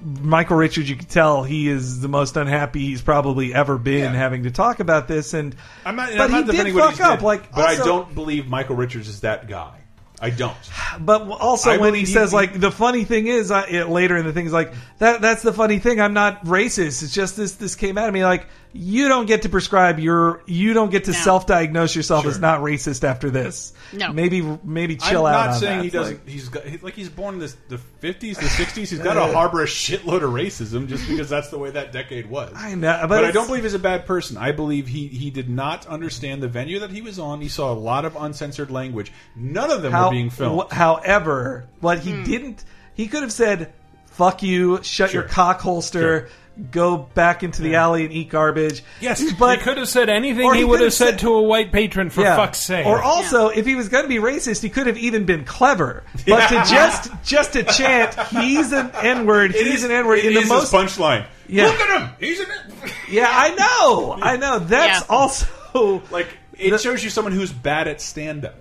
Michael 0.00 0.56
Richards, 0.56 0.88
you 0.88 0.96
can 0.96 1.06
tell 1.06 1.42
he 1.42 1.68
is 1.68 2.00
the 2.00 2.08
most 2.08 2.36
unhappy 2.36 2.80
he's 2.80 3.02
probably 3.02 3.52
ever 3.52 3.78
been 3.78 4.14
having 4.14 4.44
to 4.44 4.50
talk 4.50 4.80
about 4.80 5.08
this, 5.08 5.34
and 5.34 5.56
I'm 5.84 5.96
not, 5.96 6.10
but 6.10 6.20
I'm 6.20 6.30
not 6.30 6.54
he 6.54 6.62
did 6.62 6.74
fuck 6.74 7.00
up. 7.00 7.18
did, 7.18 7.24
Like, 7.24 7.52
but 7.52 7.68
I 7.68 7.76
don't 7.76 8.14
believe 8.14 8.48
Michael 8.48 8.76
Richards 8.76 9.08
is 9.08 9.20
that 9.20 9.48
guy. 9.48 9.78
I 10.20 10.30
don't. 10.30 10.56
But 11.00 11.22
also, 11.28 11.70
I 11.70 11.76
when 11.76 11.94
he 11.94 12.04
says 12.04 12.30
he- 12.30 12.36
like 12.36 12.58
the 12.58 12.72
funny 12.72 13.04
thing 13.04 13.26
is 13.28 13.50
uh, 13.50 13.66
it, 13.68 13.88
later 13.88 14.16
in 14.16 14.26
the 14.26 14.32
thing 14.32 14.46
is 14.46 14.52
like 14.52 14.72
that 14.98 15.20
that's 15.20 15.42
the 15.42 15.52
funny 15.52 15.78
thing. 15.78 16.00
I'm 16.00 16.14
not 16.14 16.44
racist. 16.44 17.02
It's 17.02 17.14
just 17.14 17.36
this 17.36 17.54
this 17.54 17.76
came 17.76 17.96
out 17.96 18.08
of 18.08 18.14
me 18.14 18.24
like 18.24 18.46
you 18.72 19.08
don't 19.08 19.26
get 19.26 19.42
to 19.42 19.48
prescribe 19.48 19.98
your 19.98 20.42
you 20.46 20.74
don't 20.74 20.90
get 20.90 21.04
to 21.04 21.14
self 21.14 21.46
diagnose 21.46 21.96
yourself 21.96 22.26
as 22.26 22.38
not 22.38 22.60
racist 22.60 23.02
after 23.02 23.30
this. 23.30 23.72
No. 23.92 24.12
maybe 24.12 24.42
maybe 24.62 24.96
chill 24.96 25.26
I'm 25.26 25.34
out. 25.34 25.46
not 25.46 25.54
on 25.54 25.60
saying 25.60 25.78
that. 25.78 25.84
he 25.84 25.90
doesn't. 25.90 26.14
like- 26.14 26.28
he's 26.28 26.48
got 26.48 26.64
he- 26.64 26.78
like 26.78 26.94
he's 26.94 27.08
born 27.08 27.34
in 27.34 27.40
this, 27.40 27.56
the 27.68 27.76
50s, 27.76 28.36
the 28.36 28.46
60s. 28.46 28.88
He's 28.88 28.98
got 28.98 29.14
to 29.14 29.32
harbor 29.32 29.62
a 29.62 29.66
shitload 29.66 30.22
of 30.22 30.30
racism 30.30 30.86
just 30.86 31.08
because 31.08 31.28
that's 31.28 31.48
the 31.50 31.58
way 31.58 31.70
that 31.70 31.92
decade 31.92 32.28
was. 32.28 32.52
I 32.54 32.74
know, 32.74 32.98
but 33.02 33.08
but, 33.08 33.24
I 33.24 33.30
don't 33.30 33.46
believe 33.46 33.64
he's 33.64 33.74
a 33.74 33.78
bad 33.78 34.06
person. 34.06 34.36
I 34.36 34.52
believe 34.52 34.86
he 34.86 35.08
he 35.08 35.30
did 35.30 35.48
not 35.48 35.86
understand 35.86 36.42
the 36.42 36.48
venue 36.48 36.80
that 36.80 36.90
he 36.90 37.02
was 37.02 37.18
on. 37.18 37.40
He 37.40 37.48
saw 37.48 37.72
a 37.72 37.74
lot 37.74 38.04
of 38.04 38.16
uncensored 38.16 38.70
language. 38.70 39.12
None 39.34 39.70
of 39.70 39.82
them 39.82 39.92
How- 39.92 40.06
were 40.06 40.12
being 40.12 40.30
filmed. 40.30 40.70
wh- 40.70 40.74
however, 40.74 41.68
what 41.80 42.00
he 42.00 42.12
hmm. 42.12 42.24
didn't, 42.24 42.64
he 42.94 43.08
could 43.08 43.22
have 43.22 43.32
said, 43.32 43.72
"Fuck 44.06 44.42
you, 44.42 44.82
shut 44.82 45.12
your 45.14 45.22
cock 45.22 45.60
holster." 45.60 46.28
Go 46.72 46.96
back 46.96 47.44
into 47.44 47.62
the 47.62 47.76
alley 47.76 48.04
and 48.04 48.12
eat 48.12 48.30
garbage. 48.30 48.82
Yes, 49.00 49.22
but 49.38 49.58
he 49.58 49.64
could 49.64 49.76
have 49.78 49.88
said 49.88 50.08
anything 50.08 50.44
or 50.44 50.54
he, 50.54 50.60
he 50.60 50.64
would 50.64 50.80
have 50.80 50.92
said 50.92 51.20
to 51.20 51.32
a 51.34 51.42
white 51.42 51.70
patron. 51.70 52.10
For 52.10 52.22
Yeah. 52.22 52.34
fuck's 52.36 52.58
sake! 52.58 52.84
Or 52.84 53.00
also, 53.00 53.48
if 53.48 53.64
he 53.64 53.76
was 53.76 53.88
going 53.88 54.02
to 54.02 54.08
be 54.08 54.16
racist, 54.16 54.60
he 54.62 54.68
could 54.68 54.88
have 54.88 54.98
even 54.98 55.24
been 55.24 55.44
clever. 55.44 56.02
But 56.26 56.48
to 56.48 56.54
just 56.68 57.12
just 57.24 57.52
to 57.52 57.62
chant, 57.62 58.14
he's 58.30 58.72
an 58.72 58.90
N 58.94 59.24
word. 59.26 59.52
He's 59.52 59.76
is- 59.76 59.84
an 59.84 59.92
N 59.92 60.06
word 60.06 60.18
it 60.18 60.26
in 60.26 60.34
the 60.34 60.40
is 60.40 60.48
most 60.48 60.72
punchline. 60.72 61.26
Yeah. 61.46 61.66
Look 61.68 61.80
at 61.80 62.00
him. 62.02 62.10
He's 62.18 62.40
an. 62.40 62.46
Yeah, 63.10 63.28
I 63.30 63.54
know. 63.54 64.18
I 64.20 64.36
know. 64.36 64.58
That's 64.58 65.00
Yeah. 65.00 65.06
also 65.16 66.02
like 66.10 66.26
it 66.58 66.78
shows 66.80 67.02
you 67.04 67.08
someone 67.10 67.32
who's 67.32 67.52
bad 67.52 67.88
at 67.88 68.00
stand 68.00 68.44
up. 68.44 68.56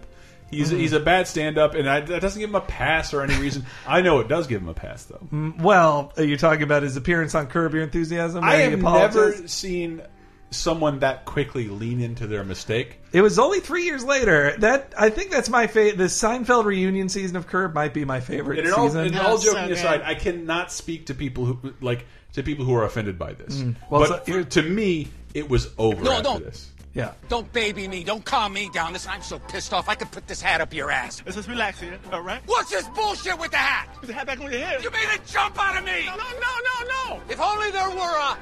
He's 0.50 0.72
Mhm. 0.72 0.78
he's 0.80 0.94
a 0.94 1.00
bad 1.00 1.28
stand 1.28 1.58
up, 1.58 1.76
and 1.76 1.90
I, 1.90 2.00
that 2.02 2.22
doesn't 2.22 2.40
give 2.40 2.50
him 2.50 2.56
a 2.56 2.62
pass 2.62 3.14
or 3.14 3.22
any 3.22 3.36
reason. 3.38 3.66
I 3.88 4.02
know 4.02 4.20
it 4.20 4.28
does 4.28 4.48
give 4.48 4.62
him 4.62 4.70
a 4.70 4.74
pass 4.74 5.04
though. 5.04 5.20
Mm, 5.34 5.62
well. 5.62 6.14
You're 6.18 6.38
talking 6.38 6.64
about 6.64 6.84
his 6.84 6.96
appearance 6.96 7.36
on 7.36 7.48
Curb 7.48 7.74
Your 7.74 7.84
Enthusiasm. 7.84 8.44
I 8.44 8.56
have 8.56 8.80
apologized? 8.80 9.16
never 9.16 9.48
seen 9.48 10.02
someone 10.50 11.00
that 11.00 11.26
quickly 11.26 11.68
lean 11.68 12.00
into 12.00 12.26
their 12.26 12.46
mistake. 12.46 13.00
It 13.12 13.22
was 13.22 13.38
only 13.38 13.60
three 13.60 13.84
years 13.84 14.06
later. 14.06 14.56
That 14.60 14.94
I 14.98 15.10
think 15.10 15.32
that's 15.32 15.50
my 15.50 15.68
favorite. 15.68 15.98
The 15.98 16.06
Seinfeld 16.06 16.64
reunion 16.64 17.10
season 17.10 17.36
of 17.36 17.48
Curb 17.48 17.74
might 17.76 17.94
be 17.94 18.06
my 18.06 18.22
favorite 18.22 18.60
And 18.60 18.68
in 18.70 18.74
all, 18.74 18.88
season. 18.88 19.08
and 19.08 19.20
all 19.20 19.38
joking 19.38 19.72
aside, 19.74 20.02
I 20.06 20.16
cannot 20.16 20.72
speak 20.72 21.08
to 21.08 21.14
people 21.14 21.44
who 21.46 21.74
like 21.82 22.06
to 22.34 22.44
people 22.44 22.64
who 22.64 22.74
are 22.76 22.86
offended 22.86 23.20
by 23.20 23.34
this. 23.34 23.58
Mm. 23.58 23.76
Well, 23.90 24.08
but 24.08 24.26
so- 24.26 24.34
for- 24.34 24.44
to 24.46 24.62
me, 24.64 25.10
it 25.34 25.50
was 25.50 25.70
over 25.78 26.02
No, 26.04 26.12
after 26.12 26.24
don't. 26.24 26.44
this. 26.46 26.72
Yeah. 26.98 27.14
Don't 27.30 27.54
baby 27.54 27.88
me. 27.88 28.04
Don't 28.04 28.26
calm 28.26 28.54
me 28.54 28.72
down. 28.74 28.92
Listen, 28.94 29.12
I'm 29.14 29.22
so 29.22 29.38
pissed 29.38 29.72
off. 29.72 29.88
I 29.88 29.94
could 29.94 30.10
put 30.12 30.26
this 30.26 30.42
hat 30.42 30.62
up 30.62 30.74
your 30.74 30.90
ass. 30.90 31.22
Let's 31.24 31.36
just 31.36 31.48
relax 31.48 31.80
here, 31.80 32.00
all 32.12 32.22
right? 32.22 32.42
What's 32.48 32.72
this 32.72 32.88
bullshit 32.90 33.38
with 33.38 33.52
the 33.52 33.58
hat? 33.58 33.88
Put 34.00 34.08
the 34.08 34.14
hat 34.14 34.26
back 34.26 34.42
on 34.42 34.52
your 34.52 34.60
head. 34.60 34.84
You 34.84 34.90
made 34.90 35.08
it 35.14 35.22
jump 35.28 35.62
out 35.64 35.78
of 35.78 35.86
me. 35.86 36.08
No, 36.08 36.16
no, 36.16 36.24
no, 36.24 36.54
no, 36.66 36.88
no. 36.88 37.22
If 37.30 37.40
only 37.40 37.70
there 37.70 37.88
were 37.92 37.94
a, 37.94 38.32
a 38.32 38.38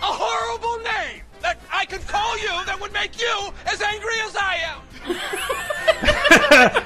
horrible 0.00 0.82
name 0.84 1.20
that 1.42 1.60
I 1.70 1.84
could 1.84 2.06
call 2.08 2.38
you 2.38 2.64
that 2.64 2.80
would 2.80 2.94
make 2.94 3.20
you 3.20 3.52
as 3.66 3.82
angry 3.82 4.18
as 4.24 4.36
I 4.36 4.56
am. 4.64 4.80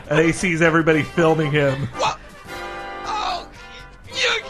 And 0.11 0.27
he 0.27 0.33
sees 0.33 0.61
everybody 0.61 1.03
filming 1.03 1.51
him. 1.53 1.87
What? 1.97 2.19
Oh, 3.07 3.49
you. 4.09 4.43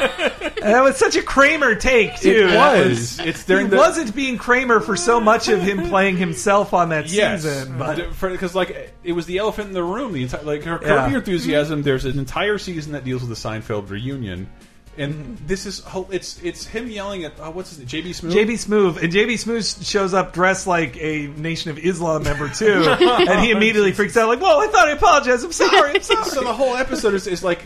And 0.00 0.32
that 0.60 0.82
was 0.82 0.96
such 0.96 1.16
a 1.16 1.22
Kramer 1.22 1.74
take 1.74 2.16
too. 2.20 2.48
It 2.50 2.54
was. 2.54 3.18
It's 3.20 3.44
during 3.44 3.66
he 3.66 3.70
the- 3.70 3.76
wasn't 3.76 4.14
being 4.14 4.38
Kramer 4.38 4.80
for 4.80 4.96
so 4.96 5.20
much 5.20 5.48
of 5.48 5.60
him 5.62 5.88
playing 5.88 6.16
himself 6.16 6.74
on 6.74 6.90
that 6.90 7.08
Yes, 7.10 7.42
season, 7.42 7.78
but 7.78 7.96
because 8.20 8.54
like 8.54 8.94
it 9.02 9.12
was 9.12 9.26
the 9.26 9.38
elephant 9.38 9.68
in 9.68 9.74
the 9.74 9.82
room. 9.82 10.12
The 10.12 10.22
entire 10.22 10.42
like 10.42 10.64
her 10.64 10.78
Yeah. 10.82 10.88
Curb 10.88 11.10
Your 11.10 11.20
Enthusiasm. 11.20 11.82
There's 11.82 12.04
an 12.04 12.18
entire 12.18 12.58
season 12.58 12.92
that 12.92 13.04
deals 13.04 13.22
with 13.22 13.30
the 13.30 13.48
Seinfeld 13.48 13.90
reunion, 13.90 14.48
and 14.96 15.14
mm-hmm. 15.14 15.46
this 15.46 15.66
is 15.66 15.82
it's 16.10 16.40
it's 16.42 16.66
him 16.66 16.88
yelling 16.88 17.24
at 17.24 17.32
oh, 17.40 17.50
what's 17.50 17.76
his 17.76 17.78
name? 17.78 17.88
JB 18.04 18.10
Smoove. 18.10 18.32
JB 18.32 18.52
Smoove 18.52 19.02
and 19.02 19.12
JB 19.12 19.32
Smoove 19.34 19.88
shows 19.90 20.14
up 20.14 20.32
dressed 20.32 20.66
like 20.66 20.96
a 20.98 21.26
Nation 21.28 21.70
of 21.70 21.78
Islam 21.78 22.22
member 22.22 22.48
too, 22.48 22.84
and 22.88 23.40
he 23.40 23.50
immediately 23.50 23.92
freaks 23.92 24.16
out 24.16 24.28
like, 24.28 24.40
"Whoa! 24.40 24.60
I 24.60 24.68
thought 24.68 24.88
I 24.88 24.92
apologized. 24.92 25.44
I'm 25.44 25.52
sorry. 25.52 25.96
I'm 25.96 26.02
sorry." 26.02 26.24
so 26.24 26.42
the 26.42 26.52
whole 26.52 26.76
episode 26.76 27.14
is, 27.14 27.26
is 27.26 27.42
like. 27.44 27.62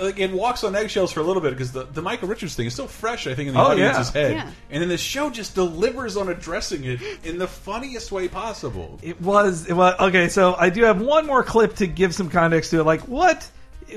Like 0.00 0.18
it 0.18 0.30
walks 0.32 0.64
on 0.64 0.74
eggshells 0.76 1.12
for 1.12 1.20
a 1.20 1.22
little 1.22 1.42
bit 1.42 1.50
because 1.50 1.72
the, 1.72 1.84
the 1.84 2.02
Michael 2.02 2.28
Richards 2.28 2.54
thing 2.54 2.66
is 2.66 2.72
still 2.74 2.86
fresh, 2.86 3.26
I 3.26 3.34
think, 3.34 3.48
in 3.48 3.54
the 3.54 3.60
Oh, 3.60 3.64
audience's 3.72 4.14
yeah. 4.14 4.20
head. 4.20 4.32
Yeah. 4.32 4.50
And 4.70 4.82
then 4.82 4.88
the 4.88 4.98
show 4.98 5.30
just 5.30 5.54
delivers 5.54 6.16
on 6.16 6.28
addressing 6.28 6.84
it 6.84 7.00
in 7.24 7.38
the 7.38 7.46
funniest 7.48 8.12
way 8.12 8.28
possible. 8.28 8.98
It 9.02 9.20
was, 9.20 9.66
it 9.68 9.72
was 9.74 9.94
okay. 10.00 10.28
So 10.28 10.54
I 10.54 10.70
do 10.70 10.84
have 10.84 11.00
one 11.00 11.26
more 11.26 11.42
clip 11.42 11.76
to 11.76 11.86
give 11.86 12.14
some 12.14 12.28
context 12.30 12.70
to 12.72 12.80
it. 12.80 12.84
Like, 12.84 13.02
what, 13.02 13.48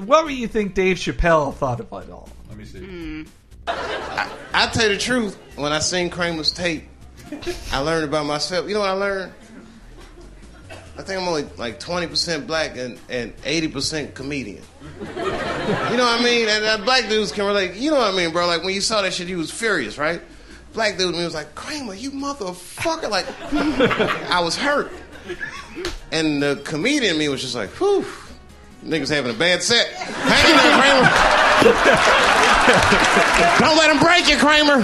what 0.05 0.27
do 0.27 0.33
you 0.33 0.47
think 0.47 0.73
Dave 0.73 0.97
Chappelle 0.97 1.53
thought 1.53 1.79
of 1.79 1.87
it 1.91 2.11
all? 2.11 2.29
Let 2.49 2.57
me 2.57 2.65
see. 2.65 2.79
Hmm. 2.79 3.23
I 3.67 4.67
tell 4.73 4.83
you 4.87 4.93
the 4.95 4.97
truth, 4.99 5.37
when 5.55 5.71
I 5.71 5.79
seen 5.79 6.09
Kramer's 6.09 6.51
tape, 6.51 6.85
I 7.71 7.79
learned 7.79 8.05
about 8.05 8.25
myself. 8.25 8.67
You 8.67 8.73
know 8.73 8.79
what 8.79 8.89
I 8.89 8.93
learned? 8.93 9.33
I 10.99 11.01
think 11.01 11.21
I'm 11.21 11.27
only 11.29 11.45
like 11.55 11.79
20% 11.79 12.45
black 12.45 12.75
and, 12.75 12.99
and 13.07 13.33
80% 13.37 14.13
comedian. 14.13 14.61
You 14.99 15.05
know 15.07 16.03
what 16.03 16.19
I 16.19 16.21
mean? 16.21 16.49
And 16.49 16.83
black 16.83 17.07
dudes 17.07 17.31
can 17.31 17.45
relate. 17.45 17.75
You 17.75 17.91
know 17.91 17.99
what 17.99 18.13
I 18.13 18.17
mean, 18.17 18.33
bro? 18.33 18.45
Like 18.47 18.65
when 18.65 18.75
you 18.75 18.81
saw 18.81 19.01
that 19.01 19.13
shit, 19.13 19.29
you 19.29 19.37
was 19.37 19.49
furious, 19.49 19.97
right? 19.97 20.21
Black 20.73 20.97
dude 20.97 21.15
me 21.15 21.23
was 21.23 21.33
like, 21.33 21.55
Kramer, 21.55 21.93
you 21.93 22.11
motherfucker. 22.11 23.09
Like, 23.09 23.25
I 24.29 24.41
was 24.41 24.57
hurt. 24.57 24.91
And 26.11 26.43
the 26.43 26.61
comedian 26.65 27.17
me 27.17 27.29
was 27.29 27.39
just 27.39 27.55
like, 27.55 27.69
whew, 27.79 28.05
niggas 28.83 29.09
having 29.09 29.33
a 29.33 29.39
bad 29.39 29.63
set. 29.63 29.87
Hang 29.93 30.51
in 30.51 30.57
there, 30.57 30.81
Kramer. 30.81 31.09
Don't 33.59 33.77
let 33.77 33.89
him 33.89 33.99
break 33.99 34.27
you, 34.27 34.35
Kramer. 34.35 34.83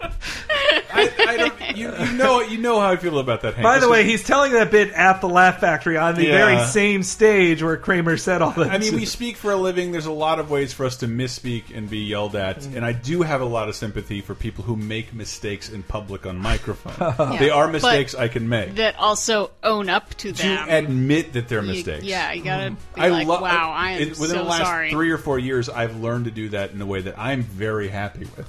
I, 0.93 1.11
I 1.27 1.37
don't, 1.37 1.77
you, 1.77 1.93
you 1.95 2.11
know 2.13 2.41
you 2.41 2.57
know 2.57 2.79
how 2.79 2.91
I 2.91 2.95
feel 2.97 3.19
about 3.19 3.41
that. 3.41 3.53
Hank. 3.55 3.63
By 3.63 3.75
the 3.75 3.81
This 3.81 3.89
way, 3.91 4.01
is- 4.01 4.07
he's 4.07 4.23
telling 4.23 4.53
that 4.53 4.71
bit 4.71 4.91
at 4.91 5.21
the 5.21 5.29
Laugh 5.29 5.59
Factory 5.59 5.97
on 5.97 6.15
the 6.15 6.25
Yeah. 6.27 6.37
very 6.45 6.65
same 6.67 7.03
stage 7.03 7.61
where 7.63 7.77
Kramer 7.77 8.17
said 8.17 8.41
all 8.41 8.51
that. 8.51 8.69
I 8.71 8.77
mean, 8.77 8.95
we 8.95 9.05
speak 9.05 9.37
for 9.37 9.51
a 9.51 9.55
living. 9.55 9.91
There's 9.91 10.05
a 10.05 10.11
lot 10.11 10.39
of 10.39 10.49
ways 10.49 10.73
for 10.73 10.85
us 10.85 10.97
to 10.97 11.07
misspeak 11.07 11.75
and 11.75 11.89
be 11.89 11.99
yelled 11.99 12.35
at, 12.35 12.59
Mm. 12.61 12.77
and 12.77 12.85
I 12.85 12.91
do 12.93 13.21
have 13.21 13.41
a 13.41 13.45
lot 13.45 13.69
of 13.69 13.75
sympathy 13.75 14.21
for 14.21 14.35
people 14.35 14.63
who 14.63 14.75
make 14.75 15.13
mistakes 15.13 15.69
in 15.69 15.83
public 15.83 16.25
on 16.25 16.37
microphone. 16.37 16.93
Yeah. 17.31 17.39
They 17.39 17.49
are 17.49 17.65
But 17.67 17.73
mistakes 17.73 18.15
I 18.15 18.27
can 18.27 18.47
make. 18.49 18.75
that 18.75 18.95
also 18.97 19.51
own 19.63 19.89
up 19.89 20.09
to 20.15 20.31
them. 20.31 20.67
To 20.67 20.75
admit 20.77 21.33
that 21.33 21.47
they're 21.47 21.61
You- 21.61 21.71
mistakes. 21.73 22.03
yeah, 22.03 22.31
you 22.33 22.43
gotta 22.43 22.71
be 22.71 23.01
I 23.01 23.07
like, 23.09 23.27
lo- 23.27 23.41
wow, 23.41 23.71
I 23.75 23.91
am 23.91 24.01
it- 24.01 24.09
within 24.19 24.37
so 24.37 24.43
the 24.43 24.49
last 24.49 24.61
sorry. 24.63 24.91
three 24.91 25.11
or 25.11 25.17
four 25.17 25.39
years, 25.39 25.69
I've 25.69 25.97
learned 25.97 26.25
to 26.25 26.31
do 26.31 26.49
that 26.49 26.71
in 26.71 26.81
a 26.81 26.85
way 26.85 27.01
that 27.01 27.17
I'm 27.17 27.43
very 27.43 27.87
happy 27.89 28.27
with. 28.37 28.47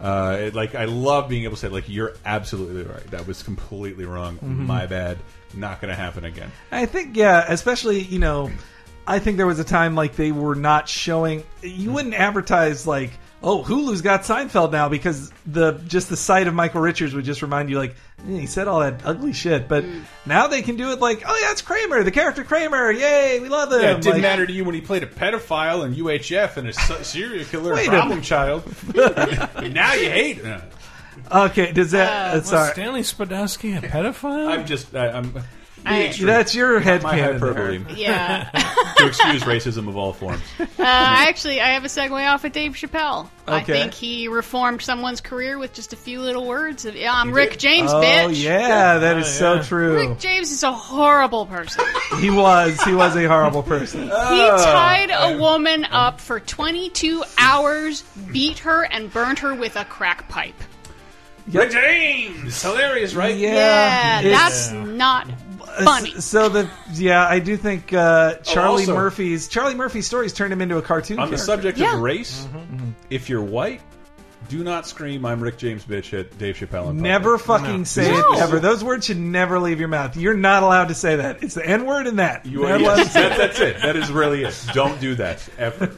Uh, 0.00 0.36
it, 0.40 0.54
like 0.54 0.74
I 0.74 0.84
love 0.84 1.28
being 1.28 1.44
able 1.44 1.54
to 1.54 1.60
say, 1.60 1.68
like, 1.68 1.88
you're 1.88 2.14
absolutely 2.24 2.82
right. 2.82 3.06
That 3.10 3.26
was 3.26 3.42
completely 3.42 4.04
wrong. 4.04 4.36
Mhm. 4.38 4.66
My 4.66 4.86
bad. 4.86 5.18
Not 5.54 5.80
going 5.80 5.88
to 5.88 5.94
happen 6.00 6.24
again. 6.24 6.52
I 6.70 6.84
think, 6.86 7.16
yeah, 7.16 7.46
especially, 7.48 8.00
you 8.00 8.18
know, 8.18 8.50
I 9.06 9.20
think 9.20 9.36
there 9.38 9.46
was 9.46 9.58
a 9.58 9.64
time 9.64 9.94
like 9.94 10.16
they 10.16 10.32
were 10.32 10.54
not 10.54 10.88
showing. 10.88 11.44
You 11.62 11.92
wouldn't 11.92 12.14
advertise 12.14 12.86
like, 12.86 13.12
oh, 13.48 13.62
Hulu's 13.62 14.02
got 14.02 14.22
Seinfeld 14.22 14.72
now 14.72 14.88
because 14.88 15.30
the 15.46 15.72
just 15.86 16.08
the 16.08 16.16
sight 16.16 16.48
of 16.48 16.54
Michael 16.54 16.80
Richards 16.80 17.14
would 17.14 17.24
just 17.24 17.42
remind 17.42 17.70
you 17.70 17.78
like 17.78 17.94
"Eh, 18.28 18.40
he 18.40 18.46
said 18.46 18.66
all 18.66 18.80
that 18.80 19.02
ugly 19.04 19.32
shit. 19.32 19.68
But 19.68 19.84
Mm. 19.84 20.02
now 20.26 20.48
they 20.48 20.62
can 20.62 20.76
do 20.76 20.90
it 20.90 20.98
like, 21.00 21.22
oh 21.26 21.38
yeah, 21.40 21.52
it's 21.52 21.62
Kramer, 21.62 22.02
the 22.02 22.10
character 22.10 22.42
Kramer, 22.42 22.90
yay, 22.90 23.38
we 23.40 23.48
love 23.48 23.72
him. 23.72 23.80
Yeah, 23.80 23.90
it 23.92 24.02
didn't 24.02 24.12
Like, 24.14 24.22
matter 24.22 24.46
to 24.46 24.52
you 24.52 24.64
when 24.64 24.74
he 24.74 24.80
played 24.80 25.04
a 25.04 25.06
pedophile 25.06 25.86
in 25.86 25.94
UHF 25.94 26.56
and 26.56 26.68
a 26.68 26.72
serial 27.04 27.44
killer 27.44 27.74
a 27.74 27.84
problem 27.84 28.08
minute. 28.08 28.24
child. 28.24 28.64
now 28.94 29.92
you 29.94 30.10
hate 30.10 30.38
him. 30.38 30.60
Okay, 31.32 31.72
does 31.72 31.92
that? 31.92 32.34
uh, 32.34 32.38
Was 32.38 32.48
sorry, 32.48 32.72
Stanley 32.72 33.00
Spadowski 33.02 33.78
a 33.78 33.80
pedophile? 33.86 34.48
I'm 34.48 34.66
just, 34.66 34.94
I, 34.94 35.08
I'm. 35.10 35.32
I- 35.86 36.12
That's 36.20 36.54
your 36.54 36.80
My 36.80 36.84
headcanon 36.86 37.32
hyperbole. 37.40 37.78
there. 37.78 37.96
Yeah. 37.96 38.50
to 38.98 39.06
excuse 39.06 39.42
racism 39.44 39.88
of 39.88 39.96
all 39.96 40.12
forms. 40.12 40.42
Uh, 40.78 40.82
actually, 40.88 41.60
I 41.60 41.70
have 41.70 41.84
a 41.84 41.88
segue 41.88 42.28
off 42.28 42.44
of 42.44 42.52
Dave 42.52 42.72
Chappelle. 42.74 43.28
I 43.48 43.62
think 43.64 43.92
he 43.94 44.28
reformed 44.28 44.82
someone's 44.82 45.20
career 45.20 45.58
with 45.58 45.72
just 45.72 45.92
a 45.92 45.96
few 45.96 46.20
little 46.20 46.46
words 46.46 46.84
of, 46.84 46.94
yeah, 46.94 47.12
I'm 47.12 47.32
Rick 47.32 47.58
James, 47.58 47.90
oh 47.92 48.00
bitch. 48.00 48.40
yeah, 48.42 48.98
that 48.98 49.16
is 49.16 49.26
so 49.26 49.62
true. 49.62 49.94
Rick 50.10 50.18
James 50.20 50.52
is 50.52 50.62
a 50.62 50.72
horrible 50.72 51.46
person. 51.46 51.84
He 52.20 52.30
was, 52.30 52.80
he 52.84 52.94
was 52.94 53.16
a 53.16 53.24
horrible 53.26 53.62
person. 53.64 54.02
He 54.04 54.08
tied 54.08 55.10
a 55.12 55.38
woman 55.38 55.84
up 55.86 56.20
for 56.20 56.38
22 56.40 57.24
hours, 57.36 58.02
beat 58.32 58.60
her, 58.60 58.82
and 58.84 59.12
burned 59.12 59.40
her 59.40 59.54
with 59.54 59.74
a 59.76 59.84
crack 59.84 60.28
pipe. 60.28 60.54
Rick 61.50 61.70
James, 61.72 62.62
hilarious, 62.62 63.14
right? 63.14 63.36
Yeah, 63.36 64.20
it's- 64.20 64.68
that's 64.68 64.72
not 64.72 65.28
funny. 65.84 66.14
Uh, 66.16 66.20
So 66.20 66.48
the 66.48 66.68
yeah, 66.92 67.26
I 67.26 67.38
do 67.38 67.56
think 67.56 67.92
uh, 67.92 68.36
Charlie 68.36 68.82
also- 68.82 68.94
Murphy's 68.94 69.48
Charlie 69.48 69.74
Murphy's 69.74 70.06
stories 70.06 70.32
turned 70.32 70.52
him 70.52 70.60
into 70.62 70.76
a 70.78 70.82
cartoon. 70.82 71.18
On 71.18 71.26
the 71.26 71.36
character. 71.36 71.44
subject 71.44 71.78
Yeah. 71.78 71.94
of 71.96 72.00
race, 72.00 72.46
if 73.10 73.28
you're 73.28 73.42
white, 73.42 73.80
do 74.48 74.62
not 74.62 74.86
scream 74.86 75.24
"I'm 75.24 75.40
Rick 75.40 75.58
James, 75.58 75.84
bitch" 75.84 76.16
at 76.18 76.38
Dave 76.38 76.56
Chappelle. 76.56 76.82
In 76.90 76.96
public. 76.96 77.02
Never 77.02 77.38
fucking 77.38 77.84
say 77.84 78.10
No. 78.12 78.32
it 78.34 78.38
ever. 78.42 78.60
Those 78.60 78.84
words 78.84 79.06
should 79.06 79.18
never 79.18 79.58
leave 79.58 79.80
your 79.80 79.88
mouth. 79.88 80.16
You're 80.16 80.34
not 80.36 80.62
allowed 80.62 80.88
to 80.88 80.94
say 80.94 81.16
that. 81.16 81.42
It's 81.42 81.54
the 81.54 81.66
N 81.66 81.84
word 81.84 82.06
and 82.06 82.18
that. 82.20 82.46
You 82.46 82.60
You're 82.60 82.66
are, 82.66 82.78
not 82.78 82.80
allowed 82.80 82.98
yes, 82.98 83.12
say 83.12 83.28
that, 83.28 83.38
that's 83.38 83.58
it. 83.60 83.82
That 83.82 83.96
is 83.96 84.10
really 84.12 84.44
it. 84.44 84.56
Don't 84.72 85.00
do 85.00 85.16
that 85.16 85.46
ever, 85.58 85.90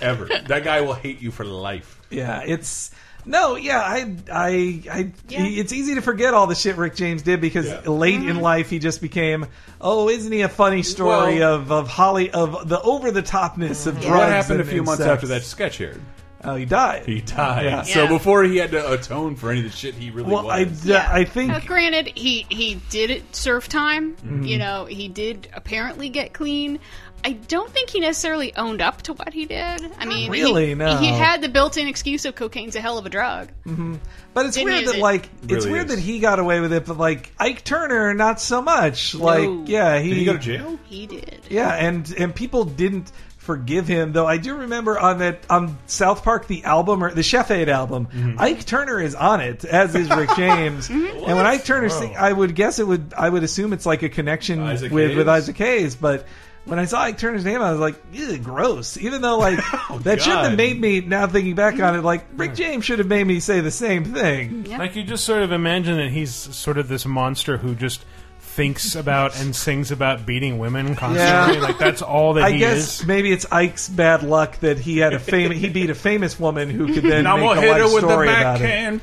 ever. 0.00 0.24
That 0.48 0.64
guy 0.64 0.80
will 0.80 0.94
hate 0.94 1.20
you 1.22 1.30
for 1.30 1.44
life. 1.44 2.00
Yeah, 2.10 2.42
it's 2.44 2.90
no, 3.26 3.56
yeah, 3.56 3.80
I, 3.80 4.16
I, 4.32 4.82
I. 4.90 5.12
It's 5.28 5.72
easy 5.72 5.96
to 5.96 6.00
forget 6.00 6.32
all 6.32 6.46
the 6.46 6.54
shit 6.54 6.76
Rick 6.76 6.94
James 6.94 7.22
did 7.22 7.40
because 7.40 7.86
late 7.86 8.22
in 8.22 8.40
life 8.40 8.70
he 8.70 8.78
just 8.78 9.00
became. 9.00 9.46
Oh, 9.80 10.08
isn't 10.08 10.30
he 10.32 10.40
a 10.42 10.48
funny 10.48 10.82
story 10.82 11.40
Well- 11.40 11.54
of 11.56 11.70
of 11.72 11.88
Holly 11.88 12.30
of 12.30 12.68
the 12.68 12.80
over 12.80 13.10
the 13.10 13.22
topness 13.22 13.86
of 13.86 13.94
drugs? 14.00 14.06
What 14.06 14.28
happened 14.28 14.60
and- 14.60 14.68
a 14.68 14.70
few 14.70 14.78
and 14.78 14.86
months 14.86 15.02
sex. 15.02 15.10
after 15.12 15.26
that 15.28 15.42
sketch 15.42 15.80
aired? 15.80 16.00
Oh, 16.44 16.54
he 16.54 16.64
died. 16.64 17.06
He 17.06 17.22
died. 17.22 17.64
Yeah. 17.64 17.82
So 17.82 18.02
Yeah. 18.04 18.08
before 18.08 18.44
he 18.44 18.58
had 18.58 18.70
to 18.70 18.92
atone 18.92 19.34
for 19.34 19.50
any 19.50 19.60
of 19.60 19.64
the 19.72 19.76
shit 19.76 19.94
he 19.96 20.10
really 20.10 20.30
Well, 20.32 20.48
I, 20.48 20.62
was. 20.64 20.88
I 20.88 21.24
think 21.24 21.50
Now, 21.50 21.58
granted, 21.58 22.12
he 22.14 22.46
he 22.48 22.80
did 22.90 23.10
it 23.10 23.34
surf 23.34 23.68
time. 23.68 24.14
Mhm. 24.24 24.46
You 24.46 24.58
know, 24.58 24.84
he 24.84 25.08
did 25.08 25.48
apparently 25.54 26.08
get 26.08 26.32
clean. 26.34 26.78
I 27.24 27.32
don't 27.32 27.68
think 27.70 27.90
he 27.90 27.98
necessarily 28.00 28.54
owned 28.54 28.80
up 28.80 29.02
to 29.02 29.12
what 29.12 29.32
he 29.32 29.46
did. 29.46 29.90
I 29.98 30.04
mean, 30.04 30.24
he- 30.24 30.30
really, 30.30 30.68
he, 30.68 30.74
no. 30.76 30.96
had 30.96 31.42
the 31.42 31.48
built-in 31.48 31.88
excuse 31.88 32.24
of 32.24 32.36
cocaine's 32.36 32.76
a 32.76 32.80
hell 32.80 32.98
of 32.98 33.06
a 33.06 33.10
drug. 33.10 33.48
hmm 33.64 33.96
But 34.32 34.46
it's 34.46 34.56
Didn't 34.56 34.72
weird 34.72 34.86
that 34.88 34.94
it. 34.96 35.00
like 35.02 35.28
it's 35.42 35.52
Really 35.66 35.70
weird 35.72 35.86
is. 35.90 35.96
that 35.96 36.00
he 36.02 36.20
got 36.20 36.38
away 36.38 36.60
with 36.60 36.72
it, 36.72 36.86
but 36.86 36.98
like 36.98 37.32
Ike 37.38 37.64
Turner, 37.64 38.14
not 38.14 38.40
so 38.40 38.62
much. 38.62 39.14
Like, 39.14 39.42
No. 39.42 39.64
yeah, 39.66 39.98
he 39.98 40.10
Did 40.10 40.18
he 40.18 40.24
go 40.24 40.32
to 40.34 40.38
jail? 40.38 40.78
He 40.84 41.06
did. 41.06 41.40
Yeah, 41.50 41.70
and 41.70 42.08
and 42.16 42.32
people 42.34 42.64
didn't 42.64 43.10
forgive 43.38 43.86
him 43.88 44.12
though. 44.12 44.26
I 44.26 44.36
do 44.38 44.54
remember 44.56 44.98
on 44.98 45.18
that 45.18 45.40
on 45.50 45.78
South 45.86 46.22
Park 46.24 46.46
the 46.48 46.64
album 46.64 47.02
or 47.02 47.12
the 47.12 47.22
Chef 47.24 47.50
Aid 47.50 47.68
album, 47.68 48.06
Mm-hmm. 48.06 48.40
Ike 48.40 48.64
Turner 48.66 49.00
is 49.00 49.14
on 49.16 49.40
it, 49.40 49.64
as 49.64 49.94
is 49.96 50.08
Rick 50.10 50.30
James. 50.36 50.88
and 50.90 51.02
when 51.24 51.46
Ike 51.46 51.64
Turner 51.64 51.88
sing, 51.88 52.16
I 52.16 52.32
would 52.32 52.54
guess 52.54 52.78
it 52.78 52.86
would 52.86 53.14
I 53.16 53.28
would 53.28 53.42
assume 53.42 53.72
it's 53.72 53.86
like 53.86 54.02
a 54.04 54.08
connection 54.08 54.60
Isaac 54.60 54.92
with 54.92 55.16
with 55.16 55.28
Isaac 55.28 55.56
Hayes, 55.58 55.96
but. 55.96 56.24
When 56.66 56.78
I 56.78 56.84
saw 56.84 57.00
Ike 57.02 57.16
Turner's 57.18 57.44
name, 57.44 57.62
I 57.62 57.70
was 57.70 57.80
like, 57.80 57.94
Ew, 58.12 58.38
gross. 58.38 58.96
Even 58.98 59.22
though, 59.22 59.38
like, 59.38 59.58
oh, 59.90 59.98
that 60.02 60.20
shouldn't 60.20 60.42
have 60.42 60.56
made 60.56 60.80
me, 60.80 61.00
now 61.00 61.26
thinking 61.26 61.54
back 61.54 61.78
on 61.80 61.94
it, 61.96 62.02
like, 62.02 62.26
Rick 62.36 62.54
James 62.54 62.84
should 62.84 62.98
have 62.98 63.08
made 63.08 63.24
me 63.24 63.38
say 63.40 63.60
the 63.60 63.70
same 63.70 64.04
thing. 64.04 64.64
Like 64.64 64.96
you 64.96 65.04
just 65.04 65.24
sort 65.24 65.42
of 65.42 65.52
imagine 65.52 65.96
that 65.98 66.10
he's 66.10 66.34
sort 66.34 66.76
of 66.78 66.88
this 66.88 67.06
monster 67.06 67.56
who 67.56 67.74
just 67.74 68.04
thinks 68.40 68.94
about 68.94 69.38
and 69.38 69.54
sings 69.54 69.90
about 69.92 70.24
beating 70.26 70.58
women 70.58 70.96
constantly. 70.96 71.60
Like 71.60 71.78
that's 71.78 72.00
all 72.02 72.32
that 72.34 72.44
I 72.44 72.50
he 72.52 72.58
guess 72.58 73.00
is. 73.00 73.06
maybe 73.06 73.30
it's 73.30 73.44
Ike's 73.52 73.86
bad 73.88 74.22
luck 74.22 74.58
that 74.60 74.78
he 74.78 74.96
had 74.98 75.12
a 75.12 75.18
famous 75.18 75.58
he 75.58 75.68
beat 75.68 75.90
a 75.90 75.94
famous 75.94 76.40
woman 76.40 76.70
who 76.70 76.92
could 76.94 77.04
then 77.04 77.26
I'm 77.28 77.40
make 77.40 77.48
gonna 77.50 77.60
a 77.60 77.64
hit 77.64 77.70
life 77.72 77.80
her 77.82 77.94
with 77.94 78.02
the 78.02 78.08
story 78.10 78.28
about 78.28 78.60
it. 78.62 79.02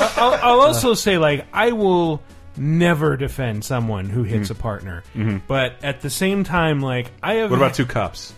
I'll, 0.16 0.34
I'll 0.34 0.60
also 0.60 0.94
say 0.94 1.18
like 1.18 1.46
I 1.52 1.72
will 1.72 2.22
never 2.58 3.16
defend 3.16 3.64
someone 3.64 4.06
who 4.06 4.22
hits 4.24 4.48
Mhm. 4.48 4.52
a 4.52 4.54
partner, 4.54 5.02
Mhm. 5.16 5.40
but 5.46 5.76
at 5.82 6.00
the 6.00 6.10
same 6.10 6.44
time, 6.44 6.80
like 6.80 7.10
I 7.22 7.34
have. 7.34 7.50
What 7.50 7.56
about 7.58 7.74
two 7.74 7.86
cops? 7.86 8.32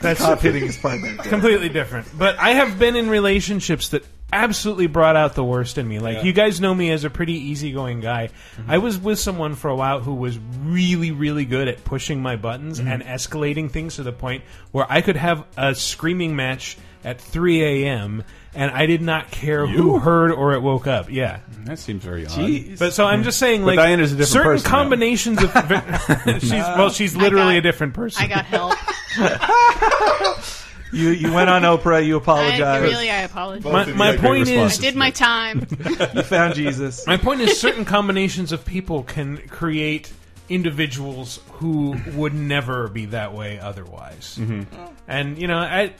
That's 0.00 0.20
Cop 0.24 0.40
hitting 0.40 0.66
his 0.66 0.76
partner. 0.76 1.14
completely 1.22 1.68
different. 1.68 2.06
But 2.18 2.38
I 2.38 2.50
have 2.50 2.78
been 2.78 2.96
in 2.96 3.08
relationships 3.08 3.88
that 3.90 4.04
absolutely 4.32 4.86
brought 4.88 5.16
out 5.16 5.34
the 5.34 5.44
worst 5.44 5.78
in 5.78 5.86
me. 5.86 5.98
Like 5.98 6.16
Yeah. 6.18 6.22
you 6.24 6.32
guys 6.32 6.60
know 6.60 6.74
me 6.74 6.90
as 6.90 7.04
a 7.04 7.10
pretty 7.10 7.34
easygoing 7.50 8.00
guy. 8.00 8.30
I 8.66 8.78
was 8.78 8.98
with 8.98 9.18
someone 9.18 9.54
for 9.54 9.68
a 9.70 9.76
while 9.76 10.00
who 10.00 10.14
was 10.14 10.38
really, 10.64 11.12
really 11.12 11.44
good 11.44 11.68
at 11.68 11.84
pushing 11.84 12.20
my 12.22 12.36
buttons 12.36 12.80
Mhm. 12.80 12.92
and 12.92 13.02
escalating 13.04 13.70
things 13.70 13.96
to 13.96 14.02
the 14.02 14.12
point 14.12 14.42
where 14.72 14.84
I 14.88 15.00
could 15.00 15.16
have 15.16 15.44
a 15.56 15.74
screaming 15.74 16.34
match 16.36 16.76
at 17.04 17.20
3 17.20 17.62
a.m. 17.62 18.24
and 18.52 18.70
I 18.72 18.86
did 18.86 19.00
not 19.00 19.30
care 19.30 19.64
who 19.66 20.00
heard 20.00 20.32
or 20.32 20.54
it 20.54 20.60
woke 20.62 20.86
up. 20.88 21.08
Yeah. 21.08 21.38
That 21.64 21.78
seems 21.78 22.02
very 22.02 22.26
odd. 22.26 22.32
Jeez. 22.32 22.78
But 22.80 22.94
so 22.94 23.06
I'm 23.06 23.22
just 23.22 23.38
saying, 23.38 23.60
But 23.60 23.76
like 23.76 23.76
Diana's 23.76 24.12
a 24.12 24.16
different 24.16 24.32
certain 24.32 24.52
person 24.52 24.70
now. 24.72 24.76
combinations 24.78 25.42
of 25.44 25.52
she's 26.40 26.50
well, 26.52 26.90
she's 26.90 27.14
literally 27.14 27.58
a 27.58 27.60
different 27.60 27.94
person. 27.94 28.24
I 28.24 28.26
got 28.28 28.44
help. 28.46 28.74
You 30.92 31.10
you 31.10 31.32
went 31.32 31.50
on 31.50 31.62
Oprah. 31.62 32.04
You 32.04 32.14
I, 32.16 32.18
apologized. 32.22 32.82
really, 32.84 33.10
I 33.10 33.22
apologize. 33.22 33.64
My, 33.94 34.12
my 34.12 34.16
point 34.16 34.48
is, 34.48 34.78
I 34.78 34.82
did 34.82 34.96
my 34.96 35.10
time. 35.10 35.66
you 36.14 36.22
found 36.22 36.54
Jesus. 36.54 37.06
My 37.06 37.16
point 37.16 37.40
is, 37.40 37.60
certain 37.60 37.84
combinations 37.84 38.52
of 38.52 38.64
people 38.64 39.02
can 39.02 39.38
create 39.48 40.12
individuals 40.48 41.40
who 41.52 41.96
would 42.14 42.34
never 42.34 42.88
be 42.88 43.06
that 43.06 43.34
way 43.34 43.58
otherwise. 43.58 44.36
Mm-hmm. 44.40 44.62
And 45.08 45.38
you 45.38 45.48
know, 45.48 45.58
I 45.58 45.92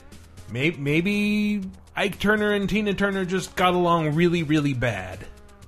may, 0.51 0.71
maybe 0.71 1.61
Ike 1.95 2.19
Turner 2.19 2.53
and 2.53 2.69
Tina 2.69 2.93
Turner 2.93 3.25
just 3.25 3.55
got 3.55 3.73
along 3.73 4.15
really, 4.15 4.43
really 4.43 4.73
bad. 4.73 5.19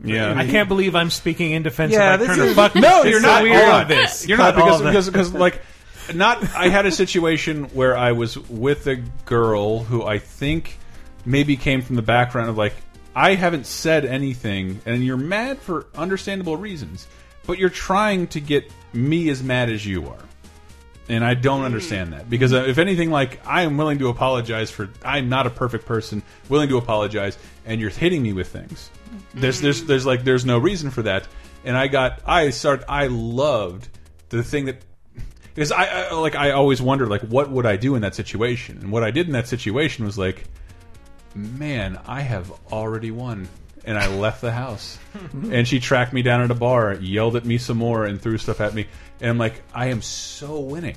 Yeah. 0.04 0.34
I 0.38 0.48
can't 0.48 0.70
believe 0.70 0.96
I'm 0.96 1.10
speaking 1.10 1.52
in 1.52 1.64
defense 1.64 1.92
Yeah, 1.92 2.14
of 2.14 2.22
Ike 2.22 2.28
this 2.28 2.38
Turner. 2.38 2.50
is- 2.52 2.56
Fuck 2.56 2.76
No, 2.76 3.04
you're 3.04 3.18
It's 3.18 3.22
not. 3.26 3.42
all 3.42 3.48
You're 3.48 3.62
of 3.62 3.68
not. 3.68 3.88
this. 3.90 4.28
You're 4.28 4.38
not 4.38 4.56
because 4.56 4.82
because 4.82 5.10
because 5.10 5.34
like 5.34 5.62
not. 6.16 6.44
I 6.56 6.70
had 6.70 6.86
a 6.86 6.92
situation 6.92 7.66
where 7.66 7.98
I 7.98 8.12
was 8.12 8.38
with 8.38 8.88
a 8.88 8.98
girl 9.26 9.84
who 9.84 10.04
I 10.04 10.20
think 10.20 10.78
maybe 11.26 11.58
came 11.58 11.82
from 11.82 11.96
the 11.96 12.02
background 12.02 12.50
of 12.50 12.58
like 12.58 12.74
I 13.16 13.36
haven't 13.36 13.66
said 13.66 14.06
anything, 14.06 14.82
and 14.86 15.04
you're 15.04 15.18
mad 15.18 15.60
for 15.60 15.88
understandable 15.96 16.58
reasons, 16.58 17.08
but 17.46 17.58
you're 17.58 17.70
trying 17.70 18.28
to 18.28 18.40
get 18.40 18.72
me 18.94 19.30
as 19.30 19.44
mad 19.44 19.70
as 19.70 19.86
you 19.86 20.08
are. 20.08 20.24
And 21.10 21.26
I 21.26 21.34
don't 21.34 21.64
understand 21.64 22.14
that 22.14 22.30
because 22.30 22.54
uh, 22.54 22.66
if 22.68 22.78
anything, 22.78 23.10
like 23.10 23.46
I 23.46 23.64
am 23.64 23.78
willing 23.78 23.98
to 24.00 24.10
apologize 24.10 24.70
for 24.70 24.90
I'm 25.04 25.28
not 25.28 25.48
a 25.48 25.50
perfect 25.50 25.86
person, 25.86 26.22
willing 26.50 26.70
to 26.70 26.78
apologize, 26.78 27.38
and 27.66 27.82
you're 27.82 27.90
hitting 27.90 28.22
me 28.22 28.34
with 28.34 28.48
things. 28.48 28.92
There's 29.34 29.60
there's 29.60 29.84
there's 29.84 30.06
like 30.06 30.24
there's 30.24 30.46
no 30.46 30.60
reason 30.60 30.92
for 30.92 31.02
that, 31.02 31.28
and 31.64 31.76
I 31.76 31.88
got 31.88 32.22
I 32.28 32.52
start 32.52 32.84
I 32.88 33.08
loved 33.08 33.90
the 34.30 34.44
thing 34.44 34.66
that 34.66 34.84
because 35.60 35.74
I, 35.74 35.88
I 35.88 36.14
like 36.14 36.36
I 36.36 36.52
always 36.52 36.82
wondered 36.82 37.10
like 37.10 37.20
what 37.24 37.52
would 37.52 37.66
I 37.66 37.76
do 37.76 37.96
in 37.96 38.04
that 38.04 38.16
situation, 38.16 38.78
and 38.78 38.94
what 38.94 39.04
I 39.04 39.12
did 39.12 39.28
in 39.28 39.34
that 39.34 39.46
situation 39.46 40.06
was 40.06 40.18
like, 40.18 40.46
man, 41.36 42.00
I 42.08 42.22
have 42.22 42.50
already 42.72 43.12
won. 43.12 43.50
And 43.84 43.98
I 43.98 44.08
left 44.08 44.40
the 44.40 44.52
house. 44.52 44.98
and 45.34 45.68
she 45.68 45.82
tracked 45.82 46.14
me 46.14 46.22
down 46.22 46.42
at 46.42 46.52
a 46.52 46.56
bar, 46.56 46.94
yelled 46.94 47.36
at 47.36 47.44
me 47.44 47.58
some 47.58 47.78
more, 47.78 48.06
and 48.06 48.22
threw 48.22 48.38
stuff 48.38 48.62
at 48.62 48.74
me. 48.74 48.88
And 49.20 49.32
I'm 49.32 49.38
like, 49.38 49.62
I 49.74 49.88
am 49.88 50.02
so 50.02 50.60
winning. 50.60 50.96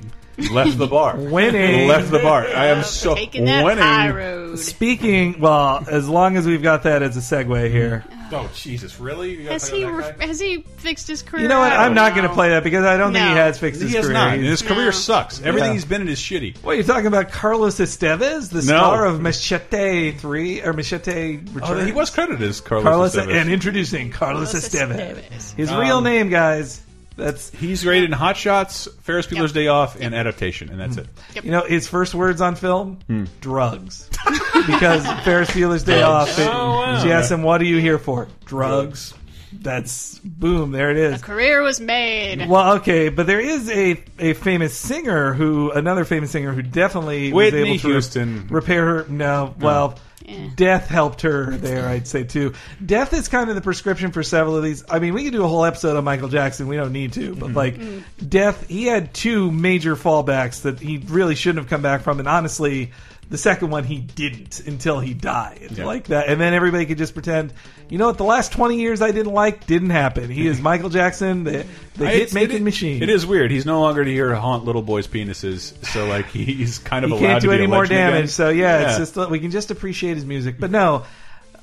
Left 0.50 0.78
the 0.78 0.86
bar. 0.86 1.16
Winning. 1.16 1.88
Left 1.88 2.10
the 2.10 2.18
bar. 2.18 2.46
I 2.46 2.66
am 2.68 2.82
so 2.84 3.14
Taking 3.14 3.44
that 3.46 3.64
winning. 3.64 3.84
high 3.84 4.10
road. 4.10 4.58
Speaking, 4.58 5.40
well, 5.40 5.84
as 5.90 6.08
long 6.08 6.36
as 6.36 6.46
we've 6.46 6.62
got 6.62 6.82
that 6.84 7.02
as 7.02 7.16
a 7.16 7.20
segue 7.20 7.70
here. 7.70 8.04
Oh 8.34 8.48
Jesus! 8.54 8.98
Really? 8.98 9.32
You 9.32 9.36
gotta 9.42 9.52
Has 9.52 9.68
play 9.68 9.80
he 9.80 9.84
with 9.84 9.98
that 10.06 10.18
guy? 10.18 10.26
has 10.26 10.40
he 10.40 10.62
fixed 10.78 11.06
his 11.06 11.20
career? 11.20 11.42
You 11.42 11.48
know 11.48 11.60
what? 11.60 11.70
I 11.70 11.84
I'm 11.84 11.88
don't 11.88 11.96
not 11.96 12.12
going 12.12 12.22
to 12.22 12.28
know. 12.28 12.34
play 12.34 12.48
that 12.48 12.64
because 12.64 12.82
I 12.86 12.96
don't 12.96 13.12
think 13.12 13.24
he 13.26 13.30
No. 13.30 13.36
has 13.36 13.58
fixed 13.58 13.82
his 13.82 13.92
has 13.92 14.06
career. 14.06 14.14
not. 14.14 14.38
He's- 14.38 14.48
His 14.48 14.62
career 14.62 14.90
sucks. 14.90 15.42
Everything 15.42 15.68
Yeah. 15.70 15.74
he's 15.74 15.84
been 15.84 16.00
in 16.00 16.08
is 16.08 16.18
shitty. 16.18 16.56
What 16.62 16.72
are 16.72 16.74
you 16.76 16.82
talking 16.82 17.08
about? 17.08 17.30
Carlos 17.30 17.76
Estevez, 17.78 18.48
the 18.48 18.56
No. 18.56 18.62
star 18.62 19.04
of 19.04 19.20
Machete 19.20 20.12
Three 20.12 20.62
or 20.62 20.72
Machete 20.72 21.40
Oh, 21.62 21.84
he 21.84 21.92
was 21.92 22.08
credited 22.08 22.40
as 22.48 22.62
Carlos. 22.62 22.84
Carlos 22.84 23.16
Estevez. 23.16 23.34
and 23.38 23.50
introducing 23.50 24.10
Carlos, 24.10 24.50
Carlos 24.52 24.66
Estevez. 24.68 25.16
Estevez. 25.18 25.54
His 25.56 25.70
Um, 25.70 25.78
real 25.80 26.00
name, 26.00 26.30
guys. 26.30 26.80
That's 27.16 27.50
He's 27.50 27.84
great 27.84 28.04
in 28.04 28.12
Hot 28.12 28.36
Shots, 28.36 28.88
Ferris 29.02 29.26
Bueller's 29.26 29.50
Yep. 29.50 29.54
Day 29.54 29.66
Off, 29.68 30.00
and 30.00 30.14
Adaptation, 30.14 30.70
and 30.70 30.80
that's 30.80 30.96
it. 30.96 31.06
you 31.42 31.50
know 31.50 31.62
his 31.64 31.86
first 31.86 32.14
words 32.14 32.40
on 32.40 32.54
film: 32.54 32.98
Hmm. 33.06 33.24
drugs. 33.40 34.08
because 34.66 35.04
Ferris 35.24 35.50
Bueller's 35.50 35.84
Day 35.84 36.02
Off. 36.02 36.38
it- 36.38 36.48
Oh, 36.48 36.68
wow. 36.70 37.02
She 37.02 37.12
asked 37.12 37.30
him, 37.30 37.42
"What 37.42 37.60
are 37.60 37.64
you 37.66 37.78
here 37.78 37.98
for?" 37.98 38.28
Drugs. 38.46 39.14
That's 39.54 40.18
boom. 40.20 40.70
There 40.72 40.90
it 40.90 40.96
is. 40.96 41.20
A 41.20 41.22
career 41.22 41.60
was 41.60 41.78
made. 41.78 42.48
Well, 42.48 42.76
okay, 42.76 43.10
but 43.10 43.26
there 43.26 43.40
is 43.40 43.68
a 43.70 44.02
a 44.18 44.32
famous 44.32 44.74
singer 44.76 45.34
who 45.34 45.70
another 45.70 46.06
famous 46.06 46.30
singer 46.30 46.52
who 46.52 46.62
definitely 46.62 47.32
Whitney 47.32 47.60
was 47.60 47.68
able 47.68 47.78
to 47.80 47.88
Houston. 47.88 48.46
repair 48.48 48.84
her. 48.86 49.06
No, 49.10 49.54
well, 49.60 49.98
Death 50.56 50.88
helped 50.88 51.22
her 51.22 51.56
there. 51.56 51.88
I'd 51.88 52.06
say 52.06 52.24
too. 52.24 52.54
Death 52.84 53.12
is 53.12 53.28
kind 53.28 53.48
of 53.48 53.54
the 53.54 53.60
prescription 53.60 54.12
for 54.12 54.22
several 54.22 54.56
of 54.56 54.62
these. 54.62 54.84
I 54.88 54.98
mean, 54.98 55.14
we 55.14 55.24
could 55.24 55.32
do 55.32 55.44
a 55.44 55.48
whole 55.48 55.64
episode 55.64 55.96
on 55.96 56.04
Michael 56.04 56.28
Jackson. 56.28 56.68
We 56.68 56.76
don't 56.76 56.92
need 56.92 57.12
to, 57.14 57.34
but 57.34 57.46
mm-hmm. 57.46 57.56
like 57.56 57.76
mm-hmm. 57.76 58.28
death, 58.28 58.68
he 58.68 58.86
had 58.86 59.14
two 59.14 59.50
major 59.50 59.96
fallbacks 59.96 60.62
that 60.62 60.80
he 60.80 60.98
really 60.98 61.34
shouldn't 61.34 61.64
have 61.64 61.70
come 61.70 61.82
back 61.82 62.02
from, 62.02 62.18
and 62.18 62.28
honestly. 62.28 62.92
The 63.30 63.38
second 63.38 63.70
one 63.70 63.84
he 63.84 63.96
didn't 63.98 64.60
until 64.66 65.00
he 65.00 65.14
died, 65.14 65.68
Yeah. 65.74 65.86
like 65.86 66.08
that, 66.08 66.28
and 66.28 66.38
then 66.38 66.52
everybody 66.52 66.84
could 66.84 66.98
just 66.98 67.14
pretend, 67.14 67.54
you 67.88 67.96
know 67.96 68.06
what? 68.08 68.18
The 68.18 68.24
last 68.24 68.52
twenty 68.52 68.78
years 68.78 69.00
I 69.00 69.10
didn't 69.10 69.32
like 69.32 69.66
didn't 69.66 69.88
happen. 69.88 70.28
He 70.28 70.46
is 70.46 70.60
Michael 70.60 70.90
Jackson, 70.90 71.44
the, 71.44 71.64
the 71.96 72.08
hit 72.10 72.34
making 72.34 72.56
it- 72.58 72.62
machine. 72.62 73.02
It 73.02 73.08
is 73.08 73.24
weird. 73.24 73.50
He's 73.50 73.64
no 73.64 73.80
longer 73.80 74.04
here 74.04 74.28
to 74.28 74.38
haunt 74.38 74.66
little 74.66 74.82
boys' 74.82 75.06
penises, 75.08 75.72
so 75.86 76.06
like 76.06 76.26
he's 76.26 76.78
kind 76.78 77.06
of 77.06 77.10
he 77.10 77.16
allowed 77.16 77.26
can't 77.26 77.40
to 77.40 77.46
do 77.46 77.50
be 77.52 77.56
any 77.56 77.66
more 77.66 77.86
damage. 77.86 78.16
again. 78.18 78.28
So 78.28 78.50
yeah, 78.50 78.88
it's 78.98 78.98
just 79.14 79.30
we 79.30 79.38
can 79.40 79.50
just 79.50 79.70
appreciate 79.70 80.16
his 80.16 80.26
music. 80.26 80.56
But 80.60 80.70
no, 80.70 81.04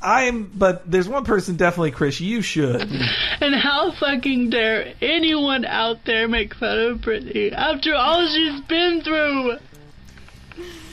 I'm. 0.02 0.46
But 0.46 0.90
there's 0.90 1.08
one 1.08 1.24
person 1.24 1.56
definitely, 1.56 1.92
Chris. 1.92 2.20
You 2.20 2.42
should. 2.42 2.90
And 3.42 3.56
how 3.56 3.92
fucking 3.94 4.50
dare 4.50 4.94
anyone 5.02 5.64
out 5.66 6.04
there 6.06 6.28
make 6.28 6.54
fun 6.56 6.78
of 6.78 6.98
Britney 6.98 7.54
after 7.54 7.96
all 7.96 8.28
she's 8.28 8.60
been 8.62 9.02
through? 9.02 9.58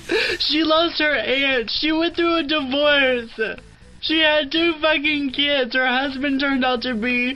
She 0.38 0.62
lost 0.62 1.00
her 1.00 1.14
aunt. 1.14 1.70
She 1.70 1.92
went 1.92 2.16
through 2.16 2.36
a 2.36 2.42
divorce. 2.42 3.58
She 4.00 4.20
had 4.20 4.52
two 4.52 4.74
fucking 4.80 5.32
kids. 5.32 5.74
Her 5.74 5.86
husband 5.86 6.40
turned 6.40 6.64
out 6.64 6.82
to 6.82 6.94
be 6.94 7.34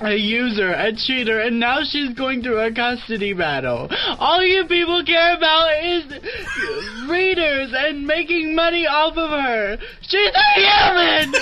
a 0.00 0.14
user, 0.14 0.72
a 0.72 0.94
cheater, 0.94 1.40
and 1.40 1.60
now 1.60 1.80
she's 1.84 2.14
going 2.14 2.42
through 2.42 2.60
a 2.60 2.72
custody 2.72 3.32
battle. 3.32 3.88
All 4.18 4.42
you 4.42 4.64
people 4.64 5.04
care 5.04 5.36
about 5.36 5.70
is 5.84 7.08
readers 7.08 7.72
and 7.76 8.06
making 8.06 8.54
money 8.54 8.86
off 8.86 9.16
of 9.16 9.30
her. 9.30 9.78
She's 10.02 10.32
a 10.34 10.60
human! 10.60 11.34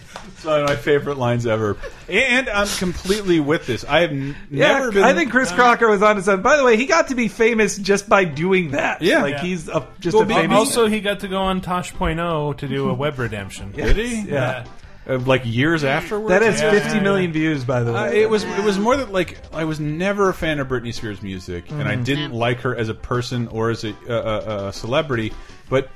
It's 0.46 0.52
one 0.52 0.60
of 0.60 0.68
my 0.68 0.76
favorite 0.76 1.18
lines 1.18 1.44
ever, 1.44 1.76
and 2.08 2.48
I'm 2.48 2.68
completely 2.68 3.40
with 3.40 3.66
this. 3.66 3.84
I 3.84 4.02
have 4.02 4.12
n- 4.12 4.36
Yeah, 4.48 4.74
never 4.74 4.92
been. 4.92 5.02
I 5.02 5.12
think 5.12 5.32
Chris 5.32 5.50
Crocker 5.50 5.88
was 5.88 6.04
on 6.04 6.14
his 6.14 6.28
own. 6.28 6.40
By 6.40 6.56
the 6.56 6.62
way, 6.62 6.76
he 6.76 6.86
got 6.86 7.08
to 7.08 7.16
be 7.16 7.26
famous 7.26 7.76
just 7.76 8.08
by 8.08 8.22
doing 8.24 8.70
that. 8.70 9.02
Yeah. 9.02 9.22
like 9.22 9.34
Yeah. 9.34 9.42
he's 9.42 9.68
a, 9.68 9.84
just 9.98 10.14
Well, 10.14 10.22
a 10.22 10.26
be- 10.26 10.34
famous. 10.34 10.56
also, 10.56 10.86
he 10.86 11.00
got 11.00 11.18
to 11.20 11.28
go 11.28 11.38
on 11.38 11.60
Tosh.0 11.62 12.56
to 12.58 12.68
do 12.68 12.88
a 12.88 12.94
web 12.94 13.18
redemption. 13.18 13.72
Did 13.76 13.96
he? 13.96 14.20
yeah. 14.22 14.66
Uh, 15.08 15.18
like 15.18 15.42
years 15.44 15.82
afterwards. 15.82 16.28
That 16.28 16.42
has 16.42 16.60
Yeah, 16.60 16.70
50 16.70 16.96
yeah, 16.96 17.02
million 17.02 17.32
views, 17.32 17.64
by 17.64 17.82
the 17.82 17.92
way. 17.92 17.98
Uh, 17.98 18.12
it 18.12 18.30
was 18.30 18.44
it 18.44 18.62
was 18.64 18.78
more 18.78 18.96
that 18.96 19.12
like 19.12 19.38
I 19.52 19.64
was 19.64 19.80
never 19.80 20.28
a 20.28 20.34
fan 20.34 20.60
of 20.60 20.68
Britney 20.68 20.94
Spears 20.94 21.22
music, 21.22 21.70
and 21.72 21.88
I 21.88 21.96
Mhm. 21.96 22.04
didn't 22.04 22.32
like 22.34 22.60
her 22.60 22.74
as 22.76 22.88
a 22.88 22.94
person 22.94 23.48
or 23.48 23.70
as 23.70 23.82
a, 23.84 23.94
a, 24.08 24.12
a, 24.14 24.66
a 24.68 24.72
celebrity, 24.72 25.32
but 25.68 25.90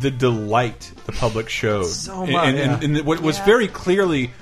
the 0.00 0.10
delight 0.10 0.92
the 1.06 1.12
public 1.12 1.48
showed, 1.48 1.86
So 1.86 2.22
and, 2.22 2.32
much, 2.32 2.48
and, 2.48 2.58
and, 2.58 2.82
yeah. 2.82 2.98
and 2.98 3.06
what 3.06 3.20
was 3.20 3.38
very 3.40 3.68
clearly 3.68 4.32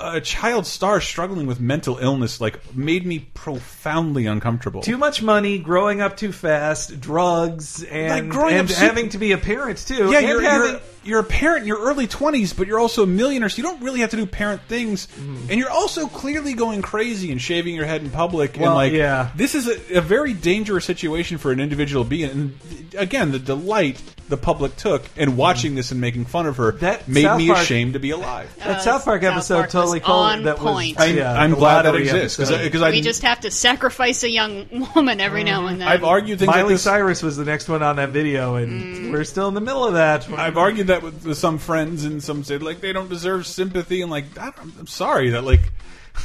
a, 0.00 0.20
child 0.20 0.66
star 0.66 1.00
struggling 1.00 1.46
with 1.46 1.60
mental 1.60 1.98
illness, 1.98 2.40
like 2.40 2.74
made 2.74 3.06
me 3.06 3.20
profoundly 3.34 4.26
uncomfortable. 4.26 4.82
Too 4.82 4.98
much 4.98 5.22
money, 5.22 5.58
growing 5.58 6.00
up 6.00 6.16
too 6.16 6.32
fast, 6.32 7.00
drugs, 7.00 7.82
and, 7.82 8.26
Like, 8.26 8.28
growing 8.28 8.56
and 8.56 8.70
up 8.70 8.76
having 8.76 9.10
to 9.10 9.18
be 9.18 9.32
a 9.32 9.38
parent 9.38 9.78
too. 9.78 10.10
Yeah, 10.10 10.18
and 10.18 10.28
you're, 10.28 10.42
having, 10.42 10.70
you're 10.72 10.80
you're 11.06 11.20
a 11.20 11.24
parent 11.24 11.62
in 11.62 11.68
your 11.68 11.80
early 11.80 12.06
twenties, 12.06 12.52
but 12.52 12.66
you're 12.66 12.78
also 12.78 13.04
a 13.04 13.06
millionaire, 13.06 13.48
so 13.48 13.58
you 13.58 13.62
don't 13.62 13.82
really 13.82 14.00
have 14.00 14.10
to 14.10 14.16
do 14.16 14.26
parent 14.26 14.62
things. 14.62 15.06
Mm. 15.06 15.50
And 15.50 15.58
you're 15.60 15.70
also 15.70 16.06
clearly 16.06 16.54
going 16.54 16.82
crazy 16.82 17.32
and 17.32 17.40
shaving 17.40 17.74
your 17.74 17.86
head 17.86 18.02
in 18.02 18.10
public. 18.10 18.56
Well, 18.58 18.66
and 18.66 18.74
like, 18.74 18.92
yeah. 18.92 19.30
this 19.34 19.54
is 19.54 19.68
a, 19.68 19.98
a 19.98 20.00
very 20.00 20.32
dangerous 20.34 20.84
situation 20.84 21.38
for 21.38 21.52
an 21.52 21.60
individual 21.60 22.04
to 22.04 22.10
be 22.10 22.22
in. 22.24 22.30
And 22.30 22.94
again, 22.96 23.32
the 23.32 23.38
delight 23.38 24.02
the 24.28 24.36
public 24.36 24.74
took 24.76 25.04
in 25.16 25.36
watching 25.36 25.74
this 25.74 25.92
and 25.92 26.00
making 26.00 26.24
fun 26.24 26.46
of 26.46 26.56
her 26.56 26.72
That 26.72 27.06
made 27.06 27.22
South 27.22 27.38
me 27.38 27.48
Park- 27.48 27.60
ashamed 27.60 27.92
to 27.92 28.00
be 28.00 28.10
alive. 28.10 28.54
that 28.58 28.82
South 28.82 29.04
Park 29.04 29.22
episode 29.22 29.58
Park 29.58 29.70
totally 29.70 30.00
called 30.00 30.26
on 30.26 30.42
that 30.44 30.56
point. 30.56 30.96
was. 30.96 31.08
I'm, 31.08 31.16
yeah, 31.16 31.32
I'm 31.32 31.52
glad 31.52 31.82
that 31.82 31.94
exists 31.94 32.38
episode. 32.40 32.64
because 32.64 32.82
I, 32.82 32.90
we 32.90 33.00
just 33.00 33.22
have 33.22 33.40
to 33.40 33.50
sacrifice 33.50 34.24
a 34.24 34.30
young 34.30 34.88
woman 34.94 35.20
every 35.20 35.44
now 35.44 35.66
and 35.66 35.80
then. 35.80 35.86
I've 35.88 36.04
argued 36.04 36.40
things 36.40 36.48
Miley 36.48 36.62
like 36.62 36.68
this. 36.70 36.82
Cyrus 36.82 37.22
was 37.22 37.36
the 37.36 37.44
next 37.44 37.68
one 37.68 37.82
on 37.82 37.96
that 37.96 38.10
video, 38.10 38.56
and 38.56 39.12
we're 39.12 39.24
still 39.24 39.48
in 39.48 39.54
the 39.54 39.60
middle 39.60 39.84
of 39.84 39.94
that. 39.94 40.28
I've 40.30 40.56
argued 40.56 40.88
that 40.88 40.95
with, 41.02 41.24
with 41.24 41.38
some 41.38 41.58
friends, 41.58 42.04
and 42.04 42.22
some 42.22 42.44
said 42.44 42.62
like 42.62 42.80
they 42.80 42.92
don't 42.92 43.08
deserve 43.08 43.46
sympathy, 43.46 44.02
and 44.02 44.10
like 44.10 44.38
I 44.38 44.50
don't, 44.50 44.72
I'm 44.78 44.86
sorry 44.86 45.30
that 45.30 45.44
like 45.44 45.72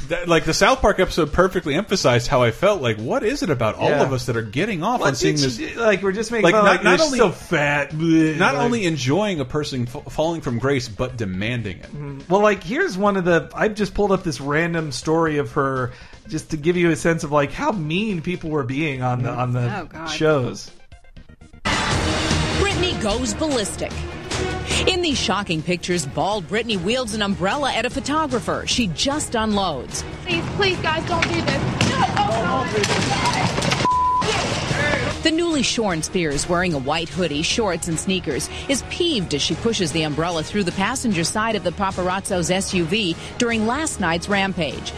that 0.07 0.29
like 0.29 0.45
the 0.45 0.53
South 0.53 0.79
Park 0.79 0.99
episode 1.01 1.33
perfectly 1.33 1.75
emphasized 1.75 2.27
how 2.27 2.41
I 2.43 2.51
felt. 2.51 2.81
Like, 2.81 2.97
what 2.97 3.23
is 3.23 3.43
it 3.43 3.49
about 3.49 3.75
all 3.75 3.89
Yeah. 3.89 4.03
of 4.03 4.13
us 4.13 4.27
that 4.27 4.37
are 4.37 4.41
getting 4.41 4.83
off 4.83 5.01
What 5.01 5.07
on 5.09 5.15
seeing 5.15 5.35
this? 5.35 5.57
do? 5.57 5.69
Like 5.75 6.01
we're 6.01 6.13
just 6.13 6.31
making 6.31 6.45
Like, 6.45 6.53
fun. 6.55 6.63
not- 6.63 6.71
like, 6.75 6.83
not 6.85 6.97
they're 6.99 7.05
only- 7.07 7.19
so 7.19 7.31
fat. 7.31 7.91
bleh, 7.91 8.37
Not 8.37 8.55
like- 8.55 8.63
only 8.63 8.85
enjoying 8.85 9.41
a 9.41 9.45
person 9.45 9.89
f 9.93 10.13
falling 10.13 10.39
from 10.39 10.59
grace, 10.59 10.87
but 10.87 11.17
demanding 11.17 11.79
it. 11.79 11.87
Mm-hmm. 11.87 12.19
Well, 12.29 12.41
like 12.41 12.63
here's 12.63 12.97
one 12.97 13.17
of 13.17 13.25
the. 13.25 13.49
I've 13.53 13.75
just 13.75 13.93
pulled 13.93 14.13
up 14.13 14.23
this 14.23 14.39
random 14.39 14.93
story 14.93 15.39
of 15.39 15.51
her, 15.53 15.91
just 16.29 16.51
to 16.51 16.57
give 16.57 16.77
you 16.77 16.89
a 16.91 16.95
sense 16.95 17.25
of 17.25 17.33
like 17.33 17.51
how 17.51 17.71
mean 17.73 18.21
people 18.21 18.49
were 18.49 18.63
being 18.63 19.01
on 19.03 19.23
the 19.23 19.29
mm. 19.29 19.37
on 19.37 19.51
the 19.51 19.77
Oh, 19.81 19.85
God. 19.91 20.05
shows. 20.07 20.71
Britney 21.65 22.99
goes 23.01 23.33
ballistic. 23.33 23.91
In 24.87 25.01
these 25.01 25.19
shocking 25.19 25.61
pictures, 25.61 26.05
bald 26.05 26.47
Britney 26.47 26.81
wields 26.81 27.13
an 27.13 27.21
umbrella 27.21 27.71
at 27.71 27.85
a 27.85 27.89
photographer. 27.89 28.63
She 28.67 28.87
just 28.87 29.35
unloads. 29.35 30.03
Please, 30.25 30.43
please, 30.55 30.79
guys, 30.79 31.07
don't 31.07 31.23
do 31.23 31.41
this. 31.41 31.61
Oh, 32.17 32.41
no! 32.45 33.11
The 35.23 35.29
newly 35.29 35.61
shorn 35.61 36.01
Spears, 36.01 36.49
wearing 36.49 36.73
a 36.73 36.79
white 36.79 37.07
hoodie, 37.07 37.43
shorts, 37.43 37.87
and 37.87 37.99
sneakers, 37.99 38.49
is 38.67 38.83
peeved 38.89 39.35
as 39.35 39.41
she 39.43 39.53
pushes 39.53 39.91
the 39.91 40.01
umbrella 40.01 40.41
through 40.41 40.63
the 40.63 40.71
passenger 40.71 41.23
side 41.23 41.55
of 41.55 41.63
the 41.63 41.71
paparazzo's 41.71 42.49
SUV 42.49 43.15
during 43.37 43.67
last 43.67 43.99
night's 43.99 44.27
rampage. 44.27 44.91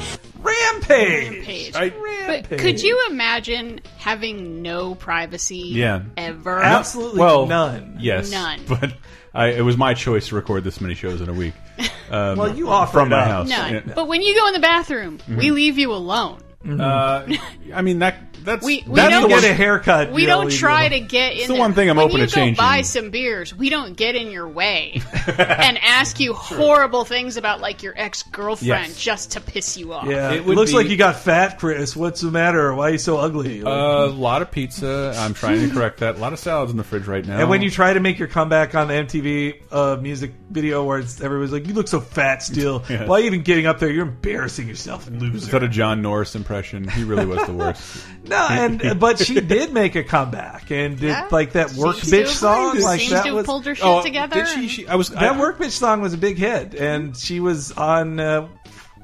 Rampage. 0.43 1.75
I, 1.75 1.89
But 2.27 2.59
could 2.59 2.81
you 2.81 3.05
imagine 3.09 3.79
having 3.97 4.61
no 4.61 4.95
privacy 4.95 5.57
yeah, 5.57 6.03
ever? 6.17 6.61
Absolutely 6.61 7.19
well, 7.19 7.45
none. 7.45 7.97
Yes, 7.99 8.31
None. 8.31 8.61
But 8.67 8.93
I, 9.33 9.47
it 9.47 9.61
was 9.61 9.77
my 9.77 9.93
choice 9.93 10.27
to 10.27 10.35
record 10.35 10.63
this 10.63 10.79
many 10.81 10.93
shows 10.93 11.21
in 11.21 11.29
a 11.29 11.33
week. 11.33 11.53
Um, 12.11 12.37
Well, 12.37 12.55
you 12.55 12.69
offered 12.69 12.91
from 12.99 13.07
it 13.07 13.15
my 13.15 13.25
house. 13.25 13.49
None. 13.49 13.73
Yeah. 13.73 13.93
But 13.95 14.07
when 14.07 14.21
you 14.21 14.35
go 14.35 14.45
in 14.47 14.53
the 14.53 14.59
bathroom, 14.59 15.19
we 15.27 15.49
leave 15.49 15.79
you 15.79 15.91
alone. 15.91 16.39
Uh, 16.67 17.25
I 17.73 17.81
mean 17.81 17.99
that 17.99 18.17
that's 18.43 18.65
we, 18.65 18.83
we 18.87 18.95
that's 18.95 19.11
don't 19.11 19.23
the 19.23 19.27
one- 19.29 19.41
get 19.41 19.51
a 19.51 19.53
haircut. 19.53 20.11
We 20.11 20.25
don't 20.25 20.45
know, 20.45 20.49
try 20.49 20.83
you- 20.85 20.89
to 20.91 20.99
get 21.01 21.33
in. 21.33 21.37
It's 21.39 21.47
the 21.47 21.55
one 21.55 21.73
thing 21.73 21.89
I'm 21.89 21.97
when 21.97 22.05
open 22.05 22.19
you 22.19 22.25
to 22.27 22.31
go 22.31 22.35
changing. 22.35 22.55
Buy 22.61 22.81
some 22.81 23.09
beers. 23.09 23.55
We 23.55 23.69
don't 23.69 23.95
get 23.95 24.15
in 24.15 24.29
your 24.31 24.47
way 24.47 25.01
and 25.37 25.77
ask 25.79 26.19
you 26.19 26.33
horrible 26.33 27.05
things 27.05 27.37
about 27.37 27.61
like 27.61 27.83
your 27.83 27.93
ex 27.95 28.23
girlfriend 28.23 28.63
Yes. 28.89 28.97
just 28.99 29.31
to 29.31 29.41
piss 29.41 29.77
you 29.77 29.93
off. 29.93 30.07
Yeah, 30.07 30.31
It 30.31 30.41
it, 30.41 30.45
looks 30.47 30.71
be- 30.71 30.77
like 30.77 30.89
you 30.89 30.97
got 30.97 31.15
fat, 31.17 31.59
Chris. 31.59 31.95
What's 31.95 32.21
the 32.21 32.31
matter? 32.31 32.73
Why 32.73 32.89
are 32.89 32.91
you 32.91 32.97
so 32.97 33.17
ugly? 33.17 33.61
a 33.61 33.65
lot 33.67 34.41
of 34.41 34.51
pizza. 34.51 35.13
I'm 35.17 35.33
trying 35.33 35.67
to 35.67 35.73
correct 35.73 35.99
that. 35.99 36.15
A 36.15 36.19
lot 36.19 36.33
of 36.33 36.39
salads 36.39 36.71
in 36.71 36.77
the 36.77 36.83
fridge 36.83 37.07
right 37.07 37.25
now. 37.25 37.39
and 37.39 37.49
when 37.49 37.61
you 37.61 37.69
try 37.69 37.93
to 37.93 37.99
make 37.99 38.19
your 38.19 38.27
comeback 38.27 38.75
on 38.75 38.87
the 38.87 38.93
MTV 38.93 39.63
uh, 39.71 39.97
music 40.01 40.33
video, 40.49 40.83
where 40.83 40.99
it's, 40.99 41.19
everybody's 41.21 41.51
like, 41.53 41.67
"You 41.67 41.73
look 41.73 41.87
so 41.87 41.99
fat 41.99 42.43
still. 42.43 42.83
Yeah. 42.93 43.05
Why 43.07 43.21
even 43.21 43.41
getting 43.41 43.65
up 43.65 43.79
there? 43.79 43.89
You're 43.89 44.05
embarrassing 44.05 44.67
yourself, 44.67 45.07
is 45.07 45.13
loser." 45.21 45.51
that 45.51 45.63
a 45.63 45.67
John 45.67 46.01
Norris 46.01 46.35
impression? 46.35 46.87
He 46.87 47.03
really 47.03 47.25
was 47.25 47.43
the 47.45 47.53
worst. 47.53 48.05
No, 48.33 48.47
and 48.49 48.99
but 48.99 49.19
she 49.19 49.39
did 49.39 49.71
make 49.73 49.95
a 49.95 50.03
comeback 50.03 50.71
and 50.71 50.99
did 50.99 51.07
Yeah. 51.09 51.27
like 51.31 51.53
that 51.53 51.71
work 51.73 51.95
Seems 51.97 52.09
to 52.09 52.15
bitch 52.15 52.19
have- 52.21 52.29
song. 52.29 52.79
Like 52.81 52.99
seems 52.99 53.11
that 53.11 53.33
was 53.33 53.45
pulled 53.45 53.65
her 53.65 53.75
shit 53.75 53.85
Oh, 53.85 54.01
together. 54.03 54.35
did 54.43 54.47
she? 54.47 54.67
she 54.67 54.87
I 54.87 54.95
was 54.95 55.09
that 55.09 55.21
I, 55.21 55.39
work 55.39 55.59
bitch 55.59 55.71
song 55.71 56.01
was 56.01 56.13
a 56.13 56.17
big 56.17 56.37
hit, 56.37 56.73
and 56.73 57.15
she 57.15 57.39
was 57.39 57.71
on 57.71 58.19
uh, 58.19 58.47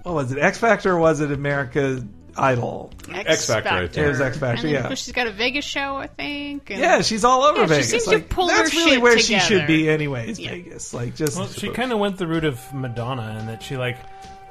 what 0.04 0.16
was 0.16 0.32
it? 0.32 0.40
X 0.40 0.58
Factor 0.58 0.94
or 0.94 1.00
was 1.00 1.20
it 1.22 1.32
America 1.32 2.04
Idol? 2.38 2.92
X 3.12 3.48
Factor, 3.48 3.70
I 3.70 3.88
think. 3.88 3.98
It 3.98 4.08
was 4.08 4.22
X 4.22 4.38
Factor, 4.38 4.66
And 4.68 4.76
then, 4.76 4.84
yeah. 4.90 4.96
She's 4.96 5.12
got 5.14 5.28
a 5.28 5.32
Vegas 5.32 5.66
show, 5.66 5.98
I 5.98 6.08
think. 6.08 6.70
and- 6.70 6.80
Yeah, 6.80 7.02
she's 7.02 7.26
all 7.26 7.44
over 7.44 7.60
Yeah, 7.62 7.66
she 7.66 7.70
Vegas. 7.74 7.90
seems 7.90 8.08
like, 8.08 8.18
have 8.20 8.30
pulled 8.30 8.50
that's 8.52 8.72
her 8.72 8.78
really 8.78 8.92
shit 8.92 9.02
where 9.02 9.18
together. 9.18 9.40
she 9.42 9.48
should 9.48 9.68
be, 9.68 9.90
anyways. 9.90 10.40
Yeah. 10.40 10.52
Vegas, 10.52 10.94
like 10.94 11.16
just 11.16 11.38
Well, 11.38 11.48
she 11.48 11.70
kind 11.70 11.92
of 11.92 12.00
went 12.00 12.18
the 12.18 12.28
route 12.28 12.46
of 12.46 12.74
Madonna, 12.74 13.36
and 13.40 13.50
that 13.50 13.62
she 13.64 13.76
like 13.78 13.98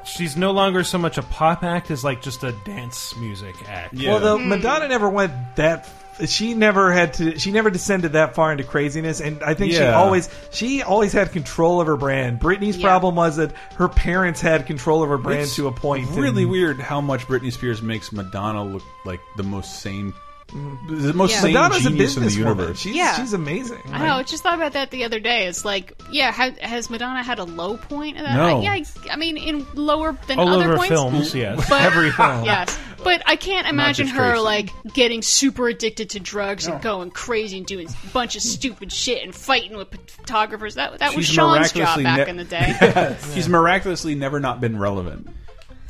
she's 0.09 0.37
no 0.37 0.51
longer 0.53 0.83
so 0.85 0.99
much 0.99 1.19
a 1.19 1.23
pop 1.23 1.63
act 1.63 1.91
as 1.91 2.03
like 2.05 2.23
just 2.23 2.43
a 2.45 2.53
dance 2.65 3.15
music 3.17 3.55
act. 3.69 3.95
Well, 3.95 4.19
Hmm. 4.19 4.25
though 4.25 4.39
Madonna 4.39 4.89
never 4.89 5.09
went 5.09 5.33
that. 5.57 5.89
She 6.27 6.53
never 6.55 6.93
had 6.93 7.15
to. 7.15 7.39
She 7.39 7.53
never 7.53 7.71
descended 7.71 8.15
that 8.15 8.35
far 8.35 8.51
into 8.51 8.65
craziness, 8.65 9.21
and 9.21 9.41
I 9.41 9.55
think 9.55 9.73
she 9.73 9.79
Yeah. 9.79 9.95
always 9.97 10.29
she 10.51 10.83
always 10.83 11.13
had 11.13 11.31
control 11.31 11.81
of 11.81 11.87
her 11.87 11.97
brand. 11.97 12.41
Britney's 12.41 12.77
Yeah. 12.77 12.89
problem 12.89 13.15
was 13.15 13.37
that 13.37 13.53
her 13.77 13.87
parents 13.87 14.41
had 14.41 14.67
control 14.67 15.05
of 15.05 15.11
her 15.11 15.19
brand 15.19 15.43
It's 15.43 15.55
to 15.55 15.69
a 15.69 15.73
point. 15.73 16.09
It's 16.09 16.17
really 16.19 16.43
and- 16.43 16.51
weird 16.51 16.81
how 16.81 17.01
much 17.01 17.29
Britney 17.29 17.53
Spears 17.53 17.83
makes 17.83 18.11
Madonna 18.11 18.65
look 18.65 18.83
like 19.05 19.21
the 19.37 19.45
most 19.45 19.81
sane, 19.81 20.13
the 20.49 21.13
most 21.15 21.33
Yeah. 21.33 21.41
sane 21.41 21.53
Madonna's 21.53 21.85
a 21.87 21.91
genius 21.91 22.17
in 22.17 22.23
the 22.23 22.29
businesswoman. 22.31 22.37
universe. 22.39 22.79
She's 22.81 22.97
Yeah. 22.97 23.17
she's 23.17 23.33
amazing. 23.35 23.83
I 23.93 24.07
know. 24.07 24.15
I 24.15 24.23
just 24.23 24.43
thought 24.43 24.55
about 24.55 24.73
that 24.73 24.91
the 24.91 25.05
other 25.05 25.21
day. 25.21 25.47
It's 25.47 25.65
like, 25.65 25.93
yeah, 26.11 26.33
ha- 26.33 26.53
has 26.61 26.89
Madonna 26.89 27.23
had 27.23 27.39
a 27.39 27.45
low 27.45 27.77
point? 27.77 28.17
Of 28.17 28.25
that? 28.25 28.35
No. 28.35 28.59
I, 28.59 28.63
yeah, 28.63 28.73
I, 28.73 28.85
I 29.13 29.17
mean, 29.17 29.37
in 29.37 29.67
lower 29.75 30.17
than 30.27 30.39
All 30.39 30.49
other 30.49 30.65
over 30.65 30.77
points. 30.79 30.89
films, 30.89 31.29
mm-hmm. 31.29 31.39
yes. 31.39 31.69
But, 31.69 31.83
Every 31.83 32.11
film. 32.13 32.45
Yes, 32.45 32.79
but 33.05 33.23
I 33.27 33.37
can't 33.37 33.69
imagine 33.69 34.07
just 34.07 34.17
her 34.19 34.31
Tracy. 34.31 34.43
like 34.43 34.71
getting 34.95 35.21
super 35.23 35.69
addicted 35.69 36.11
to 36.11 36.21
drugs 36.21 36.67
and 36.67 36.81
going 36.81 37.11
crazy 37.11 37.59
and 37.59 37.67
doing 37.67 37.87
a 37.89 38.07
bunch 38.13 38.35
of 38.35 38.43
stupid 38.43 38.91
shit 38.91 39.23
and 39.23 39.35
fighting 39.35 39.77
with 39.77 39.89
photographers. 40.11 40.77
That 40.77 40.99
that 41.01 41.15
was 41.15 41.27
She's 41.27 41.35
Sean's 41.35 41.73
job 41.73 41.99
miraculously 41.99 42.03
back 42.05 42.19
ne- 42.27 42.31
in 42.31 42.37
the 42.39 42.45
day. 42.45 43.17
She's 43.35 43.49
miraculously 43.49 44.15
never 44.15 44.41
not 44.41 44.61
been 44.63 44.79
relevant. 44.79 45.29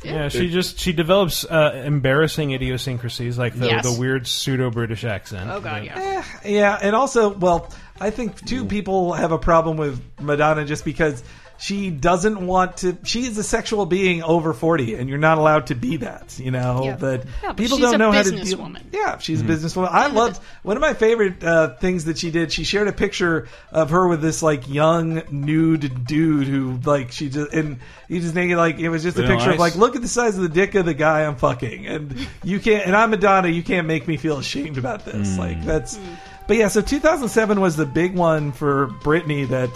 Yeah, 0.03 0.29
she 0.29 0.49
just 0.49 0.79
she 0.79 0.93
develops 0.93 1.43
uh, 1.45 1.81
embarrassing 1.85 2.51
idiosyncrasies 2.51 3.37
like 3.37 3.53
the, 3.53 3.67
Yes. 3.67 3.83
the 3.83 3.99
weird 3.99 4.27
pseudo 4.27 4.69
British 4.71 5.03
accent. 5.03 5.49
oh 5.49 5.59
god, 5.59 5.81
that- 5.81 5.85
yeah. 5.85 6.23
Yeah, 6.45 6.79
and 6.81 6.95
also, 6.95 7.29
well, 7.29 7.71
I 7.99 8.09
think 8.09 8.45
two 8.45 8.63
people 8.65 9.11
have 9.13 9.31
a 9.33 9.37
problem 9.37 9.75
with 9.77 10.01
Madonna 10.21 10.63
just 10.65 10.85
because 10.85 11.21
she 11.59 11.89
doesn't 11.89 12.45
want 12.45 12.77
to. 12.77 12.97
She 13.03 13.25
is 13.25 13.37
a 13.37 13.43
sexual 13.43 13.85
being 13.85 14.23
over 14.23 14.53
forty, 14.53 14.95
and 14.95 15.09
you're 15.09 15.17
not 15.17 15.37
allowed 15.37 15.67
to 15.67 15.75
be 15.75 15.97
that. 15.97 16.39
You 16.39 16.51
know, 16.51 16.83
Yeah. 16.85 16.95
but 16.99 17.25
Yeah, 17.25 17.49
but 17.49 17.57
people 17.57 17.77
she's 17.77 17.85
don't 17.89 17.99
know 17.99 18.11
how 18.11 18.23
to 18.23 18.31
deal. 18.31 18.39
businesswoman. 18.43 18.81
Yeah, 18.93 19.17
she's 19.17 19.41
a 19.41 19.43
businesswoman. 19.43 19.89
I 19.91 20.07
loved 20.07 20.39
one 20.63 20.77
of 20.77 20.81
my 20.81 20.93
favorite 20.93 21.43
uh, 21.43 21.75
things 21.75 22.05
that 22.05 22.17
she 22.17 22.31
did. 22.31 22.51
She 22.51 22.63
shared 22.63 22.87
a 22.87 22.93
picture 22.93 23.47
of 23.71 23.89
her 23.89 24.07
with 24.07 24.21
this 24.21 24.41
like 24.41 24.69
young 24.69 25.21
nude 25.31 26.05
dude 26.05 26.47
who 26.47 26.79
like 26.85 27.11
she 27.11 27.29
just 27.29 27.53
and 27.53 27.79
he 28.07 28.19
just 28.19 28.35
naked 28.35 28.57
like 28.57 28.79
it 28.79 28.89
was 28.89 29.03
just 29.03 29.17
a 29.17 29.21
Vanilla 29.21 29.37
picture 29.39 29.51
of 29.51 29.59
like 29.59 29.75
look 29.75 29.95
at 29.95 30.01
the 30.01 30.07
size 30.07 30.35
of 30.37 30.43
the 30.43 30.49
dick 30.49 30.75
of 30.75 30.85
the 30.85 30.93
guy 30.93 31.25
I'm 31.25 31.35
fucking, 31.35 31.87
and 31.87 32.27
you 32.43 32.59
can't. 32.59 32.85
And 32.87 32.95
I'm 32.95 33.09
Madonna. 33.09 33.49
You 33.49 33.63
can't 33.63 33.85
make 33.85 34.07
me 34.07 34.15
feel 34.17 34.37
ashamed 34.37 34.77
about 34.77 35.03
this. 35.05 35.37
Like 35.37 35.63
that's. 35.65 35.97
Mm. 35.97 36.15
But 36.47 36.57
yeah, 36.57 36.67
so 36.69 36.81
2007 36.81 37.61
was 37.61 37.75
the 37.75 37.85
big 37.85 38.15
one 38.15 38.51
for 38.53 38.87
Britney. 39.03 39.47
That, 39.49 39.69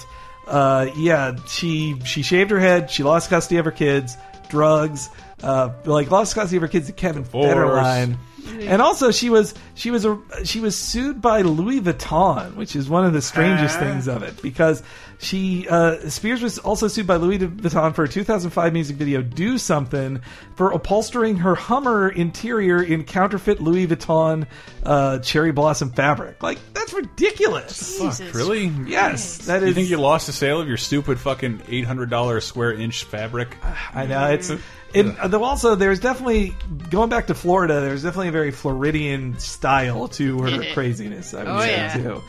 uh, 0.47 0.89
yeah, 0.95 1.35
she 1.47 1.99
she 2.05 2.21
shaved 2.21 2.51
her 2.51 2.59
head. 2.59 2.89
She 2.91 3.03
lost 3.03 3.29
custody 3.29 3.57
of 3.57 3.65
her 3.65 3.71
kids. 3.71 4.17
Drugs, 4.53 5.09
uh, 5.41 5.73
like 5.85 6.11
lost 6.11 6.35
custody 6.35 6.57
of 6.57 6.61
her 6.61 6.67
kids 6.67 6.85
to 6.85 6.93
Kevin 6.93 7.23
Federline. 7.23 8.17
And 8.59 8.81
also, 8.83 9.09
she 9.09 9.31
was 9.31 9.55
she 9.73 9.89
was 9.89 10.05
a 10.05 10.19
she 10.43 10.59
was 10.59 10.77
sued 10.77 11.21
by 11.21 11.41
Louis 11.41 11.81
Vuitton, 11.81 12.55
which 12.55 12.75
is 12.75 12.87
one 12.87 13.03
of 13.03 13.13
the 13.13 13.21
strangest 13.21 13.79
things 13.79 14.07
of 14.07 14.21
it 14.21 14.41
because 14.43 14.83
she 15.17 15.67
uh, 15.69 16.09
Spears 16.09 16.41
was 16.41 16.59
also 16.59 16.87
sued 16.87 17.07
by 17.07 17.15
Louis 17.15 17.39
Vuitton 17.39 17.95
for 17.95 18.03
a 18.03 18.07
2005 18.07 18.73
music 18.73 18.97
video 18.97 19.21
"Do 19.21 19.57
Something" 19.57 20.21
for 20.55 20.71
upholstering 20.73 21.37
her 21.37 21.55
Hummer 21.55 22.09
interior 22.09 22.83
in 22.83 23.05
counterfeit 23.05 23.61
Louis 23.61 23.87
Vuitton 23.87 24.45
uh, 24.83 25.19
cherry 25.19 25.51
blossom 25.51 25.91
fabric. 25.91 26.43
Like 26.43 26.59
that's 26.73 26.93
ridiculous. 26.93 27.97
Jesus 27.97 28.35
Really? 28.35 28.67
Yes, 28.87 29.45
that 29.45 29.63
You 29.63 29.73
think 29.73 29.89
you 29.89 29.97
lost 29.97 30.27
the 30.27 30.33
sale 30.33 30.59
of 30.59 30.67
your 30.67 30.77
stupid 30.77 31.19
fucking 31.19 31.61
eight 31.69 31.85
hundred 31.85 32.09
dollar 32.09 32.41
square 32.41 32.73
inch 32.73 33.05
fabric? 33.05 33.57
I 33.93 34.05
know 34.05 34.29
it's. 34.49 34.82
And 34.95 35.17
uh, 35.17 35.27
though 35.27 35.43
also, 35.43 35.75
there's 35.75 35.99
definitely 35.99 36.55
going 36.89 37.09
back 37.09 37.27
to 37.27 37.33
Florida. 37.33 37.81
There's 37.81 38.03
definitely 38.03 38.27
a 38.29 38.31
very 38.33 38.51
Floridian 38.51 39.37
style 39.39 40.07
to 40.09 40.39
her 40.43 40.63
craziness. 40.73 41.33
I 41.33 41.39
would 41.39 41.47
Oh, 41.47 41.59
say 41.61 41.71
yeah. 41.71 41.93
too. 41.93 42.21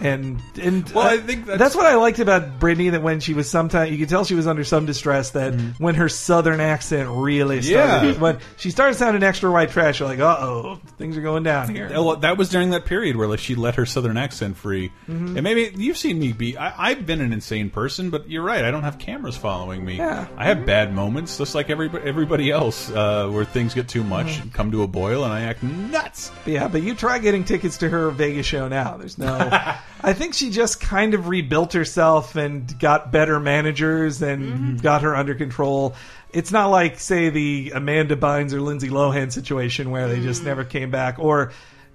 And 0.00 0.40
and 0.60 0.88
Well, 0.90 1.06
uh, 1.06 1.10
I 1.12 1.16
think 1.18 1.46
that's- 1.46 1.58
that's 1.58 1.74
what 1.76 1.86
I 1.86 1.96
liked 1.96 2.18
about 2.18 2.58
Britney. 2.60 2.90
That 2.92 3.02
when 3.02 3.20
she 3.20 3.34
was 3.34 3.48
sometimes 3.48 3.90
you 3.90 3.98
could 3.98 4.08
tell 4.08 4.24
she 4.24 4.34
was 4.34 4.46
under 4.46 4.64
some 4.64 4.86
distress. 4.86 5.30
That 5.30 5.54
when 5.78 5.94
her 5.96 6.08
southern 6.08 6.60
accent 6.60 7.08
really 7.10 7.62
started, 7.62 8.14
Yeah. 8.14 8.20
when 8.20 8.38
she 8.56 8.70
started 8.70 8.94
sounding 8.94 9.22
extra 9.22 9.50
white 9.50 9.70
trash, 9.70 10.00
you're 10.00 10.08
like, 10.08 10.20
uh 10.20 10.36
oh, 10.40 10.80
things 10.98 11.16
are 11.16 11.22
going 11.22 11.42
down 11.42 11.74
here. 11.74 11.88
Well, 11.90 12.16
that 12.16 12.36
was 12.36 12.48
during 12.48 12.70
that 12.70 12.84
period 12.84 13.16
where 13.16 13.26
like, 13.28 13.38
she 13.40 13.54
let 13.54 13.74
her 13.76 13.86
southern 13.86 14.16
accent 14.16 14.56
free. 14.56 14.90
Mm-hmm. 15.08 15.36
And 15.36 15.42
maybe 15.42 15.72
you've 15.76 15.96
seen 15.96 16.18
me 16.18 16.32
be. 16.32 16.56
I, 16.56 16.90
I've 16.90 17.06
been 17.06 17.20
an 17.20 17.32
insane 17.32 17.70
person, 17.70 18.10
but 18.10 18.30
you're 18.30 18.42
right. 18.44 18.64
I 18.64 18.70
don't 18.70 18.82
have 18.84 18.98
cameras 18.98 19.36
following 19.36 19.84
me. 19.84 19.96
Yeah. 19.96 20.26
I 20.36 20.46
have 20.46 20.64
bad 20.66 20.94
moments, 20.94 21.38
just 21.38 21.54
like 21.54 21.70
everybody, 21.70 22.08
everybody 22.12 22.50
else, 22.50 22.90
uh, 22.90 23.26
where 23.28 23.44
things 23.44 23.72
get 23.74 23.88
too 23.88 24.04
much, 24.04 24.26
Mm-hmm. 24.26 24.42
and 24.42 24.52
come 24.52 24.70
to 24.72 24.82
a 24.82 24.86
boil, 24.86 25.24
and 25.24 25.32
I 25.32 25.40
act 25.42 25.62
nuts. 25.62 26.30
Yeah, 26.44 26.68
but 26.68 26.82
you 26.82 26.94
try 26.94 27.18
getting 27.18 27.44
tickets 27.44 27.78
to 27.78 27.88
her 27.88 28.10
Vegas 28.10 28.44
show 28.44 28.68
now. 28.68 28.98
There's 28.98 29.16
no. 29.16 29.26
I 30.04 30.12
think 30.12 30.34
she 30.34 30.50
just 30.50 30.80
kind 30.80 31.14
of 31.14 31.28
rebuilt 31.28 31.72
herself 31.72 32.36
and 32.36 32.78
got 32.78 33.10
better 33.10 33.40
managers 33.40 34.20
and 34.20 34.80
got 34.82 35.02
her 35.02 35.16
under 35.16 35.34
control. 35.34 35.94
It's 36.30 36.52
not 36.52 36.66
like, 36.68 36.98
say, 36.98 37.30
the 37.30 37.72
Amanda 37.74 38.16
Bynes 38.16 38.52
or 38.52 38.60
Lindsay 38.60 38.88
Lohan 38.90 39.32
situation 39.32 39.90
where 39.90 40.08
they 40.08 40.20
just 40.20 40.44
never 40.44 40.64
came 40.64 40.90
back, 40.90 41.18
or 41.18 41.52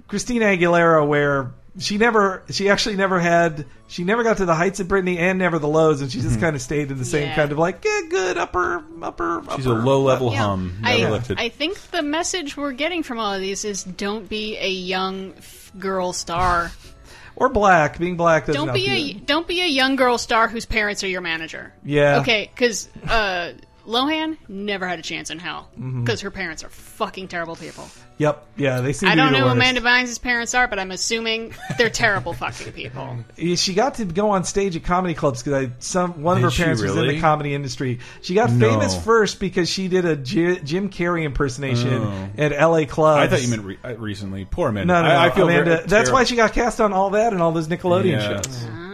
Christina 0.08 0.46
Aguilera 0.46 1.08
where 1.08 1.52
she 1.80 1.98
never, 1.98 2.44
she 2.50 2.70
actually 2.70 2.96
never 2.96 3.20
had, 3.20 3.66
she 3.88 4.04
never 4.04 4.24
got 4.24 4.38
to 4.38 4.46
the 4.46 4.56
heights 4.56 4.80
of 4.80 4.88
Britney 4.88 5.18
and 5.18 5.38
never 5.40 5.60
the 5.60 5.68
lows, 5.68 6.02
and 6.02 6.12
she 6.12 6.22
just 6.22 6.40
kind 6.40 6.56
of 6.56 6.62
stayed 6.62 6.92
in 6.92 6.98
the 6.98 7.06
same 7.06 7.28
Yeah. 7.28 7.36
kind 7.36 7.52
of 7.52 7.58
like, 7.58 7.84
yeah, 7.86 8.02
good 8.10 8.38
upper, 8.38 8.84
upper. 9.02 9.40
Upper. 9.40 9.56
She's 9.56 9.66
a 9.66 9.74
low 9.74 10.02
level 10.02 10.32
Yeah. 10.32 10.40
hum, 10.46 10.78
never 10.82 11.08
I, 11.08 11.10
lifted. 11.12 11.40
I 11.40 11.50
think 11.50 11.80
the 11.92 12.02
message 12.02 12.58
we're 12.58 12.72
getting 12.72 13.04
from 13.04 13.20
all 13.20 13.34
of 13.34 13.42
these 13.42 13.64
is 13.66 13.84
don't 13.84 14.28
be 14.28 14.58
a 14.58 14.70
young 14.70 15.34
f- 15.38 15.72
girl 15.78 16.14
star. 16.14 16.72
or 17.36 17.50
black. 17.50 18.00
Being 18.00 18.18
black 18.18 18.46
doesn't 18.48 18.60
Don't 18.60 18.68
help 18.70 18.76
be 18.76 18.90
a 18.90 18.96
you. 18.96 19.14
don't 19.20 19.48
be 19.48 19.62
a 19.62 19.68
young 19.68 19.96
girl 19.96 20.18
star 20.18 20.48
whose 20.48 20.66
parents 20.66 21.04
are 21.04 21.08
your 21.08 21.22
manager. 21.22 21.72
Yeah. 21.86 22.22
Okay, 22.22 22.50
because 22.54 22.90
uh, 23.08 23.52
Lohan 23.88 24.38
never 24.50 24.86
had 24.88 25.00
a 25.00 25.02
chance 25.02 25.30
in 25.30 25.40
hell 25.40 25.70
Mm-hmm. 25.80 26.04
because 26.04 26.22
her 26.22 26.30
parents 26.32 26.64
are 26.64 26.70
fucking 26.70 27.30
terrible 27.30 27.56
people. 27.56 27.88
Yep. 28.18 28.46
Yeah, 28.58 28.82
they 28.82 28.92
seem 28.94 29.08
I 29.10 29.16
to 29.16 29.22
don't 29.22 29.32
the 29.32 29.38
know 29.40 29.46
who. 29.46 29.52
Amanda 29.52 29.80
Bynes' 29.80 30.20
parents 30.22 30.54
are, 30.56 30.68
but 30.68 30.78
I'm 30.80 30.92
assuming 30.92 31.54
they're 31.78 31.90
terrible 31.90 32.34
fucking 32.34 32.74
people. 32.74 33.18
She 33.56 33.74
got 33.76 33.96
to 33.96 34.06
go 34.06 34.32
on 34.32 34.44
stage 34.44 34.76
at 34.76 34.84
comedy 34.84 35.14
clubs 35.14 35.42
because 35.44 35.70
some 35.80 36.22
one 36.24 36.38
of 36.38 36.42
Did 36.42 36.46
her 36.46 36.52
she 36.52 36.64
parents 36.64 36.82
was 36.82 36.96
in 36.96 37.08
the 37.08 37.20
comedy 37.22 37.54
industry. 37.54 38.00
She 38.22 38.34
got 38.34 38.52
No. 38.52 38.70
famous 38.72 38.98
first 39.06 39.40
because 39.40 39.70
she 39.70 39.88
did 39.88 40.04
a 40.06 40.16
J- 40.16 40.60
Jim 40.60 40.90
Carrey 40.90 41.24
impersonation 41.24 41.94
Oh. 41.94 42.30
at 42.38 42.52
L.A. 42.54 42.86
clubs. 42.88 43.22
I 43.22 43.28
thought 43.28 43.42
you 43.44 43.50
meant 43.50 43.64
re 43.64 43.78
uh, 43.86 43.96
recently. 43.98 44.46
Poor 44.46 44.70
Amanda. 44.70 44.94
no, 44.94 45.02
no, 45.04 45.08
no. 45.10 45.16
I, 45.16 45.26
I 45.28 45.30
feel 45.30 45.46
Amanda. 45.46 45.64
very, 45.64 45.78
that's 45.82 45.92
terrible. 45.92 46.14
why 46.14 46.24
she 46.26 46.36
got 46.36 46.54
cast 46.54 46.82
on 46.82 46.92
all 46.94 47.12
that 47.12 47.32
and 47.34 47.42
all 47.42 47.52
those 47.52 47.68
Nickelodeon 47.68 48.12
Yeah. 48.12 48.36
shows. 48.42 48.66
Uh, 48.66 48.87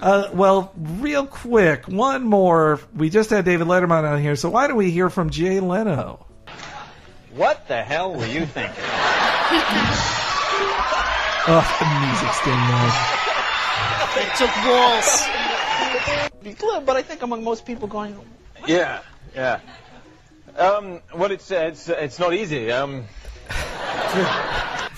well, 0.00 0.72
real 0.76 1.26
quick, 1.26 1.86
one 1.86 2.24
more. 2.24 2.80
We 2.94 3.10
just 3.10 3.30
had 3.30 3.44
David 3.44 3.66
Letterman 3.66 4.04
on 4.10 4.20
here, 4.20 4.36
so 4.36 4.48
why 4.50 4.66
don't 4.66 4.76
we 4.76 4.90
hear 4.90 5.10
from 5.10 5.30
Jay 5.30 5.60
Leno? 5.60 6.26
What 7.34 7.68
the 7.68 7.82
hell 7.82 8.14
were 8.14 8.26
you 8.26 8.46
thinking? 8.46 8.74
Oh, 11.52 11.64
the 11.80 11.86
music 12.04 12.32
sting 12.34 12.62
though. 12.68 12.92
It 14.20 14.28
took 14.36 14.54
walls. 14.66 15.24
But 16.84 16.96
I 16.96 17.02
think 17.02 17.22
among 17.22 17.42
most 17.42 17.64
people 17.64 17.88
going. 17.88 18.14
Yeah, 18.66 19.00
yeah. 19.34 19.60
Um, 20.56 21.00
well, 21.14 21.30
it's 21.30 21.50
uh, 21.50 21.70
it's 21.72 21.88
it's 21.88 22.18
not 22.18 22.34
easy. 22.34 22.70
Um, 22.70 23.06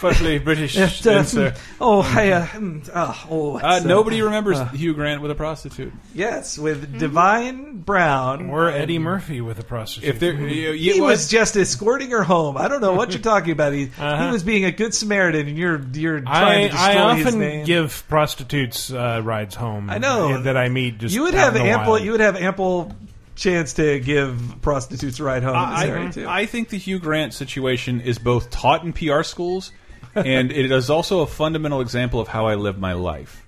Firstly, 0.02 0.40
British 0.40 0.74
Yes, 0.76 0.98
uh, 1.06 1.22
censor. 1.22 1.54
oh, 1.80 2.02
hey, 2.02 2.32
uh, 2.32 2.44
mm, 2.46 2.90
uh, 2.92 3.14
oh, 3.30 3.54
Uh, 3.60 3.76
it's, 3.76 3.84
nobody 3.86 4.20
remembers 4.20 4.58
uh, 4.58 4.66
Hugh 4.70 4.94
Grant 4.94 5.22
with 5.22 5.30
a 5.30 5.36
prostitute. 5.36 5.92
Yes, 6.12 6.58
with 6.58 6.98
Divine 6.98 7.82
Brown. 7.82 8.50
Or 8.50 8.68
Eddie 8.68 8.98
Murphy 8.98 9.40
with 9.40 9.60
a 9.60 9.62
prostitute. 9.62 10.08
If 10.10 10.18
there, 10.18 10.34
he 10.34 11.00
was 11.00 11.28
just 11.28 11.56
escorting 11.56 12.10
her 12.10 12.24
home. 12.24 12.56
I 12.56 12.66
don't 12.66 12.80
know 12.80 12.94
what 12.94 13.12
you're 13.12 13.22
talking 13.22 13.52
about. 13.52 13.74
He, 13.74 13.90
Uh-huh. 14.02 14.26
he 14.26 14.32
was 14.32 14.42
being 14.42 14.64
a 14.64 14.72
good 14.72 14.92
Samaritan, 14.92 15.46
and 15.46 15.56
you're 15.56 15.80
you're 15.92 16.18
I, 16.26 16.40
trying 16.40 16.62
to 16.64 16.72
destroy 16.72 16.84
I 17.08 17.14
his 17.14 17.26
often 17.26 17.40
name. 17.40 17.64
give 17.66 18.04
prostitutes 18.08 18.92
uh, 18.92 19.20
rides 19.22 19.54
home. 19.54 19.88
I 19.88 19.98
know 19.98 20.42
that 20.42 20.56
I 20.56 20.68
meet. 20.68 20.98
Just 20.98 21.14
you 21.14 21.22
would 21.22 21.34
out 21.36 21.52
have 21.52 21.56
in 21.56 21.62
the 21.62 21.68
ample. 21.70 21.92
wild. 21.92 22.04
You 22.04 22.10
would 22.12 22.20
have 22.20 22.34
ample 22.36 22.92
chance 23.34 23.74
to 23.74 23.98
give 24.00 24.56
prostitutes 24.60 25.18
a 25.20 25.24
ride 25.24 25.42
home 25.42 25.56
I, 25.56 26.10
too. 26.10 26.26
I 26.28 26.46
think 26.46 26.68
the 26.68 26.78
Hugh 26.78 26.98
Grant 26.98 27.34
situation 27.34 28.00
is 28.00 28.18
both 28.18 28.50
taught 28.50 28.84
in 28.84 28.92
PR 28.92 29.22
schools, 29.22 29.72
and 30.14 30.52
it 30.52 30.70
is 30.70 30.90
also 30.90 31.20
a 31.20 31.26
fundamental 31.26 31.80
example 31.80 32.20
of 32.20 32.28
how 32.28 32.46
I 32.46 32.54
live 32.56 32.78
my 32.78 32.92
life. 32.92 33.46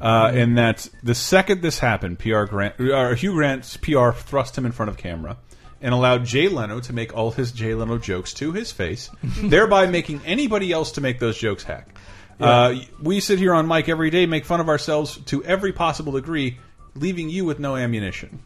Uh, 0.00 0.32
in 0.34 0.54
that 0.54 0.88
the 1.02 1.14
second 1.14 1.60
this 1.60 1.78
happened, 1.78 2.18
PR 2.18 2.44
Grant, 2.44 2.80
or 2.80 3.14
Hugh 3.14 3.34
Grant's 3.34 3.76
PR 3.76 4.12
thrust 4.12 4.56
him 4.56 4.64
in 4.64 4.72
front 4.72 4.88
of 4.88 4.96
camera 4.96 5.36
and 5.82 5.94
allowed 5.94 6.24
Jay 6.24 6.48
Leno 6.48 6.80
to 6.80 6.92
make 6.92 7.14
all 7.14 7.30
his 7.30 7.52
Jay 7.52 7.74
Leno 7.74 7.98
jokes 7.98 8.34
to 8.34 8.52
his 8.52 8.72
face, 8.72 9.10
thereby 9.22 9.86
making 9.86 10.20
anybody 10.24 10.72
else 10.72 10.92
to 10.92 11.00
make 11.00 11.18
those 11.18 11.38
jokes 11.38 11.64
hack. 11.64 11.94
Uh, 12.38 12.76
we 13.02 13.20
sit 13.20 13.38
here 13.38 13.52
on 13.52 13.68
mic 13.68 13.88
every 13.90 14.08
day, 14.08 14.24
make 14.24 14.46
fun 14.46 14.60
of 14.60 14.68
ourselves 14.70 15.18
to 15.26 15.44
every 15.44 15.72
possible 15.72 16.12
degree, 16.12 16.58
leaving 16.94 17.28
you 17.28 17.44
with 17.44 17.58
no 17.58 17.76
ammunition. 17.76 18.40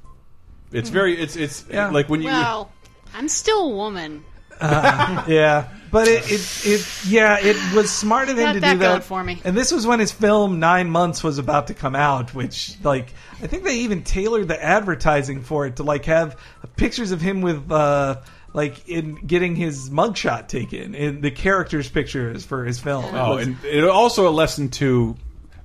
It's 0.75 0.91
very, 0.91 1.19
it's 1.21 1.37
it's 1.37 1.65
Yeah. 1.71 1.91
like 1.91 2.09
when 2.09 2.21
you. 2.21 2.27
Well, 2.29 2.71
I'm 3.15 3.29
still 3.29 3.71
a 3.73 3.75
woman. 3.75 4.25
Uh, 4.61 5.25
yeah, 5.27 5.69
but 5.91 6.07
it, 6.07 6.31
it, 6.31 6.67
it, 6.67 6.87
yeah, 7.09 7.39
it 7.41 7.57
was 7.75 7.91
smart 7.91 8.29
of 8.29 8.39
him 8.39 8.45
Got 8.45 8.53
to 8.53 8.61
that 8.61 8.73
do 8.75 8.79
going 8.79 8.93
that 9.01 9.05
for 9.05 9.23
me. 9.25 9.41
And 9.45 9.57
this 9.57 9.73
was 9.73 9.85
when 9.85 9.99
his 9.99 10.13
film 10.13 10.61
Nine 10.61 10.89
Months 10.91 11.25
was 11.25 11.39
about 11.39 11.67
to 11.69 11.75
come 11.75 11.97
out, 11.97 12.35
which, 12.35 12.77
like, 12.85 13.13
I 13.43 13.49
think 13.49 13.65
they 13.65 13.79
even 13.79 14.05
tailored 14.05 14.47
the 14.47 14.63
advertising 14.63 15.43
for 15.43 15.67
it 15.67 15.77
to 15.77 15.83
like 15.83 16.05
have 16.05 16.39
pictures 16.77 17.11
of 17.11 17.21
him 17.21 17.41
with, 17.43 17.71
uh, 17.71 18.21
like, 18.53 18.89
in 18.89 19.17
getting 19.27 19.57
his 19.57 19.91
mugshot 19.91 20.47
taken, 20.47 20.95
in 20.95 21.21
the 21.21 21.33
characters' 21.33 21.89
pictures 21.89 22.45
for 22.47 22.65
his 22.65 22.79
film. 22.79 23.05
It 23.07 23.15
Oh, 23.15 23.35
was- 23.37 23.47
and 23.49 23.57
it 23.65 23.83
also 23.85 24.29
a 24.29 24.31
lesson 24.31 24.69
to 24.71 25.17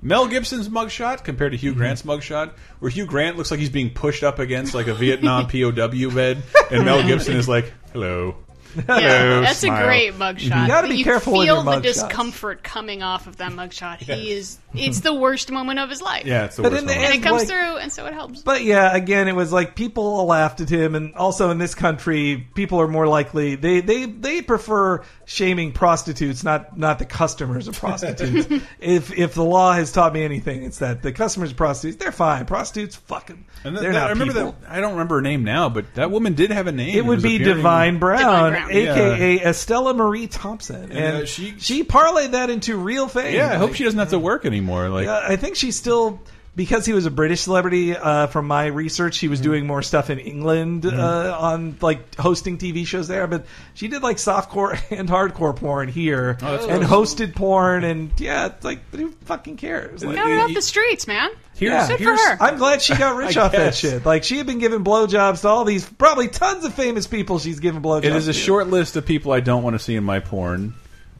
Mel 0.02 0.28
Gibson's 0.28 0.68
mugshot 0.68 1.24
compared 1.24 1.52
to 1.52 1.58
Hugh 1.58 1.70
mm-hmm. 1.70 1.78
Grant's 1.78 2.02
mugshot, 2.02 2.52
where 2.78 2.90
Hugh 2.90 3.06
Grant 3.06 3.36
looks 3.36 3.50
like 3.50 3.60
he's 3.60 3.70
being 3.70 3.90
pushed 3.90 4.22
up 4.22 4.38
against 4.38 4.74
like 4.74 4.86
a 4.86 4.94
Vietnam 4.94 5.46
POW 5.48 6.10
bed, 6.10 6.42
and 6.70 6.84
Mel 6.84 7.02
Gibson 7.06 7.36
is 7.36 7.48
like, 7.48 7.72
"Hello." 7.92 8.36
Yeah, 8.76 8.82
Hello, 8.86 9.40
that's 9.42 9.58
smile. 9.58 9.82
a 9.82 9.84
great 9.86 10.12
mugshot. 10.14 10.42
You 10.62 10.66
gotta 10.68 10.88
be 10.88 10.96
you 10.96 11.04
careful 11.04 11.32
with 11.32 11.46
feel 11.46 11.56
your 11.56 11.64
the 11.64 11.70
mugshots. 11.70 11.82
discomfort 11.82 12.62
coming 12.62 13.02
off 13.02 13.26
of 13.26 13.36
that 13.38 13.52
mugshot. 13.52 13.98
He 13.98 14.30
is. 14.32 14.58
It's 14.72 15.00
the 15.00 15.12
worst 15.12 15.50
moment 15.50 15.80
of 15.80 15.90
his 15.90 16.00
life. 16.00 16.24
Yeah, 16.26 16.44
it's 16.44 16.54
the 16.56 16.62
But 16.62 16.72
worst 16.72 16.82
in 16.82 16.86
the 16.86 16.94
moment. 16.94 17.12
and 17.14 17.20
it 17.20 17.26
comes 17.26 17.38
like- 17.40 17.48
through, 17.48 17.76
and 17.78 17.92
so 17.92 18.06
it 18.06 18.12
helps. 18.14 18.42
But 18.42 18.62
yeah, 18.62 18.94
again, 18.94 19.26
it 19.26 19.34
was 19.34 19.52
like 19.52 19.74
people 19.74 20.24
laughed 20.26 20.60
at 20.60 20.68
him, 20.70 20.94
and 20.94 21.14
also 21.16 21.50
in 21.50 21.58
this 21.58 21.74
country, 21.74 22.46
people 22.54 22.80
are 22.80 22.86
more 22.88 23.08
likely 23.08 23.56
they 23.56 23.80
they 23.80 24.04
they 24.06 24.42
prefer 24.42 25.02
shaming 25.24 25.72
prostitutes, 25.72 26.44
not 26.44 26.78
not 26.78 26.98
the 27.00 27.04
customers 27.06 27.66
of 27.66 27.76
prostitutes. 27.76 28.46
if 28.80 29.12
if 29.18 29.34
the 29.34 29.44
law 29.44 29.72
has 29.72 29.90
taught 29.90 30.12
me 30.12 30.22
anything, 30.22 30.62
it's 30.62 30.78
that 30.78 31.02
the 31.02 31.12
customers 31.12 31.50
of 31.50 31.56
prostitutes 31.56 31.96
they're 32.02 32.12
fine. 32.12 32.46
Prostitutes, 32.46 32.94
fucking, 32.96 33.44
And 33.64 33.74
th- 33.74 33.82
they're 33.82 33.92
that- 33.92 33.98
not 33.98 34.06
I 34.06 34.10
remember 34.10 34.34
people. 34.34 34.56
that. 34.60 34.70
I 34.70 34.80
don't 34.80 34.92
remember 34.92 35.16
her 35.16 35.22
name 35.22 35.42
now, 35.42 35.68
but 35.68 35.92
that 35.94 36.10
woman 36.12 36.34
did 36.34 36.50
have 36.52 36.68
a 36.68 36.72
name. 36.72 36.96
It 36.96 37.04
would 37.04 37.16
was 37.16 37.22
be 37.24 37.36
appearing- 37.36 37.56
Divine 37.56 37.98
Brown, 37.98 38.52
Brown. 38.68 38.88
aka 38.88 39.40
Estella 39.40 39.94
Marie 39.94 40.26
Thompson, 40.26 40.82
and, 40.84 40.92
And, 40.92 41.16
uh, 41.22 41.26
she- 41.26 41.54
she 41.58 41.84
parlayed 41.84 42.32
that 42.32 42.50
into 42.50 42.76
real 42.76 43.08
fame. 43.08 43.34
Yeah, 43.34 43.52
I 43.52 43.54
hope 43.56 43.70
Like, 43.70 43.76
she 43.76 43.84
doesn't 43.84 43.98
have 43.98 44.10
to 44.10 44.18
work 44.18 44.44
anymore. 44.46 44.88
Like, 44.88 45.06
uh, 45.08 45.22
I 45.26 45.36
think 45.36 45.56
she's 45.56 45.76
still 45.76 46.20
because 46.56 46.84
he 46.84 46.92
was 46.92 47.06
a 47.06 47.10
British 47.10 47.42
celebrity. 47.42 47.96
Uh, 47.96 48.26
from 48.26 48.46
my 48.46 48.66
research, 48.66 49.18
he 49.18 49.28
was 49.28 49.40
doing 49.40 49.66
more 49.66 49.82
stuff 49.82 50.10
in 50.10 50.18
England 50.18 50.84
uh, 50.84 51.36
on 51.40 51.76
like 51.80 52.14
hosting 52.16 52.58
TV 52.58 52.86
shows 52.86 53.08
there. 53.08 53.26
But 53.26 53.46
she 53.74 53.88
did 53.88 54.02
like 54.02 54.16
softcore 54.16 54.78
and 54.90 55.08
hardcore 55.08 55.54
porn 55.54 55.88
here, 55.88 56.36
Oh, 56.42 56.68
and 56.68 56.84
cool. 56.84 57.02
hosted 57.04 57.34
porn, 57.34 57.84
and 57.84 58.10
yeah, 58.18 58.46
it's 58.46 58.64
like 58.64 58.80
who 58.94 59.12
fucking 59.26 59.56
cares? 59.56 60.04
Like, 60.04 60.16
Got 60.16 60.28
her 60.28 60.40
off 60.40 60.54
the 60.54 60.62
streets, 60.62 61.06
man. 61.06 61.30
yeah, 61.56 61.86
Good 61.88 61.98
for 61.98 62.16
her. 62.16 62.36
I'm 62.42 62.58
glad 62.58 62.82
she 62.82 62.94
got 62.96 63.16
rich 63.16 63.36
I 63.36 63.42
off 63.46 63.52
that 63.52 63.74
shit. 63.74 64.04
Like 64.04 64.24
she 64.24 64.38
had 64.38 64.46
been 64.46 64.58
giving 64.58 64.82
blowjobs 64.84 65.42
to 65.42 65.48
all 65.48 65.64
these 65.64 65.88
probably 65.88 66.28
tons 66.28 66.64
of 66.64 66.74
famous 66.74 67.06
people. 67.06 67.38
She's 67.38 67.60
giving 67.60 67.80
blowjobs. 67.80 68.04
it 68.04 68.16
is 68.16 68.28
a 68.28 68.32
to. 68.32 68.38
short 68.38 68.66
list 68.68 68.96
of 68.96 69.06
people 69.06 69.30
I 69.32 69.40
don't 69.40 69.62
want 69.62 69.74
to 69.74 69.78
see 69.78 69.94
in 69.94 70.04
my 70.04 70.18
porn: 70.20 70.74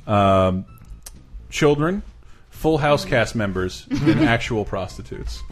um, 0.06 0.64
children, 1.50 2.02
Full 2.60 2.78
House 2.78 3.04
cast 3.04 3.34
members, 3.34 3.86
and 3.90 4.20
actual 4.28 4.64
prostitutes. 4.64 5.42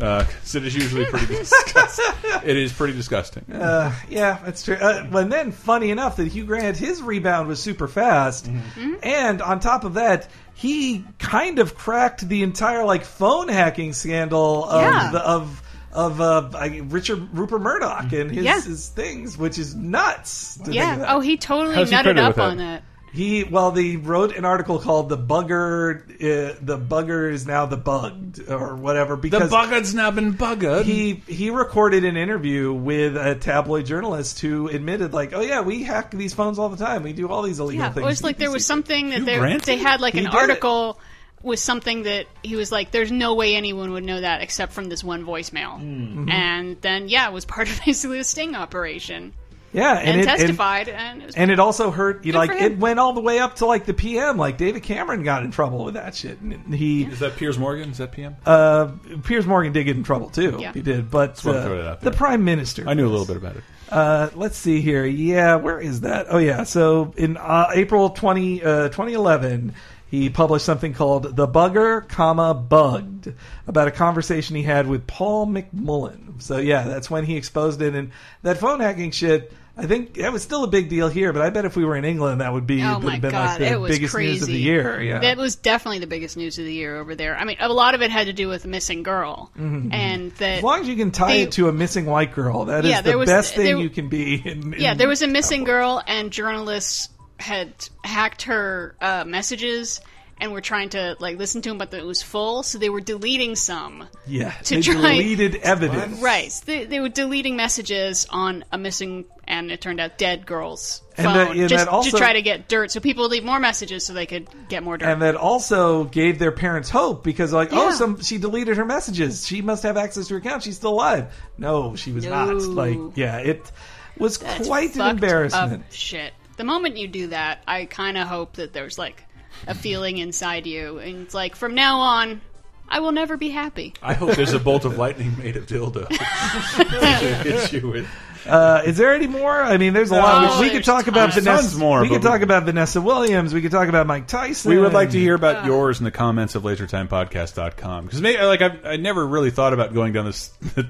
Uh, 0.00 0.24
'cause 0.24 0.54
it 0.54 0.64
is 0.66 0.74
usually 0.74 1.04
pretty 1.06 1.26
disgusting. 1.36 2.04
it 2.44 2.56
is 2.56 2.72
pretty 2.72 2.92
disgusting. 2.94 3.44
Uh, 3.52 3.92
yeah, 4.10 4.38
that's 4.44 4.62
true. 4.62 4.76
Uh, 4.76 5.06
and 5.14 5.32
then, 5.32 5.52
funny 5.52 5.90
enough, 5.90 6.16
that 6.16 6.28
Hugh 6.28 6.44
Grant, 6.44 6.76
his 6.76 7.00
rebound 7.02 7.48
was 7.48 7.62
super 7.62 7.88
fast, 7.88 8.46
Mm-hmm. 8.46 8.94
and 9.02 9.40
on 9.42 9.60
top 9.60 9.84
of 9.84 9.94
that, 9.94 10.28
he 10.54 11.04
kind 11.18 11.58
of 11.58 11.74
cracked 11.74 12.26
the 12.28 12.42
entire 12.42 12.84
like 12.84 13.04
phone 13.04 13.48
hacking 13.48 13.92
scandal 13.92 14.64
of 14.64 14.82
Yeah. 14.82 15.10
the, 15.12 15.20
of 15.20 15.62
of 15.92 16.20
uh, 16.20 16.50
I- 16.54 16.82
Richard 16.88 17.28
Rupert 17.32 17.62
Murdoch 17.62 18.12
and 18.12 18.30
his, 18.30 18.44
Yeah. 18.44 18.60
his 18.60 18.88
things, 18.90 19.38
which 19.38 19.58
is 19.58 19.74
nuts. 19.74 20.54
to 20.56 20.64
think 20.64 20.68
of 20.68 20.74
Yeah. 20.74 20.96
that. 20.96 21.10
Oh, 21.10 21.20
he 21.20 21.36
totally 21.38 21.74
How's 21.74 21.88
he 21.90 21.96
nutted 21.96 22.02
credited 22.02 22.24
up 22.24 22.36
with 22.36 22.44
on 22.44 22.56
that? 22.58 22.82
That. 23.12 23.16
He 23.16 23.44
well, 23.44 23.70
they 23.70 23.96
wrote 23.96 24.36
an 24.36 24.44
article 24.44 24.78
called 24.78 25.08
"The 25.08 25.18
Bugger." 25.18 26.02
Uh, 26.16 26.56
the 26.60 26.78
bugger 26.78 27.30
is 27.30 27.46
now 27.46 27.66
the 27.66 27.76
bugged 27.76 28.48
or 28.48 28.74
whatever 28.76 29.16
because 29.16 29.40
The 29.40 29.46
because 29.56 29.68
buggered's 29.68 29.94
now 29.94 30.10
been 30.10 30.32
buggered. 30.34 30.84
he 30.84 31.22
he 31.26 31.50
recorded 31.50 32.04
an 32.04 32.16
interview 32.16 32.72
with 32.72 33.16
a 33.16 33.34
tabloid 33.34 33.86
journalist 33.86 34.40
who 34.40 34.68
admitted 34.68 35.12
like, 35.12 35.32
oh 35.34 35.40
yeah, 35.42 35.60
we 35.60 35.82
hack 35.82 36.10
these 36.10 36.32
phones 36.34 36.58
all 36.58 36.68
the 36.68 36.76
time. 36.82 37.02
We 37.02 37.12
do 37.12 37.28
all 37.28 37.42
these 37.42 37.58
illegal 37.60 37.84
Yeah, 37.84 37.92
things. 37.92 38.04
it 38.04 38.06
was 38.06 38.22
like 38.24 38.38
there 38.38 38.50
was 38.50 38.64
something 38.66 39.10
that 39.10 39.24
they, 39.24 39.56
they 39.58 39.76
had 39.76 40.00
like 40.00 40.14
He 40.14 40.20
an 40.20 40.24
did 40.26 40.32
it. 40.34 40.36
article 40.38 40.98
with 41.42 41.58
something 41.60 42.04
that 42.04 42.26
he 42.42 42.56
was 42.56 42.72
like, 42.72 42.90
"There's 42.90 43.12
no 43.12 43.34
way 43.34 43.54
anyone 43.54 43.92
would 43.92 44.04
know 44.04 44.20
that 44.20 44.40
except 44.42 44.72
from 44.72 44.88
this 44.88 45.04
one 45.04 45.24
voicemail." 45.24 45.78
Mm-hmm. 45.78 46.28
And 46.30 46.80
then 46.80 47.08
yeah, 47.08 47.28
it 47.28 47.32
was 47.32 47.44
part 47.44 47.68
of 47.68 47.78
basically 47.86 48.18
the 48.18 48.24
sting 48.24 48.54
operation, 48.56 49.32
yeah, 49.76 49.98
and, 49.98 50.20
it, 50.20 50.24
testified, 50.24 50.88
and, 50.88 51.22
it 51.22 51.26
was 51.26 51.34
And, 51.34 51.50
it 51.50 51.60
also 51.60 51.90
hurt. 51.90 52.24
You 52.24 52.32
like 52.32 52.50
it 52.50 52.78
went 52.78 52.98
all 52.98 53.12
the 53.12 53.20
way 53.20 53.38
up 53.38 53.56
to 53.56 53.66
like 53.66 53.84
the 53.84 53.94
PM. 53.94 54.38
Like 54.38 54.56
David 54.56 54.82
Cameron 54.82 55.22
got 55.22 55.44
in 55.44 55.50
trouble 55.50 55.84
with 55.84 55.94
that 55.94 56.14
shit. 56.14 56.40
And 56.40 56.74
he, 56.74 57.04
is 57.04 57.20
that 57.20 57.36
Piers 57.36 57.58
Morgan? 57.58 57.90
Is 57.90 57.98
that 57.98 58.12
PM? 58.12 58.36
uh, 58.46 58.92
Piers 59.24 59.46
Morgan 59.46 59.72
did 59.72 59.84
get 59.84 59.96
in 59.96 60.02
trouble 60.02 60.30
too. 60.30 60.56
Yeah. 60.58 60.72
He 60.72 60.80
did, 60.80 61.10
but 61.10 61.32
uh, 61.46 61.62
throw 61.62 61.96
the. 62.00 62.10
Prime 62.10 62.44
Minister. 62.44 62.88
I 62.88 62.94
knew 62.94 63.06
a 63.06 63.10
little 63.10 63.26
bit 63.26 63.36
about 63.36 63.56
it. 63.56 63.64
Uh, 63.90 64.30
let's 64.34 64.56
see 64.56 64.80
here. 64.80 65.04
Yeah, 65.04 65.56
where 65.56 65.78
is 65.78 66.00
that? 66.00 66.26
Oh, 66.30 66.38
yeah. 66.38 66.64
So 66.64 67.12
in 67.16 67.36
uh, 67.36 67.68
April 67.74 68.10
20, 68.10 68.62
uh, 68.62 68.88
2011, 68.88 69.74
he 70.08 70.30
published 70.30 70.64
something 70.64 70.94
called 70.94 71.36
"The 71.36 71.46
Bugger, 71.46 72.08
comma 72.08 72.54
Bugged" 72.54 73.32
about 73.66 73.88
a 73.88 73.90
conversation 73.90 74.56
he 74.56 74.62
had 74.62 74.86
with 74.86 75.06
Paul 75.06 75.46
McMullen. 75.46 76.40
So 76.40 76.58
yeah, 76.58 76.84
that's 76.84 77.10
when 77.10 77.24
he 77.24 77.36
exposed 77.36 77.82
it. 77.82 77.94
And 77.94 78.12
that 78.42 78.58
phone 78.58 78.80
hacking 78.80 79.10
shit, 79.10 79.52
I 79.78 79.86
think 79.86 80.14
that 80.14 80.32
was 80.32 80.42
still 80.42 80.64
a 80.64 80.68
big 80.68 80.88
deal 80.88 81.08
here. 81.08 81.32
But 81.34 81.42
I 81.42 81.50
bet 81.50 81.66
if 81.66 81.76
we 81.76 81.84
were 81.84 81.96
in 81.96 82.04
England, 82.06 82.40
that 82.40 82.52
would 82.52 82.66
be 82.66 82.82
Oh 82.82 82.94
would 82.94 83.04
my 83.04 83.12
have 83.12 83.20
been 83.20 83.30
god, 83.32 83.44
like 83.50 83.58
the 83.58 83.72
it 83.72 83.80
was 83.80 83.90
biggest 83.92 84.14
crazy. 84.14 84.32
news 84.32 84.42
of 84.42 84.48
the 84.48 84.58
year. 84.58 85.02
Yeah. 85.02 85.18
that 85.18 85.36
was 85.36 85.56
definitely 85.56 85.98
the 85.98 86.06
biggest 86.06 86.36
news 86.36 86.58
of 86.58 86.64
the 86.64 86.72
year 86.72 86.96
over 86.96 87.14
there. 87.14 87.36
I 87.36 87.44
mean, 87.44 87.58
a 87.60 87.68
lot 87.70 87.94
of 87.94 88.00
it 88.00 88.10
had 88.10 88.26
to 88.28 88.32
do 88.32 88.48
with 88.48 88.64
a 88.64 88.68
missing 88.68 89.02
girl, 89.02 89.50
Mhm. 89.58 89.92
and 89.92 90.32
that 90.36 90.58
as 90.58 90.62
long 90.62 90.80
as 90.80 90.88
you 90.88 90.96
can 90.96 91.10
tie 91.10 91.34
they- 91.34 91.42
it 91.42 91.52
to 91.52 91.68
a 91.68 91.72
missing 91.72 92.06
white 92.06 92.34
girl, 92.34 92.64
that 92.66 92.84
is 92.86 92.90
Yeah, 92.90 93.02
the 93.02 93.18
was- 93.18 93.28
best 93.28 93.54
thing 93.54 93.66
there- 93.66 93.76
you 93.78 93.90
can 93.90 94.08
be. 94.08 94.34
In, 94.44 94.72
in 94.74 94.80
yeah, 94.80 94.94
there 94.94 95.08
was 95.08 95.20
a 95.22 95.28
missing 95.28 95.64
girl, 95.64 96.02
and 96.06 96.30
journalists 96.30 97.10
had 97.38 97.72
hacked 98.02 98.42
her 98.44 98.96
uh, 99.02 99.24
messages 99.26 100.00
and 100.38 100.50
we 100.50 100.54
were 100.54 100.60
trying 100.60 100.90
to 100.90 101.16
like 101.18 101.38
listen 101.38 101.62
to 101.62 101.70
them, 101.70 101.78
but 101.78 101.92
it 101.94 102.04
was 102.04 102.22
full, 102.22 102.62
so 102.62 102.78
they 102.78 102.90
were 102.90 103.00
deleting 103.00 103.56
some. 103.56 104.06
yeah. 104.26 104.50
to 104.64 104.76
they 104.76 104.82
try- 104.82 104.94
deleted 105.16 105.56
evidence. 105.62 106.20
Right, 106.20 106.52
so 106.52 106.62
they, 106.66 106.84
they 106.84 107.00
were 107.00 107.08
deleting 107.08 107.56
messages 107.56 108.26
on 108.30 108.64
a 108.70 108.76
missing, 108.78 109.24
and 109.48 109.70
it 109.70 109.80
turned 109.80 109.98
out 110.00 110.18
dead 110.18 110.44
girl's 110.46 111.02
And 111.16 111.24
phone, 111.26 111.34
that- 111.34 111.50
and 111.56 111.68
just 111.68 111.86
that 111.86 111.90
also- 111.90 112.10
to 112.10 112.16
try 112.18 112.34
to 112.34 112.42
get 112.42 112.68
dirt. 112.68 112.90
So 112.90 113.00
people 113.00 113.24
would 113.24 113.30
leave 113.30 113.44
more 113.44 113.58
messages 113.60 114.04
so 114.04 114.12
they 114.12 114.26
could 114.26 114.48
get 114.68 114.82
more 114.82 114.98
dirt. 114.98 115.08
and 115.08 115.22
that 115.22 115.36
also 115.36 116.04
gave 116.04 116.38
their 116.38 116.52
parents 116.52 116.90
hope 116.90 117.24
because 117.24 117.52
like 117.52 117.70
oh 117.72 117.90
some 117.92 118.20
she 118.20 118.38
deleted 118.38 118.76
her 118.76 118.84
messages 118.84 119.46
she 119.46 119.62
must 119.62 119.82
have 119.84 119.96
access 119.96 120.26
to 120.28 120.34
her 120.34 120.38
account 120.40 120.62
she's 120.62 120.76
still 120.76 120.90
alive 120.92 121.32
no 121.56 121.94
she 121.96 122.12
was 122.12 122.26
not 122.26 122.54
like 122.56 122.98
yeah 123.14 123.38
it 123.38 123.70
was 124.18 124.38
That's 124.38 124.66
quite 124.66 124.94
an 124.96 125.02
embarrassment 125.02 125.82
up 125.84 125.92
shit. 125.92 126.32
The 126.56 126.64
moment 126.64 126.96
you 126.96 127.06
do 127.06 127.26
that, 127.28 127.62
I 127.68 127.84
kind 127.84 128.16
of 128.16 128.26
hope 128.26 128.54
that 128.54 128.72
there's 128.72 128.96
like 128.98 129.22
a 129.66 129.74
feeling 129.74 130.18
inside 130.18 130.66
you, 130.66 130.98
and 130.98 131.22
it's 131.22 131.34
like 131.34 131.56
from 131.56 131.74
now 131.74 131.98
on, 132.00 132.40
I 132.88 133.00
will 133.00 133.12
never 133.12 133.36
be 133.36 133.48
happy. 133.50 133.94
I 134.02 134.14
hope 134.14 134.36
there's 134.36 134.52
a 134.52 134.58
bolt 134.60 134.84
of 134.84 134.96
lightning 134.98 135.36
made 135.38 135.56
of 135.56 135.66
dildo. 135.66 136.08
to 136.08 136.14
hit 137.50 137.72
you 137.72 137.88
with. 137.88 138.08
Uh, 138.46 138.80
is 138.86 138.96
there 138.96 139.12
any 139.12 139.26
more? 139.26 139.60
I 139.60 139.76
mean, 139.76 139.92
there's 139.92 140.12
a 140.12 140.14
lot. 140.14 140.42
there's 140.46 140.60
We, 140.60 140.66
we 140.68 140.72
could 140.72 140.84
talk 140.84 141.08
about 141.08 141.32
tons. 141.32 141.42
Vanessa. 141.42 141.62
Tons 141.62 141.76
more, 141.76 142.00
we 142.02 142.08
could 142.08 142.22
but 142.22 142.28
we- 142.28 142.30
talk 142.30 142.42
about 142.42 142.62
Vanessa 142.62 143.00
Williams. 143.00 143.52
We 143.52 143.60
could 143.60 143.72
talk 143.72 143.88
about 143.88 144.06
Mike 144.06 144.28
Tyson. 144.28 144.70
We 144.70 144.78
would 144.78 144.92
like 144.92 145.10
to 145.10 145.18
hear 145.18 145.34
about 145.34 145.66
yours 145.66 145.98
in 145.98 146.04
the 146.04 146.12
comments 146.12 146.54
of 146.54 146.62
lasertimepodcast.com 146.62 148.04
because 148.04 148.22
like 148.22 148.62
I, 148.62 148.92
I 148.92 148.96
never 148.98 149.26
really 149.26 149.50
thought 149.50 149.72
about 149.72 149.94
going 149.94 150.12
down 150.12 150.26
this 150.26 150.52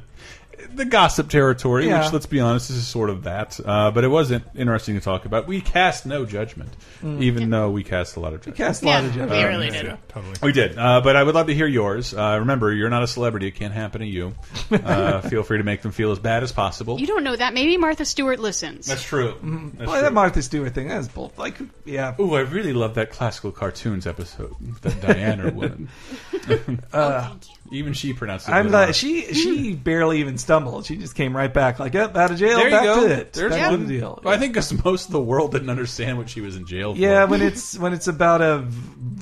the 0.76 0.84
gossip 0.84 1.28
territory, 1.28 1.86
Yeah. 1.86 2.04
which 2.04 2.12
let's 2.12 2.26
be 2.26 2.40
honest, 2.40 2.68
this 2.68 2.76
is 2.78 2.86
sort 2.86 3.10
of 3.10 3.24
that. 3.24 3.58
Uh, 3.64 3.90
but 3.90 4.04
it 4.04 4.08
wasn't 4.08 4.44
interesting 4.54 4.94
to 4.94 5.00
talk 5.00 5.24
about. 5.24 5.46
We 5.46 5.60
cast 5.60 6.06
no 6.06 6.24
judgment, 6.24 6.70
Mm. 7.02 7.22
even 7.22 7.50
though 7.50 7.70
we 7.70 7.82
cast 7.84 8.16
a 8.16 8.20
lot 8.20 8.32
of 8.34 8.40
judgment. 8.40 8.56
cast 8.56 8.82
a 8.82 8.86
lot 8.86 9.04
of 9.04 9.10
judgment. 9.12 9.30
we 9.32 9.44
really 9.44 9.70
did. 9.70 9.84
Yeah, 9.86 9.96
totally. 10.08 10.34
We 10.42 10.52
did, 10.52 10.78
uh, 10.78 11.00
but 11.02 11.16
I 11.16 11.22
would 11.22 11.34
love 11.34 11.46
to 11.48 11.54
hear 11.54 11.66
yours. 11.66 12.14
Uh, 12.14 12.36
remember, 12.40 12.72
you're 12.72 12.90
not 12.90 13.02
a 13.02 13.06
celebrity; 13.06 13.46
it 13.48 13.54
can't 13.56 13.74
happen 13.74 14.00
to 14.00 14.06
you. 14.06 14.34
Uh, 14.86 15.20
feel 15.22 15.42
free 15.42 15.58
to 15.58 15.64
make 15.64 15.82
them 15.82 15.90
feel 15.92 16.10
as 16.12 16.18
bad 16.18 16.42
as 16.42 16.52
possible. 16.52 17.00
You 17.00 17.06
don't 17.06 17.24
know 17.24 17.34
that. 17.34 17.54
Maybe 17.54 17.76
Martha 17.76 18.04
Stewart 18.04 18.38
listens. 18.38 18.86
That's 18.86 19.02
true. 19.02 19.34
That's 19.42 19.76
Boy, 19.78 19.84
true. 19.94 20.00
that 20.02 20.12
Martha 20.12 20.42
Stewart 20.42 20.74
thing. 20.74 20.88
That's 20.88 21.08
bull. 21.08 21.32
Like, 21.36 21.56
yeah. 21.84 22.14
Ooh, 22.20 22.34
I 22.34 22.40
really 22.40 22.72
love 22.72 22.94
that 22.94 23.10
classical 23.10 23.52
cartoons 23.52 24.06
episode, 24.06 24.54
that 24.82 25.00
Diana 25.00 25.50
woman. 25.54 25.88
Uh, 26.92 27.34
Even 27.72 27.92
she 27.92 28.12
pronounced 28.12 28.48
it. 28.48 28.52
I'm 28.52 28.66
with 28.66 28.72
glad 28.72 28.94
she 28.94 29.22
she 29.34 29.74
barely 29.74 30.20
even 30.20 30.38
stumbled. 30.38 30.86
She 30.86 30.96
just 30.96 31.14
came 31.16 31.36
right 31.36 31.52
back, 31.52 31.78
like, 31.80 31.94
yep, 31.94 32.16
out 32.16 32.30
of 32.30 32.38
jail, 32.38 32.56
There 32.58 32.66
you 32.68 32.70
back 32.70 32.84
go. 32.84 33.06
to 33.08 33.12
it. 33.12 33.32
There's 33.32 33.52
back 33.52 33.70
to 33.72 33.76
the 33.76 33.86
deal. 33.86 34.20
Well, 34.22 34.32
I 34.32 34.38
think 34.38 34.52
because 34.54 34.72
most 34.84 35.06
of 35.06 35.12
the 35.12 35.20
world 35.20 35.50
didn't 35.52 35.70
understand 35.70 36.16
what 36.18 36.28
she 36.30 36.40
was 36.40 36.54
in 36.56 36.66
jail 36.66 36.94
for. 36.94 37.00
Yeah, 37.00 37.24
when 37.24 37.42
it's 37.42 37.76
when 37.78 37.92
it's 37.92 38.06
about 38.06 38.40
a 38.40 38.66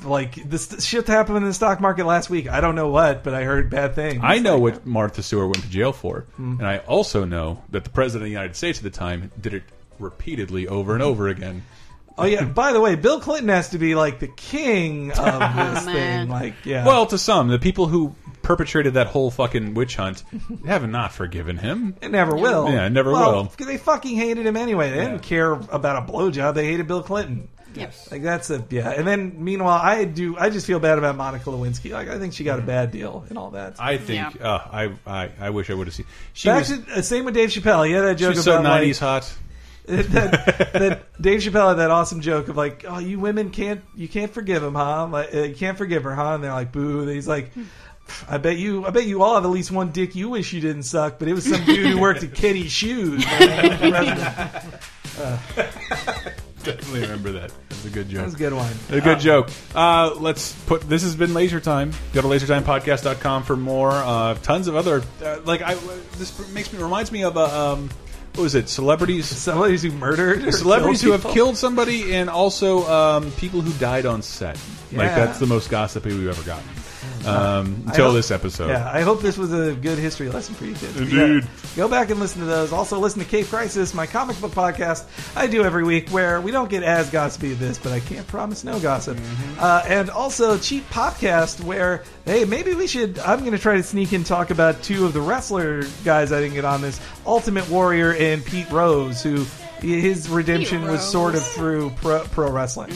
like 0.03 0.35
this 0.47 0.83
shit 0.85 1.07
happened 1.07 1.37
in 1.37 1.43
the 1.43 1.53
stock 1.53 1.81
market 1.81 2.05
last 2.05 2.29
week. 2.29 2.47
I 2.47 2.61
don't 2.61 2.75
know 2.75 2.89
what, 2.89 3.23
but 3.23 3.33
I 3.33 3.43
heard 3.43 3.69
bad 3.71 3.95
things. 3.95 4.21
I 4.23 4.37
know 4.39 4.59
what 4.59 4.85
Martha 4.85 5.23
Stewart 5.23 5.47
went 5.47 5.63
to 5.63 5.69
jail 5.69 5.91
for, 5.91 6.21
Hmm. 6.37 6.57
and 6.59 6.67
I 6.67 6.77
also 6.79 7.25
know 7.25 7.63
that 7.71 7.83
the 7.83 7.89
president 7.89 8.23
of 8.23 8.25
the 8.25 8.31
United 8.31 8.55
States 8.55 8.77
at 8.79 8.83
the 8.83 8.89
time 8.91 9.31
did 9.41 9.53
it 9.55 9.63
repeatedly 9.99 10.67
over 10.67 10.93
and 10.93 11.01
over 11.01 11.27
again. 11.29 11.63
Oh 12.17 12.25
yeah. 12.25 12.45
By 12.45 12.71
the 12.73 12.79
way, 12.79 12.95
Bill 12.95 13.19
Clinton 13.19 13.49
has 13.49 13.69
to 13.69 13.77
be 13.77 13.95
like 13.95 14.19
the 14.19 14.27
king 14.27 15.11
of 15.11 15.55
this 15.55 15.85
thing. 15.85 16.29
Like, 16.29 16.53
yeah. 16.63 16.85
Well, 16.85 17.05
to 17.07 17.17
some, 17.17 17.47
the 17.49 17.59
people 17.59 17.87
who 17.87 18.15
perpetrated 18.41 18.93
that 18.93 19.07
whole 19.07 19.31
fucking 19.31 19.73
witch 19.73 19.95
hunt 19.95 20.23
have 20.65 20.87
not 20.87 21.11
forgiven 21.11 21.57
him. 21.57 21.95
It 22.01 22.11
never 22.11 22.35
will. 22.35 22.69
Yeah, 22.69 22.85
it 22.85 22.91
never 22.91 23.11
Well, 23.11 23.31
will. 23.35 23.43
Because 23.45 23.67
they 23.67 23.77
fucking 23.77 24.15
hated 24.15 24.45
him 24.45 24.55
anyway. 24.55 24.91
They 24.91 24.97
didn't 25.03 25.23
care 25.23 25.51
about 25.51 26.07
a 26.07 26.11
blowjob. 26.11 26.53
They 26.53 26.65
hated 26.67 26.87
Bill 26.87 27.01
Clinton. 27.03 27.49
Yes. 27.73 28.09
Like 28.09 28.23
that's 28.23 28.49
a 28.49 28.63
yeah. 28.69 28.91
And 28.91 29.05
then 29.05 29.43
meanwhile, 29.43 29.81
I 29.83 30.05
do. 30.05 30.37
I 30.37 30.49
just 30.49 30.65
feel 30.65 30.79
bad 30.79 30.97
about 30.97 31.17
Monica 31.17 31.49
Lewinsky. 31.49 31.91
Like 31.91 32.07
I 32.07 32.17
think 32.19 32.33
she 32.33 32.45
got 32.45 32.57
a 32.57 32.61
bad 32.61 32.91
deal 32.91 33.25
and 33.27 33.37
all 33.37 33.51
that. 33.51 33.75
I 33.79 33.97
think. 33.97 34.39
Uh, 34.41 34.59
I, 34.71 34.93
I 35.05 35.29
I 35.37 35.49
wish 35.49 35.69
I 35.69 35.73
would 35.73 35.87
have 35.87 35.93
seen. 35.93 36.05
She 36.31 36.47
Back 36.47 36.69
was. 36.69 36.79
to, 36.79 36.91
uh, 36.93 37.01
same 37.01 37.25
with 37.25 37.33
Dave 37.33 37.49
Chappelle. 37.49 37.85
He 37.85 37.91
had 37.91 38.03
that 38.03 38.17
She 38.19 38.23
joke 38.25 38.35
was 38.35 38.45
so 38.45 38.53
about 38.59 38.63
like, 38.79 38.83
90s 38.83 38.99
hot. 38.99 39.37
That, 39.87 40.71
that 40.73 41.21
Dave 41.21 41.41
Chappelle 41.41 41.69
had 41.69 41.75
that 41.79 41.91
awesome 41.91 42.21
joke 42.21 42.47
of 42.47 42.57
like, 42.57 42.85
oh, 42.87 42.99
you 42.99 43.19
women 43.19 43.49
can't 43.51 43.81
you 43.95 44.07
can't 44.07 44.31
forgive 44.33 44.63
him, 44.63 44.75
huh? 44.75 45.07
Like, 45.07 45.33
uh, 45.33 45.41
you 45.43 45.55
can't 45.55 45.77
forgive 45.77 46.03
her, 46.03 46.13
huh? 46.15 46.35
And 46.35 46.43
they're 46.43 46.53
like, 46.53 46.71
boo. 46.71 47.01
And 47.01 47.09
he's 47.09 47.27
like. 47.27 47.51
I 48.29 48.37
bet 48.37 48.57
you, 48.57 48.85
I 48.85 48.91
bet 48.91 49.05
you 49.07 49.23
all 49.23 49.33
have 49.33 49.45
at 49.45 49.49
least 49.49 49.71
one 49.71 49.89
dick 49.89 50.13
you 50.15 50.29
wish 50.29 50.53
you 50.53 50.61
didn't 50.61 50.83
suck, 50.83 51.17
but 51.17 51.27
it 51.27 51.33
was 51.33 51.43
some 51.43 51.65
dude 51.65 51.87
who 51.87 51.99
worked 51.99 52.21
at 52.21 52.35
Kitty's 52.35 52.71
Shoes. 52.71 53.25
Uh, 53.27 54.59
Definitely 56.63 57.01
remember 57.01 57.31
that. 57.31 57.51
That's 57.69 57.85
a 57.85 57.89
good 57.89 58.09
joke. 58.09 58.17
That 58.19 58.25
was 58.25 58.33
a 58.35 58.37
good 58.37 58.53
one. 58.53 58.71
A 58.89 59.01
good 59.01 59.17
Uh, 59.17 59.19
joke. 59.19 59.49
Uh, 59.73 60.15
let's 60.19 60.51
put. 60.65 60.81
This 60.81 61.01
has 61.03 61.15
been 61.15 61.33
Laser 61.33 61.59
Time. 61.59 61.91
Go 62.13 62.21
to 62.21 62.27
lasertimepodcast.com 62.27 63.43
for 63.43 63.55
more. 63.55 63.91
Uh, 63.91 64.35
tons 64.35 64.67
of 64.67 64.75
other. 64.75 65.03
Uh, 65.23 65.39
like 65.45 65.61
I. 65.63 65.73
This 66.17 66.47
makes 66.53 66.71
me 66.73 66.81
reminds 66.81 67.11
me 67.11 67.23
of 67.23 67.37
uh, 67.37 67.73
um. 67.73 67.89
What 68.35 68.43
was 68.43 68.55
it? 68.55 68.67
Celebrities. 68.67 69.27
Celebrities 69.27 69.83
who 69.83 69.91
murdered. 69.91 70.53
Celebrities 70.53 71.01
who 71.01 71.13
have 71.13 71.23
killed 71.23 71.55
somebody, 71.55 72.15
and 72.15 72.29
also 72.29 72.85
um, 72.91 73.31
people 73.33 73.61
who 73.61 73.71
died 73.79 74.05
on 74.05 74.21
set. 74.21 74.59
Like 74.91 75.15
that's 75.15 75.39
the 75.39 75.45
most 75.45 75.69
gossipy 75.69 76.09
we've 76.09 76.27
ever 76.27 76.43
gotten. 76.43 76.67
Um, 77.25 77.83
until 77.87 78.05
hope- 78.05 78.15
this 78.15 78.31
episode. 78.31 78.69
Yeah, 78.69 78.89
I 78.91 79.01
hope 79.01 79.21
this 79.21 79.37
was 79.37 79.53
a 79.53 79.73
good 79.73 79.97
history 79.97 80.29
lesson 80.29 80.55
for 80.55 80.65
you 80.65 80.73
kids. 80.73 80.99
Indeed. 80.99 81.43
Yeah. 81.43 81.49
Go 81.75 81.87
back 81.87 82.09
and 82.09 82.19
listen 82.19 82.41
to 82.41 82.45
those. 82.45 82.71
Also, 82.71 82.99
listen 82.99 83.19
to 83.21 83.27
Cape 83.27 83.47
Crisis, 83.47 83.93
my 83.93 84.05
comic 84.05 84.39
book 84.39 84.51
podcast 84.51 85.05
I 85.35 85.47
do 85.47 85.63
every 85.63 85.83
week, 85.83 86.09
where 86.09 86.39
we 86.41 86.51
don't 86.51 86.69
get 86.69 86.83
as 86.83 87.09
gossipy 87.09 87.51
as 87.51 87.59
this, 87.59 87.77
but 87.77 87.91
I 87.91 87.99
can't 87.99 88.27
promise 88.27 88.63
no 88.63 88.79
gossip. 88.79 89.17
Mm-hmm. 89.17 89.59
Uh, 89.59 89.83
and 89.87 90.09
also 90.09 90.57
Cheap 90.57 90.89
Podcast, 90.89 91.63
where 91.63 92.03
hey, 92.25 92.45
maybe 92.45 92.73
we 92.73 92.87
should. 92.87 93.19
I'm 93.19 93.39
going 93.39 93.51
to 93.51 93.59
try 93.59 93.75
to 93.77 93.83
sneak 93.83 94.13
in 94.13 94.23
talk 94.23 94.51
about 94.51 94.81
two 94.83 95.05
of 95.05 95.13
the 95.13 95.21
wrestler 95.21 95.83
guys 96.03 96.31
I 96.31 96.39
didn't 96.41 96.55
get 96.55 96.65
on 96.65 96.81
this: 96.81 96.99
Ultimate 97.25 97.69
Warrior 97.69 98.13
and 98.13 98.43
Pete 98.45 98.69
Rose, 98.71 99.21
who. 99.23 99.45
His 99.81 100.29
redemption 100.29 100.83
was 100.83 101.01
sort 101.07 101.35
of 101.35 101.45
through 101.45 101.91
pro, 101.97 102.23
pro 102.23 102.49
wrestling. 102.49 102.91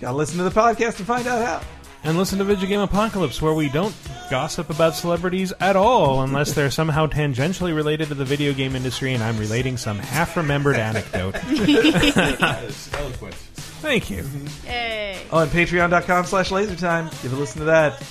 Gotta 0.00 0.16
listen 0.16 0.38
to 0.38 0.44
the 0.44 0.50
podcast 0.50 0.96
to 0.96 1.04
find 1.04 1.28
out 1.28 1.44
how. 1.44 1.68
And 2.04 2.18
listen 2.18 2.38
to 2.38 2.44
Video 2.44 2.68
Game 2.68 2.80
Apocalypse, 2.80 3.40
where 3.40 3.54
we 3.54 3.70
don't 3.70 3.94
gossip 4.30 4.68
about 4.68 4.94
celebrities 4.94 5.54
at 5.58 5.74
all 5.74 6.22
unless 6.22 6.52
they're 6.52 6.70
somehow 6.70 7.06
tangentially 7.06 7.74
related 7.74 8.08
to 8.08 8.14
the 8.14 8.26
video 8.26 8.52
game 8.52 8.76
industry 8.76 9.14
and 9.14 9.22
I'm 9.22 9.38
relating 9.38 9.76
some 9.78 9.98
half 9.98 10.36
remembered 10.36 10.76
anecdote. 10.76 11.34
Eloquent. 12.94 13.34
Thank 13.34 14.10
you. 14.10 14.26
Yay. 14.66 15.18
Oh, 15.30 15.38
and 15.38 15.50
patreon.com 15.50 16.26
slash 16.26 16.50
lasertime. 16.50 17.10
Give 17.22 17.32
a 17.32 17.36
listen 17.36 17.60
to 17.60 17.66
that. 17.66 18.02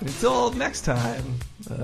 And 0.00 0.08
until 0.08 0.52
next 0.52 0.82
time, 0.82 1.22
uh, 1.70 1.78